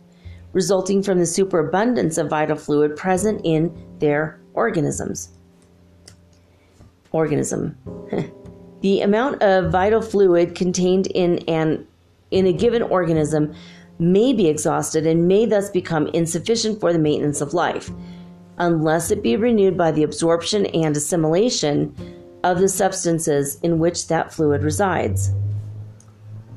resulting 0.53 1.03
from 1.03 1.19
the 1.19 1.26
superabundance 1.26 2.18
of 2.18 2.30
vital 2.30 2.55
fluid 2.55 2.95
present 2.95 3.41
in 3.43 3.76
their 3.99 4.39
organisms. 4.53 5.31
Organism. 7.11 7.77
the 8.81 9.01
amount 9.01 9.43
of 9.43 9.69
vital 9.69 10.01
fluid 10.01 10.55
contained 10.55 11.07
in 11.07 11.39
an 11.49 11.85
in 12.31 12.47
a 12.47 12.53
given 12.53 12.84
organism 12.84 13.53
may 13.99 14.31
be 14.31 14.47
exhausted 14.47 15.05
and 15.05 15.27
may 15.27 15.45
thus 15.45 15.69
become 15.69 16.07
insufficient 16.13 16.80
for 16.80 16.93
the 16.93 16.99
maintenance 16.99 17.41
of 17.41 17.53
life, 17.53 17.91
unless 18.59 19.11
it 19.11 19.22
be 19.22 19.35
renewed 19.35 19.77
by 19.77 19.91
the 19.91 20.03
absorption 20.03 20.68
and 20.68 20.95
assimilation 20.95 21.93
of 22.45 22.59
the 22.59 22.69
substances 22.69 23.59
in 23.61 23.77
which 23.77 24.07
that 24.07 24.34
fluid 24.34 24.63
resides. 24.63 25.34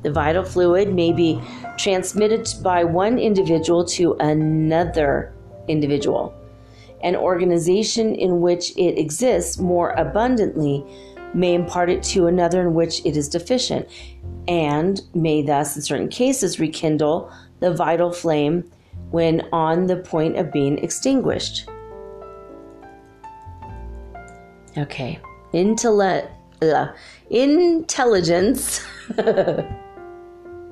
The 0.05 0.11
vital 0.11 0.43
fluid 0.43 0.93
may 0.93 1.11
be 1.11 1.41
transmitted 1.79 2.47
by 2.61 2.83
one 2.83 3.17
individual 3.17 3.83
to 3.85 4.13
another 4.19 5.33
individual. 5.67 6.31
An 7.01 7.15
organization 7.15 8.13
in 8.13 8.39
which 8.39 8.69
it 8.77 8.99
exists 8.99 9.57
more 9.57 9.95
abundantly 9.97 10.85
may 11.33 11.55
impart 11.55 11.89
it 11.89 12.03
to 12.03 12.27
another 12.27 12.61
in 12.61 12.75
which 12.75 13.03
it 13.03 13.17
is 13.17 13.27
deficient, 13.27 13.89
and 14.47 15.01
may 15.15 15.41
thus, 15.41 15.75
in 15.75 15.81
certain 15.81 16.09
cases, 16.09 16.59
rekindle 16.59 17.31
the 17.59 17.73
vital 17.73 18.11
flame 18.11 18.63
when 19.09 19.41
on 19.51 19.87
the 19.87 19.95
point 19.95 20.37
of 20.37 20.51
being 20.51 20.77
extinguished. 20.77 21.67
Okay, 24.77 25.19
Intellect, 25.51 26.29
uh, 26.61 26.89
intelligence. 27.31 28.85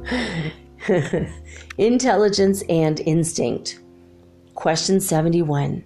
Intelligence 1.77 2.63
and 2.69 2.99
instinct. 3.01 3.79
Question 4.53 4.99
71. 4.99 5.83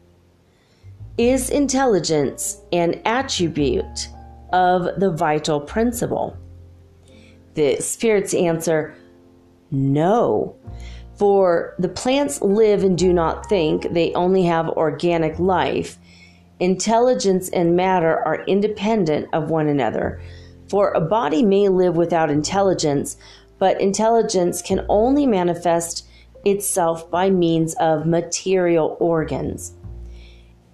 Is 1.17 1.49
intelligence 1.49 2.61
an 2.71 3.01
attribute 3.05 4.09
of 4.53 4.99
the 4.99 5.11
vital 5.11 5.59
principle? 5.59 6.37
The 7.55 7.77
spirits 7.77 8.33
answer 8.33 8.95
no. 9.71 10.55
For 11.15 11.75
the 11.79 11.89
plants 11.89 12.41
live 12.41 12.83
and 12.83 12.97
do 12.97 13.11
not 13.11 13.49
think, 13.49 13.91
they 13.91 14.13
only 14.13 14.43
have 14.43 14.69
organic 14.69 15.39
life. 15.39 15.97
Intelligence 16.59 17.49
and 17.49 17.75
matter 17.75 18.19
are 18.23 18.43
independent 18.45 19.27
of 19.33 19.49
one 19.49 19.67
another. 19.67 20.21
For 20.69 20.91
a 20.91 21.01
body 21.01 21.43
may 21.43 21.69
live 21.69 21.95
without 21.95 22.29
intelligence, 22.29 23.17
but 23.59 23.79
intelligence 23.81 24.61
can 24.61 24.85
only 24.89 25.25
manifest 25.25 26.07
itself 26.45 27.09
by 27.09 27.29
means 27.29 27.73
of 27.75 28.05
material 28.05 28.97
organs. 28.99 29.73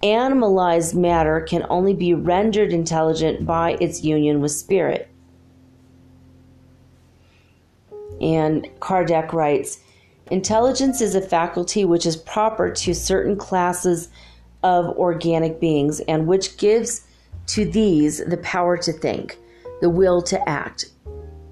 Animalized 0.02 0.94
matter 0.94 1.40
can 1.40 1.64
only 1.70 1.94
be 1.94 2.12
rendered 2.12 2.72
intelligent 2.72 3.46
by 3.46 3.72
its 3.80 4.04
union 4.04 4.40
with 4.40 4.52
spirit. 4.52 5.08
And 8.20 8.68
Kardec 8.80 9.32
writes 9.32 9.78
Intelligence 10.30 11.00
is 11.00 11.14
a 11.14 11.20
faculty 11.20 11.84
which 11.84 12.06
is 12.06 12.16
proper 12.16 12.70
to 12.70 12.94
certain 12.94 13.36
classes 13.36 14.08
of 14.62 14.96
organic 14.96 15.60
beings 15.60 16.00
and 16.00 16.26
which 16.26 16.56
gives 16.56 17.06
to 17.46 17.64
these 17.64 18.24
the 18.24 18.38
power 18.38 18.76
to 18.78 18.92
think, 18.92 19.38
the 19.80 19.90
will 19.90 20.22
to 20.22 20.48
act, 20.48 20.86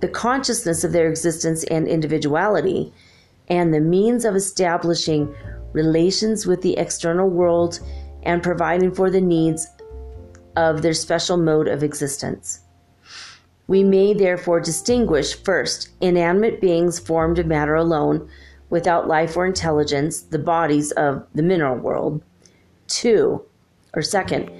the 0.02 0.08
consciousness 0.08 0.82
of 0.82 0.90
their 0.90 1.08
existence 1.08 1.62
and 1.64 1.86
individuality, 1.86 2.92
and 3.46 3.72
the 3.72 3.80
means 3.80 4.24
of 4.24 4.34
establishing 4.34 5.32
relations 5.72 6.44
with 6.44 6.60
the 6.60 6.76
external 6.76 7.30
world 7.30 7.78
and 8.24 8.42
providing 8.42 8.92
for 8.92 9.10
the 9.10 9.20
needs 9.20 9.68
of 10.56 10.82
their 10.82 10.92
special 10.92 11.36
mode 11.36 11.68
of 11.68 11.84
existence. 11.84 12.62
We 13.68 13.84
may 13.84 14.12
therefore 14.12 14.58
distinguish 14.58 15.40
first 15.40 15.90
inanimate 16.00 16.60
beings 16.60 16.98
formed 16.98 17.38
of 17.38 17.46
matter 17.46 17.76
alone, 17.76 18.28
without 18.70 19.06
life 19.06 19.36
or 19.36 19.46
intelligence, 19.46 20.22
the 20.22 20.38
bodies 20.38 20.90
of 20.92 21.24
the 21.32 21.44
mineral 21.44 21.76
world. 21.76 22.24
Two, 22.88 23.40
or 23.94 24.02
second, 24.02 24.50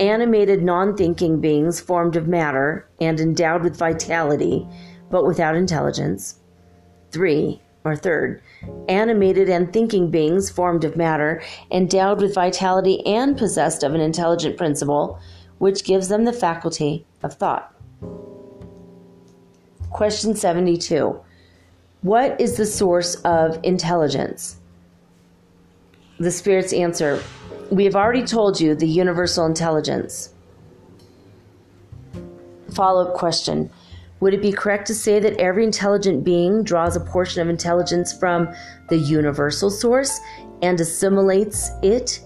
animated 0.00 0.64
non 0.64 0.96
thinking 0.96 1.40
beings 1.40 1.78
formed 1.78 2.16
of 2.16 2.26
matter 2.26 2.88
and 3.00 3.20
endowed 3.20 3.62
with 3.62 3.76
vitality, 3.76 4.66
but 5.10 5.26
without 5.26 5.56
intelligence. 5.56 6.40
Three, 7.10 7.60
or 7.84 7.96
third, 7.96 8.42
animated 8.88 9.48
and 9.48 9.72
thinking 9.72 10.10
beings 10.10 10.50
formed 10.50 10.84
of 10.84 10.96
matter, 10.96 11.42
endowed 11.70 12.20
with 12.20 12.34
vitality 12.34 13.04
and 13.06 13.36
possessed 13.36 13.82
of 13.82 13.94
an 13.94 14.00
intelligent 14.00 14.56
principle, 14.56 15.18
which 15.58 15.84
gives 15.84 16.08
them 16.08 16.24
the 16.24 16.32
faculty 16.32 17.06
of 17.22 17.34
thought. 17.34 17.74
Question 19.90 20.34
72 20.34 21.18
What 22.02 22.40
is 22.40 22.56
the 22.56 22.66
source 22.66 23.16
of 23.22 23.58
intelligence? 23.62 24.56
The 26.20 26.30
Spirit's 26.30 26.72
answer 26.72 27.22
We 27.70 27.84
have 27.84 27.96
already 27.96 28.24
told 28.24 28.60
you 28.60 28.74
the 28.74 28.88
universal 28.88 29.46
intelligence. 29.46 30.34
Follow 32.74 33.08
up 33.08 33.14
question 33.14 33.70
would 34.20 34.34
it 34.34 34.42
be 34.42 34.52
correct 34.52 34.86
to 34.88 34.94
say 34.94 35.20
that 35.20 35.38
every 35.38 35.64
intelligent 35.64 36.24
being 36.24 36.62
draws 36.62 36.96
a 36.96 37.00
portion 37.00 37.40
of 37.40 37.48
intelligence 37.48 38.12
from 38.12 38.48
the 38.88 38.96
universal 38.96 39.70
source 39.70 40.18
and 40.62 40.80
assimilates 40.80 41.70
it 41.82 42.20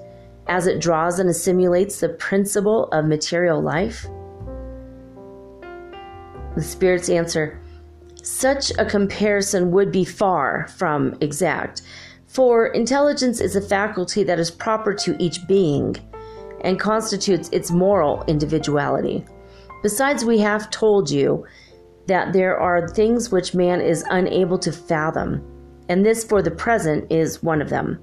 as 0.47 0.67
it 0.67 0.81
draws 0.81 1.19
and 1.19 1.29
assimilates 1.29 2.01
the 2.01 2.09
principle 2.09 2.89
of 2.93 3.05
material 3.05 3.61
life? 3.61 4.07
The 6.57 6.63
Spirit's 6.63 7.09
answer 7.09 7.61
Such 8.23 8.71
a 8.79 8.85
comparison 8.85 9.71
would 9.71 9.93
be 9.93 10.05
far 10.05 10.69
from 10.69 11.17
exact, 11.21 11.83
for 12.27 12.69
intelligence 12.69 13.41
is 13.41 13.57
a 13.57 13.61
faculty 13.61 14.25
that 14.25 14.39
is 14.39 14.51
proper 14.51 14.95
to 14.95 15.17
each 15.23 15.47
being 15.47 15.97
and 16.63 16.81
constitutes 16.81 17.51
its 17.53 17.71
moral 17.71 18.25
individuality. 18.27 19.25
Besides, 19.83 20.25
we 20.25 20.39
have 20.39 20.71
told 20.71 21.11
you 21.11 21.45
that 22.07 22.33
there 22.33 22.59
are 22.59 22.89
things 22.89 23.31
which 23.31 23.55
man 23.55 23.81
is 23.81 24.05
unable 24.11 24.59
to 24.59 24.73
fathom, 24.73 25.43
and 25.89 26.05
this 26.05 26.25
for 26.25 26.43
the 26.43 26.51
present 26.51 27.11
is 27.11 27.43
one 27.43 27.63
of 27.63 27.71
them. 27.71 27.99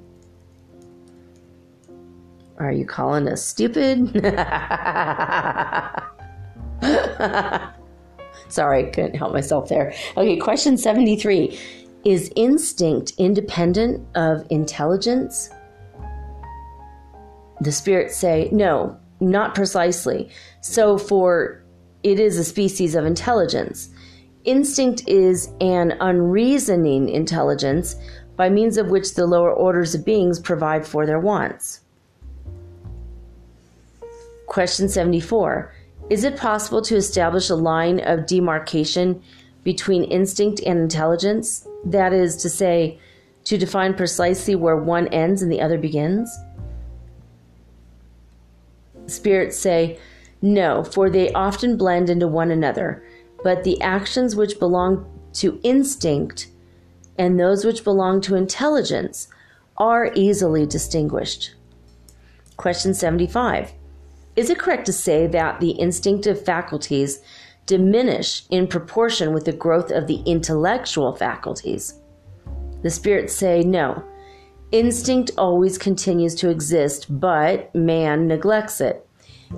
Are 2.57 2.71
you 2.71 2.85
calling 2.85 3.27
us 3.27 3.45
stupid? 3.45 4.11
Sorry, 8.49 8.89
couldn't 8.91 9.15
help 9.15 9.33
myself 9.33 9.69
there. 9.69 9.93
Okay, 10.17 10.37
question 10.37 10.77
73 10.77 11.57
Is 12.03 12.31
instinct 12.35 13.13
independent 13.17 14.05
of 14.15 14.45
intelligence? 14.49 15.49
The 17.61 17.71
spirits 17.71 18.17
say, 18.17 18.49
no, 18.51 18.97
not 19.19 19.55
precisely. 19.55 20.29
So, 20.61 20.97
for 20.97 21.58
it 22.03 22.19
is 22.19 22.37
a 22.37 22.43
species 22.43 22.95
of 22.95 23.05
intelligence. 23.05 23.89
Instinct 24.45 25.07
is 25.07 25.49
an 25.59 25.95
unreasoning 25.99 27.09
intelligence 27.09 27.95
by 28.37 28.49
means 28.49 28.77
of 28.77 28.87
which 28.87 29.15
the 29.15 29.25
lower 29.25 29.51
orders 29.51 29.93
of 29.93 30.05
beings 30.05 30.39
provide 30.39 30.87
for 30.87 31.05
their 31.05 31.19
wants. 31.19 31.81
Question 34.47 34.87
74 34.87 35.73
Is 36.09 36.23
it 36.23 36.37
possible 36.37 36.81
to 36.83 36.95
establish 36.95 37.49
a 37.49 37.55
line 37.55 37.99
of 37.99 38.25
demarcation 38.25 39.21
between 39.63 40.05
instinct 40.05 40.61
and 40.65 40.79
intelligence? 40.79 41.67
That 41.85 42.13
is 42.13 42.37
to 42.37 42.49
say, 42.49 42.97
to 43.43 43.57
define 43.57 43.93
precisely 43.93 44.55
where 44.55 44.77
one 44.77 45.07
ends 45.09 45.41
and 45.41 45.51
the 45.51 45.61
other 45.61 45.77
begins? 45.77 46.35
Spirits 49.05 49.57
say, 49.57 49.99
no, 50.41 50.83
for 50.83 51.09
they 51.09 51.31
often 51.33 51.77
blend 51.77 52.09
into 52.09 52.27
one 52.27 52.51
another. 52.51 53.03
But 53.43 53.63
the 53.63 53.81
actions 53.81 54.35
which 54.35 54.59
belong 54.59 55.05
to 55.33 55.59
instinct 55.63 56.47
and 57.17 57.39
those 57.39 57.65
which 57.65 57.83
belong 57.83 58.21
to 58.21 58.35
intelligence 58.35 59.27
are 59.77 60.11
easily 60.15 60.65
distinguished. 60.65 61.53
Question 62.57 62.93
75 62.93 63.73
Is 64.35 64.49
it 64.49 64.59
correct 64.59 64.85
to 64.85 64.93
say 64.93 65.27
that 65.27 65.59
the 65.59 65.79
instinctive 65.79 66.43
faculties 66.43 67.19
diminish 67.65 68.43
in 68.49 68.67
proportion 68.67 69.33
with 69.33 69.45
the 69.45 69.53
growth 69.53 69.91
of 69.91 70.07
the 70.07 70.21
intellectual 70.25 71.15
faculties? 71.15 71.95
The 72.81 72.89
spirits 72.89 73.35
say 73.35 73.63
no. 73.63 74.03
Instinct 74.71 75.31
always 75.37 75.77
continues 75.77 76.35
to 76.35 76.49
exist, 76.49 77.19
but 77.19 77.73
man 77.75 78.27
neglects 78.27 78.79
it. 78.79 79.05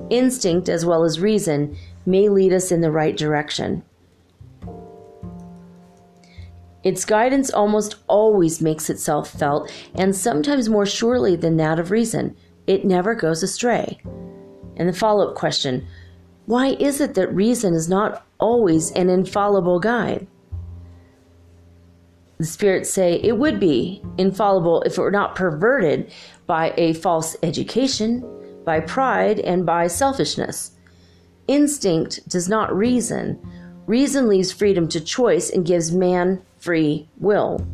Instinct, 0.09 0.69
as 0.69 0.85
well 0.85 1.03
as 1.03 1.19
reason, 1.19 1.75
may 2.05 2.29
lead 2.29 2.53
us 2.53 2.71
in 2.71 2.81
the 2.81 2.91
right 2.91 3.15
direction. 3.15 3.83
Its 6.83 7.05
guidance 7.05 7.51
almost 7.51 7.95
always 8.07 8.61
makes 8.61 8.89
itself 8.89 9.29
felt, 9.29 9.71
and 9.95 10.15
sometimes 10.15 10.69
more 10.69 10.85
surely 10.85 11.35
than 11.35 11.57
that 11.57 11.79
of 11.79 11.91
reason. 11.91 12.35
It 12.65 12.85
never 12.85 13.13
goes 13.13 13.43
astray. 13.43 13.99
And 14.77 14.89
the 14.89 14.93
follow 14.93 15.29
up 15.29 15.35
question 15.35 15.85
why 16.47 16.69
is 16.79 16.99
it 16.99 17.13
that 17.13 17.33
reason 17.33 17.73
is 17.75 17.87
not 17.87 18.25
always 18.39 18.91
an 18.91 19.09
infallible 19.09 19.79
guide? 19.79 20.27
The 22.39 22.45
spirits 22.45 22.89
say 22.89 23.21
it 23.23 23.37
would 23.37 23.59
be 23.59 24.03
infallible 24.17 24.81
if 24.81 24.97
it 24.97 25.01
were 25.01 25.11
not 25.11 25.35
perverted 25.35 26.11
by 26.47 26.73
a 26.75 26.93
false 26.93 27.37
education, 27.43 28.27
by 28.65 28.79
pride, 28.79 29.39
and 29.39 29.65
by 29.65 29.87
selfishness. 29.87 30.71
Instinct 31.47 32.27
does 32.29 32.47
not 32.47 32.75
reason. 32.75 33.39
Reason 33.87 34.27
leaves 34.27 34.51
freedom 34.51 34.87
to 34.89 35.01
choice 35.01 35.49
and 35.49 35.65
gives 35.65 35.91
man 35.91 36.41
free 36.59 37.07
will. 37.17 37.65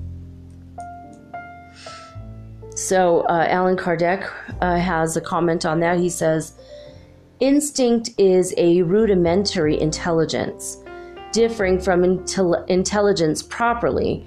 So, 2.76 3.22
uh, 3.22 3.46
Allan 3.50 3.76
Kardec 3.76 4.32
uh, 4.62 4.78
has 4.78 5.18
a 5.18 5.22
comment 5.22 5.66
on 5.66 5.80
that. 5.80 6.00
He 6.00 6.10
says, 6.10 6.54
Instinct 7.40 8.12
is 8.18 8.54
a 8.58 8.82
rudimentary 8.84 9.80
intelligence, 9.80 10.78
differing 11.32 11.80
from 11.80 12.02
intel- 12.02 12.68
intelligence 12.68 13.44
properly, 13.44 14.26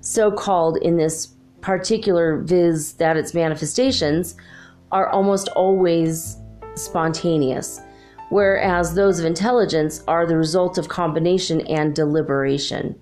so 0.00 0.30
called 0.30 0.76
in 0.78 0.96
this 0.96 1.28
particular 1.60 2.38
viz 2.38 2.94
that 2.94 3.16
its 3.16 3.34
manifestations 3.34 4.36
are 4.92 5.08
almost 5.08 5.48
always 5.48 6.36
spontaneous, 6.74 7.80
whereas 8.30 8.94
those 8.94 9.18
of 9.18 9.24
intelligence 9.24 10.04
are 10.06 10.26
the 10.26 10.36
result 10.36 10.78
of 10.78 10.88
combination 10.88 11.62
and 11.66 11.94
deliberation. 11.94 12.94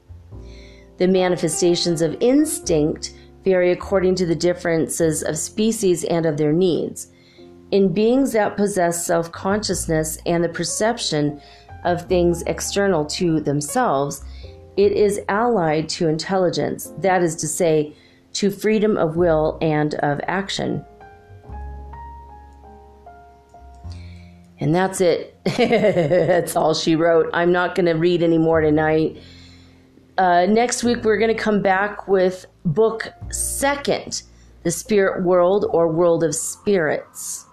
The 0.99 1.09
manifestations 1.09 2.03
of 2.03 2.17
instinct 2.21 3.15
vary 3.45 3.73
according 3.73 4.15
to 4.17 4.27
the 4.27 4.35
differences 4.35 5.23
of 5.23 5.39
species 5.39 6.05
and 6.05 6.27
of 6.27 6.37
their 6.37 6.53
needs. 6.53 7.09
In 7.71 7.93
beings 7.93 8.33
that 8.33 8.57
possess 8.57 9.07
self 9.07 9.31
consciousness 9.33 10.19
and 10.27 10.43
the 10.43 10.49
perception 10.49 11.41
of 11.85 12.07
things 12.07 12.43
external 12.43 13.05
to 13.07 13.41
themselves, 13.41 14.23
it 14.77 14.93
is 14.93 15.21
allied 15.29 15.89
to 15.91 16.09
intelligence, 16.09 16.93
that 16.99 17.23
is 17.23 17.37
to 17.37 17.49
say, 17.49 17.95
to 18.35 18.51
freedom 18.51 18.97
of 18.97 19.17
will 19.17 19.59
and 19.61 19.95
of 19.97 20.21
action. 20.27 20.85
And 24.61 24.75
that's 24.75 25.01
it. 25.01 25.39
that's 25.45 26.55
all 26.55 26.75
she 26.75 26.95
wrote. 26.95 27.31
I'm 27.33 27.51
not 27.51 27.75
going 27.75 27.87
to 27.87 27.95
read 27.95 28.23
any 28.23 28.39
more 28.39 28.61
tonight. 28.61 29.17
Uh, 30.19 30.45
next 30.47 30.85
week, 30.85 31.03
we're 31.03 31.19
going 31.19 31.35
to 31.35 31.43
come 31.43 31.63
back 31.63 32.07
with 32.07 32.45
book 32.67 33.09
second 33.31 34.23
The 34.63 34.71
Spirit 34.71 35.25
World 35.25 35.65
or 35.71 35.89
World 35.89 36.23
of 36.23 36.35
Spirits. 36.35 37.47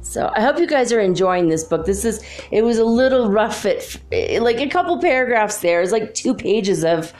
So 0.00 0.32
I 0.34 0.40
hope 0.40 0.58
you 0.58 0.66
guys 0.66 0.90
are 0.90 1.00
enjoying 1.00 1.48
this 1.48 1.64
book. 1.64 1.84
This 1.84 2.06
is 2.06 2.24
it 2.50 2.62
was 2.62 2.78
a 2.78 2.84
little 2.86 3.30
rough 3.30 3.66
at 3.66 3.98
like 4.40 4.58
a 4.58 4.66
couple 4.66 4.98
paragraphs 4.98 5.58
there. 5.58 5.82
It's 5.82 5.92
like 5.92 6.14
two 6.14 6.32
pages 6.32 6.82
of 6.82 7.12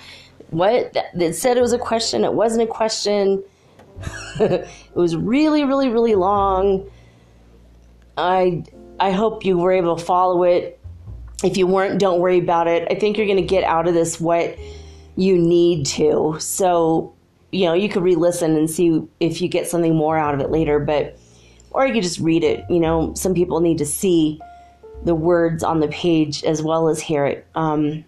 what 0.49 0.97
it 1.15 1.35
said 1.35 1.59
it 1.59 1.61
was 1.61 1.75
a 1.75 1.79
question. 1.79 2.25
It 2.25 2.33
wasn't 2.33 2.63
a 2.63 2.67
question. 2.67 3.45
it 4.41 4.67
was 4.95 5.15
really, 5.17 5.65
really, 5.65 5.91
really 5.91 6.15
long. 6.15 6.89
I 8.17 8.65
I 9.01 9.11
hope 9.11 9.45
you 9.45 9.59
were 9.59 9.73
able 9.73 9.97
to 9.97 10.05
follow 10.05 10.43
it. 10.45 10.81
If 11.45 11.57
you 11.57 11.67
weren't, 11.67 12.01
don't 12.01 12.21
worry 12.21 12.39
about 12.39 12.67
it. 12.67 12.89
I 12.91 12.95
think 12.95 13.17
you're 13.17 13.27
going 13.27 13.39
to 13.39 13.43
get 13.43 13.65
out 13.65 13.87
of 13.87 13.95
this 13.95 14.21
what 14.21 14.59
you 15.17 15.39
need 15.39 15.87
to. 15.87 16.37
So 16.41 17.15
you 17.51 17.65
know 17.65 17.73
you 17.73 17.89
could 17.89 18.03
re-listen 18.03 18.57
and 18.57 18.69
see 18.69 19.03
if 19.21 19.41
you 19.41 19.49
get 19.49 19.67
something 19.67 19.95
more 19.95 20.19
out 20.19 20.35
of 20.35 20.41
it 20.41 20.51
later. 20.51 20.79
But 20.79 21.19
or 21.71 21.87
you 21.87 21.93
could 21.93 22.03
just 22.03 22.19
read 22.21 22.45
it. 22.45 22.65
You 22.69 22.81
know, 22.81 23.15
some 23.15 23.35
people 23.35 23.61
need 23.61 23.79
to 23.79 23.87
see 23.87 24.41
the 25.05 25.15
words 25.15 25.63
on 25.63 25.81
the 25.81 25.89
page 25.89 26.43
as 26.45 26.63
well 26.63 26.89
as 26.89 27.01
hear 27.01 27.25
it 27.25 27.47
um, 27.55 28.05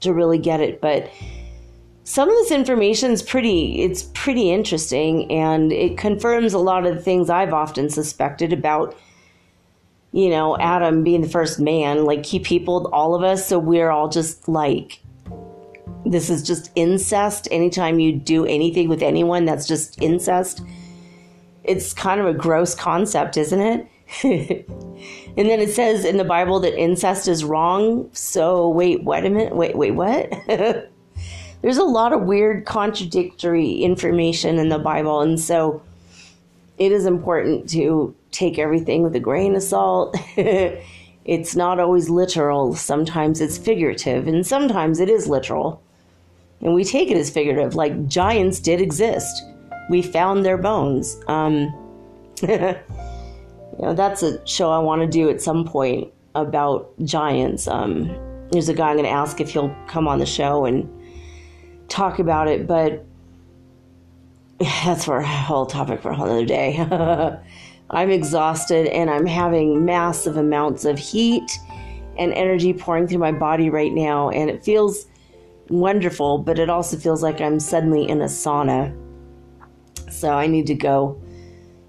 to 0.00 0.12
really 0.12 0.38
get 0.38 0.60
it. 0.60 0.80
But 0.80 1.10
some 2.04 2.28
of 2.28 2.34
this 2.36 2.50
information 2.50 3.10
is 3.10 3.22
pretty 3.22 3.82
it's 3.82 4.04
pretty 4.14 4.50
interesting 4.52 5.30
and 5.30 5.72
it 5.72 5.98
confirms 5.98 6.52
a 6.52 6.58
lot 6.58 6.86
of 6.86 6.94
the 6.94 7.02
things 7.02 7.28
I've 7.28 7.52
often 7.52 7.90
suspected 7.90 8.52
about 8.52 8.96
you 10.12 10.28
know 10.30 10.56
Adam 10.58 11.02
being 11.02 11.20
the 11.20 11.28
first 11.28 11.60
man 11.60 12.04
like 12.04 12.24
he 12.24 12.38
peopled 12.38 12.88
all 12.92 13.14
of 13.14 13.22
us 13.22 13.46
so 13.46 13.58
we're 13.58 13.90
all 13.90 14.08
just 14.08 14.48
like 14.48 15.00
this 16.04 16.30
is 16.30 16.42
just 16.42 16.70
incest 16.76 17.48
anytime 17.50 17.98
you 17.98 18.12
do 18.12 18.46
anything 18.46 18.88
with 18.88 19.02
anyone 19.02 19.44
that's 19.44 19.66
just 19.66 20.00
incest 20.00 20.62
it's 21.66 21.92
kind 21.92 22.20
of 22.20 22.26
a 22.26 22.32
gross 22.32 22.74
concept, 22.74 23.36
isn't 23.36 23.60
it? 23.60 23.88
and 25.36 25.48
then 25.50 25.60
it 25.60 25.70
says 25.70 26.04
in 26.04 26.16
the 26.16 26.24
Bible 26.24 26.60
that 26.60 26.78
incest 26.78 27.28
is 27.28 27.44
wrong. 27.44 28.08
So 28.12 28.68
wait, 28.68 29.04
wait 29.04 29.24
a 29.24 29.30
minute. 29.30 29.54
Wait, 29.54 29.76
wait, 29.76 29.90
what? 29.90 30.32
There's 31.62 31.78
a 31.78 31.84
lot 31.84 32.12
of 32.12 32.22
weird 32.22 32.66
contradictory 32.66 33.72
information 33.72 34.58
in 34.58 34.68
the 34.68 34.78
Bible, 34.78 35.20
and 35.20 35.40
so 35.40 35.82
it 36.78 36.92
is 36.92 37.06
important 37.06 37.68
to 37.70 38.14
take 38.30 38.58
everything 38.58 39.02
with 39.02 39.14
a 39.16 39.20
grain 39.20 39.54
of 39.54 39.62
salt. 39.62 40.16
it's 41.24 41.56
not 41.56 41.80
always 41.80 42.08
literal. 42.08 42.74
Sometimes 42.74 43.40
it's 43.40 43.58
figurative, 43.58 44.26
and 44.28 44.46
sometimes 44.46 45.00
it 45.00 45.08
is 45.08 45.28
literal. 45.28 45.82
And 46.60 46.74
we 46.74 46.84
take 46.84 47.10
it 47.10 47.16
as 47.16 47.30
figurative, 47.30 47.74
like 47.74 48.08
giants 48.08 48.60
did 48.60 48.80
exist 48.80 49.44
we 49.88 50.02
found 50.02 50.44
their 50.44 50.58
bones. 50.58 51.20
Um, 51.28 51.72
you 52.42 52.76
know, 53.78 53.94
that's 53.94 54.22
a 54.22 54.44
show 54.46 54.70
I 54.70 54.78
want 54.78 55.02
to 55.02 55.08
do 55.08 55.30
at 55.30 55.40
some 55.40 55.64
point 55.64 56.12
about 56.34 56.92
giants. 57.04 57.66
Um, 57.68 58.06
there's 58.50 58.68
a 58.68 58.74
guy 58.74 58.90
I'm 58.90 58.96
going 58.96 59.04
to 59.04 59.10
ask 59.10 59.40
if 59.40 59.50
he'll 59.50 59.74
come 59.88 60.06
on 60.06 60.18
the 60.18 60.26
show 60.26 60.64
and 60.64 60.88
talk 61.88 62.18
about 62.18 62.48
it, 62.48 62.66
but 62.66 63.04
that's 64.84 65.04
for 65.04 65.18
a 65.18 65.26
whole 65.26 65.66
topic 65.66 66.00
for 66.00 66.10
a 66.10 66.14
whole 66.14 66.30
other 66.30 66.46
day. 66.46 66.78
I'm 67.90 68.10
exhausted 68.10 68.86
and 68.86 69.10
I'm 69.10 69.26
having 69.26 69.84
massive 69.84 70.36
amounts 70.36 70.84
of 70.84 70.98
heat 70.98 71.58
and 72.18 72.32
energy 72.32 72.72
pouring 72.72 73.06
through 73.06 73.18
my 73.18 73.32
body 73.32 73.68
right 73.68 73.92
now, 73.92 74.30
and 74.30 74.48
it 74.48 74.64
feels 74.64 75.06
wonderful, 75.68 76.38
but 76.38 76.58
it 76.58 76.70
also 76.70 76.96
feels 76.96 77.22
like 77.22 77.40
I'm 77.40 77.60
suddenly 77.60 78.08
in 78.08 78.22
a 78.22 78.26
sauna. 78.26 78.96
So 80.10 80.30
I 80.30 80.46
need 80.46 80.66
to 80.68 80.74
go 80.74 81.20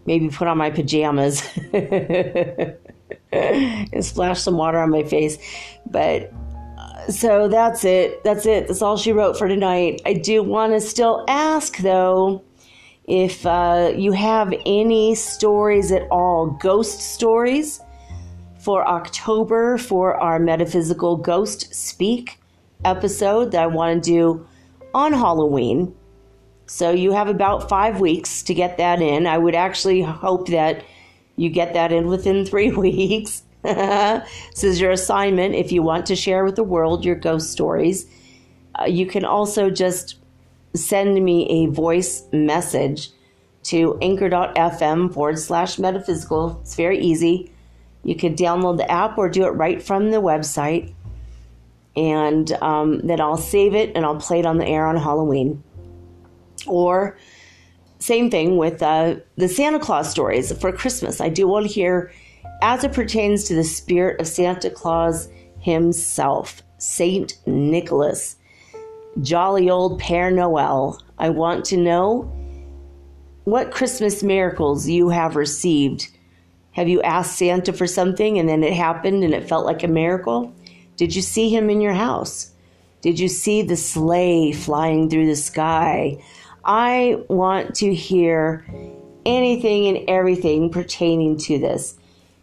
maybe 0.06 0.28
put 0.30 0.48
on 0.48 0.58
my 0.58 0.70
pajamas 0.70 1.42
and 1.74 2.76
splash 4.02 4.42
some 4.42 4.58
water 4.58 4.80
on 4.80 4.90
my 4.90 5.04
face. 5.04 5.38
But 5.86 6.34
uh, 6.78 7.08
so 7.10 7.48
that's 7.48 7.86
it. 7.86 8.24
That's 8.26 8.46
it. 8.46 8.68
That's 8.68 8.82
all 8.82 8.98
she 8.98 9.14
wrote 9.14 9.38
for 9.38 9.48
tonight. 9.48 10.02
I 10.06 10.14
do 10.14 10.44
want 10.44 10.74
to 10.74 10.82
still 10.82 11.24
ask 11.28 11.78
though 11.78 12.44
if 13.08 13.46
uh, 13.46 13.94
you 13.96 14.12
have 14.12 14.54
any 14.66 15.16
stories 15.16 15.94
at 15.94 16.04
all, 16.12 16.48
ghost 16.48 17.00
stories 17.00 17.82
for 18.60 18.86
October 18.86 19.78
for 19.78 20.16
our 20.16 20.40
metaphysical 20.40 21.16
ghost 21.16 21.74
speak 21.74 22.38
episode 22.84 23.52
that 23.52 23.64
I 23.64 23.68
want 23.68 24.04
to 24.04 24.10
do 24.10 24.48
on 24.94 25.14
Halloween. 25.14 25.96
So 26.66 26.92
you 26.92 27.14
have 27.14 27.30
about 27.30 27.70
five 27.70 28.02
weeks 28.02 28.44
to 28.44 28.54
get 28.54 28.78
that 28.78 29.02
in. 29.02 29.26
I 29.26 29.38
would 29.38 29.56
actually 29.56 30.02
hope 30.02 30.50
that 30.50 30.84
you 31.38 31.50
get 31.50 31.74
that 31.76 31.94
in 31.94 32.08
within 32.08 32.46
three 32.46 32.72
weeks. 32.72 33.44
this 33.64 34.64
is 34.64 34.82
your 34.82 34.92
assignment 34.92 35.56
if 35.56 35.72
you 35.72 35.82
want 35.82 36.06
to 36.08 36.16
share 36.16 36.44
with 36.44 36.58
the 36.58 36.64
world 36.64 37.06
your 37.06 37.16
ghost 37.16 37.52
stories. 37.52 38.06
Uh, 38.78 38.84
you 38.84 39.06
can 39.06 39.24
also 39.24 39.70
just 39.70 40.18
send 40.78 41.24
me 41.24 41.48
a 41.50 41.72
voice 41.72 42.24
message 42.32 43.10
to 43.64 43.98
anchor.fm 44.02 45.14
forward 45.14 45.40
slash 45.40 45.78
metaphysical. 45.78 46.60
It's 46.62 46.76
very 46.76 47.00
easy. 47.00 47.52
You 48.04 48.16
could 48.16 48.38
download 48.38 48.78
the 48.78 48.90
app 48.90 49.18
or 49.18 49.30
do 49.30 49.46
it 49.46 49.50
right 49.50 49.82
from 49.82 50.12
the 50.12 50.22
website. 50.22 50.94
And 51.96 52.52
um, 52.62 53.00
then 53.00 53.20
I'll 53.20 53.38
save 53.38 53.76
it 53.76 53.92
and 53.96 54.06
I'll 54.06 54.20
play 54.20 54.40
it 54.40 54.46
on 54.46 54.58
the 54.58 54.68
air 54.68 54.86
on 54.86 54.96
Halloween. 54.96 55.62
Or 56.66 57.18
same 58.00 58.32
thing 58.32 58.58
with 58.58 58.82
uh, 58.82 59.16
the 59.36 59.50
Santa 59.50 59.80
Claus 59.80 60.10
stories 60.10 60.58
for 60.60 60.72
Christmas. 60.72 61.20
I 61.20 61.30
do 61.30 61.48
want 61.48 61.68
to 61.68 61.74
hear 61.74 62.12
as 62.62 62.84
it 62.84 62.94
pertains 62.94 63.44
to 63.46 63.56
the 63.56 63.64
spirit 63.64 64.22
of 64.22 64.28
Santa 64.28 64.70
Claus 64.70 65.28
himself, 65.60 66.64
Saint 66.78 67.38
Nicholas, 67.46 68.37
jolly 69.22 69.70
old 69.70 70.02
Père 70.02 70.34
Noel. 70.34 71.02
I 71.18 71.30
want 71.30 71.66
to 71.66 71.78
know 71.78 72.32
what 73.44 73.72
Christmas 73.72 74.24
miracles 74.24 74.88
you 74.88 75.10
have 75.10 75.36
received. 75.36 76.10
Have 76.72 76.88
you 76.88 77.02
asked 77.02 77.38
Santa 77.38 77.74
for 77.74 77.88
something 77.88 78.38
and 78.38 78.48
then 78.48 78.64
it 78.64 78.74
happened 78.74 79.24
and 79.24 79.34
it 79.34 79.48
felt 79.48 79.66
like 79.66 79.84
a 79.84 79.88
miracle? 79.88 80.54
Did 80.96 81.16
you 81.16 81.22
see 81.22 81.50
him 81.50 81.70
in 81.70 81.82
your 81.82 81.94
house? 81.94 82.52
Did 83.02 83.20
you 83.20 83.28
see 83.28 83.62
the 83.62 83.78
sleigh 83.78 84.52
flying 84.52 85.10
through 85.10 85.28
the 85.28 85.36
sky? 85.36 86.24
I 86.66 87.24
want 87.30 87.76
to 87.76 87.94
hear 87.94 88.66
anything 89.26 89.88
and 89.88 90.10
everything 90.10 90.70
pertaining 90.70 91.38
to 91.38 91.58
this. 91.58 91.96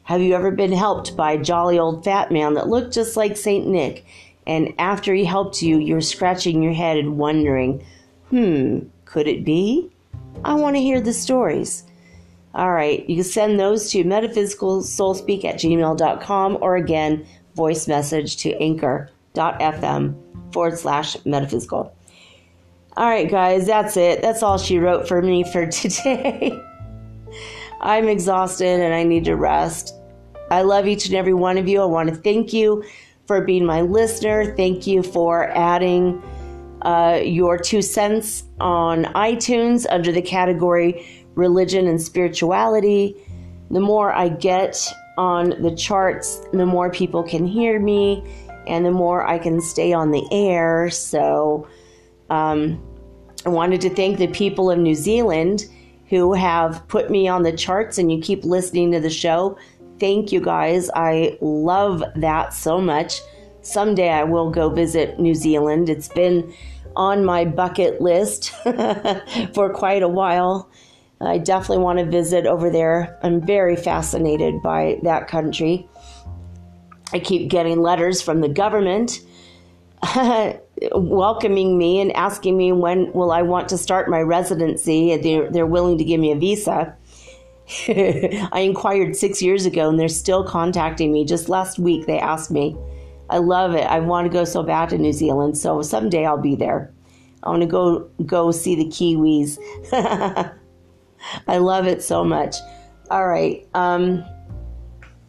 Have 0.04 0.20
you 0.20 0.34
ever 0.34 0.50
been 0.50 0.72
helped 0.72 1.16
by 1.16 1.32
a 1.32 1.42
jolly 1.42 1.78
old 1.78 2.04
fat 2.04 2.30
man 2.30 2.54
that 2.54 2.68
looked 2.68 2.94
just 2.94 3.16
like 3.16 3.36
St. 3.36 3.66
Nick? 3.66 4.04
And 4.46 4.74
after 4.78 5.14
he 5.14 5.24
helped 5.24 5.62
you, 5.62 5.78
you're 5.78 6.00
scratching 6.00 6.62
your 6.62 6.72
head 6.72 6.96
and 6.98 7.18
wondering, 7.18 7.84
hmm, 8.30 8.80
could 9.04 9.26
it 9.26 9.44
be? 9.44 9.90
I 10.44 10.54
want 10.54 10.76
to 10.76 10.82
hear 10.82 11.00
the 11.00 11.12
stories. 11.12 11.84
All 12.54 12.72
right, 12.72 13.08
you 13.08 13.16
can 13.16 13.24
send 13.24 13.58
those 13.58 13.90
to 13.90 14.04
metaphysicalsoulspeak 14.04 15.44
at 15.44 15.56
gmail.com 15.56 16.58
or 16.60 16.76
again, 16.76 17.26
voice 17.56 17.88
message 17.88 18.36
to 18.38 18.52
anchor.fm 18.62 20.52
forward 20.52 20.78
slash 20.78 21.16
metaphysical. 21.24 21.96
All 22.96 23.08
right, 23.08 23.28
guys, 23.28 23.66
that's 23.66 23.96
it. 23.96 24.22
That's 24.22 24.42
all 24.42 24.56
she 24.58 24.78
wrote 24.78 25.08
for 25.08 25.20
me 25.20 25.42
for 25.42 25.66
today. 25.70 26.56
I'm 27.80 28.08
exhausted 28.08 28.80
and 28.80 28.94
I 28.94 29.02
need 29.02 29.24
to 29.24 29.34
rest. 29.34 29.94
I 30.50 30.62
love 30.62 30.86
each 30.86 31.06
and 31.06 31.14
every 31.14 31.34
one 31.34 31.58
of 31.58 31.66
you. 31.66 31.82
I 31.82 31.86
want 31.86 32.08
to 32.10 32.14
thank 32.14 32.52
you 32.52 32.84
for 33.26 33.40
being 33.40 33.64
my 33.64 33.80
listener. 33.80 34.54
Thank 34.56 34.86
you 34.86 35.02
for 35.02 35.50
adding 35.50 36.22
uh, 36.82 37.20
your 37.22 37.56
two 37.58 37.82
cents 37.82 38.44
on 38.60 39.04
iTunes 39.14 39.86
under 39.90 40.12
the 40.12 40.22
category 40.22 41.06
religion 41.34 41.86
and 41.86 42.00
spirituality. 42.00 43.16
The 43.70 43.80
more 43.80 44.12
I 44.12 44.28
get 44.28 44.80
on 45.16 45.50
the 45.62 45.74
charts, 45.74 46.40
the 46.52 46.66
more 46.66 46.90
people 46.90 47.22
can 47.22 47.46
hear 47.46 47.80
me 47.80 48.22
and 48.66 48.84
the 48.84 48.90
more 48.90 49.26
I 49.26 49.38
can 49.38 49.60
stay 49.60 49.92
on 49.92 50.10
the 50.10 50.26
air. 50.30 50.90
So 50.90 51.68
um, 52.30 52.82
I 53.44 53.48
wanted 53.48 53.80
to 53.82 53.90
thank 53.90 54.18
the 54.18 54.28
people 54.28 54.70
of 54.70 54.78
New 54.78 54.94
Zealand 54.94 55.66
who 56.08 56.34
have 56.34 56.86
put 56.88 57.10
me 57.10 57.26
on 57.28 57.42
the 57.42 57.52
charts 57.52 57.98
and 57.98 58.12
you 58.12 58.20
keep 58.20 58.44
listening 58.44 58.92
to 58.92 59.00
the 59.00 59.10
show. 59.10 59.56
Thank 60.00 60.32
you 60.32 60.40
guys. 60.40 60.90
I 60.94 61.38
love 61.40 62.02
that 62.16 62.52
so 62.52 62.80
much. 62.80 63.20
Someday 63.62 64.10
I 64.10 64.24
will 64.24 64.50
go 64.50 64.68
visit 64.68 65.18
New 65.18 65.34
Zealand. 65.34 65.88
It's 65.88 66.08
been 66.08 66.52
on 66.96 67.24
my 67.24 67.44
bucket 67.44 68.00
list 68.00 68.50
for 69.54 69.72
quite 69.72 70.02
a 70.02 70.08
while. 70.08 70.68
I 71.20 71.38
definitely 71.38 71.82
want 71.82 72.00
to 72.00 72.04
visit 72.04 72.46
over 72.46 72.70
there. 72.70 73.18
I'm 73.22 73.40
very 73.40 73.76
fascinated 73.76 74.62
by 74.62 74.98
that 75.02 75.28
country. 75.28 75.88
I 77.12 77.20
keep 77.20 77.48
getting 77.48 77.80
letters 77.80 78.20
from 78.20 78.40
the 78.40 78.48
government 78.48 79.20
welcoming 80.92 81.78
me 81.78 82.00
and 82.00 82.12
asking 82.12 82.56
me 82.56 82.72
when 82.72 83.12
will 83.12 83.30
I 83.30 83.42
want 83.42 83.68
to 83.70 83.78
start 83.78 84.10
my 84.10 84.20
residency. 84.20 85.16
They're, 85.16 85.50
they're 85.50 85.66
willing 85.66 85.98
to 85.98 86.04
give 86.04 86.20
me 86.20 86.32
a 86.32 86.36
visa. 86.36 86.96
I 87.88 88.60
inquired 88.60 89.16
six 89.16 89.42
years 89.42 89.66
ago 89.66 89.88
and 89.88 89.98
they're 89.98 90.08
still 90.08 90.44
contacting 90.44 91.12
me. 91.12 91.24
Just 91.24 91.48
last 91.48 91.78
week, 91.78 92.06
they 92.06 92.18
asked 92.18 92.50
me. 92.50 92.76
I 93.30 93.38
love 93.38 93.74
it. 93.74 93.84
I 93.84 94.00
want 94.00 94.26
to 94.26 94.32
go 94.32 94.44
so 94.44 94.62
bad 94.62 94.90
to 94.90 94.98
New 94.98 95.12
Zealand. 95.12 95.56
So 95.56 95.82
someday 95.82 96.26
I'll 96.26 96.40
be 96.40 96.56
there. 96.56 96.92
I 97.42 97.50
want 97.50 97.62
to 97.62 97.66
go 97.66 98.08
go 98.26 98.50
see 98.50 98.74
the 98.74 98.86
Kiwis. 98.86 99.58
I 101.46 101.56
love 101.58 101.86
it 101.86 102.02
so 102.02 102.24
much. 102.24 102.56
All 103.10 103.26
right. 103.26 103.66
Um, 103.74 104.24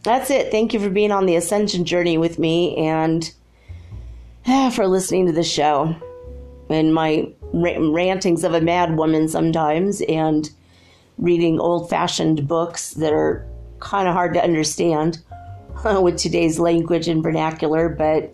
that's 0.04 0.30
it. 0.30 0.52
Thank 0.52 0.74
you 0.74 0.80
for 0.80 0.90
being 0.90 1.12
on 1.12 1.26
the 1.26 1.36
ascension 1.36 1.84
journey 1.84 2.18
with 2.18 2.38
me 2.38 2.78
and 2.78 3.34
for 4.74 4.88
listening 4.88 5.26
to 5.28 5.32
the 5.32 5.44
show 5.44 5.96
and 6.70 6.94
my 6.94 7.32
rantings 7.54 8.44
of 8.44 8.54
a 8.54 8.62
mad 8.62 8.98
woman 8.98 9.28
sometimes 9.28 10.02
and 10.02 10.50
reading 11.18 11.60
old 11.60 11.90
fashioned 11.90 12.48
books 12.48 12.92
that 12.96 13.14
are 13.14 13.48
kind 13.80 14.08
of 14.08 14.14
hard 14.14 14.34
to 14.34 14.44
understand 14.44 15.20
with 16.02 16.18
today's 16.18 16.60
language 16.60 17.08
and 17.08 17.22
vernacular, 17.22 17.90
but 17.90 18.34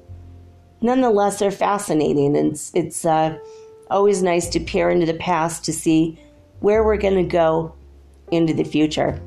nonetheless, 0.82 1.40
they're 1.40 1.52
fascinating. 1.52 2.36
And 2.38 2.52
it's, 2.52 2.72
it's 2.74 3.06
uh, 3.06 3.38
always 3.90 4.24
nice 4.24 4.50
to 4.50 4.60
peer 4.60 4.90
into 4.90 5.06
the 5.06 5.14
past 5.14 5.66
to 5.66 5.74
see 5.74 6.20
where 6.60 6.84
we're 6.84 6.98
going 6.98 7.16
to 7.16 7.24
go 7.24 7.74
into 8.32 8.54
the 8.54 8.64
future. 8.64 9.20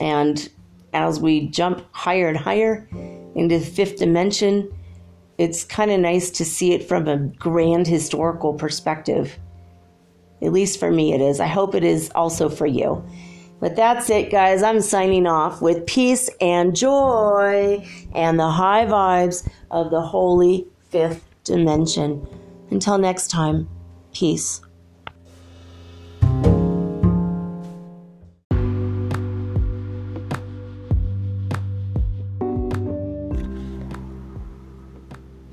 And 0.00 0.48
as 0.92 1.20
we 1.20 1.48
jump 1.48 1.84
higher 1.92 2.28
and 2.28 2.36
higher 2.36 2.88
into 3.34 3.58
the 3.58 3.64
fifth 3.64 3.98
dimension, 3.98 4.72
it's 5.38 5.64
kind 5.64 5.90
of 5.90 6.00
nice 6.00 6.30
to 6.30 6.44
see 6.44 6.72
it 6.72 6.88
from 6.88 7.08
a 7.08 7.16
grand 7.16 7.86
historical 7.86 8.54
perspective. 8.54 9.38
At 10.44 10.52
least 10.52 10.78
for 10.78 10.90
me, 10.90 11.14
it 11.14 11.20
is. 11.20 11.40
I 11.40 11.46
hope 11.46 11.74
it 11.74 11.84
is 11.84 12.10
also 12.14 12.48
for 12.48 12.66
you. 12.66 13.04
But 13.60 13.76
that's 13.76 14.10
it, 14.10 14.30
guys. 14.30 14.62
I'm 14.62 14.80
signing 14.80 15.26
off 15.26 15.62
with 15.62 15.86
peace 15.86 16.28
and 16.40 16.76
joy 16.76 17.86
and 18.14 18.38
the 18.38 18.50
high 18.50 18.84
vibes 18.84 19.48
of 19.70 19.90
the 19.90 20.02
holy 20.02 20.66
fifth 20.90 21.24
dimension. 21.44 22.26
Until 22.70 22.98
next 22.98 23.30
time, 23.30 23.68
peace. 24.12 24.60